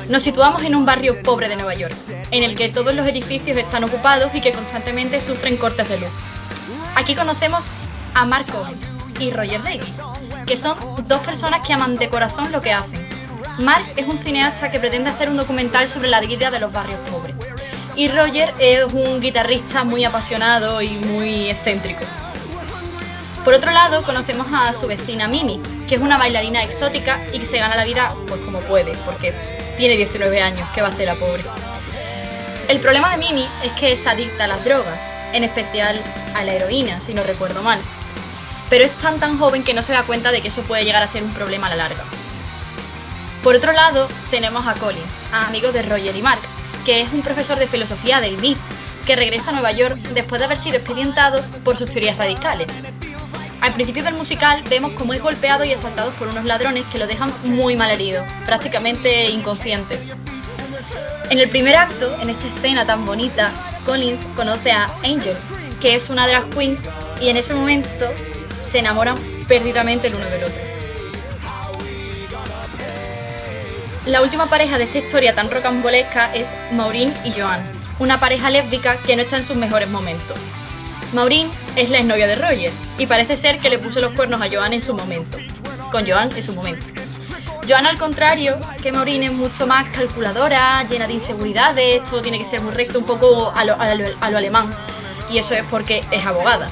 Nos 0.10 0.24
situamos 0.24 0.64
en 0.64 0.76
un 0.76 0.86
barrio 0.86 1.22
pobre 1.24 1.50
de 1.50 1.56
Nueva 1.56 1.74
York, 1.74 1.94
en 2.32 2.44
el 2.44 2.56
que 2.56 2.70
todos 2.70 2.96
los 2.96 3.06
edificios 3.08 3.58
están 3.58 3.84
ocupados 3.84 4.34
y 4.34 4.42
que 4.42 4.54
constantemente 4.54 5.20
sufren 5.20 5.58
cortes 5.58 5.90
de 5.90 6.00
luz. 6.00 6.10
Aquí 6.96 7.16
conocemos 7.16 7.66
a 8.14 8.26
Mark 8.26 8.46
y 9.20 9.32
Roger 9.32 9.62
Davis, 9.64 10.02
que 10.46 10.58
son 10.58 10.78
dos 11.08 11.20
personas 11.22 11.66
que 11.66 11.74
aman 11.74 11.98
de 11.98 12.10
corazón 12.10 12.52
lo 12.52 12.62
que 12.62 12.72
hacen. 12.72 13.06
Mark 13.60 13.86
es 13.96 14.08
un 14.08 14.20
cineasta 14.20 14.70
que 14.70 14.80
pretende 14.80 15.10
hacer 15.10 15.30
un 15.30 15.38
documental 15.38 15.88
sobre 15.88 16.10
la 16.10 16.22
vida 16.22 16.52
de 16.52 16.60
los 16.60 16.72
barrios 16.72 17.00
pobres. 17.10 17.36
Y 17.96 18.10
Roger 18.10 18.54
es 18.60 18.84
un 18.92 19.22
guitarrista 19.22 19.86
muy 19.86 20.04
apasionado 20.04 20.82
y 20.82 20.90
muy 20.90 21.50
excéntrico. 21.50 22.04
Por 23.46 23.54
otro 23.54 23.72
lado, 23.72 24.02
conocemos 24.04 24.48
a 24.52 24.74
su 24.74 24.88
vecina 24.88 25.28
Mimi, 25.28 25.62
que 25.88 25.96
es 25.96 26.02
una 26.02 26.18
bailarina 26.18 26.64
exótica 26.64 27.22
y 27.32 27.40
que 27.40 27.46
se 27.46 27.58
gana 27.58 27.76
la 27.76 27.86
vida 27.86 28.14
pues 28.28 28.42
como 28.42 28.60
puede, 28.60 28.92
porque 29.06 29.34
tiene 29.78 29.96
19 29.96 30.42
años, 30.42 30.68
¿qué 30.74 30.82
va 30.82 30.88
a 30.88 30.92
hacer 30.92 31.06
la 31.06 31.16
pobre? 31.16 31.44
El 32.68 32.80
problema 32.80 33.12
de 33.12 33.18
Mimi 33.18 33.48
es 33.64 33.72
que 33.74 33.94
es 33.94 34.06
adicta 34.08 34.46
a 34.46 34.48
las 34.48 34.66
drogas, 34.66 35.14
en 35.32 35.44
especial 35.44 36.02
a 36.34 36.44
la 36.44 36.54
heroína, 36.54 37.00
si 37.00 37.14
no 37.14 37.24
recuerdo 37.24 37.62
mal. 37.62 37.80
Pero 38.70 38.84
es 38.84 38.92
tan 38.92 39.20
tan 39.20 39.38
joven 39.38 39.64
que 39.64 39.74
no 39.74 39.84
se 39.84 39.94
da 39.94 40.04
cuenta 40.04 40.32
de 40.32 40.42
que 40.42 40.48
eso 40.48 40.64
puede 40.64 40.84
llegar 40.84 41.04
a 41.04 41.08
ser 41.08 41.24
un 41.24 41.32
problema 41.32 41.68
a 41.68 41.70
la 41.70 41.76
larga. 41.76 42.04
Por 43.44 43.56
otro 43.56 43.72
lado, 43.72 44.08
tenemos 44.32 44.66
a 44.68 44.74
Collins, 44.74 45.20
amigo 45.32 45.72
de 45.72 45.84
Roger 45.84 46.16
y 46.16 46.22
Mark, 46.24 46.42
que 46.86 47.02
es 47.02 47.12
un 47.12 47.22
profesor 47.22 47.60
de 47.60 47.68
filosofía 47.68 48.22
del 48.22 48.38
MIT, 48.38 48.58
que 49.06 49.16
regresa 49.16 49.50
a 49.50 49.54
Nueva 49.54 49.72
York 49.72 49.98
después 50.14 50.40
de 50.40 50.46
haber 50.46 50.60
sido 50.60 50.78
expedientado 50.78 51.42
por 51.64 51.78
sus 51.78 51.90
teorías 51.90 52.18
radicales, 52.18 52.68
al 53.66 53.74
principio 53.74 54.04
del 54.04 54.14
musical 54.14 54.62
vemos 54.70 54.92
cómo 54.92 55.14
es 55.14 55.22
golpeado 55.24 55.66
y 55.66 55.74
asaltado 55.74 56.12
por 56.12 56.28
unos 56.28 56.46
ladrones 56.46 56.86
que 56.92 57.00
lo 57.00 57.08
dejan 57.08 57.34
muy 57.46 57.76
mal 57.76 57.90
herido, 57.90 58.24
prácticamente 58.46 59.32
inconsciente. 59.32 59.98
En 61.32 61.40
el 61.40 61.50
primer 61.50 61.76
acto, 61.76 62.16
en 62.22 62.30
esta 62.30 62.46
escena 62.48 62.86
tan 62.86 63.06
bonita, 63.06 63.52
Collins 63.84 64.26
conoce 64.36 64.72
a 64.72 64.86
Angel, 65.04 65.36
que 65.82 65.96
es 65.96 66.12
una 66.12 66.28
drag 66.28 66.48
queen, 66.52 66.78
y 67.20 67.30
en 67.30 67.38
ese 67.38 67.56
momento 67.56 68.08
se 68.62 68.80
enamoran 68.80 69.18
perdidamente 69.48 70.08
el 70.08 70.16
uno 70.16 70.26
del 70.26 70.44
otro. 70.44 70.75
La 74.06 74.22
última 74.22 74.46
pareja 74.46 74.78
de 74.78 74.84
esta 74.84 75.00
historia 75.00 75.34
tan 75.34 75.50
rocambolesca 75.50 76.32
es 76.36 76.56
Maureen 76.72 77.12
y 77.24 77.32
Joan, 77.32 77.60
una 77.98 78.20
pareja 78.20 78.52
lésbica 78.52 78.98
que 78.98 79.16
no 79.16 79.24
está 79.24 79.38
en 79.38 79.44
sus 79.44 79.56
mejores 79.56 79.90
momentos. 79.90 80.38
Maureen 81.12 81.50
es 81.76 81.90
la 81.90 81.98
exnovia 81.98 82.28
de 82.28 82.36
Roger 82.36 82.72
y 83.00 83.08
parece 83.08 83.36
ser 83.36 83.58
que 83.58 83.72
le 83.72 83.80
puso 83.80 84.02
los 84.02 84.14
cuernos 84.14 84.44
a 84.44 84.48
Joan 84.48 84.74
en 84.74 84.82
su 84.82 84.94
momento. 84.94 85.40
Con 85.92 86.08
Joan 86.08 86.30
en 86.36 86.44
su 86.44 86.54
momento. 86.54 86.86
Joan, 87.68 87.88
al 87.88 87.98
contrario, 87.98 88.60
que 88.80 88.92
Maureen 88.92 89.24
es 89.24 89.32
mucho 89.32 89.66
más 89.66 89.90
calculadora, 89.90 90.84
llena 90.84 91.08
de 91.08 91.14
inseguridades, 91.14 92.04
todo 92.04 92.22
tiene 92.22 92.38
que 92.38 92.46
ser 92.46 92.62
muy 92.62 92.74
recto, 92.74 93.00
un 93.00 93.06
poco 93.06 93.52
a 93.56 93.66
lo, 93.66 93.76
alemán. 94.22 94.70
Y 95.32 95.40
eso 95.40 95.56
es 95.56 95.64
porque 95.72 96.04
es 96.12 96.24
abogada. 96.24 96.70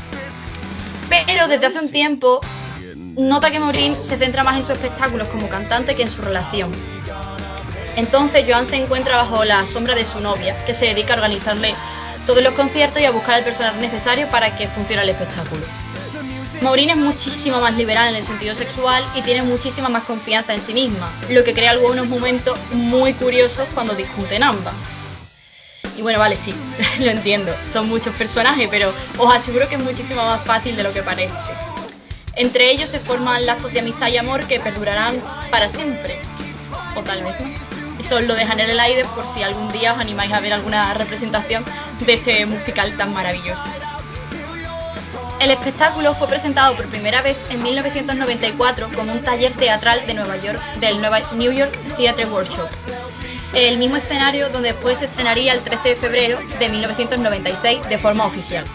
Pero 1.10 1.48
desde 1.48 1.66
hace 1.66 1.80
un 1.80 1.90
tiempo 1.90 2.42
nota 3.18 3.50
que 3.50 3.60
Maureen 3.60 3.96
se 4.04 4.18
centra 4.18 4.44
más 4.44 4.58
en 4.58 4.62
sus 4.62 4.72
espectáculos 4.72 5.30
como 5.30 5.50
cantante 5.50 5.96
que 5.96 6.04
en 6.04 6.12
su 6.12 6.22
relación. 6.22 6.72
Entonces 7.96 8.46
Joan 8.48 8.66
se 8.66 8.78
encuentra 8.78 9.18
bajo 9.18 9.44
la 9.46 9.66
sombra 9.68 9.96
de 9.96 10.06
su 10.06 10.20
novia, 10.20 10.56
que 10.66 10.74
se 10.74 10.86
dedica 10.86 11.14
a 11.14 11.18
organizarle 11.18 11.76
todos 12.26 12.42
los 12.42 12.54
conciertos 12.54 13.02
y 13.02 13.06
a 13.06 13.12
buscar 13.12 13.40
el 13.40 13.44
personal 13.44 13.80
necesario 13.80 14.28
para 14.28 14.56
que 14.56 14.68
funcione 14.68 15.04
el 15.04 15.10
espectáculo. 15.10 15.66
Maureen 16.62 16.92
es 16.92 16.98
muchísimo 16.98 17.60
más 17.60 17.76
liberal 17.76 18.10
en 18.10 18.16
el 18.16 18.26
sentido 18.26 18.56
sexual 18.56 19.04
y 19.16 19.22
tiene 19.22 19.44
muchísima 19.44 19.90
más 19.90 20.04
confianza 20.04 20.54
en 20.54 20.62
sí 20.62 20.74
misma, 20.74 21.12
lo 21.30 21.44
que 21.44 21.54
crea 21.54 21.72
algunos 21.72 22.08
momentos 22.08 22.58
muy 22.72 23.14
curiosos 23.14 23.68
cuando 23.74 23.94
discuten 23.96 24.44
ambas. 24.44 24.74
Y 25.98 26.02
bueno, 26.02 26.20
vale, 26.20 26.36
sí, 26.36 26.56
lo 27.00 27.12
entiendo, 27.12 27.54
son 27.72 27.90
muchos 27.90 28.16
personajes, 28.16 28.68
pero 28.72 28.94
os 29.18 29.36
aseguro 29.36 29.68
que 29.68 29.76
es 29.76 29.82
muchísimo 29.82 30.24
más 30.24 30.42
fácil 30.44 30.76
de 30.76 30.84
lo 30.84 30.94
que 30.94 31.04
parece. 31.04 31.34
Entre 32.36 32.72
ellos 32.72 32.90
se 32.90 33.00
forman 33.00 33.46
lazos 33.46 33.74
de 33.74 33.82
amistad 33.82 34.08
y 34.08 34.18
amor 34.18 34.48
que 34.48 34.60
perdurarán 34.60 35.22
para 35.52 35.70
siempre. 35.70 36.18
O 36.96 37.02
tal 37.04 37.24
vez 37.24 37.40
no. 37.40 37.63
Eso 38.04 38.20
lo 38.20 38.36
dejan 38.36 38.60
en 38.60 38.70
el 38.70 38.82
aire 38.82 39.06
por 39.16 39.26
si 39.26 39.44
algún 39.44 39.72
día 39.72 39.94
os 39.94 40.00
animáis 40.00 40.34
a 40.34 40.42
ver 40.42 40.52
alguna 40.52 40.94
representación 40.94 41.64
de 42.06 42.14
este 42.16 42.46
musical 42.46 42.98
tan 42.98 43.14
maravilloso. 43.14 43.64
El 45.40 45.52
espectáculo 45.52 46.14
fue 46.14 46.28
presentado 46.28 46.76
por 46.76 46.88
primera 46.88 47.22
vez 47.22 47.38
en 47.50 47.64
1994 47.64 48.90
como 48.94 49.14
un 49.14 49.24
taller 49.24 49.54
teatral 49.54 50.06
de 50.06 50.16
Nueva 50.16 50.36
York 50.36 50.60
del 50.82 51.02
New 51.38 51.52
York 51.54 51.72
Theatre 51.96 52.26
Workshop, 52.26 52.70
el 53.54 53.78
mismo 53.78 53.96
escenario 53.96 54.50
donde 54.50 54.74
después 54.74 54.98
se 54.98 55.06
estrenaría 55.06 55.54
el 55.54 55.62
13 55.62 55.90
de 55.90 55.96
febrero 55.96 56.40
de 56.60 56.70
1996 56.70 57.88
de 57.88 57.98
forma 57.98 58.26
oficial. 58.26 58.66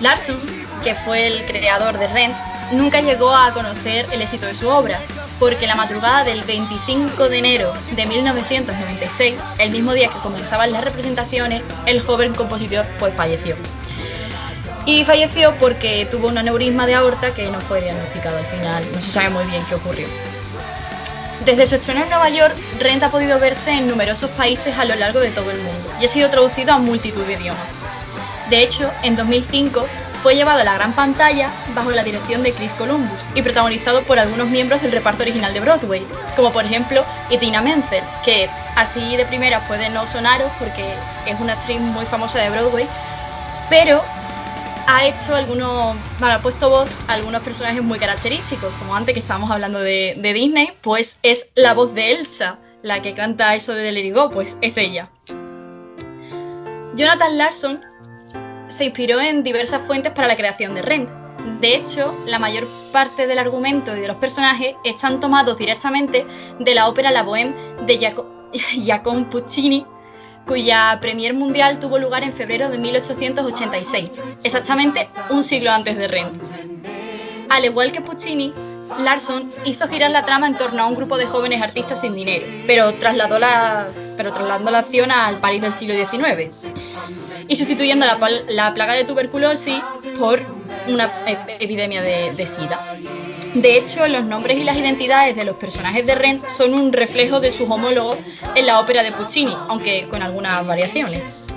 Larson, 0.00 0.38
que 0.84 0.94
fue 0.94 1.26
el 1.26 1.44
creador 1.44 1.98
de 1.98 2.06
Rent, 2.06 2.36
nunca 2.70 3.00
llegó 3.00 3.34
a 3.34 3.52
conocer 3.52 4.06
el 4.12 4.22
éxito 4.22 4.46
de 4.46 4.54
su 4.54 4.68
obra, 4.68 5.00
porque 5.38 5.66
la 5.66 5.74
madrugada 5.74 6.24
del 6.24 6.42
25 6.42 7.28
de 7.28 7.38
enero 7.38 7.72
de 7.94 8.06
1996, 8.06 9.36
el 9.58 9.70
mismo 9.70 9.92
día 9.92 10.08
que 10.08 10.18
comenzaban 10.18 10.72
las 10.72 10.84
representaciones, 10.84 11.62
el 11.86 12.00
joven 12.00 12.34
compositor 12.34 12.86
pues 12.98 13.14
falleció. 13.14 13.56
Y 14.86 15.04
falleció 15.04 15.54
porque 15.56 16.06
tuvo 16.10 16.28
un 16.28 16.38
aneurisma 16.38 16.86
de 16.86 16.94
aorta 16.94 17.34
que 17.34 17.50
no 17.50 17.60
fue 17.60 17.82
diagnosticado 17.82 18.38
al 18.38 18.46
final, 18.46 18.84
no 18.92 19.02
se 19.02 19.10
sabe 19.10 19.30
muy 19.30 19.44
bien 19.44 19.62
qué 19.68 19.74
ocurrió. 19.74 20.06
Desde 21.44 21.66
su 21.66 21.76
estreno 21.76 22.02
en 22.02 22.10
Nueva 22.10 22.28
York, 22.30 22.54
Rent 22.80 23.02
ha 23.02 23.10
podido 23.10 23.38
verse 23.38 23.72
en 23.72 23.86
numerosos 23.86 24.30
países 24.30 24.76
a 24.76 24.84
lo 24.84 24.94
largo 24.96 25.20
de 25.20 25.30
todo 25.30 25.50
el 25.50 25.58
mundo 25.58 25.92
y 26.00 26.04
ha 26.04 26.08
sido 26.08 26.30
traducido 26.30 26.72
a 26.72 26.78
multitud 26.78 27.22
de 27.22 27.34
idiomas. 27.34 27.60
De 28.50 28.62
hecho, 28.62 28.90
en 29.02 29.14
2005 29.14 29.86
fue 30.22 30.34
llevado 30.34 30.60
a 30.60 30.64
la 30.64 30.74
gran 30.74 30.92
pantalla 30.92 31.50
bajo 31.74 31.90
la 31.90 32.02
dirección 32.02 32.42
de 32.42 32.52
Chris 32.52 32.72
Columbus 32.72 33.20
y 33.34 33.42
protagonizado 33.42 34.02
por 34.02 34.18
algunos 34.18 34.48
miembros 34.48 34.82
del 34.82 34.92
reparto 34.92 35.22
original 35.22 35.54
de 35.54 35.60
Broadway, 35.60 36.06
como 36.36 36.52
por 36.52 36.64
ejemplo 36.64 37.04
Itina 37.30 37.60
Menzel, 37.60 38.02
que 38.24 38.48
así 38.76 39.16
de 39.16 39.24
primera 39.26 39.60
puede 39.68 39.90
no 39.90 40.06
sonaros 40.06 40.50
porque 40.58 40.92
es 41.26 41.40
una 41.40 41.54
actriz 41.54 41.80
muy 41.80 42.06
famosa 42.06 42.40
de 42.40 42.50
Broadway, 42.50 42.86
pero 43.70 44.02
ha 44.90 45.06
hecho 45.06 45.34
algunos, 45.34 45.96
bueno, 46.18 46.34
ha 46.34 46.40
puesto 46.40 46.70
voz 46.70 46.88
a 47.08 47.12
algunos 47.12 47.42
personajes 47.42 47.82
muy 47.82 47.98
característicos, 47.98 48.72
como 48.78 48.96
antes 48.96 49.12
que 49.12 49.20
estábamos 49.20 49.50
hablando 49.50 49.80
de, 49.80 50.18
Disney, 50.34 50.72
pues 50.80 51.18
es 51.22 51.52
la 51.54 51.74
voz 51.74 51.94
de 51.94 52.14
Elsa, 52.14 52.58
la 52.82 53.02
que 53.02 53.12
canta 53.12 53.54
eso 53.54 53.74
de 53.74 53.92
Let 53.92 54.14
Go, 54.14 54.30
pues 54.30 54.56
es 54.62 54.78
ella. 54.78 55.10
Jonathan 56.94 57.36
Larson 57.36 57.87
se 58.78 58.84
inspiró 58.84 59.20
en 59.20 59.42
diversas 59.42 59.82
fuentes 59.82 60.12
para 60.12 60.28
la 60.28 60.36
creación 60.36 60.76
de 60.76 60.82
Rent. 60.82 61.10
De 61.60 61.74
hecho, 61.74 62.16
la 62.26 62.38
mayor 62.38 62.64
parte 62.92 63.26
del 63.26 63.40
argumento 63.40 63.96
y 63.96 64.00
de 64.00 64.06
los 64.06 64.18
personajes 64.18 64.76
están 64.84 65.18
tomados 65.18 65.58
directamente 65.58 66.24
de 66.60 66.74
la 66.76 66.88
ópera 66.88 67.10
La 67.10 67.24
Bohème 67.24 67.54
de 67.86 67.98
Giacomo 68.52 69.28
Puccini, 69.28 69.84
cuya 70.46 70.96
premier 71.00 71.34
mundial 71.34 71.80
tuvo 71.80 71.98
lugar 71.98 72.22
en 72.22 72.32
febrero 72.32 72.70
de 72.70 72.78
1886, 72.78 74.10
exactamente 74.44 75.10
un 75.30 75.42
siglo 75.42 75.72
antes 75.72 75.98
de 75.98 76.06
Rent. 76.06 76.40
Al 77.48 77.64
igual 77.64 77.90
que 77.90 78.00
Puccini, 78.00 78.54
Larson 79.00 79.50
hizo 79.64 79.88
girar 79.88 80.12
la 80.12 80.24
trama 80.24 80.46
en 80.46 80.56
torno 80.56 80.84
a 80.84 80.86
un 80.86 80.94
grupo 80.94 81.18
de 81.18 81.26
jóvenes 81.26 81.62
artistas 81.62 82.00
sin 82.00 82.14
dinero, 82.14 82.46
pero 82.68 82.94
trasladó 82.94 83.40
la, 83.40 83.88
pero 84.16 84.32
trasladando 84.32 84.70
la 84.70 84.78
acción 84.78 85.10
al 85.10 85.38
París 85.40 85.62
del 85.62 85.72
siglo 85.72 85.94
XIX 85.94 86.68
y 87.48 87.56
sustituyendo 87.56 88.06
la, 88.06 88.74
plaga 88.74 88.92
de 88.92 89.04
tuberculosis 89.04 89.80
por 90.18 90.40
una 90.86 91.10
epidemia 91.26 92.02
de, 92.02 92.32
de, 92.32 92.46
SIDA. 92.46 92.96
De 93.54 93.76
hecho, 93.76 94.06
los 94.06 94.24
nombres 94.24 94.58
y 94.58 94.64
las 94.64 94.76
identidades 94.76 95.34
de 95.36 95.44
los 95.44 95.56
personajes 95.56 96.06
de 96.06 96.14
Rent 96.14 96.46
son 96.48 96.74
un 96.74 96.92
reflejo 96.92 97.40
de 97.40 97.50
sus 97.50 97.68
homólogos 97.68 98.18
en 98.54 98.66
la 98.66 98.78
ópera 98.78 99.02
de 99.02 99.12
Puccini, 99.12 99.56
aunque 99.68 100.06
con 100.08 100.22
algunas 100.22 100.66
variaciones. 100.66 101.47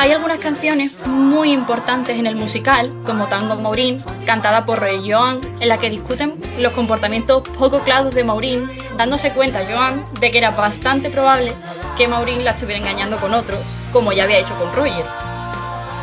Hay 0.00 0.12
algunas 0.12 0.38
canciones 0.38 0.96
muy 1.08 1.50
importantes 1.50 2.16
en 2.20 2.28
el 2.28 2.36
musical, 2.36 2.94
como 3.04 3.26
Tango 3.26 3.56
Maurín, 3.56 4.00
cantada 4.26 4.64
por 4.64 4.78
Ray 4.78 5.10
Joan, 5.10 5.40
en 5.58 5.68
la 5.68 5.78
que 5.78 5.90
discuten 5.90 6.40
los 6.56 6.72
comportamientos 6.72 7.42
poco 7.58 7.80
claros 7.80 8.14
de 8.14 8.22
Maurín, 8.22 8.70
dándose 8.96 9.32
cuenta 9.32 9.66
Joan 9.68 10.06
de 10.20 10.30
que 10.30 10.38
era 10.38 10.52
bastante 10.52 11.10
probable 11.10 11.52
que 11.96 12.06
Maurín 12.06 12.44
la 12.44 12.52
estuviera 12.52 12.78
engañando 12.78 13.16
con 13.16 13.34
otro, 13.34 13.56
como 13.92 14.12
ya 14.12 14.22
había 14.22 14.38
hecho 14.38 14.56
con 14.56 14.72
Roger. 14.72 15.04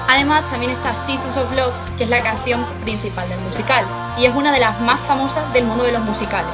Además, 0.09 0.43
también 0.51 0.73
está 0.73 0.93
Seasons 0.93 1.37
of 1.37 1.55
Love, 1.55 1.95
que 1.97 2.03
es 2.03 2.09
la 2.09 2.19
canción 2.19 2.65
principal 2.83 3.29
del 3.29 3.39
musical, 3.39 3.85
y 4.17 4.25
es 4.25 4.35
una 4.35 4.51
de 4.51 4.59
las 4.59 4.77
más 4.81 4.99
famosas 4.99 5.53
del 5.53 5.63
mundo 5.63 5.85
de 5.85 5.93
los 5.93 6.03
musicales. 6.03 6.51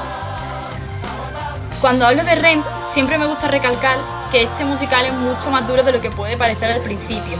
Cuando 1.81 2.05
hablo 2.05 2.23
de 2.23 2.35
Rent, 2.35 2.63
siempre 2.85 3.17
me 3.17 3.25
gusta 3.25 3.47
recalcar 3.47 3.97
que 4.31 4.43
este 4.43 4.65
musical 4.65 5.05
es 5.05 5.13
mucho 5.13 5.51
más 5.51 5.67
duro 5.67 5.83
de 5.83 5.91
lo 5.91 6.01
que 6.01 6.09
puede 6.09 6.37
parecer 6.37 6.71
al 6.71 6.81
principio. 6.81 7.37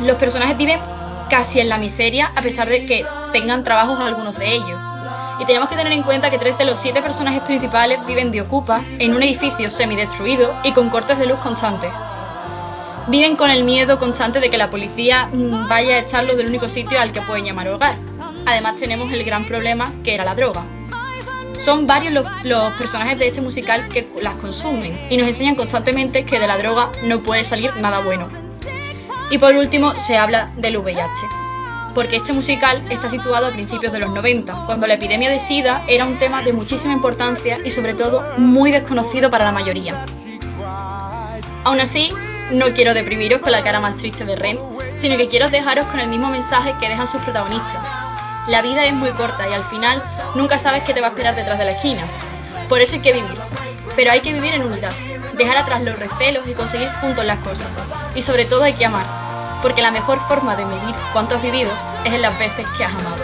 Los 0.00 0.16
personajes 0.16 0.56
viven 0.56 0.78
casi 1.28 1.60
en 1.60 1.68
la 1.68 1.78
miseria 1.78 2.30
a 2.36 2.42
pesar 2.42 2.68
de 2.68 2.86
que 2.86 3.04
tengan 3.32 3.64
trabajos 3.64 3.98
algunos 4.00 4.38
de 4.38 4.52
ellos. 4.52 4.78
Y 5.40 5.44
tenemos 5.46 5.68
que 5.68 5.76
tener 5.76 5.92
en 5.92 6.02
cuenta 6.02 6.30
que 6.30 6.38
tres 6.38 6.56
de 6.58 6.64
los 6.64 6.78
siete 6.78 7.02
personajes 7.02 7.42
principales 7.42 8.04
viven 8.06 8.30
de 8.30 8.42
ocupa 8.42 8.82
en 8.98 9.16
un 9.16 9.22
edificio 9.22 9.70
semidestruido 9.70 10.54
y 10.62 10.72
con 10.72 10.90
cortes 10.90 11.18
de 11.18 11.26
luz 11.26 11.38
constantes. 11.38 11.90
Viven 13.08 13.36
con 13.36 13.50
el 13.50 13.64
miedo 13.64 13.98
constante 13.98 14.40
de 14.40 14.48
que 14.48 14.56
la 14.56 14.70
policía 14.70 15.28
mm, 15.32 15.68
vaya 15.68 15.96
a 15.96 15.98
echarlo 15.98 16.36
del 16.36 16.46
único 16.46 16.68
sitio 16.68 17.00
al 17.00 17.12
que 17.12 17.20
pueden 17.20 17.44
llamar 17.44 17.68
hogar. 17.68 17.98
Además 18.46 18.76
tenemos 18.76 19.12
el 19.12 19.24
gran 19.24 19.44
problema 19.44 19.92
que 20.04 20.14
era 20.14 20.24
la 20.24 20.34
droga. 20.34 20.64
Son 21.64 21.86
varios 21.86 22.12
los, 22.12 22.72
personajes 22.74 23.18
de 23.18 23.28
este 23.28 23.40
musical 23.40 23.88
que 23.88 24.06
las 24.20 24.36
consumen 24.36 25.00
y 25.08 25.16
nos 25.16 25.26
enseñan 25.26 25.54
constantemente 25.54 26.26
que 26.26 26.38
de 26.38 26.46
la 26.46 26.58
droga 26.58 26.92
no 27.04 27.20
puede 27.20 27.42
salir 27.42 27.74
nada 27.76 28.00
bueno. 28.00 28.28
Y 29.30 29.38
por 29.38 29.54
último 29.54 29.94
se 29.96 30.18
habla 30.18 30.52
del 30.56 30.76
VIH, 30.76 31.26
porque 31.94 32.16
este 32.16 32.34
musical 32.34 32.82
está 32.90 33.08
situado 33.08 33.46
a 33.46 33.50
principios 33.50 33.94
de 33.94 33.98
los 33.98 34.12
90, 34.12 34.66
cuando 34.66 34.86
la 34.86 34.94
epidemia 34.94 35.30
de 35.30 35.38
SIDA 35.38 35.82
era 35.88 36.04
un 36.04 36.18
tema 36.18 36.42
de 36.42 36.52
muchísima 36.52 36.92
importancia 36.92 37.58
y 37.64 37.70
sobre 37.70 37.94
todo 37.94 38.22
muy 38.36 38.70
desconocido 38.70 39.30
para 39.30 39.46
la 39.46 39.52
mayoría. 39.52 40.04
Aún 41.64 41.80
así, 41.80 42.12
no 42.52 42.74
quiero 42.74 42.92
deprimiros 42.92 43.40
con 43.40 43.52
la 43.52 43.62
cara 43.62 43.80
más 43.80 43.96
triste 43.96 44.26
de 44.26 44.36
Ren, 44.36 44.58
sino 44.96 45.16
que 45.16 45.28
quiero 45.28 45.48
dejaros 45.48 45.86
con 45.86 45.98
el 45.98 46.08
mismo 46.08 46.28
mensaje 46.28 46.74
que 46.78 46.90
dejan 46.90 47.06
sus 47.06 47.22
protagonistas, 47.22 47.80
la 48.48 48.60
vida 48.60 48.84
es 48.84 48.92
muy 48.92 49.10
corta 49.12 49.48
y 49.48 49.52
al 49.52 49.64
final 49.64 50.02
nunca 50.34 50.58
sabes 50.58 50.82
qué 50.82 50.92
te 50.92 51.00
va 51.00 51.08
a 51.08 51.10
esperar 51.10 51.34
detrás 51.34 51.58
de 51.58 51.64
la 51.64 51.70
esquina. 51.72 52.06
Por 52.68 52.80
eso 52.80 52.96
hay 52.96 53.02
que 53.02 53.12
vivir. 53.12 53.38
Pero 53.96 54.10
hay 54.10 54.20
que 54.20 54.32
vivir 54.32 54.54
en 54.54 54.62
unidad, 54.62 54.92
dejar 55.34 55.56
atrás 55.56 55.82
los 55.82 55.98
recelos 55.98 56.46
y 56.48 56.54
conseguir 56.54 56.90
juntos 57.00 57.24
las 57.24 57.38
cosas. 57.38 57.68
Y 58.14 58.22
sobre 58.22 58.44
todo 58.44 58.64
hay 58.64 58.72
que 58.74 58.84
amar, 58.84 59.06
porque 59.62 59.82
la 59.82 59.90
mejor 59.90 60.18
forma 60.26 60.56
de 60.56 60.64
medir 60.64 60.94
cuánto 61.12 61.36
has 61.36 61.42
vivido 61.42 61.70
es 62.04 62.12
en 62.12 62.22
las 62.22 62.38
veces 62.38 62.66
que 62.76 62.84
has 62.84 62.94
amado. 62.94 63.23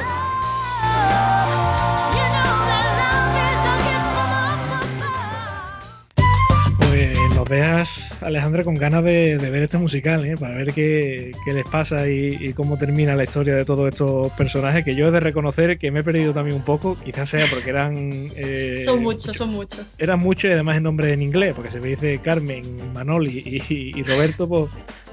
Veas, 7.51 8.22
Alejandra, 8.22 8.64
con 8.64 8.74
ganas 8.77 9.05
de, 9.05 9.36
ver 9.36 9.62
este 9.64 9.77
musical, 9.77 10.24
¿eh? 10.24 10.36
para 10.39 10.56
ver 10.56 10.72
qué, 10.72 11.32
les 11.47 11.66
pasa 11.66 12.09
y, 12.09 12.55
cómo 12.55 12.78
termina 12.78 13.14
la 13.14 13.24
historia 13.24 13.55
de 13.55 13.66
todos 13.66 13.89
estos 13.89 14.32
personajes, 14.32 14.85
que 14.85 14.94
yo 14.94 15.09
he 15.09 15.10
de 15.10 15.20
reconocer 15.20 15.78
que 15.78 15.90
me 15.90 16.01
he 16.01 16.05
perdido 16.05 16.32
también 16.32 16.56
un 16.56 16.64
poco, 16.64 16.97
quizás 17.05 17.28
sea 17.28 17.44
porque 17.51 17.70
eran... 17.70 18.31
Eh, 18.36 18.82
son 18.85 19.02
muchos, 19.02 19.36
son 19.36 19.51
muchos. 19.51 19.85
Eran 19.98 20.20
muchos 20.20 20.48
y 20.48 20.52
además 20.55 20.78
en 20.78 20.85
nombre 20.85 21.12
en 21.12 21.20
inglés, 21.20 21.52
porque 21.55 21.70
se 21.70 21.81
me 21.81 21.89
dice 21.89 22.18
Carmen, 22.22 22.64
Manoli 22.94 23.62
y, 23.68 24.02
Roberto, 24.05 24.48
pues, 24.48 24.64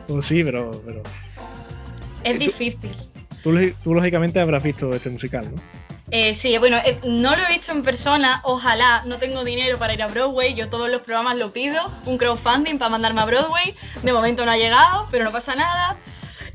pues, 0.07 0.25
sí, 0.25 0.43
pero... 0.43 0.71
pero 0.85 1.01
es 2.23 2.39
difícil. 2.39 2.91
tú, 3.43 3.93
lógicamente 3.93 4.39
habrás 4.39 4.63
visto 4.63 4.93
este 4.93 5.09
musical, 5.09 5.49
¿no? 5.53 5.61
Eh, 6.09 6.33
sí, 6.33 6.57
bueno, 6.57 6.77
eh, 6.85 6.99
no 7.03 7.35
lo 7.35 7.43
he 7.43 7.49
visto 7.49 7.73
en 7.73 7.83
persona, 7.83 8.39
ojalá, 8.45 9.03
no 9.05 9.17
tengo 9.17 9.43
dinero 9.43 9.77
para 9.77 9.93
ir 9.93 10.01
a 10.01 10.07
Broadway, 10.07 10.53
yo 10.53 10.69
todos 10.69 10.89
los 10.89 11.01
programas 11.01 11.35
lo 11.35 11.51
pido, 11.51 11.91
un 12.05 12.17
crowdfunding 12.17 12.77
para 12.77 12.89
mandarme 12.89 13.19
a 13.19 13.25
Broadway, 13.25 13.75
de 14.03 14.13
momento 14.13 14.45
no 14.45 14.51
ha 14.51 14.57
llegado, 14.57 15.07
pero 15.11 15.25
no 15.25 15.31
pasa 15.33 15.55
nada. 15.55 15.97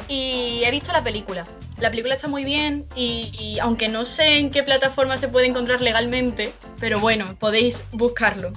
Y 0.08 0.62
he 0.64 0.70
visto 0.70 0.90
la 0.92 1.04
película, 1.04 1.44
la 1.78 1.90
película 1.90 2.14
está 2.14 2.28
muy 2.28 2.44
bien 2.44 2.86
y, 2.96 3.58
aunque 3.60 3.88
no 3.88 4.04
sé 4.04 4.38
en 4.38 4.50
qué 4.50 4.62
plataforma 4.62 5.16
se 5.18 5.28
puede 5.28 5.46
encontrar 5.46 5.82
legalmente, 5.82 6.52
pero 6.80 6.98
bueno, 6.98 7.36
podéis 7.38 7.84
buscarlo. 7.92 8.52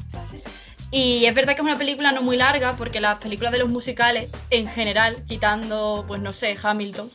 Y 0.91 1.25
es 1.25 1.35
verdad 1.35 1.55
que 1.55 1.61
es 1.61 1.67
una 1.67 1.77
película 1.77 2.13
no 2.13 2.21
muy 2.21 2.37
larga, 2.37 2.73
porque 2.77 3.01
las 3.01 3.17
películas 3.17 3.51
de 3.51 3.59
los 3.59 3.69
musicales, 3.69 4.29
en 4.49 4.67
general, 4.67 5.23
quitando, 5.27 6.05
pues 6.07 6.21
no 6.21 6.31
sé, 6.31 6.57
Hamilton, 6.61 7.09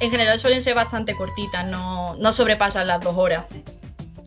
en 0.00 0.10
general 0.10 0.38
suelen 0.38 0.62
ser 0.62 0.74
bastante 0.74 1.14
cortitas, 1.14 1.66
no, 1.66 2.16
no 2.16 2.32
sobrepasan 2.32 2.86
las 2.86 3.00
dos 3.00 3.16
horas. 3.16 3.44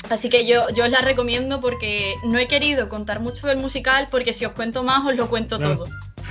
Así 0.09 0.29
que 0.29 0.45
yo, 0.45 0.69
yo 0.69 0.85
os 0.85 0.89
la 0.89 0.99
recomiendo 1.01 1.61
porque 1.61 2.15
no 2.23 2.37
he 2.37 2.47
querido 2.47 2.89
contar 2.89 3.21
mucho 3.21 3.47
del 3.47 3.59
musical 3.59 4.07
porque 4.11 4.33
si 4.33 4.45
os 4.45 4.51
cuento 4.51 4.83
más 4.83 5.05
os 5.05 5.15
lo 5.15 5.29
cuento 5.29 5.57
todo. 5.57 5.87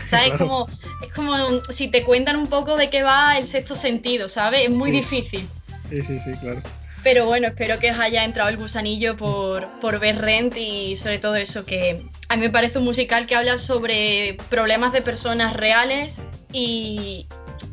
¿Sabes? 0.06 0.32
Como, 0.38 0.68
es 1.02 1.12
como 1.14 1.34
si 1.70 1.88
te 1.88 2.02
cuentan 2.02 2.36
un 2.36 2.46
poco 2.46 2.76
de 2.76 2.90
qué 2.90 3.02
va 3.02 3.38
el 3.38 3.46
sexto 3.46 3.74
sentido, 3.74 4.28
¿sabes? 4.28 4.68
Es 4.68 4.70
muy 4.70 4.90
difícil. 4.90 5.48
Sí, 5.88 6.02
sí, 6.02 6.20
sí, 6.20 6.32
claro. 6.40 6.60
Pero 7.02 7.26
bueno, 7.26 7.48
espero 7.48 7.78
que 7.78 7.90
os 7.90 7.98
haya 7.98 8.24
entrado 8.24 8.50
el 8.50 8.58
gusanillo 8.58 9.16
por, 9.16 9.66
por 9.80 9.98
ver 9.98 10.18
Rent 10.18 10.56
y 10.56 10.96
sobre 10.96 11.18
todo 11.18 11.34
eso, 11.36 11.64
que 11.64 12.02
a 12.28 12.36
mí 12.36 12.42
me 12.42 12.50
parece 12.50 12.78
un 12.78 12.84
musical 12.84 13.26
que 13.26 13.34
habla 13.34 13.56
sobre 13.56 14.36
problemas 14.50 14.92
de 14.92 15.00
personas 15.00 15.54
reales 15.54 16.18
y, 16.52 17.26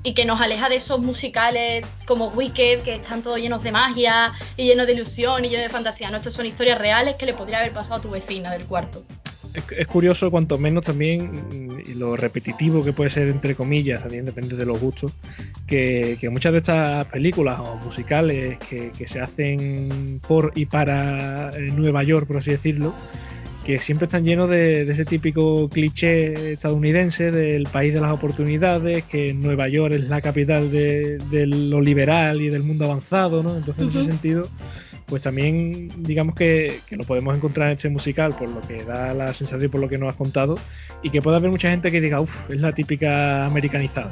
y 0.08 0.14
que 0.14 0.24
nos 0.24 0.40
aleja 0.40 0.70
de 0.70 0.78
esos 0.78 1.02
musicales 1.02 1.86
como 2.06 2.28
Wicked, 2.30 2.80
que 2.84 2.96
están 2.96 3.22
todos 3.22 3.40
llenos 3.40 3.62
de 3.62 3.74
magia 3.74 4.32
y 4.56 4.66
llenos 4.66 4.88
de 4.88 4.94
ilusión 4.94 5.44
y 5.44 5.50
llenos 5.50 5.66
de 5.66 5.70
fantasía. 5.70 6.10
No, 6.10 6.16
estas 6.16 6.34
son 6.34 6.46
historias 6.46 6.78
reales 6.78 7.16
que 7.16 7.26
le 7.26 7.34
podría 7.34 7.60
haber 7.60 7.74
pasado 7.74 7.96
a 7.96 8.02
tu 8.02 8.10
vecina 8.10 8.50
del 8.54 8.66
cuarto. 8.66 9.04
Es, 9.54 9.88
curioso, 9.88 10.32
cuanto 10.32 10.58
menos 10.58 10.86
también, 10.86 11.84
lo 11.98 12.16
repetitivo 12.16 12.86
que 12.86 12.94
puede 12.94 13.10
ser, 13.10 13.28
entre 13.28 13.54
comillas, 13.54 14.02
también 14.02 14.24
depende 14.24 14.56
de 14.56 14.66
los 14.66 14.80
gustos, 14.80 15.12
que, 15.66 16.18
muchas 16.32 16.54
de 16.54 16.60
estas 16.60 17.06
películas 17.08 17.60
o 17.60 17.76
musicales 17.76 18.60
que, 18.60 18.92
que 18.92 19.08
se 19.10 19.20
hacen 19.20 20.22
por 20.26 20.54
y 20.56 20.68
para 20.68 21.50
eh, 21.50 21.72
Nueva 21.74 22.04
York, 22.04 22.28
por 22.28 22.38
así 22.38 22.52
decirlo, 22.52 22.94
que 23.68 23.80
siempre 23.80 24.06
están 24.06 24.24
llenos 24.24 24.50
de, 24.50 24.84
ese 24.84 25.04
típico 25.04 25.68
cliché 25.68 26.54
estadounidense 26.54 27.32
del 27.32 27.66
país 27.66 27.94
de 27.94 28.00
las 28.00 28.14
oportunidades, 28.14 29.04
que 29.04 29.34
Nueva 29.34 29.68
York 29.68 29.94
es 29.94 30.08
la 30.08 30.22
capital 30.22 30.72
de, 30.72 31.20
lo 31.46 31.82
liberal 31.82 32.42
y 32.42 32.48
del 32.48 32.64
mundo 32.64 32.86
avanzado, 32.86 33.44
¿no? 33.44 33.58
Entonces, 33.58 33.84
en 33.84 33.90
ese 33.90 34.06
sentido, 34.06 34.50
pues 35.06 35.24
también 35.24 35.92
digamos 35.98 36.34
que, 36.34 36.80
lo 36.92 37.04
podemos 37.04 37.36
encontrar 37.36 37.68
en 37.68 37.74
este 37.74 37.90
musical, 37.90 38.34
por 38.40 38.48
lo 38.48 38.62
que 38.62 38.86
da 38.86 39.14
la 39.14 39.34
sensación 39.34 39.70
por 39.70 39.82
lo 39.82 39.90
que 39.90 39.98
nos 39.98 40.12
has 40.12 40.16
contado, 40.16 40.58
y 41.04 41.10
que 41.10 41.22
pueda 41.22 41.36
haber 41.36 41.52
mucha 41.52 41.70
gente 41.70 41.92
que 41.92 42.00
diga, 42.00 42.22
uff, 42.22 42.50
es 42.50 42.62
la 42.62 42.74
típica 42.74 43.48
americanizada. 43.48 44.12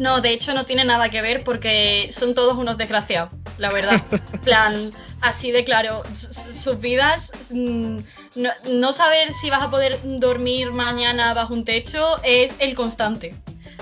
¿no? 0.00 0.20
de 0.20 0.30
hecho 0.30 0.54
no 0.54 0.64
tiene 0.64 0.84
nada 0.84 1.08
que 1.08 1.22
ver 1.22 1.44
porque 1.44 2.08
son 2.10 2.34
todos 2.34 2.56
unos 2.56 2.78
desgraciados, 2.78 3.32
la 3.58 3.70
verdad. 3.70 4.02
plan, 4.44 4.90
así 5.20 5.52
de 5.52 5.62
claro, 5.62 6.02
sus 6.12 6.80
vidas... 6.80 7.30
Mm, 7.52 7.98
no, 8.34 8.92
saber 8.92 9.34
si 9.34 9.50
vas 9.50 9.62
a 9.62 9.70
poder 9.70 9.98
dormir 10.02 10.72
mañana 10.72 11.34
bajo 11.34 11.54
un 11.54 11.64
techo 11.64 12.16
es 12.24 12.54
el 12.58 12.74
constante. 12.74 13.34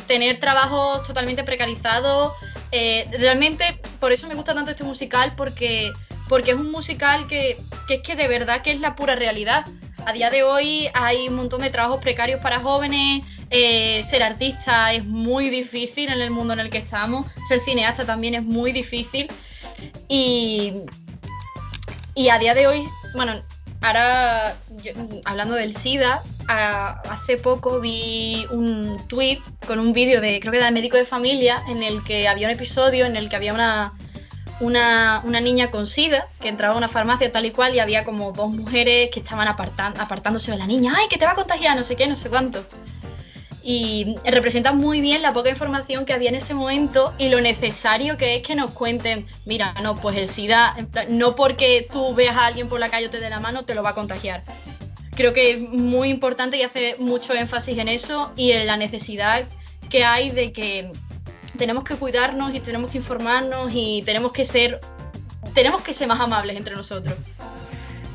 Tener 0.06 0.40
trabajos 0.40 1.02
totalmente 1.06 1.44
precarizados. 1.44 2.32
Eh, 2.72 3.08
realmente, 3.18 3.80
por 3.98 4.12
eso 4.12 4.28
me 4.28 4.34
gusta 4.34 4.54
tanto 4.54 4.70
este 4.70 4.84
musical, 4.84 5.34
porque, 5.36 5.92
porque 6.28 6.52
es 6.52 6.56
un 6.56 6.70
musical 6.70 7.26
que, 7.28 7.56
que 7.86 7.94
es 7.94 8.02
que 8.02 8.16
de 8.16 8.28
verdad 8.28 8.62
que 8.62 8.72
es 8.72 8.80
la 8.80 8.96
pura 8.96 9.14
realidad. 9.14 9.64
A 10.06 10.12
día 10.12 10.30
de 10.30 10.42
hoy 10.42 10.88
hay 10.94 11.28
un 11.28 11.36
montón 11.36 11.60
de 11.60 11.70
trabajos 11.70 12.00
precarios 12.00 12.40
para 12.40 12.58
jóvenes, 12.58 13.24
Eh, 13.52 14.04
ser 14.04 14.22
artista 14.22 14.92
es 14.92 15.04
muy 15.04 15.50
difícil 15.50 16.08
en 16.08 16.20
el 16.20 16.30
mundo 16.30 16.52
en 16.52 16.60
el 16.60 16.70
que 16.70 16.78
estamos. 16.78 17.26
Ser 17.48 17.58
cineasta 17.58 18.04
también 18.04 18.34
es 18.36 18.44
muy 18.44 18.70
difícil. 18.70 19.26
Y, 20.06 20.84
y 22.14 22.28
a 22.28 22.38
día 22.38 22.54
de 22.54 22.68
hoy, 22.68 22.86
bueno, 23.16 23.32
ahora 23.82 24.56
hablando 25.24 25.54
del 25.54 25.74
SIDA, 25.76 26.22
hace 26.48 27.36
poco 27.36 27.80
vi 27.80 28.46
un 28.50 28.98
tweet 29.08 29.38
con 29.66 29.78
un 29.78 29.92
vídeo 29.92 30.20
de, 30.20 30.40
creo 30.40 30.52
que 30.52 30.58
de 30.58 30.70
médico 30.70 30.96
de 30.96 31.04
familia, 31.04 31.62
en 31.68 31.82
el 31.82 32.02
que 32.04 32.28
había 32.28 32.48
un 32.48 32.52
episodio 32.52 33.06
en 33.06 33.16
el 33.16 33.28
que 33.28 33.36
había 33.36 33.54
una, 33.54 33.92
una, 34.60 35.40
niña 35.40 35.70
con 35.70 35.86
SIDA 35.86 36.26
que 36.40 36.48
entraba 36.48 36.74
a 36.74 36.78
una 36.78 36.88
farmacia 36.88 37.32
tal 37.32 37.46
y 37.46 37.50
cual 37.50 37.74
y 37.74 37.78
había 37.78 38.04
como 38.04 38.32
dos 38.32 38.50
mujeres 38.50 39.10
que 39.10 39.20
estaban 39.20 39.48
apartándose 39.48 40.50
de 40.50 40.58
la 40.58 40.66
niña, 40.66 40.94
ay, 40.96 41.08
que 41.08 41.18
te 41.18 41.24
va 41.24 41.32
a 41.32 41.36
contagiar, 41.36 41.76
no 41.76 41.84
sé 41.84 41.96
qué, 41.96 42.06
no 42.06 42.16
sé 42.16 42.28
cuánto 42.28 42.62
y 43.62 44.14
representa 44.24 44.72
muy 44.72 45.00
bien 45.00 45.22
la 45.22 45.32
poca 45.32 45.50
información 45.50 46.04
que 46.04 46.12
había 46.12 46.30
en 46.30 46.34
ese 46.34 46.54
momento 46.54 47.12
y 47.18 47.28
lo 47.28 47.40
necesario 47.40 48.16
que 48.16 48.36
es 48.36 48.42
que 48.42 48.54
nos 48.54 48.72
cuenten, 48.72 49.26
mira, 49.44 49.74
no, 49.82 49.96
pues 49.96 50.16
el 50.16 50.28
SIDA, 50.28 50.76
no 51.08 51.36
porque 51.36 51.86
tú 51.92 52.14
veas 52.14 52.36
a 52.36 52.46
alguien 52.46 52.68
por 52.68 52.80
la 52.80 52.88
calle 52.88 53.08
o 53.08 53.10
te 53.10 53.20
dé 53.20 53.28
la 53.30 53.40
mano, 53.40 53.64
te 53.64 53.74
lo 53.74 53.82
va 53.82 53.90
a 53.90 53.94
contagiar. 53.94 54.42
Creo 55.14 55.32
que 55.32 55.52
es 55.52 55.60
muy 55.60 56.08
importante 56.08 56.56
y 56.56 56.62
hace 56.62 56.96
mucho 56.98 57.34
énfasis 57.34 57.76
en 57.78 57.88
eso 57.88 58.32
y 58.36 58.52
en 58.52 58.66
la 58.66 58.76
necesidad 58.76 59.44
que 59.90 60.04
hay 60.04 60.30
de 60.30 60.52
que 60.52 60.90
tenemos 61.58 61.84
que 61.84 61.96
cuidarnos 61.96 62.54
y 62.54 62.60
tenemos 62.60 62.90
que 62.90 62.98
informarnos 62.98 63.70
y 63.74 64.02
tenemos 64.06 64.32
que 64.32 64.44
ser 64.44 64.80
tenemos 65.54 65.82
que 65.82 65.92
ser 65.92 66.08
más 66.08 66.20
amables 66.20 66.56
entre 66.56 66.74
nosotros. 66.74 67.14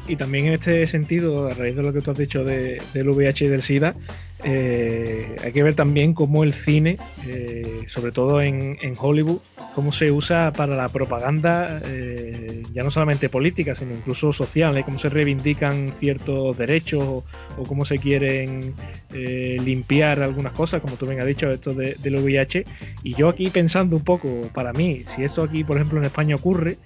Y 0.07 0.15
también 0.15 0.45
en 0.45 0.53
este 0.53 0.85
sentido, 0.85 1.47
a 1.47 1.53
raíz 1.53 1.75
de 1.75 1.81
lo 1.81 1.91
que 1.91 2.01
tú 2.01 2.11
has 2.11 2.17
dicho 2.17 2.43
de, 2.43 2.81
del 2.93 3.09
VIH 3.09 3.45
y 3.45 3.47
del 3.47 3.61
SIDA, 3.63 3.95
eh, 4.43 5.37
hay 5.43 5.51
que 5.51 5.63
ver 5.63 5.75
también 5.75 6.13
cómo 6.13 6.43
el 6.43 6.53
cine, 6.53 6.97
eh, 7.25 7.83
sobre 7.87 8.11
todo 8.11 8.41
en, 8.41 8.77
Hollywood, 8.97 9.39
cómo 9.73 9.91
se 9.91 10.11
usa 10.11 10.51
para 10.55 10.75
la 10.75 10.89
propaganda, 10.89 11.81
eh, 11.85 12.63
ya 12.73 12.83
no 12.83 12.91
solamente 12.91 13.29
política, 13.29 13.75
sino 13.75 13.93
incluso 13.95 14.33
social, 14.33 14.83
cómo 14.83 14.99
se 14.99 15.09
reivindican 15.09 15.89
ciertos 15.89 16.57
derechos 16.57 17.03
o, 17.03 17.23
cómo 17.67 17.85
se 17.85 17.97
quieren 17.97 18.73
limpiar 19.11 20.21
algunas 20.21 20.51
cosas, 20.51 20.81
como 20.81 20.97
tú 20.97 21.05
bien 21.05 21.21
has 21.21 21.25
dicho, 21.25 21.49
esto 21.49 21.73
del 21.73 22.15
VIH. 22.15 22.65
Y 23.03 23.13
yo 23.13 23.29
aquí 23.29 23.49
pensando 23.49 23.95
un 23.95 24.03
poco, 24.03 24.41
para 24.53 24.73
mí, 24.73 25.03
si 25.05 25.23
esto 25.23 25.43
aquí, 25.43 25.63
por 25.63 25.77
ejemplo, 25.77 25.99
en 25.99 26.05
España 26.05 26.35
ocurre, 26.35 26.77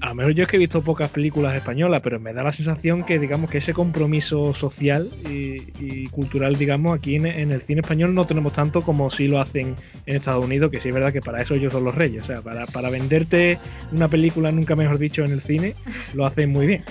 a 0.00 0.08
lo 0.08 0.14
mejor 0.14 0.32
yo 0.32 0.42
es 0.44 0.48
que 0.48 0.56
he 0.56 0.58
visto 0.58 0.82
pocas 0.82 1.10
películas 1.10 1.54
españolas, 1.54 2.00
pero 2.02 2.20
me 2.20 2.32
da 2.32 2.42
la 2.42 2.52
sensación 2.52 3.04
que 3.04 3.18
digamos 3.18 3.50
que 3.50 3.58
ese 3.58 3.72
compromiso 3.72 4.54
social 4.54 5.08
y, 5.28 6.06
cultural, 6.08 6.56
digamos, 6.56 6.65
aquí 6.72 7.16
en, 7.16 7.26
el 7.26 7.62
cine 7.62 7.80
español 7.80 8.14
no 8.14 8.26
tenemos 8.26 8.52
tanto 8.52 8.82
como 8.82 9.10
si 9.10 9.28
lo 9.28 9.40
hacen 9.40 9.76
en 10.06 10.16
Estados 10.16 10.44
Unidos, 10.44 10.70
que 10.70 10.80
sí 10.80 10.88
es 10.88 10.94
verdad 10.94 11.12
que 11.12 11.20
para 11.20 11.42
eso 11.42 11.54
ellos 11.54 11.72
son 11.72 11.84
los 11.84 11.94
reyes. 11.94 12.22
O 12.22 12.26
sea, 12.26 12.42
para, 12.42 12.66
para 12.66 12.90
venderte 12.90 13.58
una 13.92 14.08
película, 14.08 14.52
nunca 14.52 14.76
mejor 14.76 14.98
dicho, 14.98 15.24
en 15.24 15.32
el 15.32 15.40
cine, 15.40 15.74
lo 16.14 16.26
hacen 16.26 16.50
muy 16.50 16.66
bien. 16.66 16.84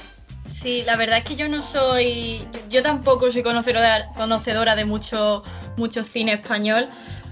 Sí, 0.46 0.84
la 0.86 0.96
verdad 0.96 1.20
es 1.20 1.24
que 1.24 1.36
yo 1.36 1.50
no 1.50 1.62
soy, 1.64 2.40
yo 2.70 2.84
tampoco 2.84 3.32
soy 3.32 3.42
conocedora, 3.42 4.06
conocedora 4.16 4.76
de 4.76 4.86
mucho, 4.86 5.44
mucho 5.76 6.04
cine 6.04 6.34
español, 6.34 6.86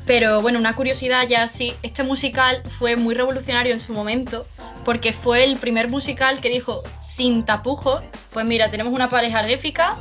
pero 0.08 0.42
bueno, 0.42 0.60
una 0.60 0.74
curiosidad 0.74 1.28
ya 1.28 1.48
sí, 1.48 1.74
este 1.84 2.04
musical 2.04 2.64
fue 2.80 2.96
muy 2.96 3.14
revolucionario 3.14 3.72
en 3.72 3.80
su 3.80 3.94
momento 3.94 4.48
porque 4.84 5.14
fue 5.14 5.44
el 5.44 5.58
primer 5.58 5.90
musical 5.90 6.42
que 6.42 6.50
dijo 6.50 6.84
sin 7.00 7.46
tapujos, 7.46 8.02
pues 8.32 8.46
mira, 8.46 8.70
tenemos 8.70 8.94
una 8.94 9.10
pareja 9.10 9.44
lésbica, 9.44 9.96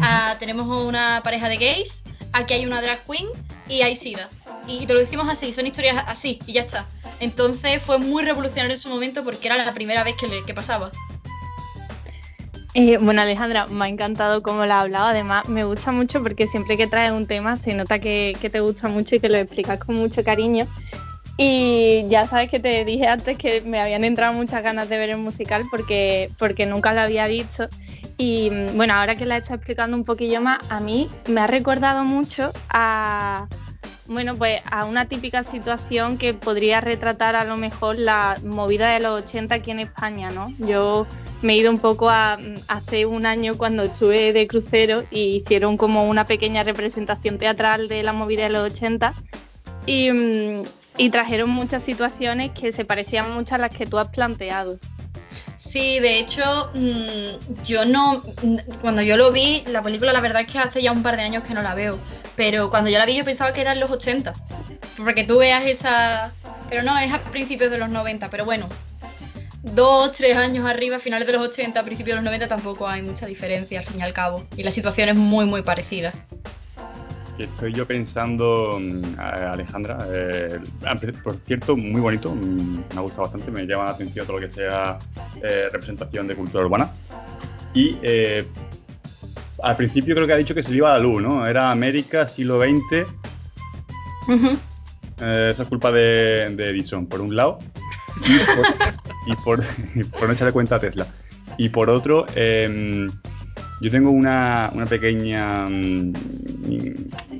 ah, 0.00 0.36
tenemos 0.38 0.66
una 0.66 1.20
pareja 1.22 1.48
de 1.48 1.56
gays, 1.56 2.02
aquí 2.32 2.54
hay 2.54 2.66
una 2.66 2.80
drag 2.80 3.00
queen 3.04 3.28
y 3.68 3.82
hay 3.82 3.96
SIDA. 3.96 4.28
Y 4.66 4.86
te 4.86 4.94
lo 4.94 5.00
decimos 5.00 5.28
así, 5.28 5.52
son 5.52 5.66
historias 5.66 6.04
así 6.06 6.38
y 6.46 6.52
ya 6.52 6.62
está. 6.62 6.84
Entonces 7.20 7.82
fue 7.82 7.98
muy 7.98 8.22
revolucionario 8.22 8.72
en 8.72 8.78
su 8.78 8.88
momento 8.88 9.24
porque 9.24 9.46
era 9.46 9.56
la 9.56 9.72
primera 9.72 10.04
vez 10.04 10.14
que, 10.16 10.28
le, 10.28 10.44
que 10.44 10.54
pasaba. 10.54 10.90
Eh, 12.74 12.98
bueno, 12.98 13.22
Alejandra, 13.22 13.66
me 13.66 13.86
ha 13.86 13.88
encantado 13.88 14.42
cómo 14.42 14.64
la 14.66 14.78
ha 14.78 14.80
hablado. 14.82 15.06
Además, 15.06 15.48
me 15.48 15.64
gusta 15.64 15.90
mucho 15.90 16.22
porque 16.22 16.46
siempre 16.46 16.76
que 16.76 16.86
traes 16.86 17.12
un 17.12 17.26
tema 17.26 17.56
se 17.56 17.74
nota 17.74 17.98
que, 17.98 18.36
que, 18.40 18.50
te 18.50 18.60
gusta 18.60 18.88
mucho 18.88 19.16
y 19.16 19.20
que 19.20 19.28
lo 19.28 19.36
explicas 19.36 19.78
con 19.78 19.96
mucho 19.96 20.22
cariño. 20.22 20.66
Y 21.40 22.04
ya 22.08 22.26
sabes 22.26 22.50
que 22.50 22.58
te 22.60 22.84
dije 22.84 23.06
antes 23.06 23.38
que 23.38 23.62
me 23.62 23.80
habían 23.80 24.04
entrado 24.04 24.32
muchas 24.32 24.62
ganas 24.62 24.88
de 24.88 24.98
ver 24.98 25.10
el 25.10 25.18
musical 25.18 25.64
porque, 25.70 26.30
porque 26.36 26.66
nunca 26.66 26.92
lo 26.92 27.00
había 27.00 27.26
visto. 27.26 27.68
Y 28.20 28.50
bueno, 28.74 28.94
ahora 28.94 29.14
que 29.14 29.24
la 29.24 29.36
he 29.36 29.38
estado 29.38 29.56
explicando 29.56 29.96
un 29.96 30.04
poquillo 30.04 30.40
más, 30.40 30.58
a 30.72 30.80
mí 30.80 31.08
me 31.28 31.40
ha 31.40 31.46
recordado 31.46 32.02
mucho 32.02 32.52
a, 32.68 33.46
bueno, 34.06 34.34
pues 34.34 34.60
a 34.68 34.86
una 34.86 35.06
típica 35.06 35.44
situación 35.44 36.18
que 36.18 36.34
podría 36.34 36.80
retratar 36.80 37.36
a 37.36 37.44
lo 37.44 37.56
mejor 37.56 37.96
la 37.96 38.36
movida 38.44 38.92
de 38.92 38.98
los 38.98 39.22
80 39.22 39.54
aquí 39.54 39.70
en 39.70 39.78
España, 39.78 40.30
¿no? 40.30 40.52
Yo 40.58 41.06
me 41.42 41.52
he 41.52 41.58
ido 41.58 41.70
un 41.70 41.78
poco 41.78 42.10
a, 42.10 42.38
hace 42.66 43.06
un 43.06 43.24
año 43.24 43.56
cuando 43.56 43.84
estuve 43.84 44.32
de 44.32 44.48
crucero 44.48 45.04
y 45.12 45.36
hicieron 45.36 45.76
como 45.76 46.08
una 46.08 46.24
pequeña 46.26 46.64
representación 46.64 47.38
teatral 47.38 47.86
de 47.86 48.02
la 48.02 48.12
movida 48.12 48.42
de 48.42 48.50
los 48.50 48.72
80 48.72 49.14
y, 49.86 50.10
y 50.96 51.10
trajeron 51.10 51.50
muchas 51.50 51.84
situaciones 51.84 52.50
que 52.50 52.72
se 52.72 52.84
parecían 52.84 53.32
mucho 53.32 53.54
a 53.54 53.58
las 53.58 53.70
que 53.70 53.86
tú 53.86 53.96
has 53.96 54.08
planteado. 54.08 54.80
Sí, 55.68 56.00
de 56.00 56.18
hecho, 56.18 56.70
mm, 56.72 57.62
yo 57.62 57.84
no. 57.84 58.22
Cuando 58.80 59.02
yo 59.02 59.18
lo 59.18 59.32
vi, 59.32 59.62
la 59.66 59.82
película, 59.82 60.14
la 60.14 60.20
verdad 60.22 60.42
es 60.46 60.50
que 60.50 60.58
hace 60.58 60.80
ya 60.80 60.92
un 60.92 61.02
par 61.02 61.16
de 61.16 61.22
años 61.22 61.42
que 61.44 61.52
no 61.52 61.60
la 61.60 61.74
veo. 61.74 61.98
Pero 62.36 62.70
cuando 62.70 62.88
yo 62.88 62.98
la 62.98 63.04
vi, 63.04 63.16
yo 63.16 63.24
pensaba 63.24 63.52
que 63.52 63.60
era 63.60 63.72
en 63.72 63.80
los 63.80 63.90
80. 63.90 64.32
Porque 64.96 65.24
tú 65.24 65.38
veas 65.38 65.66
esa. 65.66 66.32
Pero 66.70 66.82
no, 66.84 66.98
es 66.98 67.12
a 67.12 67.18
principios 67.18 67.70
de 67.70 67.76
los 67.76 67.90
90. 67.90 68.30
Pero 68.30 68.46
bueno, 68.46 68.66
dos, 69.62 70.12
tres 70.12 70.38
años 70.38 70.66
arriba, 70.66 70.98
finales 70.98 71.26
de 71.26 71.34
los 71.34 71.50
80, 71.50 71.82
principios 71.82 72.14
de 72.14 72.22
los 72.22 72.24
90, 72.24 72.48
tampoco 72.48 72.88
hay 72.88 73.02
mucha 73.02 73.26
diferencia 73.26 73.80
al 73.80 73.84
fin 73.84 74.00
y 74.00 74.02
al 74.02 74.14
cabo. 74.14 74.46
Y 74.56 74.62
la 74.62 74.70
situación 74.70 75.10
es 75.10 75.16
muy, 75.16 75.44
muy 75.44 75.60
parecida. 75.60 76.14
Estoy 77.38 77.72
yo 77.72 77.86
pensando, 77.86 78.78
mm, 78.80 79.20
Alejandra, 79.20 79.98
eh, 80.10 80.58
por 81.22 81.36
cierto, 81.46 81.76
muy 81.76 82.00
bonito, 82.00 82.34
mm, 82.34 82.78
me 82.92 82.96
ha 82.96 83.00
gustado 83.00 83.22
bastante, 83.22 83.52
me 83.52 83.64
llama 83.64 83.84
la 83.84 83.90
atención 83.92 84.26
todo 84.26 84.40
lo 84.40 84.48
que 84.48 84.52
sea 84.52 84.98
eh, 85.42 85.68
representación 85.72 86.26
de 86.26 86.34
cultura 86.34 86.64
urbana. 86.64 86.90
Y 87.74 87.96
eh, 88.02 88.44
al 89.62 89.76
principio 89.76 90.16
creo 90.16 90.26
que 90.26 90.32
ha 90.32 90.36
dicho 90.36 90.54
que 90.54 90.64
se 90.64 90.70
le 90.70 90.78
iba 90.78 90.92
a 90.92 90.96
la 90.96 91.02
luz, 91.02 91.22
¿no? 91.22 91.46
Era 91.46 91.70
América, 91.70 92.26
siglo 92.26 92.60
XX. 92.60 93.06
eso 95.20 95.62
es 95.62 95.68
culpa 95.68 95.92
de, 95.92 96.44
Edison, 96.44 97.06
por 97.06 97.20
un 97.20 97.36
lado, 97.36 97.60
y 99.26 99.34
por, 99.44 99.62
por, 100.10 100.26
no 100.26 100.32
echarle 100.32 100.52
cuenta 100.52 100.76
a 100.76 100.80
Tesla. 100.80 101.06
Y 101.56 101.68
por 101.68 101.88
otro, 101.88 102.26
em, 102.34 103.10
yo 103.80 103.90
tengo 103.90 104.10
una, 104.10 104.72
pequeña 104.88 105.68
mm, 105.68 106.12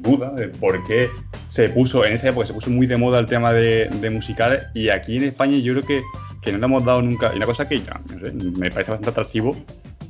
duda 0.03 0.31
de 0.31 0.49
por 0.49 0.85
qué 0.87 1.09
se 1.49 1.69
puso, 1.69 2.05
en 2.05 2.15
esa 2.15 2.29
época 2.29 2.47
se 2.47 2.53
puso 2.53 2.71
muy 2.71 2.87
de 2.87 2.97
moda 2.97 3.19
el 3.19 3.27
tema 3.27 3.53
de, 3.53 4.11
musicales 4.11 4.67
y 4.75 4.89
aquí 4.89 5.17
en 5.17 5.25
España 5.25 5.59
yo 5.59 5.75
creo 5.75 5.87
que, 5.87 6.03
que 6.43 6.53
no 6.53 6.59
le 6.59 6.65
hemos 6.65 6.85
dado 6.85 7.03
nunca, 7.03 7.33
y 7.33 7.37
una 7.37 7.47
cosa 7.47 7.69
que 7.69 7.81
ya, 7.81 8.01
me 8.33 8.71
parece 8.71 8.91
bastante 8.91 9.11
atractivo, 9.11 9.57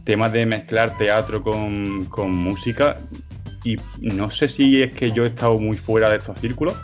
temas 0.05 0.33
de 0.33 0.47
mezclar 0.47 0.97
teatro 0.99 1.43
con, 1.43 2.07
con 2.07 2.31
música 2.33 2.97
y 3.65 3.77
no 4.01 4.31
sé 4.31 4.49
si 4.49 4.83
es 4.83 4.95
que 4.95 5.13
yo 5.13 5.25
he 5.25 5.29
estado 5.29 5.59
muy 5.59 5.77
fuera 5.77 6.09
de 6.09 6.17
estos 6.17 6.39
círculos, 6.39 6.77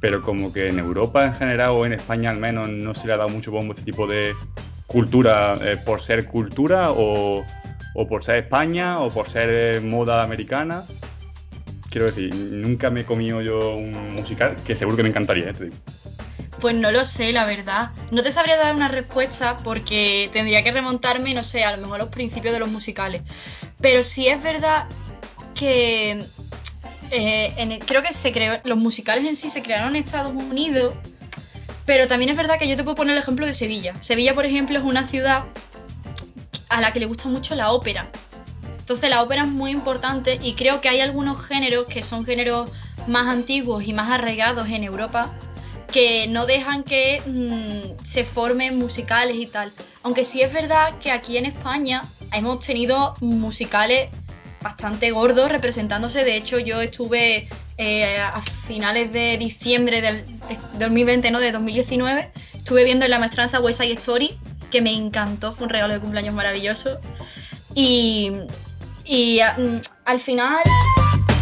pero 0.00 0.22
como 0.22 0.52
que 0.52 0.68
en 0.68 0.78
Europa 0.78 1.26
en 1.26 1.34
general 1.34 1.70
o 1.70 1.84
en 1.84 1.92
España 1.92 2.30
al 2.30 2.38
menos 2.38 2.68
no 2.68 2.94
se 2.94 3.06
le 3.06 3.12
ha 3.12 3.16
dado 3.16 3.28
mucho 3.28 3.50
bombo 3.50 3.74
este 3.74 3.84
tipo 3.84 4.06
de 4.06 4.34
cultura 4.86 5.54
eh, 5.62 5.76
por 5.84 6.00
ser 6.00 6.26
cultura 6.26 6.90
o 6.92 7.44
o 7.94 8.06
por 8.06 8.24
ser 8.24 8.36
España, 8.36 9.00
o 9.00 9.10
por 9.10 9.28
ser 9.28 9.48
eh, 9.50 9.80
moda 9.80 10.22
americana. 10.22 10.82
Quiero 11.90 12.06
decir, 12.06 12.34
nunca 12.34 12.88
me 12.88 13.00
he 13.00 13.04
comido 13.04 13.42
yo 13.42 13.76
un 13.76 14.14
musical 14.14 14.56
que 14.64 14.76
seguro 14.76 14.96
que 14.96 15.02
me 15.02 15.08
encantaría, 15.08 15.50
¿eh? 15.50 15.70
Pues 16.60 16.74
no 16.74 16.92
lo 16.92 17.04
sé, 17.04 17.32
la 17.32 17.46
verdad. 17.46 17.90
No 18.12 18.22
te 18.22 18.30
sabría 18.30 18.56
dar 18.56 18.74
una 18.74 18.88
respuesta 18.88 19.58
porque 19.64 20.30
tendría 20.32 20.62
que 20.62 20.70
remontarme, 20.70 21.34
no 21.34 21.42
sé, 21.42 21.64
a 21.64 21.74
lo 21.74 21.82
mejor 21.82 21.96
a 21.96 22.04
los 22.04 22.12
principios 22.12 22.52
de 22.52 22.60
los 22.60 22.70
musicales. 22.70 23.22
Pero 23.80 24.04
sí 24.04 24.28
es 24.28 24.42
verdad 24.42 24.84
que 25.54 26.22
eh, 27.10 27.80
creo 27.86 28.02
que 28.02 28.12
se 28.12 28.30
creó, 28.30 28.60
los 28.64 28.78
musicales 28.78 29.24
en 29.26 29.36
sí 29.36 29.50
se 29.50 29.62
crearon 29.62 29.96
en 29.96 30.04
Estados 30.04 30.32
Unidos, 30.34 30.94
pero 31.86 32.06
también 32.06 32.30
es 32.30 32.36
verdad 32.36 32.58
que 32.58 32.68
yo 32.68 32.76
te 32.76 32.84
puedo 32.84 32.94
poner 32.94 33.16
el 33.16 33.22
ejemplo 33.22 33.46
de 33.46 33.54
Sevilla. 33.54 33.94
Sevilla, 34.00 34.34
por 34.34 34.46
ejemplo, 34.46 34.78
es 34.78 34.84
una 34.84 35.06
ciudad 35.08 35.42
a 36.68 36.80
la 36.80 36.92
que 36.92 37.00
le 37.00 37.06
gusta 37.06 37.28
mucho 37.28 37.54
la 37.56 37.72
ópera. 37.72 38.10
Entonces 38.90 39.10
la 39.10 39.22
ópera 39.22 39.42
es 39.42 39.48
muy 39.48 39.70
importante 39.70 40.40
y 40.42 40.54
creo 40.54 40.80
que 40.80 40.88
hay 40.88 40.98
algunos 40.98 41.40
géneros 41.40 41.86
que 41.86 42.02
son 42.02 42.26
géneros 42.26 42.72
más 43.06 43.28
antiguos 43.28 43.84
y 43.84 43.92
más 43.92 44.10
arraigados 44.10 44.68
en 44.68 44.82
Europa 44.82 45.30
que 45.92 46.26
no 46.26 46.44
dejan 46.44 46.82
que 46.82 47.22
mm, 47.24 48.04
se 48.04 48.24
formen 48.24 48.80
musicales 48.80 49.36
y 49.36 49.46
tal. 49.46 49.70
Aunque 50.02 50.24
sí 50.24 50.42
es 50.42 50.52
verdad 50.52 50.92
que 51.00 51.12
aquí 51.12 51.36
en 51.38 51.46
España 51.46 52.02
hemos 52.32 52.66
tenido 52.66 53.14
musicales 53.20 54.08
bastante 54.60 55.12
gordos 55.12 55.52
representándose. 55.52 56.24
De 56.24 56.34
hecho, 56.34 56.58
yo 56.58 56.80
estuve 56.80 57.48
eh, 57.78 58.18
a 58.18 58.42
finales 58.42 59.12
de 59.12 59.38
diciembre 59.38 60.00
del 60.00 60.24
2020, 60.80 61.30
no, 61.30 61.38
de 61.38 61.52
2019, 61.52 62.32
estuve 62.54 62.82
viendo 62.82 63.04
en 63.04 63.12
la 63.12 63.20
maestranza 63.20 63.60
West 63.60 63.82
Side 63.82 64.00
Story, 64.00 64.36
que 64.68 64.82
me 64.82 64.92
encantó, 64.92 65.52
fue 65.52 65.68
un 65.68 65.70
regalo 65.70 65.94
de 65.94 66.00
cumpleaños 66.00 66.34
maravilloso. 66.34 66.98
Y, 67.76 68.32
y 69.04 69.40
mm, 69.40 69.80
al 70.04 70.20
final 70.20 70.62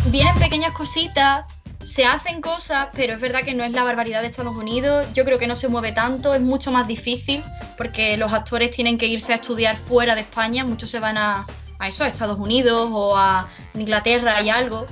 vienen 0.06 0.34
pequeñas 0.38 0.72
cositas, 0.72 1.44
se 1.84 2.04
hacen 2.04 2.40
cosas, 2.40 2.88
pero 2.94 3.14
es 3.14 3.20
verdad 3.20 3.42
que 3.42 3.54
no 3.54 3.64
es 3.64 3.72
la 3.72 3.82
barbaridad 3.82 4.20
de 4.20 4.28
Estados 4.28 4.56
Unidos. 4.56 5.06
Yo 5.14 5.24
creo 5.24 5.38
que 5.38 5.46
no 5.46 5.56
se 5.56 5.68
mueve 5.68 5.92
tanto, 5.92 6.34
es 6.34 6.40
mucho 6.40 6.70
más 6.70 6.86
difícil 6.86 7.42
porque 7.76 8.16
los 8.16 8.32
actores 8.32 8.70
tienen 8.70 8.98
que 8.98 9.06
irse 9.06 9.32
a 9.32 9.36
estudiar 9.36 9.76
fuera 9.76 10.14
de 10.14 10.20
España, 10.22 10.64
muchos 10.64 10.90
se 10.90 11.00
van 11.00 11.16
a, 11.16 11.46
a 11.78 11.88
eso, 11.88 12.04
a 12.04 12.08
Estados 12.08 12.38
Unidos 12.38 12.90
o 12.92 13.16
a 13.16 13.48
Inglaterra 13.74 14.42
y 14.42 14.50
algo. 14.50 14.86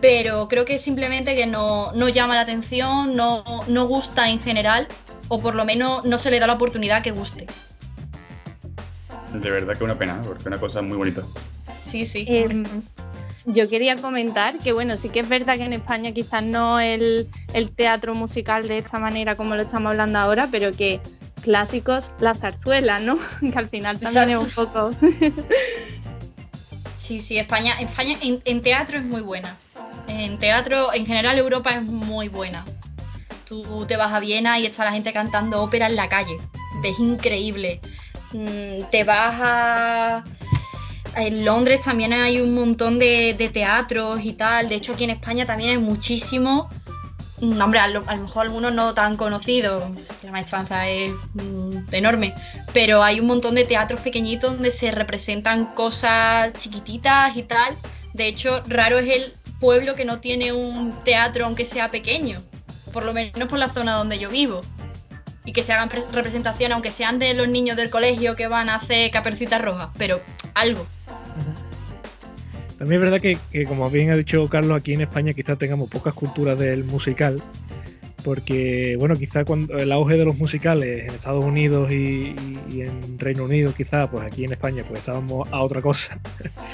Pero 0.00 0.48
creo 0.48 0.64
que 0.64 0.78
simplemente 0.78 1.34
que 1.34 1.46
no, 1.46 1.92
no 1.92 2.08
llama 2.08 2.34
la 2.34 2.42
atención, 2.42 3.16
no, 3.16 3.44
no 3.68 3.86
gusta 3.86 4.28
en 4.28 4.40
general, 4.40 4.88
o 5.28 5.40
por 5.40 5.54
lo 5.54 5.64
menos 5.64 6.04
no 6.04 6.18
se 6.18 6.30
le 6.30 6.38
da 6.38 6.46
la 6.46 6.54
oportunidad 6.54 7.02
que 7.02 7.12
guste. 7.12 7.46
De 9.32 9.50
verdad 9.50 9.76
que 9.76 9.84
una 9.84 9.96
pena, 9.96 10.20
porque 10.22 10.40
es 10.40 10.46
una 10.46 10.58
cosa 10.58 10.82
muy 10.82 10.96
bonita. 10.96 11.22
Sí, 11.88 12.06
sí. 12.06 12.24
Eh, 12.28 12.64
yo 13.46 13.68
quería 13.68 13.96
comentar 13.96 14.58
que, 14.58 14.72
bueno, 14.72 14.96
sí 14.96 15.08
que 15.08 15.20
es 15.20 15.28
verdad 15.28 15.56
que 15.56 15.64
en 15.64 15.72
España 15.72 16.12
quizás 16.12 16.42
no 16.42 16.80
el, 16.80 17.28
el 17.54 17.70
teatro 17.70 18.14
musical 18.14 18.66
de 18.66 18.78
esta 18.78 18.98
manera 18.98 19.36
como 19.36 19.54
lo 19.54 19.62
estamos 19.62 19.90
hablando 19.90 20.18
ahora, 20.18 20.48
pero 20.50 20.72
que 20.72 21.00
clásicos, 21.42 22.10
la 22.18 22.34
zarzuela, 22.34 22.98
¿no? 22.98 23.16
que 23.40 23.56
al 23.56 23.68
final 23.68 24.00
también 24.00 24.30
es 24.30 24.38
un 24.38 24.50
poco... 24.50 24.90
sí, 26.96 27.20
sí, 27.20 27.38
España, 27.38 27.74
España 27.78 28.18
en, 28.20 28.42
en, 28.44 28.62
teatro 28.62 28.98
es 28.98 29.04
muy 29.04 29.22
buena. 29.22 29.56
En 30.08 30.38
teatro, 30.38 30.92
en 30.92 31.06
general, 31.06 31.38
Europa 31.38 31.70
es 31.70 31.84
muy 31.84 32.28
buena. 32.28 32.64
Tú 33.46 33.86
te 33.86 33.96
vas 33.96 34.12
a 34.12 34.18
Viena 34.18 34.58
y 34.58 34.66
está 34.66 34.84
la 34.84 34.92
gente 34.92 35.12
cantando 35.12 35.62
ópera 35.62 35.86
en 35.86 35.94
la 35.94 36.08
calle. 36.08 36.36
Ves 36.82 36.98
increíble. 36.98 37.80
Mm, 38.32 38.82
te 38.90 39.04
vas 39.04 39.40
a 39.40 40.24
en 41.16 41.44
Londres 41.44 41.80
también 41.84 42.12
hay 42.12 42.40
un 42.40 42.54
montón 42.54 42.98
de, 42.98 43.50
teatros 43.52 44.24
y 44.24 44.34
tal. 44.34 44.68
De 44.68 44.76
hecho, 44.76 44.92
aquí 44.92 45.04
en 45.04 45.10
España 45.10 45.46
también 45.46 45.70
hay 45.70 45.78
muchísimo. 45.78 46.68
Mm, 47.40 47.60
hombre, 47.60 47.80
a 47.80 47.88
lo, 47.88 48.02
a 48.06 48.16
lo 48.16 48.22
mejor 48.22 48.46
algunos 48.46 48.72
no 48.72 48.94
tan 48.94 49.16
conocidos. 49.16 49.82
La 50.22 50.30
maestranza 50.30 50.88
es 50.88 51.10
mm, 51.34 51.92
enorme. 51.92 52.34
Pero 52.72 53.02
hay 53.02 53.20
un 53.20 53.26
montón 53.26 53.54
de 53.54 53.64
teatros 53.64 54.00
pequeñitos 54.02 54.52
donde 54.52 54.70
se 54.70 54.90
representan 54.90 55.74
cosas 55.74 56.52
chiquititas 56.54 57.36
y 57.36 57.42
tal. 57.42 57.74
De 58.12 58.28
hecho, 58.28 58.62
raro 58.66 58.98
es 58.98 59.08
el 59.08 59.32
pueblo 59.58 59.94
que 59.94 60.04
no 60.04 60.20
tiene 60.20 60.52
un 60.52 60.92
teatro, 61.04 61.46
aunque 61.46 61.64
sea 61.64 61.88
pequeño. 61.88 62.42
Por 62.92 63.04
lo 63.04 63.14
menos 63.14 63.48
por 63.48 63.58
la 63.58 63.68
zona 63.70 63.94
donde 63.94 64.18
yo 64.18 64.28
vivo 64.28 64.60
y 65.46 65.52
que 65.52 65.62
se 65.62 65.72
hagan 65.72 65.88
representaciones, 66.12 66.74
aunque 66.74 66.92
sean 66.92 67.18
de 67.18 67.32
los 67.32 67.48
niños 67.48 67.76
del 67.76 67.88
colegio 67.88 68.36
que 68.36 68.48
van 68.48 68.68
a 68.68 68.74
hacer 68.74 69.10
capercitas 69.10 69.62
rojas, 69.62 69.88
pero 69.96 70.20
algo. 70.52 70.86
También 72.78 73.00
es 73.00 73.04
verdad 73.06 73.20
que, 73.22 73.38
que, 73.50 73.64
como 73.64 73.88
bien 73.88 74.10
ha 74.10 74.16
dicho 74.16 74.46
Carlos, 74.48 74.76
aquí 74.76 74.92
en 74.92 75.00
España 75.00 75.32
quizás 75.32 75.56
tengamos 75.56 75.88
pocas 75.88 76.12
culturas 76.12 76.58
del 76.58 76.84
musical, 76.84 77.40
porque, 78.26 78.96
bueno, 78.98 79.14
quizá 79.14 79.44
cuando 79.44 79.78
el 79.78 79.92
auge 79.92 80.18
de 80.18 80.24
los 80.24 80.36
musicales 80.36 81.04
en 81.04 81.10
Estados 81.14 81.44
Unidos 81.44 81.92
y, 81.92 82.34
y, 82.68 82.80
en 82.80 83.20
Reino 83.20 83.44
Unido, 83.44 83.72
quizá, 83.72 84.10
pues 84.10 84.26
aquí 84.26 84.44
en 84.44 84.50
España, 84.50 84.82
pues 84.84 84.98
estábamos 84.98 85.48
a 85.52 85.62
otra 85.62 85.80
cosa. 85.80 86.18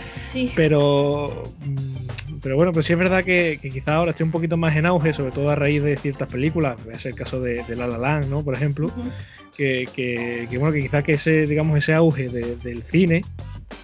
Sí. 0.09 0.51
Pero, 0.57 1.45
mm, 1.61 2.39
pero 2.41 2.57
bueno, 2.57 2.73
pues 2.73 2.87
sí 2.87 2.95
es 2.95 2.99
verdad 2.99 3.23
que, 3.23 3.59
que 3.61 3.69
quizá 3.69 3.97
ahora 3.97 4.13
esté 4.13 4.25
un 4.25 4.31
poquito 4.31 4.57
más 4.57 4.75
en 4.77 4.87
auge, 4.87 5.13
sobre 5.13 5.31
todo 5.31 5.51
a 5.51 5.55
raíz 5.55 5.83
de 5.83 5.95
ciertas 5.97 6.27
películas, 6.27 6.79
ser 6.97 7.13
el 7.13 7.19
caso 7.19 7.39
de, 7.39 7.63
de 7.65 7.77
La 7.77 7.87
La 7.87 7.99
Land, 7.99 8.31
¿no? 8.31 8.43
Por 8.43 8.55
ejemplo, 8.55 8.87
uh 8.87 8.91
-huh. 8.91 9.13
que, 9.55 9.87
que, 9.95 10.49
que, 10.51 10.59
bueno, 10.59 10.73
que 10.73 10.81
quizá 10.81 11.03
que 11.03 11.13
ese, 11.13 11.47
digamos, 11.47 11.77
ese 11.77 11.93
auge 11.93 12.31
de, 12.31 12.57
del 12.57 12.83
cine 12.83 13.23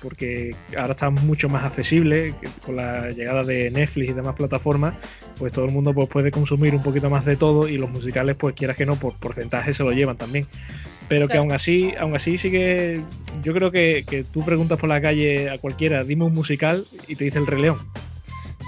porque 0.02 0.54
ahora 0.76 0.92
está 0.92 1.10
mucho 1.10 1.48
más 1.48 1.64
accesible 1.64 2.34
con 2.64 2.76
la 2.76 3.10
llegada 3.10 3.44
de 3.44 3.70
Netflix 3.70 4.10
y 4.10 4.12
demás 4.12 4.34
plataformas, 4.34 4.94
pues 5.38 5.52
todo 5.52 5.64
el 5.64 5.72
mundo 5.72 5.94
pues, 5.94 6.08
puede 6.08 6.30
consumir 6.30 6.74
un 6.74 6.82
poquito 6.82 7.10
más 7.10 7.24
de 7.24 7.36
todo 7.36 7.68
y 7.68 7.78
los 7.78 7.90
musicales, 7.90 8.36
pues 8.36 8.54
quieras 8.54 8.76
que 8.76 8.86
no, 8.86 8.96
por 8.96 9.14
porcentaje 9.14 9.72
se 9.72 9.82
lo 9.82 9.92
llevan 9.92 10.16
también. 10.16 10.46
Pero 11.08 11.26
claro. 11.26 11.32
que 11.32 11.38
aún 11.38 11.52
así, 11.52 11.94
aún 11.98 12.14
así 12.14 12.36
sí 12.36 12.50
que 12.50 13.00
yo 13.42 13.54
creo 13.54 13.70
que, 13.70 14.04
que, 14.08 14.24
tú 14.24 14.44
preguntas 14.44 14.78
por 14.78 14.88
la 14.88 15.00
calle 15.00 15.48
a 15.48 15.58
cualquiera, 15.58 16.04
dime 16.04 16.24
un 16.24 16.32
musical 16.32 16.84
y 17.06 17.16
te 17.16 17.24
dice 17.24 17.38
el 17.38 17.46
Rey 17.46 17.62
León. 17.62 17.78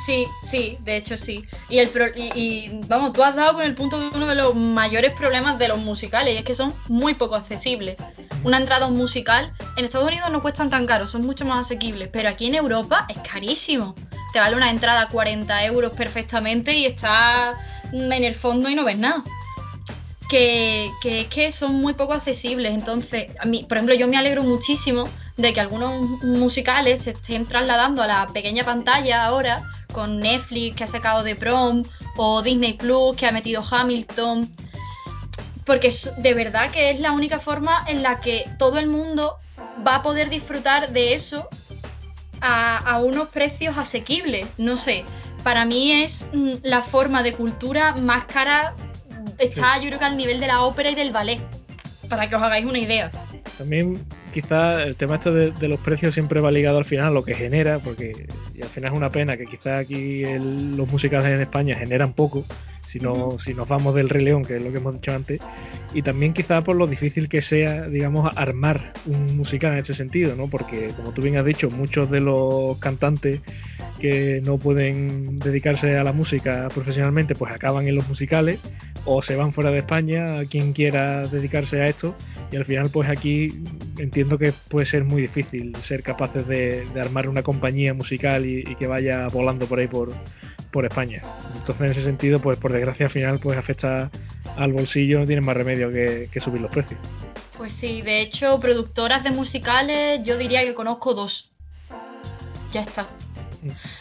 Sí, 0.05 0.27
sí, 0.43 0.78
de 0.81 0.97
hecho 0.97 1.16
sí. 1.16 1.44
Y, 1.68 1.78
el 1.78 1.89
pro, 1.89 2.06
y, 2.14 2.31
y, 2.35 2.81
vamos, 2.89 3.12
tú 3.12 3.22
has 3.22 3.36
dado 3.36 3.55
con 3.55 3.62
el 3.62 3.74
punto 3.74 4.01
de 4.01 4.09
uno 4.16 4.27
de 4.27 4.35
los 4.35 4.55
mayores 4.55 5.12
problemas 5.12 5.59
de 5.59 5.68
los 5.68 5.78
musicales, 5.78 6.35
y 6.35 6.39
es 6.39 6.44
que 6.44 6.55
son 6.55 6.72
muy 6.89 7.14
poco 7.14 7.36
accesibles. 7.36 7.98
Una 8.43 8.56
entrada 8.56 8.86
a 8.86 8.89
musical 8.89 9.52
en 9.77 9.85
Estados 9.85 10.09
Unidos 10.09 10.31
no 10.31 10.40
cuestan 10.40 10.70
tan 10.70 10.86
caro, 10.86 11.06
son 11.06 11.27
mucho 11.27 11.44
más 11.44 11.66
asequibles, 11.66 12.09
pero 12.10 12.31
aquí 12.31 12.47
en 12.47 12.55
Europa 12.55 13.06
es 13.10 13.18
carísimo. 13.18 13.94
Te 14.32 14.39
vale 14.39 14.56
una 14.56 14.70
entrada 14.70 15.02
a 15.02 15.09
40 15.09 15.64
euros 15.66 15.93
perfectamente 15.93 16.74
y 16.74 16.86
estás 16.86 17.56
en 17.93 18.12
el 18.12 18.35
fondo 18.35 18.70
y 18.70 18.74
no 18.74 18.85
ves 18.85 18.98
nada. 18.98 19.22
Que, 20.31 20.89
que 21.02 21.22
es 21.22 21.27
que 21.27 21.52
son 21.52 21.74
muy 21.74 21.93
poco 21.94 22.14
accesibles. 22.14 22.72
Entonces, 22.72 23.32
a 23.39 23.44
mí, 23.44 23.66
por 23.68 23.77
ejemplo, 23.77 23.97
yo 23.97 24.06
me 24.06 24.16
alegro 24.16 24.44
muchísimo 24.44 25.05
de 25.36 25.52
que 25.52 25.60
algunos 25.60 26.22
musicales 26.22 27.02
se 27.02 27.10
estén 27.10 27.47
trasladando 27.47 28.02
a 28.02 28.06
la 28.06 28.27
pequeña 28.28 28.64
pantalla 28.64 29.24
ahora 29.24 29.60
con 29.90 30.20
Netflix 30.20 30.76
que 30.76 30.84
ha 30.84 30.86
sacado 30.86 31.22
de 31.22 31.34
Prom 31.34 31.82
o 32.16 32.42
Disney 32.42 32.74
Plus 32.74 33.16
que 33.16 33.26
ha 33.26 33.32
metido 33.32 33.62
Hamilton. 33.68 34.48
Porque 35.64 35.94
de 36.18 36.34
verdad 36.34 36.70
que 36.70 36.90
es 36.90 37.00
la 37.00 37.12
única 37.12 37.38
forma 37.38 37.84
en 37.86 38.02
la 38.02 38.20
que 38.20 38.50
todo 38.58 38.78
el 38.78 38.86
mundo 38.86 39.36
va 39.86 39.96
a 39.96 40.02
poder 40.02 40.30
disfrutar 40.30 40.90
de 40.90 41.14
eso 41.14 41.48
a, 42.40 42.78
a 42.78 42.98
unos 42.98 43.28
precios 43.28 43.78
asequibles. 43.78 44.48
No 44.58 44.76
sé, 44.76 45.04
para 45.42 45.64
mí 45.64 45.92
es 45.92 46.26
mm, 46.32 46.54
la 46.62 46.82
forma 46.82 47.22
de 47.22 47.32
cultura 47.32 47.94
más 47.96 48.24
cara. 48.24 48.74
Está 49.38 49.78
yo 49.78 49.86
creo 49.88 49.98
que 49.98 50.04
al 50.04 50.16
nivel 50.16 50.40
de 50.40 50.46
la 50.46 50.62
ópera 50.62 50.90
y 50.90 50.94
del 50.94 51.12
ballet. 51.12 51.40
Para 52.08 52.28
que 52.28 52.36
os 52.36 52.42
hagáis 52.42 52.66
una 52.66 52.78
idea. 52.78 53.10
También 53.60 54.00
quizá 54.32 54.84
el 54.84 54.96
tema 54.96 55.16
este 55.16 55.30
de, 55.30 55.68
los 55.68 55.78
precios 55.80 56.14
siempre 56.14 56.40
va 56.40 56.50
ligado 56.50 56.78
al 56.78 56.86
final 56.86 57.08
a 57.08 57.10
lo 57.10 57.22
que 57.22 57.34
genera, 57.34 57.78
porque 57.78 58.26
y 58.54 58.62
al 58.62 58.68
final 58.68 58.90
es 58.90 58.96
una 58.96 59.12
pena 59.12 59.36
que 59.36 59.44
quizá 59.44 59.76
aquí 59.76 60.24
el, 60.24 60.78
los 60.78 60.88
musicales 60.88 61.28
en 61.28 61.42
España 61.42 61.76
generan 61.76 62.14
poco, 62.14 62.46
si, 62.90 62.98
no, 62.98 63.38
si 63.38 63.54
nos 63.54 63.68
vamos 63.68 63.94
del 63.94 64.08
Rey 64.08 64.24
León, 64.24 64.44
que 64.44 64.56
es 64.56 64.62
lo 64.62 64.72
que 64.72 64.78
hemos 64.78 64.94
dicho 64.94 65.12
antes, 65.14 65.40
y 65.94 66.02
también 66.02 66.32
quizá 66.32 66.64
por 66.64 66.74
lo 66.74 66.88
difícil 66.88 67.28
que 67.28 67.40
sea, 67.40 67.86
digamos, 67.88 68.28
armar 68.36 68.92
un 69.06 69.36
musical 69.36 69.74
en 69.74 69.78
ese 69.78 69.94
sentido, 69.94 70.34
¿no? 70.34 70.48
Porque 70.48 70.88
como 70.96 71.12
tú 71.12 71.22
bien 71.22 71.36
has 71.36 71.44
dicho, 71.44 71.70
muchos 71.70 72.10
de 72.10 72.18
los 72.18 72.78
cantantes 72.78 73.40
que 74.00 74.42
no 74.44 74.58
pueden 74.58 75.36
dedicarse 75.36 75.96
a 75.96 76.02
la 76.02 76.12
música 76.12 76.68
profesionalmente, 76.74 77.36
pues 77.36 77.52
acaban 77.52 77.86
en 77.86 77.94
los 77.94 78.08
musicales 78.08 78.58
o 79.04 79.22
se 79.22 79.36
van 79.36 79.52
fuera 79.52 79.70
de 79.70 79.78
España, 79.78 80.40
a 80.40 80.44
quien 80.44 80.72
quiera 80.72 81.28
dedicarse 81.28 81.82
a 81.82 81.86
esto, 81.86 82.16
y 82.50 82.56
al 82.56 82.64
final 82.64 82.90
pues 82.90 83.08
aquí 83.08 83.62
entiendo 83.98 84.36
que 84.36 84.52
puede 84.68 84.84
ser 84.84 85.04
muy 85.04 85.22
difícil 85.22 85.76
ser 85.76 86.02
capaces 86.02 86.46
de, 86.48 86.84
de 86.92 87.00
armar 87.00 87.28
una 87.28 87.44
compañía 87.44 87.94
musical 87.94 88.44
y, 88.44 88.58
y, 88.60 88.74
que 88.74 88.88
vaya 88.88 89.28
volando 89.28 89.66
por 89.66 89.78
ahí 89.78 89.86
por, 89.86 90.12
por 90.70 90.84
España. 90.84 91.22
Entonces 91.56 91.80
en 91.80 91.90
ese 91.90 92.02
sentido 92.02 92.38
pues 92.38 92.59
por 92.59 92.72
desgracia 92.72 93.06
al 93.06 93.12
final 93.12 93.38
pues 93.38 93.59
afecta 93.59 94.10
al 94.56 94.72
bolsillo, 94.72 95.20
no 95.20 95.26
tienen 95.26 95.44
más 95.44 95.56
remedio 95.56 95.90
que, 95.90 96.28
que 96.32 96.40
subir 96.40 96.60
los 96.60 96.70
precios. 96.70 97.01
Pues 97.56 97.72
sí, 97.72 98.02
de 98.02 98.20
hecho 98.20 98.59
productoras 98.60 99.22
de 99.24 99.30
musicales 99.30 100.20
yo 100.24 100.38
diría 100.38 100.64
que 100.64 100.74
conozco 100.74 101.14
dos. 101.14 101.51
Ya 102.72 102.82
está. 102.82 103.05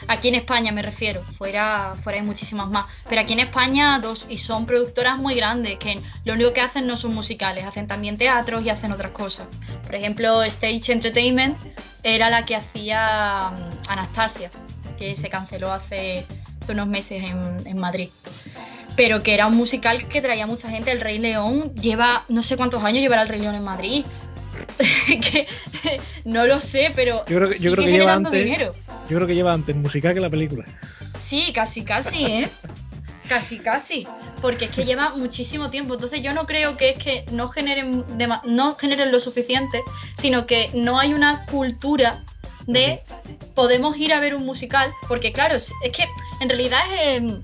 Aquí 0.07 0.29
en 0.29 0.35
España 0.35 0.71
me 0.71 0.81
refiero, 0.81 1.21
fuera, 1.37 1.95
fuera 2.01 2.19
hay 2.19 2.25
muchísimas 2.25 2.69
más. 2.69 2.85
Pero 3.07 3.21
aquí 3.21 3.33
en 3.33 3.39
España 3.39 3.99
dos, 3.99 4.27
y 4.29 4.37
son 4.37 4.65
productoras 4.65 5.17
muy 5.17 5.35
grandes, 5.35 5.77
que 5.77 5.99
lo 6.23 6.33
único 6.33 6.53
que 6.53 6.61
hacen 6.61 6.87
no 6.87 6.95
son 6.95 7.13
musicales, 7.13 7.65
hacen 7.65 7.87
también 7.87 8.17
teatros 8.17 8.63
y 8.63 8.69
hacen 8.69 8.91
otras 8.91 9.11
cosas. 9.11 9.47
Por 9.85 9.95
ejemplo, 9.95 10.43
Stage 10.43 10.93
Entertainment 10.93 11.57
era 12.03 12.29
la 12.29 12.45
que 12.45 12.55
hacía 12.55 13.51
um, 13.51 13.91
Anastasia, 13.91 14.49
que 14.97 15.15
se 15.15 15.29
canceló 15.29 15.71
hace 15.73 16.25
unos 16.73 16.87
meses 16.87 17.23
en, 17.23 17.67
en 17.67 17.77
Madrid 17.77 18.09
pero 18.99 19.23
que 19.23 19.33
era 19.33 19.47
un 19.47 19.55
musical 19.55 20.09
que 20.09 20.21
traía 20.21 20.45
mucha 20.45 20.69
gente. 20.69 20.91
El 20.91 20.99
Rey 20.99 21.19
León 21.19 21.73
lleva, 21.73 22.25
no 22.27 22.43
sé 22.43 22.57
cuántos 22.57 22.83
años 22.83 23.01
llevará 23.01 23.21
el 23.21 23.29
Rey 23.29 23.39
León 23.39 23.55
en 23.55 23.63
Madrid. 23.63 24.03
que, 25.07 25.47
no 26.25 26.45
lo 26.45 26.59
sé, 26.59 26.91
pero 26.93 27.25
yo 27.25 27.37
creo 27.37 27.49
que, 27.49 27.59
yo 27.59 27.71
creo 27.71 27.85
que 27.85 27.91
lleva 27.93 28.13
antes, 28.13 28.33
dinero. 28.33 28.75
Yo 29.09 29.15
creo 29.15 29.25
que 29.25 29.35
lleva 29.35 29.53
antes 29.53 29.73
musical 29.73 30.13
que 30.13 30.19
la 30.19 30.29
película. 30.29 30.65
Sí, 31.17 31.53
casi, 31.53 31.83
casi, 31.83 32.25
¿eh? 32.25 32.49
casi, 33.29 33.59
casi. 33.59 34.05
Porque 34.41 34.65
es 34.65 34.71
que 34.71 34.83
lleva 34.83 35.11
muchísimo 35.15 35.69
tiempo. 35.69 35.93
Entonces 35.93 36.21
yo 36.21 36.33
no 36.33 36.45
creo 36.45 36.75
que 36.75 36.89
es 36.89 37.01
que 37.01 37.23
no 37.31 37.47
generen, 37.47 38.03
no 38.43 38.75
generen 38.75 39.13
lo 39.13 39.21
suficiente, 39.21 39.81
sino 40.13 40.45
que 40.45 40.71
no 40.73 40.99
hay 40.99 41.13
una 41.13 41.45
cultura 41.45 42.25
de 42.67 43.01
podemos 43.55 43.97
ir 43.97 44.13
a 44.13 44.19
ver 44.19 44.35
un 44.35 44.45
musical, 44.45 44.91
porque 45.07 45.31
claro, 45.31 45.55
es 45.55 45.71
que 45.91 46.05
en 46.41 46.49
realidad 46.49 46.79
es 46.93 47.17
em, 47.17 47.41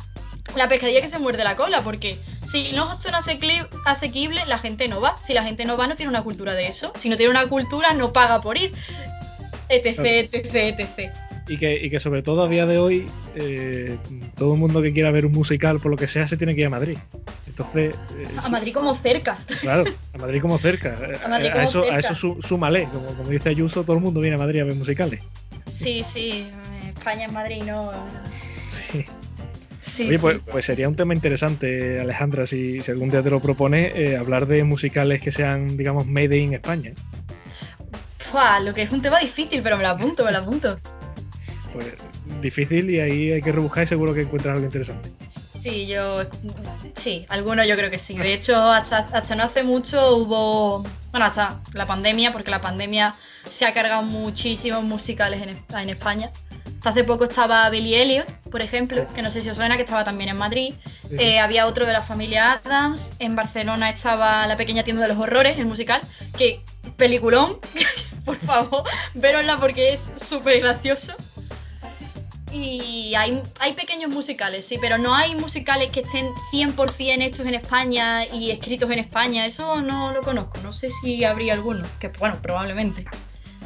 la 0.56 0.68
pescadilla 0.68 1.02
que 1.02 1.08
se 1.08 1.20
muerde 1.20 1.44
la 1.44 1.56
cola, 1.56 1.82
porque 1.82 2.18
si 2.44 2.72
no 2.74 2.94
son 2.96 3.16
asequible, 3.16 4.46
la 4.48 4.58
gente 4.58 4.88
no 4.88 5.02
va. 5.02 5.18
Si 5.22 5.34
la 5.34 5.44
gente 5.44 5.66
no 5.66 5.78
va, 5.78 5.88
no 5.88 5.96
tiene 5.96 6.10
una 6.10 6.24
cultura 6.24 6.54
de 6.54 6.68
eso. 6.68 6.94
Si 6.98 7.10
no 7.10 7.18
tiene 7.18 7.32
una 7.32 7.48
cultura, 7.48 7.94
no 7.94 8.14
paga 8.14 8.42
por 8.42 8.58
ir. 8.58 8.74
Etc, 9.70 10.00
etc, 10.32 10.80
etc. 10.80 11.25
Y 11.48 11.58
que, 11.58 11.76
y 11.86 11.90
que 11.92 12.00
sobre 12.00 12.24
todo 12.24 12.44
a 12.44 12.50
día 12.50 12.66
de 12.66 12.80
hoy, 12.80 13.08
eh, 13.36 13.98
todo 14.36 14.54
el 14.56 14.60
mundo 14.60 14.82
que 14.82 14.94
quiera 14.94 15.12
ver 15.12 15.28
un 15.28 15.32
musical, 15.32 15.80
por 15.80 15.92
lo 15.92 15.98
que 15.98 16.08
sea, 16.08 16.28
se 16.28 16.38
tiene 16.38 16.56
que 16.56 16.62
ir 16.62 16.68
a 16.68 16.72
Madrid. 16.72 16.98
Entonces. 17.48 17.94
Eh, 18.18 18.28
a 18.44 18.50
Madrid 18.50 18.74
como 18.74 18.96
cerca. 18.96 19.38
Claro, 19.62 19.84
a 20.14 20.18
Madrid 20.18 20.42
como 20.42 20.58
cerca. 20.58 20.98
a, 21.24 21.64
eso, 21.64 21.84
a 21.84 22.00
eso 22.00 22.16
súmale. 22.42 22.86
Como, 22.86 23.06
como 23.08 23.30
dice 23.30 23.50
Ayuso, 23.50 23.84
todo 23.84 23.96
el 23.96 24.02
mundo 24.02 24.22
viene 24.22 24.36
a 24.36 24.40
Madrid 24.40 24.62
a 24.62 24.64
ver 24.64 24.76
musicales. 24.76 25.22
Sí, 25.72 26.04
sí. 26.04 26.48
España 26.90 27.28
es 27.28 27.32
Madrid, 27.32 27.64
no. 27.64 27.92
Sí. 28.68 29.06
Sí, 29.86 30.18
pues, 30.20 30.40
pues, 30.52 30.66
sería 30.66 30.90
un 30.90 30.96
tema 30.96 31.14
interesante, 31.14 32.00
Alejandra, 32.02 32.46
si, 32.46 32.82
algún 32.90 33.12
día 33.12 33.22
te 33.22 33.30
lo 33.30 33.40
propone, 33.40 33.92
eh, 33.96 34.18
hablar 34.18 34.48
de 34.48 34.64
musicales 34.64 35.22
que 35.22 35.32
sean, 35.32 35.78
digamos, 35.78 36.08
made 36.08 36.38
in 36.38 36.54
España. 36.54 36.92
Fua, 38.18 38.60
lo 38.60 38.74
que 38.74 38.82
es 38.82 38.92
un 38.92 39.02
tema 39.02 39.20
difícil, 39.20 39.62
pero 39.62 39.78
me 39.78 39.84
lo 39.84 39.90
apunto, 39.90 40.26
me 40.26 40.32
lo 40.32 40.40
apunto. 40.40 40.80
Pues 41.76 41.94
difícil 42.42 42.90
y 42.90 43.00
ahí 43.00 43.32
hay 43.34 43.42
que 43.42 43.52
rebuscar 43.52 43.84
y 43.84 43.88
seguro 43.88 44.14
que 44.14 44.22
encuentras 44.22 44.54
algo 44.54 44.66
interesante. 44.66 45.12
Sí, 45.60 45.88
yo. 45.88 46.22
Sí, 46.94 47.26
algunos 47.28 47.68
yo 47.68 47.76
creo 47.76 47.92
que 47.92 48.00
sí. 48.00 48.18
De 48.18 48.34
hecho, 48.34 48.56
hasta, 48.56 49.00
hasta 49.00 49.36
no 49.36 49.44
hace 49.44 49.64
mucho 49.64 50.16
hubo. 50.16 50.84
Bueno, 51.12 51.26
hasta 51.26 51.60
la 51.74 51.86
pandemia, 51.86 52.32
porque 52.32 52.52
la 52.52 52.62
pandemia 52.62 53.14
se 53.50 53.66
ha 53.66 53.74
cargado 53.74 54.04
muchísimos 54.04 54.84
musicales 54.84 55.42
en, 55.42 55.58
en 55.78 55.90
España 55.90 56.32
hace 56.90 57.04
poco 57.04 57.26
estaba 57.26 57.70
Billy 57.70 57.96
Elliot, 57.96 58.32
por 58.50 58.62
ejemplo, 58.62 59.08
que 59.14 59.22
no 59.22 59.30
sé 59.30 59.42
si 59.42 59.50
os 59.50 59.58
suena, 59.58 59.76
que 59.76 59.84
estaba 59.84 60.04
también 60.04 60.30
en 60.30 60.38
Madrid. 60.38 60.74
Eh, 61.12 61.40
había 61.40 61.68
otro 61.68 61.86
de 61.86 61.94
la 61.94 62.02
familia 62.02 62.54
Adams. 62.64 63.14
En 63.20 63.36
Barcelona 63.36 63.90
estaba 63.90 64.46
La 64.48 64.56
Pequeña 64.56 64.84
Tienda 64.84 65.04
de 65.04 65.10
los 65.10 65.18
Horrores, 65.18 65.58
el 65.58 65.66
musical. 65.66 66.02
Que 66.38 66.62
peliculón, 66.98 67.58
por 68.26 68.38
favor, 68.38 68.84
verosla 69.14 69.58
porque 69.58 69.94
es 69.94 70.10
súper 70.18 70.60
gracioso. 70.60 71.16
Y 72.56 73.14
hay, 73.16 73.44
hay 73.60 73.74
pequeños 73.74 74.12
musicales, 74.12 74.66
sí, 74.66 74.78
pero 74.80 74.98
no 74.98 75.14
hay 75.14 75.36
musicales 75.36 75.90
que 75.92 76.02
estén 76.02 76.28
100% 76.54 77.22
hechos 77.22 77.46
en 77.46 77.56
España 77.56 78.26
y 78.26 78.52
escritos 78.52 78.90
en 78.92 79.00
España. 79.00 79.46
Eso 79.46 79.82
no 79.82 80.14
lo 80.14 80.22
conozco. 80.22 80.58
No 80.64 80.72
sé 80.72 80.90
si 80.90 81.24
habría 81.24 81.54
alguno. 81.54 81.86
Que 82.00 82.08
bueno, 82.20 82.38
probablemente. 82.42 83.06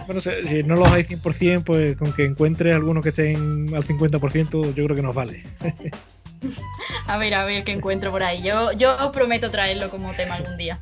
Bueno, 0.06 0.22
si 0.22 0.64
no 0.64 0.76
los 0.76 0.92
hay 0.92 1.04
100%, 1.04 1.64
pues 1.64 1.98
con 1.98 2.14
que 2.14 2.26
encuentre 2.26 2.74
algunos 2.74 3.04
que 3.04 3.10
estén 3.10 3.74
al 3.76 3.86
50%, 3.86 4.74
yo 4.74 4.86
creo 4.86 4.96
que 4.96 5.02
nos 5.04 5.14
vale. 5.14 5.44
a 7.08 7.18
ver, 7.18 7.34
a 7.36 7.46
ver 7.46 7.64
qué 7.64 7.74
encuentro 7.74 8.12
por 8.12 8.24
ahí. 8.24 8.42
Yo, 8.42 8.72
yo 8.72 9.12
prometo 9.12 9.52
traerlo 9.52 9.90
como 9.90 10.12
tema 10.14 10.36
algún 10.36 10.58
día. 10.58 10.80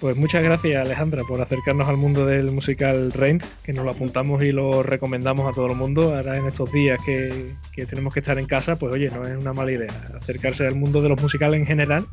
Pues 0.00 0.16
muchas 0.16 0.42
gracias 0.42 0.82
Alejandra 0.82 1.24
por 1.24 1.42
acercarnos 1.42 1.86
al 1.86 1.98
mundo 1.98 2.24
del 2.24 2.50
musical 2.52 3.12
Rent, 3.12 3.44
que 3.62 3.74
nos 3.74 3.84
lo 3.84 3.90
apuntamos 3.90 4.42
y 4.42 4.50
lo 4.50 4.82
recomendamos 4.82 5.46
a 5.46 5.54
todo 5.54 5.66
el 5.66 5.76
mundo. 5.76 6.16
Ahora 6.16 6.38
en 6.38 6.46
estos 6.46 6.72
días 6.72 6.98
que, 7.04 7.52
tenemos 7.86 8.14
que 8.14 8.20
estar 8.20 8.38
en 8.38 8.46
casa, 8.46 8.76
pues 8.76 8.94
oye, 8.94 9.10
no 9.10 9.26
es 9.26 9.36
una 9.36 9.52
mala 9.52 9.72
idea 9.72 9.90
acercarse 10.16 10.66
al 10.66 10.74
mundo 10.74 11.02
de 11.02 11.10
los 11.10 11.20
musicales 11.20 11.60
en 11.60 11.66
general 11.66 12.06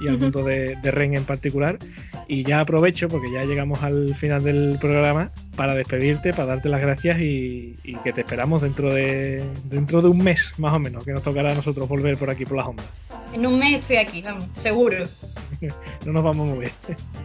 y 0.00 0.08
al 0.08 0.18
mundo 0.18 0.44
de, 0.44 0.76
de 0.82 0.90
Rent 0.90 1.16
en 1.16 1.24
particular. 1.24 1.78
Y 2.28 2.44
ya 2.44 2.60
aprovecho, 2.60 3.08
porque 3.08 3.32
ya 3.32 3.42
llegamos 3.42 3.82
al 3.82 4.14
final 4.14 4.44
del 4.44 4.76
programa, 4.78 5.30
para 5.56 5.74
despedirte, 5.74 6.32
para 6.32 6.46
darte 6.46 6.68
las 6.68 6.80
gracias 6.80 7.20
y, 7.20 7.76
que 8.04 8.12
te 8.12 8.20
esperamos 8.20 8.62
dentro 8.62 8.94
de, 8.94 9.42
dentro 9.64 10.00
de 10.02 10.08
un 10.08 10.18
mes 10.18 10.52
más 10.58 10.74
o 10.74 10.78
menos, 10.78 11.04
que 11.04 11.12
nos 11.12 11.22
tocará 11.22 11.52
a 11.52 11.54
nosotros 11.54 11.88
volver 11.88 12.16
por 12.16 12.30
aquí 12.30 12.44
por 12.44 12.56
las 12.56 12.66
ondas. 12.66 12.86
En 13.32 13.46
un 13.46 13.58
mes 13.58 13.80
estoy 13.80 13.96
aquí, 13.96 14.22
vamos, 14.22 14.46
seguro. 14.54 15.04
no 16.06 16.12
nos 16.12 16.24
vamos 16.24 16.48
a 16.48 16.54
mover. 16.54 16.72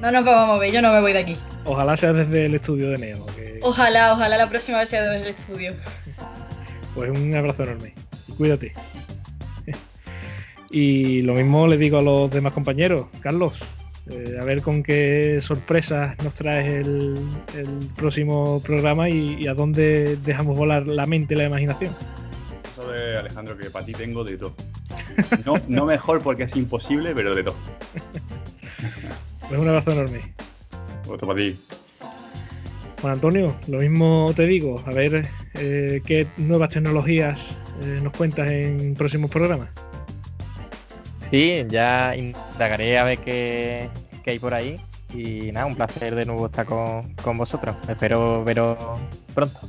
No 0.01 0.11
nos 0.11 0.25
vamos 0.25 0.43
a 0.43 0.53
mover, 0.53 0.71
yo 0.71 0.81
no 0.81 0.91
me 0.91 1.01
voy 1.01 1.13
de 1.13 1.19
aquí. 1.19 1.37
Ojalá 1.65 1.95
sea 1.97 2.13
desde 2.13 2.45
el 2.45 2.55
estudio 2.55 2.89
de 2.89 2.97
Neo. 2.97 3.25
Ojalá, 3.61 4.13
ojalá 4.13 4.37
la 4.37 4.49
próxima 4.49 4.79
vez 4.79 4.89
sea 4.89 5.03
desde 5.03 5.27
el 5.29 5.35
estudio. 5.35 5.73
Pues 6.93 7.09
un 7.09 7.35
abrazo 7.35 7.63
enorme 7.63 7.93
y 8.27 8.31
cuídate. 8.33 8.73
Y 10.69 11.21
lo 11.21 11.35
mismo 11.35 11.67
le 11.67 11.77
digo 11.77 11.99
a 11.99 12.01
los 12.01 12.31
demás 12.31 12.53
compañeros. 12.53 13.07
Carlos, 13.21 13.63
eh, 14.09 14.37
a 14.39 14.43
ver 14.43 14.61
con 14.61 14.83
qué 14.83 15.39
sorpresas 15.41 16.17
nos 16.23 16.35
traes 16.35 16.85
el, 16.85 17.17
próximo 17.95 18.61
programa 18.61 19.09
y, 19.09 19.47
a 19.47 19.53
dónde 19.53 20.17
dejamos 20.23 20.57
volar 20.57 20.85
la 20.85 21.05
mente 21.05 21.33
y 21.33 21.37
la 21.37 21.45
imaginación. 21.45 21.95
Eso 22.71 22.91
de 22.91 23.17
Alejandro, 23.17 23.57
que 23.57 23.69
para 23.69 23.85
ti 23.85 23.93
tengo 23.93 24.23
de 24.23 24.37
todo. 24.37 24.53
No, 25.45 25.53
no 25.67 25.85
mejor 25.85 26.21
porque 26.21 26.43
es 26.43 26.55
imposible, 26.55 27.13
pero 27.15 27.33
de 27.33 27.43
todo. 27.43 27.55
Pues 29.47 29.59
un 29.59 29.67
abrazo 29.67 29.91
enorme. 29.91 30.33
Otro 31.07 31.27
para 31.27 31.39
ti. 31.39 31.59
Juan 33.01 33.13
Antonio, 33.13 33.55
lo 33.67 33.79
mismo 33.79 34.33
te 34.35 34.47
digo, 34.47 34.81
a 34.85 34.91
ver 34.91 35.27
eh, 35.53 36.01
qué 36.05 36.25
nuevas 36.37 36.69
tecnologías 36.69 37.57
eh, 37.83 37.99
nos 38.01 38.13
cuentas 38.13 38.47
en 38.47 38.95
próximos 38.95 39.29
programas. 39.29 39.69
Sí, 41.29 41.63
ya 41.67 42.15
indagaré 42.15 42.97
a 42.97 43.03
ver 43.03 43.19
qué, 43.19 43.89
hay 44.25 44.39
por 44.39 44.53
ahí. 44.53 44.79
Y 45.13 45.51
nada, 45.51 45.67
un 45.67 45.75
placer 45.75 46.15
de 46.15 46.25
nuevo 46.25 46.47
estar 46.47 46.65
con, 46.65 47.37
vosotros. 47.37 47.75
Espero 47.87 48.43
veros 48.43 48.77
pronto. 49.33 49.59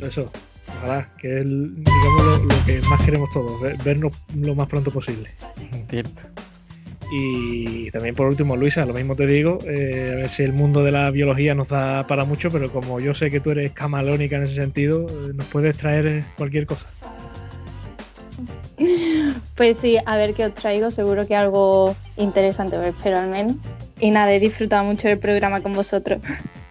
Eso, 0.00 0.30
ojalá, 0.78 1.08
que 1.18 1.38
es 1.38 1.44
digamos 1.44 2.42
lo, 2.42 2.64
que 2.66 2.80
más 2.88 3.00
queremos 3.04 3.30
todos, 3.30 3.60
vernos 3.84 4.12
lo 4.34 4.54
más 4.54 4.66
pronto 4.66 4.90
posible. 4.90 5.30
Cierto. 5.88 6.43
Y 7.12 7.90
también 7.90 8.14
por 8.14 8.26
último, 8.26 8.56
Luisa, 8.56 8.84
lo 8.84 8.94
mismo 8.94 9.14
te 9.14 9.26
digo, 9.26 9.58
eh, 9.66 10.10
a 10.12 10.16
ver 10.16 10.28
si 10.28 10.42
el 10.42 10.52
mundo 10.52 10.82
de 10.82 10.90
la 10.90 11.10
biología 11.10 11.54
nos 11.54 11.68
da 11.68 12.06
para 12.06 12.24
mucho, 12.24 12.50
pero 12.50 12.70
como 12.70 13.00
yo 13.00 13.14
sé 13.14 13.30
que 13.30 13.40
tú 13.40 13.50
eres 13.50 13.72
camalónica 13.72 14.36
en 14.36 14.42
ese 14.42 14.54
sentido, 14.54 15.06
eh, 15.08 15.32
nos 15.34 15.46
puedes 15.46 15.76
traer 15.76 16.24
cualquier 16.36 16.66
cosa. 16.66 16.88
Pues 19.54 19.78
sí, 19.78 19.98
a 20.04 20.16
ver 20.16 20.34
qué 20.34 20.46
os 20.46 20.54
traigo, 20.54 20.90
seguro 20.90 21.28
que 21.28 21.36
algo 21.36 21.94
interesante, 22.16 22.76
espero 22.88 23.20
al 23.20 23.28
menos. 23.30 23.54
Y 24.00 24.10
nada, 24.10 24.32
he 24.32 24.40
disfrutado 24.40 24.82
mucho 24.82 25.06
del 25.06 25.18
programa 25.18 25.60
con 25.60 25.74
vosotros. 25.74 26.20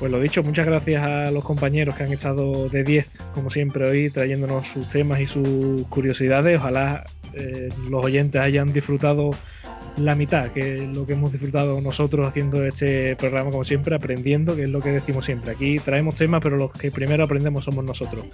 Pues 0.00 0.10
lo 0.10 0.18
dicho, 0.18 0.42
muchas 0.42 0.64
gracias 0.64 1.02
a 1.02 1.30
los 1.30 1.44
compañeros 1.44 1.94
que 1.94 2.04
han 2.04 2.12
estado 2.12 2.70
de 2.70 2.84
10, 2.84 3.18
como 3.34 3.50
siempre 3.50 3.86
hoy, 3.86 4.08
trayéndonos 4.08 4.66
sus 4.66 4.88
temas 4.88 5.20
y 5.20 5.26
sus 5.26 5.86
curiosidades. 5.88 6.58
Ojalá 6.58 7.04
eh, 7.34 7.68
los 7.90 8.02
oyentes 8.02 8.40
hayan 8.40 8.72
disfrutado 8.72 9.32
la 9.96 10.14
mitad, 10.14 10.50
que 10.50 10.76
es 10.76 10.82
lo 10.82 11.06
que 11.06 11.12
hemos 11.12 11.32
disfrutado 11.32 11.80
nosotros 11.80 12.26
haciendo 12.26 12.64
este 12.64 13.16
programa, 13.16 13.50
como 13.50 13.64
siempre, 13.64 13.94
aprendiendo, 13.94 14.56
que 14.56 14.64
es 14.64 14.68
lo 14.68 14.80
que 14.80 14.90
decimos 14.90 15.24
siempre. 15.24 15.52
Aquí 15.52 15.78
traemos 15.78 16.14
temas, 16.14 16.40
pero 16.42 16.56
los 16.56 16.72
que 16.72 16.90
primero 16.90 17.24
aprendemos 17.24 17.64
somos 17.64 17.84
nosotros. 17.84 18.24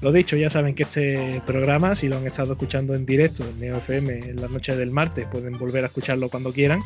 Lo 0.00 0.12
dicho, 0.12 0.36
ya 0.36 0.48
saben 0.48 0.74
que 0.74 0.84
este 0.84 1.42
programa, 1.46 1.94
si 1.94 2.08
lo 2.08 2.18
han 2.18 2.26
estado 2.26 2.52
escuchando 2.52 2.94
en 2.94 3.04
directo 3.04 3.44
en 3.44 3.58
Neo 3.58 3.78
FM 3.78 4.30
en 4.30 4.40
la 4.40 4.48
noche 4.48 4.76
del 4.76 4.92
martes, 4.92 5.26
pueden 5.26 5.58
volver 5.58 5.84
a 5.84 5.88
escucharlo 5.88 6.28
cuando 6.28 6.52
quieran. 6.52 6.80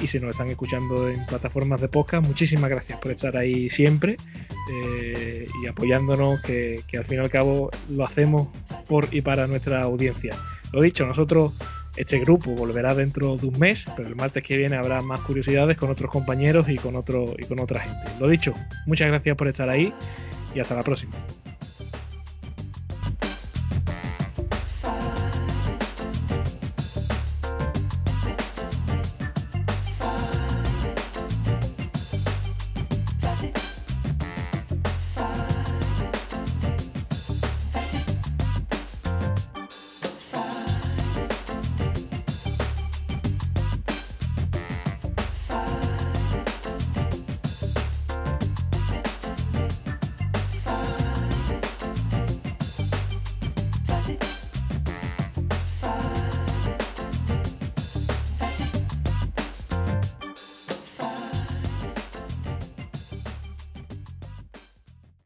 Y 0.00 0.06
si 0.06 0.20
nos 0.20 0.30
están 0.30 0.48
escuchando 0.48 1.08
en 1.08 1.24
plataformas 1.26 1.80
de 1.80 1.88
podcast, 1.88 2.26
muchísimas 2.26 2.68
gracias 2.68 2.98
por 3.00 3.12
estar 3.12 3.36
ahí 3.36 3.70
siempre 3.70 4.16
eh, 4.70 5.46
y 5.62 5.66
apoyándonos, 5.66 6.40
que, 6.42 6.82
que 6.86 6.98
al 6.98 7.06
fin 7.06 7.18
y 7.18 7.20
al 7.20 7.30
cabo 7.30 7.70
lo 7.90 8.04
hacemos 8.04 8.48
por 8.86 9.08
y 9.12 9.22
para 9.22 9.46
nuestra 9.46 9.82
audiencia. 9.82 10.36
Lo 10.72 10.82
dicho, 10.82 11.06
nosotros 11.06 11.54
este 11.98 12.20
grupo 12.20 12.52
volverá 12.52 12.94
dentro 12.94 13.36
de 13.36 13.48
un 13.48 13.58
mes, 13.58 13.86
pero 13.96 14.08
el 14.08 14.14
martes 14.14 14.44
que 14.44 14.56
viene 14.56 14.76
habrá 14.76 15.02
más 15.02 15.20
curiosidades 15.22 15.76
con 15.76 15.90
otros 15.90 16.12
compañeros 16.12 16.68
y 16.68 16.76
con 16.76 16.94
otro 16.94 17.34
y 17.36 17.44
con 17.44 17.58
otra 17.58 17.80
gente. 17.80 18.06
Lo 18.20 18.28
dicho, 18.28 18.54
muchas 18.86 19.08
gracias 19.08 19.36
por 19.36 19.48
estar 19.48 19.68
ahí 19.68 19.92
y 20.54 20.60
hasta 20.60 20.76
la 20.76 20.82
próxima. 20.82 21.12